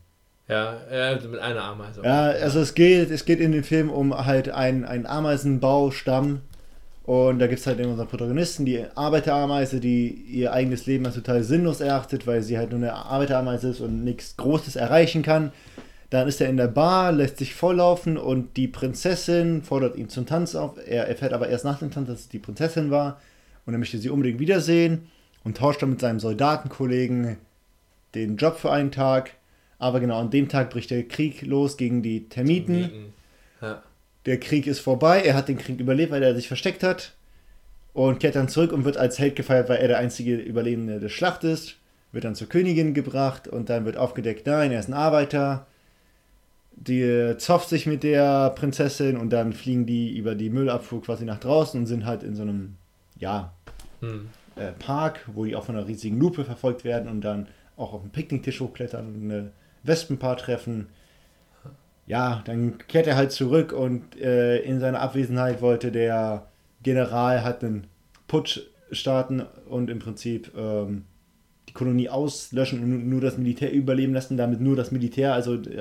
Ja, 0.48 0.76
ja, 0.92 1.16
mit 1.16 1.40
einer 1.40 1.64
Ameise. 1.64 2.02
Ja, 2.04 2.30
also 2.30 2.62
es 2.62 2.74
geht, 2.74 3.12
es 3.12 3.26
geht 3.26 3.40
in 3.40 3.52
dem 3.52 3.64
Film 3.64 3.92
um 3.92 4.26
halt 4.26 4.50
einen, 4.50 4.86
einen 4.86 5.06
Ameisenbaustamm. 5.06 6.42
Und 7.04 7.38
da 7.38 7.46
gibt 7.46 7.60
es 7.60 7.68
halt 7.68 7.80
immer 7.80 7.92
unseren 7.92 8.08
Protagonisten, 8.08 8.66
die 8.66 8.86
Arbeiterameise, 8.96 9.80
die 9.80 10.08
ihr 10.08 10.52
eigenes 10.52 10.88
Leben 10.88 11.06
als 11.06 11.14
total 11.14 11.44
sinnlos 11.44 11.80
erachtet, 11.80 12.26
weil 12.26 12.42
sie 12.42 12.58
halt 12.58 12.72
nur 12.72 12.80
eine 12.80 12.94
Arbeiterameise 12.94 13.70
ist 13.70 13.82
und 13.82 14.04
nichts 14.04 14.36
Großes 14.38 14.78
erreichen 14.78 15.22
kann. 15.22 15.52
Dann 16.10 16.28
ist 16.28 16.42
er 16.42 16.50
in 16.50 16.58
der 16.58 16.68
Bar, 16.68 17.12
lässt 17.12 17.38
sich 17.38 17.54
volllaufen 17.54 18.18
und 18.18 18.58
die 18.58 18.68
Prinzessin 18.68 19.62
fordert 19.62 19.96
ihn 19.96 20.10
zum 20.10 20.26
Tanz 20.26 20.56
auf. 20.56 20.78
Er 20.88 21.08
erfährt 21.08 21.34
aber 21.34 21.50
erst 21.50 21.66
nach 21.66 21.80
dem 21.80 21.92
Tanz, 21.92 22.08
dass 22.08 22.20
es 22.22 22.30
die 22.30 22.40
Prinzessin 22.40 22.90
war. 22.90 23.20
Und 23.68 23.74
er 23.74 23.80
möchte 23.80 24.00
sie 24.00 24.10
unbedingt 24.10 24.40
wiedersehen 24.40 25.08
und 25.44 25.58
tauscht 25.58 25.84
dann 25.84 25.92
mit 25.92 26.00
seinem 26.00 26.20
Soldatenkollegen 26.20 27.38
den 28.16 28.38
Job 28.38 28.58
für 28.58 28.72
einen 28.72 28.92
Tag. 28.92 29.32
Aber 29.80 30.00
genau 30.00 30.20
an 30.20 30.30
dem 30.30 30.48
Tag 30.48 30.70
bricht 30.70 30.92
der 30.92 31.04
Krieg 31.08 31.42
los 31.42 31.78
gegen 31.78 32.02
die 32.02 32.30
Termiten. 32.30 32.76
Mieten. 32.82 33.14
Ja. 33.62 33.84
Der 34.26 34.40
Krieg 34.40 34.68
ist 34.68 34.80
vorbei. 34.80 35.22
Er 35.22 35.36
hat 35.36 35.50
den 35.50 35.58
Krieg 35.58 35.80
überlebt, 35.80 36.12
weil 36.12 36.24
er 36.24 36.36
sich 36.36 36.48
versteckt 36.48 36.84
hat. 36.84 37.14
Und 37.94 38.20
kehrt 38.20 38.36
dann 38.36 38.48
zurück 38.48 38.72
und 38.72 38.86
wird 38.86 38.98
als 38.98 39.20
Held 39.20 39.36
gefeiert, 39.36 39.70
weil 39.70 39.78
er 39.78 39.88
der 39.88 40.00
einzige 40.00 40.36
Überlebende 40.36 41.00
der 41.00 41.10
Schlacht 41.10 41.44
ist. 41.44 41.76
Wird 42.12 42.24
dann 42.26 42.36
zur 42.36 42.48
Königin 42.50 42.94
gebracht 42.94 43.48
und 43.48 43.70
dann 43.70 43.86
wird 43.86 43.98
aufgedeckt, 43.98 44.48
nein, 44.48 44.72
er 44.72 44.80
ist 44.80 44.88
ein 44.88 44.94
Arbeiter. 44.94 45.68
Die 46.76 47.36
zofft 47.38 47.70
sich 47.70 47.86
mit 47.86 48.04
der 48.04 48.50
Prinzessin 48.52 49.18
und 49.18 49.30
dann 49.32 49.54
fliegen 49.54 49.86
die 49.86 50.18
über 50.18 50.34
die 50.34 50.50
Müllabfuhr 50.50 51.04
quasi 51.04 51.24
nach 51.26 51.40
draußen 51.40 51.80
und 51.80 51.86
sind 51.86 52.06
halt 52.06 52.24
in 52.24 52.36
so 52.36 52.42
einem, 52.42 52.76
ja, 53.20 53.54
Hm. 54.00 54.28
äh, 54.56 54.72
Park, 54.74 55.22
wo 55.34 55.46
die 55.46 55.56
auch 55.56 55.66
von 55.66 55.76
einer 55.76 55.88
riesigen 55.88 56.20
Lupe 56.20 56.44
verfolgt 56.44 56.84
werden 56.84 57.10
und 57.10 57.22
dann 57.22 57.48
auch 57.84 57.94
auf 57.94 58.02
dem 58.02 58.12
Picknicktisch 58.12 58.60
hochklettern 58.62 59.08
und 59.08 59.24
eine 59.32 59.52
Wespenpaar 59.84 60.38
treffen. 60.38 60.88
Ja, 62.06 62.42
dann 62.46 62.78
kehrt 62.88 63.08
er 63.08 63.16
halt 63.16 63.32
zurück 63.32 63.72
und 63.72 64.20
äh, 64.20 64.58
in 64.60 64.80
seiner 64.80 65.00
Abwesenheit 65.02 65.62
wollte 65.62 65.92
der 65.92 66.48
General 66.84 67.44
halt 67.44 67.64
einen 67.64 67.88
Putsch 68.28 68.60
starten 68.92 69.42
und 69.70 69.90
im 69.90 70.00
Prinzip 70.00 70.52
ähm, 70.58 71.04
die 71.70 71.74
Kolonie 71.74 72.10
auslöschen 72.10 72.84
und 72.84 72.90
nu- 72.90 73.10
nur 73.10 73.22
das 73.22 73.38
Militär 73.38 73.72
überleben 73.72 74.14
lassen, 74.14 74.36
damit 74.38 74.60
nur 74.60 74.76
das 74.76 74.92
Militär, 74.92 75.34
also 75.34 75.56
äh, 75.56 75.76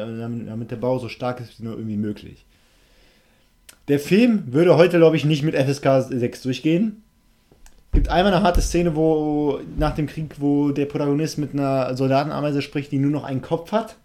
damit 0.47 0.71
der 0.71 0.77
Bau 0.77 0.99
so 0.99 1.09
stark 1.09 1.41
ist 1.41 1.59
wie 1.59 1.65
nur 1.65 1.75
irgendwie 1.75 1.97
möglich. 1.97 2.45
Der 3.89 3.99
Film 3.99 4.45
würde 4.53 4.77
heute, 4.77 4.99
glaube 4.99 5.17
ich, 5.17 5.25
nicht 5.25 5.43
mit 5.43 5.57
FSK 5.57 6.03
6 6.09 6.43
durchgehen 6.43 7.03
gibt 7.93 8.09
einmal 8.09 8.33
eine 8.33 8.43
harte 8.43 8.61
Szene, 8.63 8.97
wo 8.97 9.61
nach 9.77 9.95
dem 9.95 10.07
Krieg, 10.07 10.37
wo 10.39 10.71
der 10.71 10.87
Protagonist 10.87 11.39
mit 11.39 11.53
einer 11.53 11.95
Soldatenameise 11.97 12.63
spricht, 12.63 12.91
die 12.93 12.99
nur 12.99 13.11
noch 13.11 13.25
einen 13.25 13.43
Kopf 13.43 13.73
hat. 13.73 13.97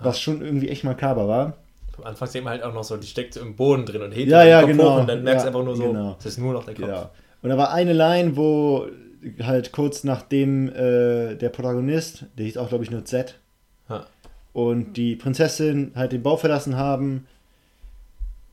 Was 0.00 0.20
schon 0.20 0.42
irgendwie 0.42 0.68
echt 0.68 0.84
makaber 0.84 1.28
war. 1.28 1.54
Am 1.96 2.04
Anfang 2.04 2.28
sieht 2.28 2.42
man 2.44 2.52
halt 2.52 2.62
auch 2.64 2.74
noch 2.74 2.84
so, 2.84 2.96
die 2.96 3.06
steckt 3.06 3.36
im 3.36 3.54
Boden 3.56 3.86
drin 3.86 4.02
und 4.02 4.12
hebt 4.12 4.28
Ja, 4.30 4.42
den 4.42 4.50
ja, 4.50 4.60
Kopf 4.60 4.70
genau. 4.70 4.94
hoch 4.96 5.00
und 5.00 5.08
dann 5.08 5.22
merkst 5.22 5.44
du 5.44 5.48
Ja, 5.50 5.54
einfach 5.54 5.64
nur 5.64 5.76
so, 5.76 5.84
genau. 5.84 6.16
es 6.18 6.26
ist 6.26 6.38
nur 6.38 6.52
noch 6.52 6.64
der 6.64 6.74
Kopf. 6.74 6.84
Genau. 6.86 7.10
Und 7.42 7.50
da 7.50 7.56
war 7.56 7.72
eine 7.72 7.92
Line, 7.92 8.36
wo 8.36 8.86
halt 9.42 9.72
kurz 9.72 10.04
nachdem 10.04 10.68
äh, 10.70 11.36
der 11.36 11.48
Protagonist, 11.50 12.26
der 12.36 12.44
hieß 12.46 12.56
auch, 12.58 12.68
glaube 12.68 12.84
ich, 12.84 12.90
nur 12.90 13.04
Z, 13.04 13.38
Ja. 13.88 14.04
und 14.52 14.94
die 14.96 15.14
Prinzessin 15.16 15.92
halt 15.94 16.12
den 16.12 16.22
Bau 16.22 16.36
verlassen 16.36 16.76
haben, 16.76 17.26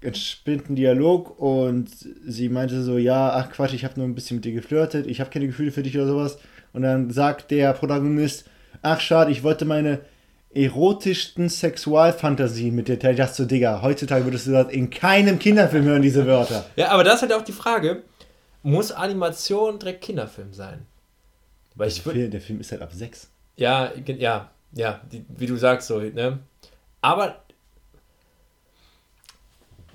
entspinnt 0.01 0.69
ein 0.69 0.75
Dialog 0.75 1.39
und 1.39 1.89
sie 2.25 2.49
meinte 2.49 2.81
so, 2.83 2.97
ja, 2.97 3.31
ach 3.33 3.51
Quatsch, 3.51 3.73
ich 3.73 3.85
habe 3.85 3.99
nur 3.99 4.07
ein 4.07 4.15
bisschen 4.15 4.37
mit 4.37 4.45
dir 4.45 4.53
geflirtet, 4.53 5.07
ich 5.07 5.19
habe 5.19 5.29
keine 5.29 5.47
Gefühle 5.47 5.71
für 5.71 5.83
dich 5.83 5.95
oder 5.95 6.07
sowas. 6.07 6.39
Und 6.73 6.83
dann 6.83 7.11
sagt 7.11 7.51
der 7.51 7.73
Protagonist, 7.73 8.45
ach 8.81 8.99
schade, 8.99 9.31
ich 9.31 9.43
wollte 9.43 9.65
meine 9.65 9.99
erotischsten 10.53 11.49
Sexualfantasien 11.49 12.75
mit 12.75 12.87
dir 12.87 12.99
teilen. 12.99 13.13
Ich 13.13 13.19
dachte 13.19 13.35
so, 13.35 13.45
Digga, 13.45 13.81
heutzutage 13.81 14.25
würdest 14.25 14.47
du 14.47 14.51
das 14.51 14.71
in 14.71 14.89
keinem 14.89 15.39
Kinderfilm 15.39 15.85
hören, 15.85 16.01
diese 16.01 16.25
Wörter. 16.25 16.65
Ja, 16.75 16.89
aber 16.89 17.03
das 17.03 17.15
ist 17.15 17.21
halt 17.21 17.33
auch 17.33 17.43
die 17.43 17.53
Frage, 17.53 18.03
muss 18.63 18.91
Animation 18.91 19.79
direkt 19.79 20.01
Kinderfilm 20.01 20.53
sein? 20.53 20.85
Weil 21.75 21.87
ich 21.87 22.03
der, 22.03 22.13
Film, 22.13 22.31
der 22.31 22.41
Film 22.41 22.59
ist 22.59 22.71
halt 22.71 22.81
ab 22.81 22.91
6. 22.91 23.29
ja, 23.55 23.91
ja, 24.05 24.51
ja, 24.73 25.01
die, 25.11 25.25
wie 25.37 25.45
du 25.45 25.55
sagst 25.55 25.87
so, 25.87 25.99
ne? 25.99 26.39
Aber 27.01 27.43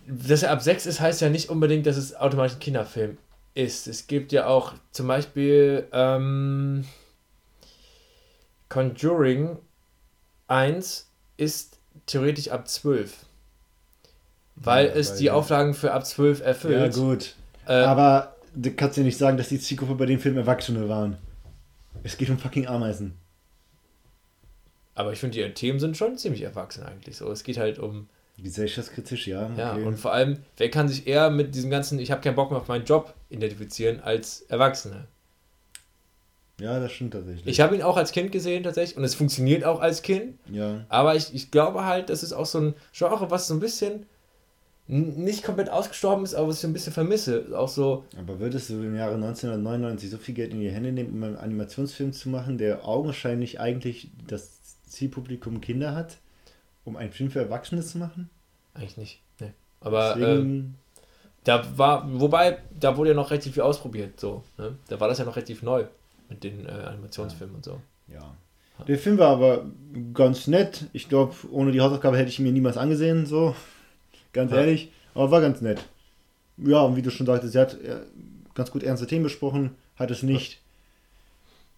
dass 0.07 0.43
er 0.43 0.51
ab 0.53 0.63
6 0.63 0.87
ist, 0.87 1.01
heißt 1.01 1.21
ja 1.21 1.29
nicht 1.29 1.49
unbedingt, 1.51 1.87
dass 1.87 1.97
es 1.97 2.15
automatisch 2.15 2.57
ein 2.57 2.61
Kinderfilm 2.61 3.19
ist. 3.55 3.87
Es 3.89 4.07
gibt 4.07 4.33
ja 4.33 4.47
auch 4.47 4.75
zum 4.93 5.07
Beispiel 5.09 5.87
ähm, 5.93 6.85
Conjuring 8.69 9.59
1 10.49 11.09
ist 11.37 11.79
theoretisch 12.07 12.49
ab 12.49 12.69
12. 12.69 13.25
Weil 14.57 14.87
Ja, 14.87 14.93
es 14.95 15.11
weil 15.13 15.19
die 15.19 15.25
ja. 15.25 15.33
Auflagen 15.35 15.75
für 15.75 15.93
ab 15.93 16.07
12 16.07 16.41
Ja, 16.41 16.45
erfüllt. 16.47 16.95
gut. 16.95 17.35
Äh, 17.67 17.73
Aber 17.75 18.37
du 18.55 18.71
kannst 18.73 18.97
ja 18.97 19.03
nicht 19.03 19.19
sagen, 19.19 19.37
dass 19.37 19.49
die 19.49 19.61
Zielgruppe 19.61 19.95
bei 19.97 20.07
dem 20.07 20.19
Film 20.21 20.37
Erwachsene 20.37 20.89
waren. 20.89 21.17
Es 22.03 22.17
geht 22.17 22.31
um 22.31 22.39
fucking 22.39 22.67
Ameisen. 22.67 23.15
Aber 24.95 25.13
ich 25.13 25.19
finde, 25.21 25.37
die 25.37 25.55
Themen 25.55 25.79
sind 25.79 25.97
schon 25.97 26.17
ziemlich 26.17 26.43
erwachsen 26.43 26.85
eigentlich. 26.85 27.17
So, 27.17 27.31
es 27.31 27.43
geht 27.45 27.59
halt 27.59 27.79
um, 27.79 28.09
Gesellschaftskritisch, 28.43 29.27
ja. 29.27 29.51
ja, 29.57 29.75
okay. 29.75 29.85
und 29.85 29.99
vor 29.99 30.13
allem, 30.13 30.39
wer 30.57 30.71
kann 30.71 30.89
sich 30.89 31.07
eher 31.07 31.31
mit 31.31 31.55
diesem 31.55 31.71
ganzen, 31.71 31.99
ich 31.99 32.11
habe 32.11 32.21
keinen 32.21 32.37
Bock 32.37 32.51
mehr 32.51 32.61
auf 32.61 32.69
meinen 32.69 32.85
Job 32.85 33.15
identifizieren, 33.31 34.01
als 34.01 34.43
Erwachsene. 34.43 35.07
ja, 36.61 36.79
das 36.79 36.93
stimmt 36.93 37.15
tatsächlich. 37.15 37.47
Ich 37.47 37.61
habe 37.61 37.75
ihn 37.75 37.83
auch 37.83 37.97
als 37.97 38.13
Kind 38.13 38.33
gesehen 38.33 38.63
tatsächlich 38.63 38.97
und 38.97 39.05
es 39.05 39.15
funktioniert 39.15 39.65
auch 39.65 39.81
als 39.81 40.03
Kind, 40.03 40.39
ja. 40.51 40.85
aber 40.89 41.17
ich, 41.17 41.35
ich 41.35 41.51
glaube 41.51 41.85
halt, 41.85 42.11
das 42.11 42.23
ist 42.23 42.33
auch 42.35 42.47
so 42.47 42.61
ein 42.61 42.75
Genre, 42.93 43.31
was 43.31 43.49
so 43.49 43.55
ein 43.55 43.61
bisschen 43.61 44.07
nicht 44.89 45.43
komplett 45.43 45.69
ausgestorben 45.69 46.25
ist, 46.25 46.35
aber 46.35 46.49
was 46.49 46.57
ich 46.57 46.61
so 46.61 46.69
ein 46.69 46.73
bisschen 46.73 46.93
vermisse. 46.93 47.47
Auch 47.57 47.69
so, 47.69 48.05
Aber 48.17 48.39
würdest 48.39 48.71
du 48.71 48.75
im 48.75 48.95
Jahre 48.95 49.15
1999 49.15 50.11
so 50.11 50.17
viel 50.17 50.35
Geld 50.35 50.53
in 50.53 50.61
die 50.61 50.71
Hände 50.71 50.93
nehmen, 50.93 51.13
um 51.13 51.23
einen 51.25 51.37
Animationsfilm 51.37 52.13
zu 52.13 52.29
machen, 52.29 52.57
der 52.57 52.87
augenscheinlich 52.87 53.59
eigentlich 53.59 54.11
das 54.29 54.61
Zielpublikum 54.85 55.61
Kinder 55.61 55.95
hat, 55.95 56.19
um 56.87 56.97
einen 56.97 57.13
Film 57.13 57.31
für 57.31 57.41
Erwachsene 57.41 57.83
zu 57.83 57.99
machen? 57.99 58.31
eigentlich 58.75 58.97
nicht. 58.97 59.21
Ne. 59.41 59.53
Aber 59.81 60.17
äh, 60.17 60.19
Deswegen, 60.21 60.75
da 61.45 61.65
war, 61.79 62.07
wobei, 62.21 62.59
da 62.79 62.97
wurde 62.97 63.11
ja 63.11 63.17
noch 63.17 63.31
relativ 63.31 63.55
viel 63.55 63.63
ausprobiert, 63.63 64.19
so. 64.21 64.43
Ne? 64.59 64.77
Da 64.89 65.01
war 65.01 65.09
das 65.09 65.19
ja 65.19 65.25
noch 65.25 65.37
relativ 65.37 65.63
neu 65.63 65.85
mit 66.29 66.45
den 66.45 66.67
äh, 66.67 66.71
Animationsfilmen 66.71 67.57
und 67.57 67.65
so. 67.65 67.81
Ja. 68.13 68.35
Der 68.87 68.99
Film 68.99 69.17
war 69.17 69.31
aber 69.31 69.65
ganz 70.13 70.47
nett. 70.47 70.85
Ich 70.93 71.09
glaube, 71.09 71.35
ohne 71.51 71.73
die 71.73 71.81
Hausaufgabe 71.81 72.19
hätte 72.19 72.29
ich 72.29 72.39
ihn 72.39 72.45
mir 72.45 72.53
niemals 72.53 72.77
angesehen, 72.77 73.25
so. 73.25 73.55
Ganz 74.35 74.53
Ja. 74.53 74.59
ehrlich. 74.59 74.93
Aber 75.15 75.31
war 75.31 75.41
ganz 75.41 75.63
nett. 75.63 75.83
Ja, 76.59 76.81
und 76.83 76.97
wie 76.97 77.03
du 77.03 77.11
schon 77.11 77.25
sagtest, 77.27 77.55
sie 77.55 77.59
hat 77.59 77.81
äh, 77.81 78.01
ganz 78.55 78.71
gut 78.71 78.83
ernste 78.83 79.07
Themen 79.07 79.23
besprochen, 79.25 79.75
hat 79.97 80.11
es 80.11 80.23
nicht 80.23 80.61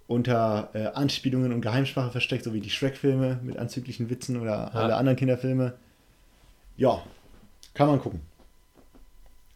unter 0.09 0.71
äh, 0.73 0.87
Anspielungen 0.87 1.53
und 1.53 1.61
Geheimsprache 1.61 2.11
versteckt, 2.11 2.43
so 2.43 2.55
wie 2.55 2.61
die 2.61 2.71
Shrek-Filme 2.71 3.39
mit 3.43 3.59
anzüglichen 3.59 4.11
Witzen 4.11 4.41
oder 4.41 4.75
alle 4.75 4.97
anderen 4.97 5.19
Kinderfilme. 5.19 5.75
Ja, 6.77 7.03
kann 7.75 7.89
man 7.89 8.01
gucken. 8.01 8.21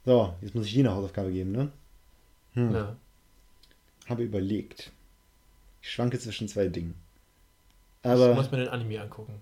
So, 0.04 0.34
jetzt 0.42 0.54
muss 0.54 0.66
ich 0.66 0.74
dir 0.74 0.80
eine 0.80 0.94
Hausaufgabe 0.94 1.32
geben, 1.32 1.52
ne? 1.52 1.72
Hm. 2.52 2.74
Ja. 2.74 2.96
Habe 4.08 4.24
überlegt. 4.24 4.92
Ich 5.80 5.90
schwanke 5.90 6.18
zwischen 6.18 6.48
zwei 6.48 6.68
Dingen. 6.68 6.94
ich 8.02 8.10
Aber 8.10 8.34
muss 8.34 8.50
mir 8.50 8.58
den 8.58 8.68
Anime 8.68 9.00
angucken. 9.00 9.40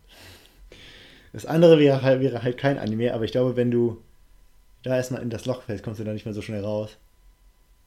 das 1.32 1.44
andere 1.44 1.78
wäre 1.80 2.02
halt, 2.02 2.20
wäre 2.20 2.42
halt 2.42 2.56
kein 2.56 2.78
Anime, 2.78 3.12
aber 3.14 3.24
ich 3.24 3.32
glaube, 3.32 3.56
wenn 3.56 3.72
du 3.72 4.00
da 4.84 4.96
erstmal 4.96 5.22
in 5.22 5.30
das 5.30 5.44
Loch 5.44 5.62
fällst, 5.62 5.82
kommst 5.82 5.98
du 5.98 6.04
da 6.04 6.12
nicht 6.12 6.24
mehr 6.24 6.34
so 6.34 6.42
schnell 6.42 6.64
raus. 6.64 6.96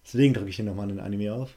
Deswegen 0.05 0.34
drücke 0.34 0.49
ich 0.49 0.57
dir 0.57 0.63
nochmal 0.63 0.89
einen 0.89 0.99
Anime 0.99 1.34
auf. 1.34 1.55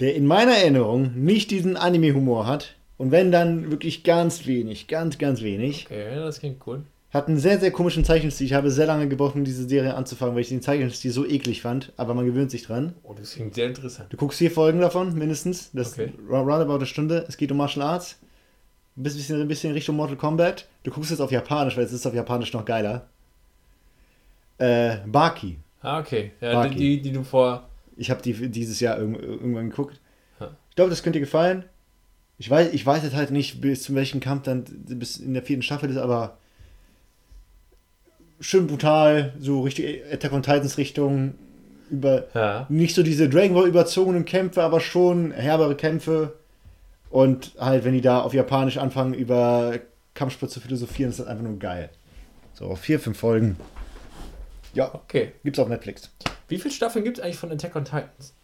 Der 0.00 0.14
in 0.14 0.26
meiner 0.26 0.52
Erinnerung 0.56 1.12
nicht 1.14 1.50
diesen 1.50 1.76
Anime-Humor 1.76 2.46
hat. 2.46 2.74
Und 2.98 3.10
wenn 3.10 3.30
dann 3.32 3.70
wirklich 3.70 4.04
ganz 4.04 4.46
wenig, 4.46 4.88
ganz, 4.88 5.18
ganz 5.18 5.42
wenig. 5.42 5.86
Okay, 5.86 6.14
das 6.16 6.40
klingt 6.40 6.66
cool. 6.66 6.82
Hat 7.12 7.28
einen 7.28 7.38
sehr, 7.38 7.58
sehr 7.60 7.70
komischen 7.70 8.04
Zeichenstil. 8.04 8.46
Ich 8.46 8.52
habe 8.54 8.70
sehr 8.70 8.86
lange 8.86 9.08
gebraucht, 9.08 9.34
um 9.36 9.44
diese 9.44 9.66
Serie 9.68 9.94
anzufangen, 9.94 10.34
weil 10.34 10.42
ich 10.42 10.48
den 10.48 10.60
Zeichenstil 10.60 11.10
so 11.12 11.24
eklig 11.26 11.62
fand. 11.62 11.92
Aber 11.96 12.14
man 12.14 12.26
gewöhnt 12.26 12.50
sich 12.50 12.64
dran. 12.64 12.94
Oh, 13.04 13.14
das 13.14 13.34
klingt 13.34 13.54
sehr 13.54 13.66
interessant. 13.68 14.12
Du 14.12 14.16
guckst 14.16 14.38
vier 14.38 14.50
Folgen 14.50 14.80
davon, 14.80 15.14
mindestens. 15.14 15.70
Das 15.72 15.92
Okay. 15.92 16.06
ist 16.06 16.30
roundabout 16.30 16.74
eine 16.76 16.86
Stunde. 16.86 17.24
Es 17.28 17.36
geht 17.36 17.50
um 17.52 17.58
Martial 17.58 17.86
Arts. 17.86 18.18
Ein 18.96 19.02
bisschen, 19.02 19.40
ein 19.40 19.48
bisschen 19.48 19.72
Richtung 19.72 19.96
Mortal 19.96 20.16
Kombat. 20.16 20.66
Du 20.82 20.90
guckst 20.90 21.10
jetzt 21.10 21.20
auf 21.20 21.30
Japanisch, 21.30 21.76
weil 21.76 21.84
es 21.84 21.92
ist 21.92 22.06
auf 22.06 22.14
Japanisch 22.14 22.52
noch 22.52 22.64
geiler. 22.64 23.06
Äh, 24.58 24.96
Baki. 25.06 25.58
Ah, 25.82 26.00
okay. 26.00 26.32
Ja, 26.40 26.54
Baki. 26.54 26.74
die, 26.74 27.02
die 27.02 27.12
du 27.12 27.22
vor. 27.22 27.68
Ich 27.96 28.10
habe 28.10 28.22
die 28.22 28.50
dieses 28.50 28.80
Jahr 28.80 28.98
irg- 28.98 29.18
irgendwann 29.20 29.70
geguckt. 29.70 30.00
Ich 30.70 30.76
glaube, 30.76 30.90
das 30.90 31.02
könnte 31.02 31.18
dir 31.18 31.24
gefallen. 31.24 31.64
Ich 32.38 32.50
weiß, 32.50 32.72
ich 32.74 32.84
weiß 32.84 33.02
jetzt 33.02 33.16
halt 33.16 33.30
nicht, 33.30 33.62
bis 33.62 33.82
zu 33.82 33.94
welchem 33.94 34.20
Kampf 34.20 34.42
dann 34.42 34.64
bis 34.66 35.16
in 35.16 35.32
der 35.32 35.42
vierten 35.42 35.62
Staffel 35.62 35.88
ist, 35.88 35.96
aber 35.96 36.36
schön 38.40 38.66
brutal, 38.66 39.32
so 39.38 39.62
richtig 39.62 40.02
Attack 40.12 40.32
on 40.32 40.42
Titans 40.42 40.76
Richtung 40.78 41.34
über 41.90 42.26
Ja. 42.34 42.66
nicht 42.68 42.94
so 42.94 43.02
diese 43.02 43.28
Dragon 43.28 43.54
Ball 43.54 43.68
überzogenen 43.68 44.24
Kämpfe, 44.24 44.62
aber 44.62 44.80
schon 44.80 45.30
herbere 45.32 45.76
Kämpfe. 45.76 46.34
Und 47.08 47.52
halt, 47.58 47.84
wenn 47.84 47.94
die 47.94 48.00
da 48.00 48.20
auf 48.20 48.34
Japanisch 48.34 48.76
anfangen, 48.78 49.14
über 49.14 49.78
Kampfsport 50.14 50.50
zu 50.50 50.60
philosophieren, 50.60 51.10
ist 51.10 51.20
das 51.20 51.26
einfach 51.28 51.44
nur 51.44 51.58
geil. 51.58 51.88
So, 52.52 52.74
vier, 52.74 52.98
fünf 53.00 53.18
Folgen. 53.18 53.56
Ja, 54.74 54.92
Okay. 54.94 55.32
gibt's 55.44 55.58
auf 55.58 55.68
Netflix. 55.68 56.10
Wie 56.48 56.58
viele 56.58 56.74
Staffeln 56.74 57.04
gibt 57.04 57.18
es 57.18 57.24
eigentlich 57.24 57.38
von 57.38 57.52
Attack 57.52 57.76
on 57.76 57.84
Titans? 57.84 58.34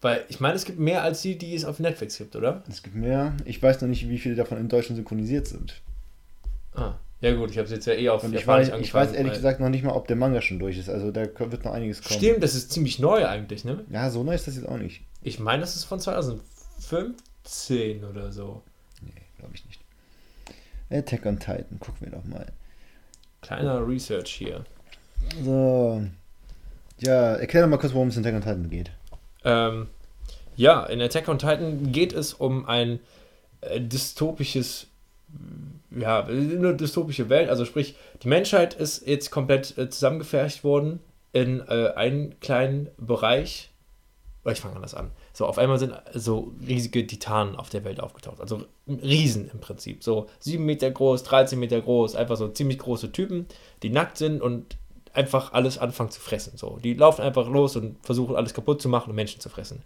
Weil 0.00 0.24
ich 0.28 0.40
meine, 0.40 0.54
es 0.54 0.64
gibt 0.64 0.78
mehr 0.78 1.02
als 1.02 1.22
die, 1.22 1.38
die 1.38 1.54
es 1.54 1.64
auf 1.64 1.78
Netflix 1.78 2.18
gibt, 2.18 2.36
oder? 2.36 2.62
Es 2.68 2.82
gibt 2.82 2.94
mehr. 2.94 3.34
Ich 3.44 3.62
weiß 3.62 3.80
noch 3.80 3.88
nicht, 3.88 4.08
wie 4.08 4.18
viele 4.18 4.34
davon 4.34 4.58
in 4.58 4.68
Deutschland 4.68 4.96
synchronisiert 4.96 5.46
sind. 5.46 5.80
Ah. 6.74 6.94
Ja, 7.20 7.32
gut, 7.34 7.50
ich 7.50 7.56
habe 7.56 7.64
es 7.64 7.70
jetzt 7.70 7.86
ja 7.86 7.94
eh 7.94 8.10
auf 8.10 8.22
Und 8.22 8.34
ich 8.34 8.46
weiß, 8.46 8.70
ich 8.80 8.92
weiß 8.92 9.12
ehrlich 9.12 9.30
weil- 9.30 9.36
gesagt 9.38 9.60
noch 9.60 9.70
nicht 9.70 9.82
mal, 9.82 9.92
ob 9.92 10.06
der 10.08 10.16
Manga 10.16 10.42
schon 10.42 10.58
durch 10.58 10.76
ist. 10.76 10.90
Also 10.90 11.10
da 11.10 11.22
wird 11.38 11.64
noch 11.64 11.72
einiges 11.72 12.02
kommen. 12.02 12.18
Stimmt, 12.20 12.42
das 12.42 12.54
ist 12.54 12.70
ziemlich 12.70 12.98
neu 12.98 13.26
eigentlich, 13.26 13.64
ne? 13.64 13.82
Ja, 13.90 14.10
so 14.10 14.22
neu 14.22 14.34
ist 14.34 14.46
das 14.46 14.56
jetzt 14.56 14.68
auch 14.68 14.76
nicht. 14.76 15.00
Ich 15.22 15.38
meine, 15.38 15.62
das 15.62 15.74
ist 15.74 15.84
von 15.84 16.00
2015 16.00 18.04
oder 18.04 18.30
so. 18.30 18.60
Nee, 19.00 19.12
glaube 19.38 19.54
ich 19.54 19.64
nicht. 19.64 19.80
Attack 20.90 21.24
on 21.24 21.38
Titan, 21.38 21.80
gucken 21.80 21.96
wir 22.00 22.10
doch 22.10 22.24
mal. 22.24 22.44
Kleiner 23.40 23.86
Research 23.88 24.34
hier. 24.34 24.66
So. 25.42 26.04
Ja, 26.98 27.34
erklär 27.34 27.62
doch 27.62 27.70
mal 27.70 27.78
kurz, 27.78 27.94
worum 27.94 28.08
es 28.08 28.16
in 28.16 28.24
Attack 28.24 28.34
on 28.34 28.42
Titan 28.42 28.70
geht. 28.70 28.90
Ähm, 29.44 29.88
ja, 30.56 30.84
in 30.84 31.00
Attack 31.00 31.28
on 31.28 31.38
Titan 31.38 31.92
geht 31.92 32.12
es 32.12 32.34
um 32.34 32.66
ein 32.66 33.00
äh, 33.60 33.80
dystopisches, 33.80 34.86
ja, 35.90 36.24
eine 36.24 36.74
dystopische 36.74 37.28
Welt. 37.28 37.48
Also 37.48 37.64
sprich, 37.64 37.96
die 38.22 38.28
Menschheit 38.28 38.74
ist 38.74 39.06
jetzt 39.06 39.30
komplett 39.30 39.76
äh, 39.76 39.90
zusammengefercht 39.90 40.64
worden 40.64 41.00
in 41.32 41.60
äh, 41.68 41.92
einen 41.96 42.38
kleinen 42.40 42.88
Bereich. 42.96 43.70
Oder 44.44 44.52
ich 44.52 44.60
fange 44.60 44.76
anders 44.76 44.94
an. 44.94 45.10
So, 45.32 45.46
auf 45.46 45.58
einmal 45.58 45.78
sind 45.78 45.94
so 46.12 46.52
riesige 46.66 47.06
Titanen 47.06 47.56
auf 47.56 47.70
der 47.70 47.82
Welt 47.84 47.98
aufgetaucht. 47.98 48.40
Also 48.40 48.64
Riesen 48.86 49.50
im 49.50 49.58
Prinzip. 49.58 50.04
So 50.04 50.28
7 50.40 50.64
Meter 50.64 50.90
groß, 50.90 51.22
13 51.24 51.58
Meter 51.58 51.80
groß, 51.80 52.14
einfach 52.14 52.36
so 52.36 52.48
ziemlich 52.48 52.78
große 52.78 53.10
Typen, 53.10 53.46
die 53.82 53.88
nackt 53.88 54.18
sind 54.18 54.42
und 54.42 54.76
einfach 55.14 55.52
alles 55.52 55.78
anfangen 55.78 56.10
zu 56.10 56.20
fressen. 56.20 56.56
So, 56.56 56.78
die 56.82 56.94
laufen 56.94 57.22
einfach 57.22 57.48
los 57.48 57.76
und 57.76 57.96
versuchen 58.02 58.36
alles 58.36 58.52
kaputt 58.52 58.82
zu 58.82 58.88
machen 58.88 59.10
und 59.10 59.16
Menschen 59.16 59.40
zu 59.40 59.48
fressen. 59.48 59.82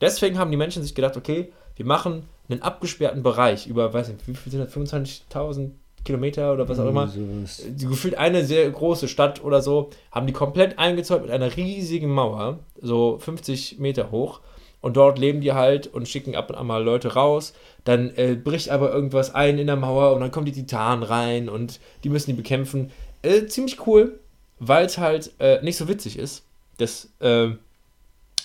Deswegen 0.00 0.38
haben 0.38 0.50
die 0.50 0.56
Menschen 0.56 0.82
sich 0.82 0.94
gedacht, 0.94 1.16
okay, 1.16 1.52
wir 1.76 1.84
machen 1.84 2.24
einen 2.48 2.62
abgesperrten 2.62 3.22
Bereich 3.22 3.66
über, 3.66 3.92
weiß 3.92 4.08
nicht, 4.08 4.26
wie 4.26 4.34
viel 4.34 4.52
sind 4.52 4.64
das, 4.64 4.74
25.000 4.74 5.70
Kilometer 6.04 6.52
oder 6.52 6.68
was 6.68 6.78
auch 6.78 6.88
immer. 6.88 7.06
Die 7.06 7.86
gefühlt 7.86 8.16
eine 8.16 8.44
sehr 8.44 8.70
große 8.70 9.08
Stadt 9.08 9.44
oder 9.44 9.60
so, 9.60 9.90
haben 10.10 10.26
die 10.26 10.32
komplett 10.32 10.78
eingezäunt 10.78 11.22
mit 11.22 11.30
einer 11.30 11.56
riesigen 11.56 12.10
Mauer, 12.10 12.60
so 12.80 13.18
50 13.18 13.78
Meter 13.78 14.10
hoch. 14.10 14.40
Und 14.80 14.96
dort 14.96 15.18
leben 15.18 15.40
die 15.40 15.52
halt 15.52 15.88
und 15.88 16.08
schicken 16.08 16.36
ab 16.36 16.50
und 16.50 16.56
an 16.56 16.66
mal 16.66 16.82
Leute 16.82 17.14
raus. 17.14 17.52
Dann 17.84 18.12
äh, 18.16 18.36
bricht 18.36 18.70
aber 18.70 18.92
irgendwas 18.92 19.34
ein 19.34 19.58
in 19.58 19.66
der 19.66 19.74
Mauer 19.74 20.14
und 20.14 20.20
dann 20.20 20.30
kommen 20.30 20.46
die 20.46 20.52
Titanen 20.52 21.02
rein 21.02 21.48
und 21.48 21.80
die 22.04 22.08
müssen 22.08 22.30
die 22.30 22.36
bekämpfen. 22.36 22.92
Äh, 23.22 23.46
ziemlich 23.46 23.86
cool, 23.88 24.20
weil 24.58 24.86
es 24.86 24.98
halt 24.98 25.32
äh, 25.38 25.62
nicht 25.62 25.76
so 25.76 25.88
witzig 25.88 26.18
ist. 26.18 26.44
Das 26.78 27.08
äh, 27.20 27.48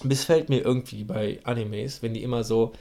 missfällt 0.04 0.50
mir 0.50 0.64
irgendwie 0.64 1.04
bei 1.04 1.40
Animes, 1.44 2.02
wenn 2.02 2.14
die 2.14 2.24
immer 2.24 2.44
so 2.44 2.74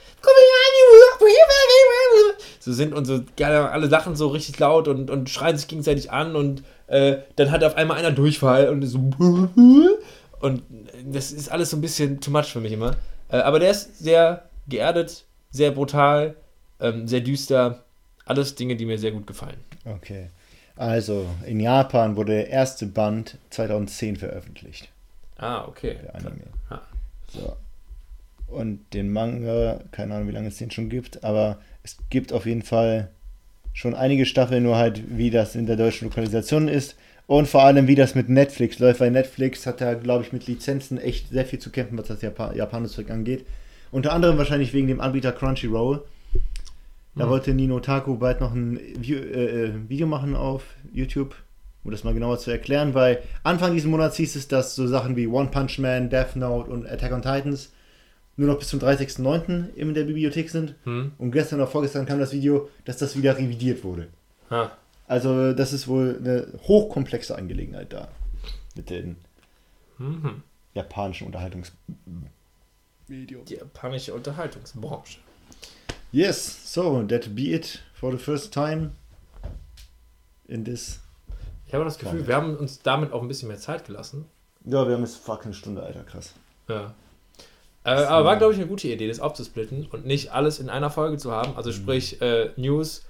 so 2.59 2.71
sind 2.71 2.93
und 2.93 3.05
so 3.05 3.21
gerne 3.35 3.69
alle 3.69 3.87
lachen 3.87 4.15
so 4.15 4.27
richtig 4.27 4.57
laut 4.59 4.87
und, 4.87 5.09
und 5.09 5.29
schreien 5.29 5.57
sich 5.57 5.67
gegenseitig 5.67 6.11
an 6.11 6.35
und 6.35 6.63
äh, 6.87 7.17
dann 7.35 7.51
hat 7.51 7.63
auf 7.63 7.75
einmal 7.75 7.97
einer 7.97 8.11
Durchfall 8.11 8.69
und 8.69 8.85
so 8.85 8.99
und 10.39 10.63
das 11.05 11.31
ist 11.31 11.49
alles 11.49 11.69
so 11.69 11.77
ein 11.77 11.81
bisschen 11.81 12.19
too 12.19 12.31
much 12.31 12.47
für 12.51 12.61
mich 12.61 12.71
immer. 12.71 12.95
Äh, 13.29 13.37
aber 13.37 13.59
der 13.59 13.71
ist 13.71 13.99
sehr 13.99 14.49
geerdet, 14.67 15.25
sehr 15.51 15.71
brutal, 15.71 16.35
ähm, 16.79 17.07
sehr 17.07 17.21
düster. 17.21 17.83
Alles 18.25 18.55
Dinge, 18.55 18.75
die 18.75 18.85
mir 18.85 18.97
sehr 18.97 19.11
gut 19.11 19.27
gefallen. 19.27 19.57
Okay. 19.85 20.29
Also, 20.75 21.27
in 21.45 21.59
Japan 21.59 22.15
wurde 22.15 22.33
der 22.33 22.49
erste 22.49 22.87
Band 22.87 23.37
2010 23.51 24.15
veröffentlicht. 24.17 24.89
Ah, 25.37 25.65
okay. 25.67 25.97
Der 26.03 26.15
Anime. 26.15 26.41
Ja. 26.69 26.81
So. 27.27 27.55
Und 28.47 28.81
den 28.93 29.11
Manga, 29.11 29.81
keine 29.91 30.15
Ahnung, 30.15 30.27
wie 30.27 30.33
lange 30.33 30.47
es 30.47 30.57
den 30.57 30.71
schon 30.71 30.89
gibt, 30.89 31.23
aber 31.23 31.59
es 31.83 31.97
gibt 32.09 32.33
auf 32.33 32.45
jeden 32.45 32.61
Fall 32.61 33.09
schon 33.73 33.95
einige 33.95 34.25
Staffeln, 34.25 34.63
nur 34.63 34.77
halt, 34.77 35.17
wie 35.17 35.31
das 35.31 35.55
in 35.55 35.65
der 35.65 35.75
deutschen 35.75 36.07
Lokalisation 36.07 36.67
ist. 36.67 36.95
Und 37.25 37.47
vor 37.47 37.63
allem, 37.63 37.87
wie 37.87 37.95
das 37.95 38.15
mit 38.15 38.29
Netflix 38.29 38.79
läuft, 38.79 38.99
weil 38.99 39.11
Netflix 39.11 39.65
hat 39.65 39.81
da, 39.81 39.93
glaube 39.93 40.23
ich, 40.23 40.33
mit 40.33 40.45
Lizenzen 40.45 40.97
echt 40.97 41.29
sehr 41.29 41.45
viel 41.45 41.59
zu 41.59 41.71
kämpfen, 41.71 41.97
was 41.97 42.07
das 42.07 42.21
Japan 42.21 42.55
japanische 42.55 42.95
Zeug 42.95 43.11
angeht. 43.11 43.45
Unter 43.91 44.11
anderem 44.13 44.37
wahrscheinlich 44.37 44.73
wegen 44.73 44.87
dem 44.87 44.99
Anbieter 44.99 45.31
Crunchyroll. 45.31 46.03
Da 47.15 47.25
Mhm. 47.25 47.29
wollte 47.29 47.53
Nino 47.53 47.79
Taku 47.79 48.15
bald 48.17 48.41
noch 48.41 48.53
ein 48.53 48.77
äh, 48.77 49.13
äh, 49.13 49.89
Video 49.89 50.07
machen 50.07 50.35
auf 50.35 50.63
YouTube, 50.91 51.35
um 51.83 51.91
das 51.91 52.03
mal 52.03 52.13
genauer 52.13 52.39
zu 52.39 52.49
erklären, 52.51 52.93
weil 52.93 53.21
Anfang 53.43 53.73
dieses 53.73 53.89
Monats 53.89 54.17
hieß 54.17 54.35
es, 54.35 54.47
dass 54.47 54.75
so 54.75 54.87
Sachen 54.87 55.15
wie 55.15 55.27
One 55.27 55.49
Punch 55.49 55.77
Man, 55.79 56.09
Death 56.09 56.35
Note 56.35 56.71
und 56.71 56.87
Attack 56.87 57.11
on 57.11 57.21
Titans 57.21 57.71
nur 58.35 58.47
noch 58.47 58.57
bis 58.57 58.69
zum 58.69 58.79
30.09. 58.79 59.75
in 59.75 59.93
der 59.93 60.05
Bibliothek 60.05 60.49
sind. 60.49 60.73
Hm. 60.85 61.11
Und 61.19 61.31
gestern 61.31 61.59
oder 61.59 61.67
vorgestern 61.67 62.07
kam 62.07 62.17
das 62.19 62.33
Video, 62.33 62.69
dass 62.85 62.97
das 62.97 63.15
wieder 63.15 63.37
revidiert 63.37 63.83
wurde. 63.83 64.07
Ha. 64.49 64.71
Also 65.07 65.53
das 65.53 65.71
ist 65.71 65.87
wohl 65.87 66.17
eine 66.19 66.47
hochkomplexe 66.67 67.35
Angelegenheit 67.35 67.93
da 67.93 68.07
mit 68.75 68.89
den 68.89 69.17
Mhm. 69.99 70.41
japanischen 70.73 71.27
Unterhaltungsmedium. 71.27 72.31
Die 73.07 73.53
japanische 73.53 74.13
Unterhaltungsbranche. 74.15 75.19
Yes, 76.13 76.71
so 76.71 77.01
that 77.07 77.33
be 77.33 77.55
it 77.55 77.81
for 77.95 78.11
the 78.11 78.19
first 78.19 78.53
time 78.53 78.91
in 80.47 80.63
this. 80.63 80.99
Ich 81.65 81.73
habe 81.73 81.83
das 81.83 81.97
Gefühl, 81.97 82.19
Moment. 82.19 82.27
wir 82.27 82.35
haben 82.35 82.55
uns 82.55 82.83
damit 82.83 83.11
auch 83.11 83.23
ein 83.23 83.27
bisschen 83.27 83.47
mehr 83.47 83.57
Zeit 83.57 83.85
gelassen. 83.85 84.25
Ja, 84.63 84.87
wir 84.87 84.93
haben 84.93 85.01
jetzt 85.01 85.17
fucking 85.17 85.45
eine 85.45 85.53
Stunde, 85.55 85.81
Alter, 85.81 86.03
krass. 86.03 86.35
Ja. 86.69 86.93
Äh, 87.83 87.89
aber 87.89 88.25
war, 88.25 88.37
glaube 88.37 88.53
ich, 88.53 88.59
eine 88.59 88.67
gute 88.67 88.89
Idee, 88.89 89.07
das 89.07 89.19
aufzusplitten 89.19 89.87
und 89.87 90.05
nicht 90.05 90.31
alles 90.31 90.59
in 90.59 90.69
einer 90.69 90.91
Folge 90.91 91.17
zu 91.17 91.31
haben. 91.31 91.57
Also 91.57 91.71
sprich 91.71 92.21
äh, 92.21 92.51
News, 92.57 93.05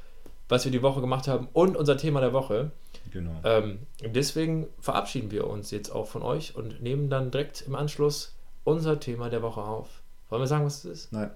was 0.47 0.63
wir 0.63 0.71
die 0.71 0.81
Woche 0.81 1.01
gemacht 1.01 1.27
haben 1.27 1.49
und 1.51 1.75
unser 1.75 1.97
Thema 1.97 2.21
der 2.21 2.31
Woche. 2.31 2.71
Genau. 3.11 3.35
Ähm, 3.43 3.79
deswegen 3.99 4.67
verabschieden 4.79 5.29
wir 5.29 5.47
uns 5.47 5.71
jetzt 5.71 5.89
auch 5.89 6.07
von 6.07 6.21
euch 6.21 6.55
und 6.55 6.81
nehmen 6.81 7.09
dann 7.09 7.31
direkt 7.31 7.63
im 7.67 7.75
Anschluss 7.75 8.33
unser 8.63 9.01
Thema 9.01 9.29
der 9.29 9.41
Woche 9.41 9.61
auf. 9.61 9.89
Wollen 10.29 10.41
wir 10.41 10.47
sagen, 10.47 10.65
was 10.65 10.85
es 10.85 10.85
ist? 10.85 11.11
Nein. 11.11 11.31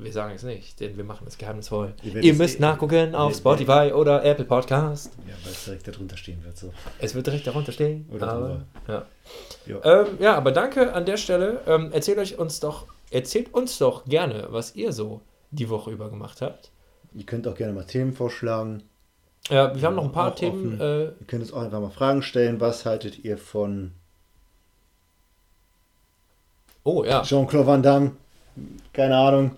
Wir 0.00 0.12
sagen 0.12 0.32
es 0.36 0.44
nicht, 0.44 0.78
denn 0.78 0.96
wir 0.96 1.02
machen 1.02 1.26
es 1.26 1.38
geheimnisvoll. 1.38 1.92
Ihr, 2.04 2.22
Ihr 2.22 2.34
müsst 2.34 2.58
eh, 2.58 2.62
nachgucken 2.62 3.16
auf 3.16 3.34
Spotify 3.34 3.90
oder 3.92 4.24
Apple 4.24 4.44
Podcast. 4.44 5.10
Ja, 5.26 5.34
weil 5.42 5.52
es 5.52 5.64
direkt 5.64 5.88
darunter 5.88 6.16
stehen 6.16 6.44
wird. 6.44 6.56
So. 6.56 6.72
Es 7.00 7.16
wird 7.16 7.26
direkt 7.26 7.48
darunter 7.48 7.72
stehen. 7.72 8.08
Oder 8.12 8.32
aber, 8.32 8.64
ja. 8.86 9.06
Ja. 9.66 9.84
Ähm, 9.84 10.06
ja, 10.20 10.36
aber 10.36 10.52
danke 10.52 10.92
an 10.92 11.04
der 11.04 11.16
Stelle. 11.16 11.62
Ähm, 11.66 11.90
erzählt 11.90 12.18
euch 12.18 12.38
uns 12.38 12.60
doch, 12.60 12.86
erzählt 13.10 13.52
uns 13.52 13.76
doch 13.78 14.04
gerne, 14.04 14.46
was 14.50 14.76
ihr 14.76 14.92
so 14.92 15.20
die 15.50 15.68
Woche 15.68 15.90
über 15.90 16.10
gemacht 16.10 16.42
habt. 16.42 16.70
Ihr 17.12 17.26
könnt 17.26 17.48
auch 17.48 17.56
gerne 17.56 17.72
mal 17.72 17.84
Themen 17.84 18.12
vorschlagen. 18.12 18.84
Ja, 19.50 19.74
wir 19.74 19.82
haben 19.82 19.96
noch 19.96 20.04
ein 20.04 20.12
paar 20.12 20.36
Themen. 20.36 20.80
Äh, 20.80 21.04
ihr 21.06 21.26
könnt 21.26 21.42
uns 21.42 21.52
auch 21.52 21.62
einfach 21.62 21.80
mal 21.80 21.90
Fragen 21.90 22.22
stellen. 22.22 22.60
Was 22.60 22.86
haltet 22.86 23.24
ihr 23.24 23.36
von 23.36 23.90
Oh 26.84 27.02
ja. 27.02 27.22
Jean-Claude 27.22 27.66
Van 27.66 27.82
Damme? 27.82 28.12
Keine 28.92 29.16
Ahnung. 29.16 29.56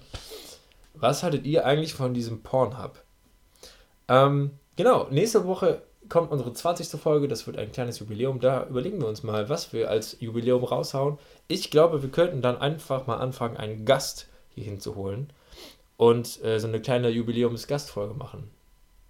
Was 1.01 1.22
haltet 1.22 1.46
ihr 1.46 1.64
eigentlich 1.64 1.94
von 1.94 2.12
diesem 2.12 2.42
Pornhub? 2.42 3.03
Ähm, 4.09 4.51
genau, 4.76 5.09
nächste 5.11 5.46
Woche 5.46 5.82
kommt 6.11 6.30
unsere 6.30 6.53
20. 6.53 7.01
Folge. 7.01 7.26
Das 7.26 7.46
wird 7.46 7.57
ein 7.57 7.72
kleines 7.72 8.01
Jubiläum. 8.01 8.38
Da 8.38 8.66
überlegen 8.66 9.01
wir 9.01 9.09
uns 9.09 9.22
mal, 9.22 9.48
was 9.48 9.72
wir 9.72 9.88
als 9.88 10.18
Jubiläum 10.20 10.62
raushauen. 10.62 11.18
Ich 11.48 11.70
glaube, 11.70 12.03
wir 12.03 12.11
könnten 12.11 12.42
dann 12.42 12.59
einfach 12.59 13.07
mal 13.07 13.16
anfangen, 13.16 13.57
einen 13.57 13.86
Gast 13.86 14.28
hier 14.51 14.64
hinzuholen 14.64 15.32
und 15.96 16.44
äh, 16.44 16.59
so 16.61 16.68
eine 16.68 16.80
kleine 16.80 17.09
Jubiläums-Gastfolge 17.09 18.14
machen. 18.14 18.51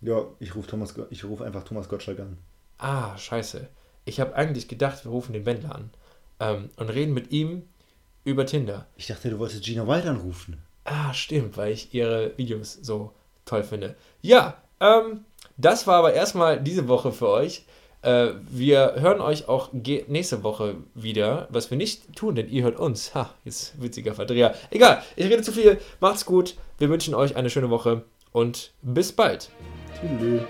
Ja, 0.01 0.25
ich 0.39 0.55
rufe 0.55 0.69
Thomas, 0.69 0.95
ich 1.11 1.25
rufe 1.25 1.45
einfach 1.45 1.65
Thomas 1.65 1.89
Gottschalk 1.89 2.21
an. 2.21 2.39
Ah, 2.79 3.17
scheiße. 3.19 3.69
Ich 4.05 4.21
habe 4.21 4.35
eigentlich 4.37 4.69
gedacht, 4.69 5.05
wir 5.05 5.11
rufen 5.11 5.33
den 5.33 5.45
Wendler 5.45 5.75
an 5.75 5.91
ähm, 6.39 6.71
und 6.77 6.89
reden 6.89 7.15
mit 7.15 7.33
ihm 7.33 7.65
über 8.25 8.47
Tinder. 8.47 8.87
Ich 8.97 9.09
dachte, 9.09 9.29
du 9.29 9.39
wolltest 9.39 9.65
Gina 9.65 9.87
Wild 9.87 10.07
anrufen. 10.07 10.63
Ah, 10.91 11.15
stimmt, 11.15 11.57
weil 11.57 11.73
ich 11.73 11.95
ihre 11.95 12.37
Videos 12.37 12.77
so 12.83 13.13
toll 13.45 13.63
finde. 13.63 13.95
Ja, 14.23 14.57
ähm, 14.81 15.25
das 15.57 15.87
war 15.87 15.97
aber 15.97 16.15
erstmal 16.15 16.61
diese 16.61 16.89
Woche 16.89 17.13
für 17.13 17.29
euch. 17.29 17.65
Äh, 18.03 18.31
wir 18.49 18.97
hören 18.97 19.21
euch 19.21 19.49
auch 19.49 19.69
nächste 19.73 20.43
Woche 20.43 20.79
wieder, 20.95 21.47
was 21.51 21.71
wir 21.71 21.79
nicht 21.79 22.17
tun, 22.17 22.35
denn 22.35 22.49
ihr 22.49 22.65
hört 22.65 22.81
uns. 22.81 23.15
Ha, 23.15 23.33
jetzt 23.45 23.81
witziger 23.81 24.15
Verdreher. 24.15 24.55
Egal, 24.71 25.03
ich 25.15 25.27
rede 25.27 25.43
zu 25.43 25.53
viel. 25.53 25.79
Macht's 26.01 26.27
gut. 26.27 26.57
Wir 26.79 26.89
wünschen 26.89 27.15
euch 27.15 27.37
eine 27.37 27.51
schöne 27.51 27.71
Woche 27.71 28.03
und 28.33 28.73
bis 28.83 29.13
bald. 29.13 29.51
Tschüss. 29.95 30.43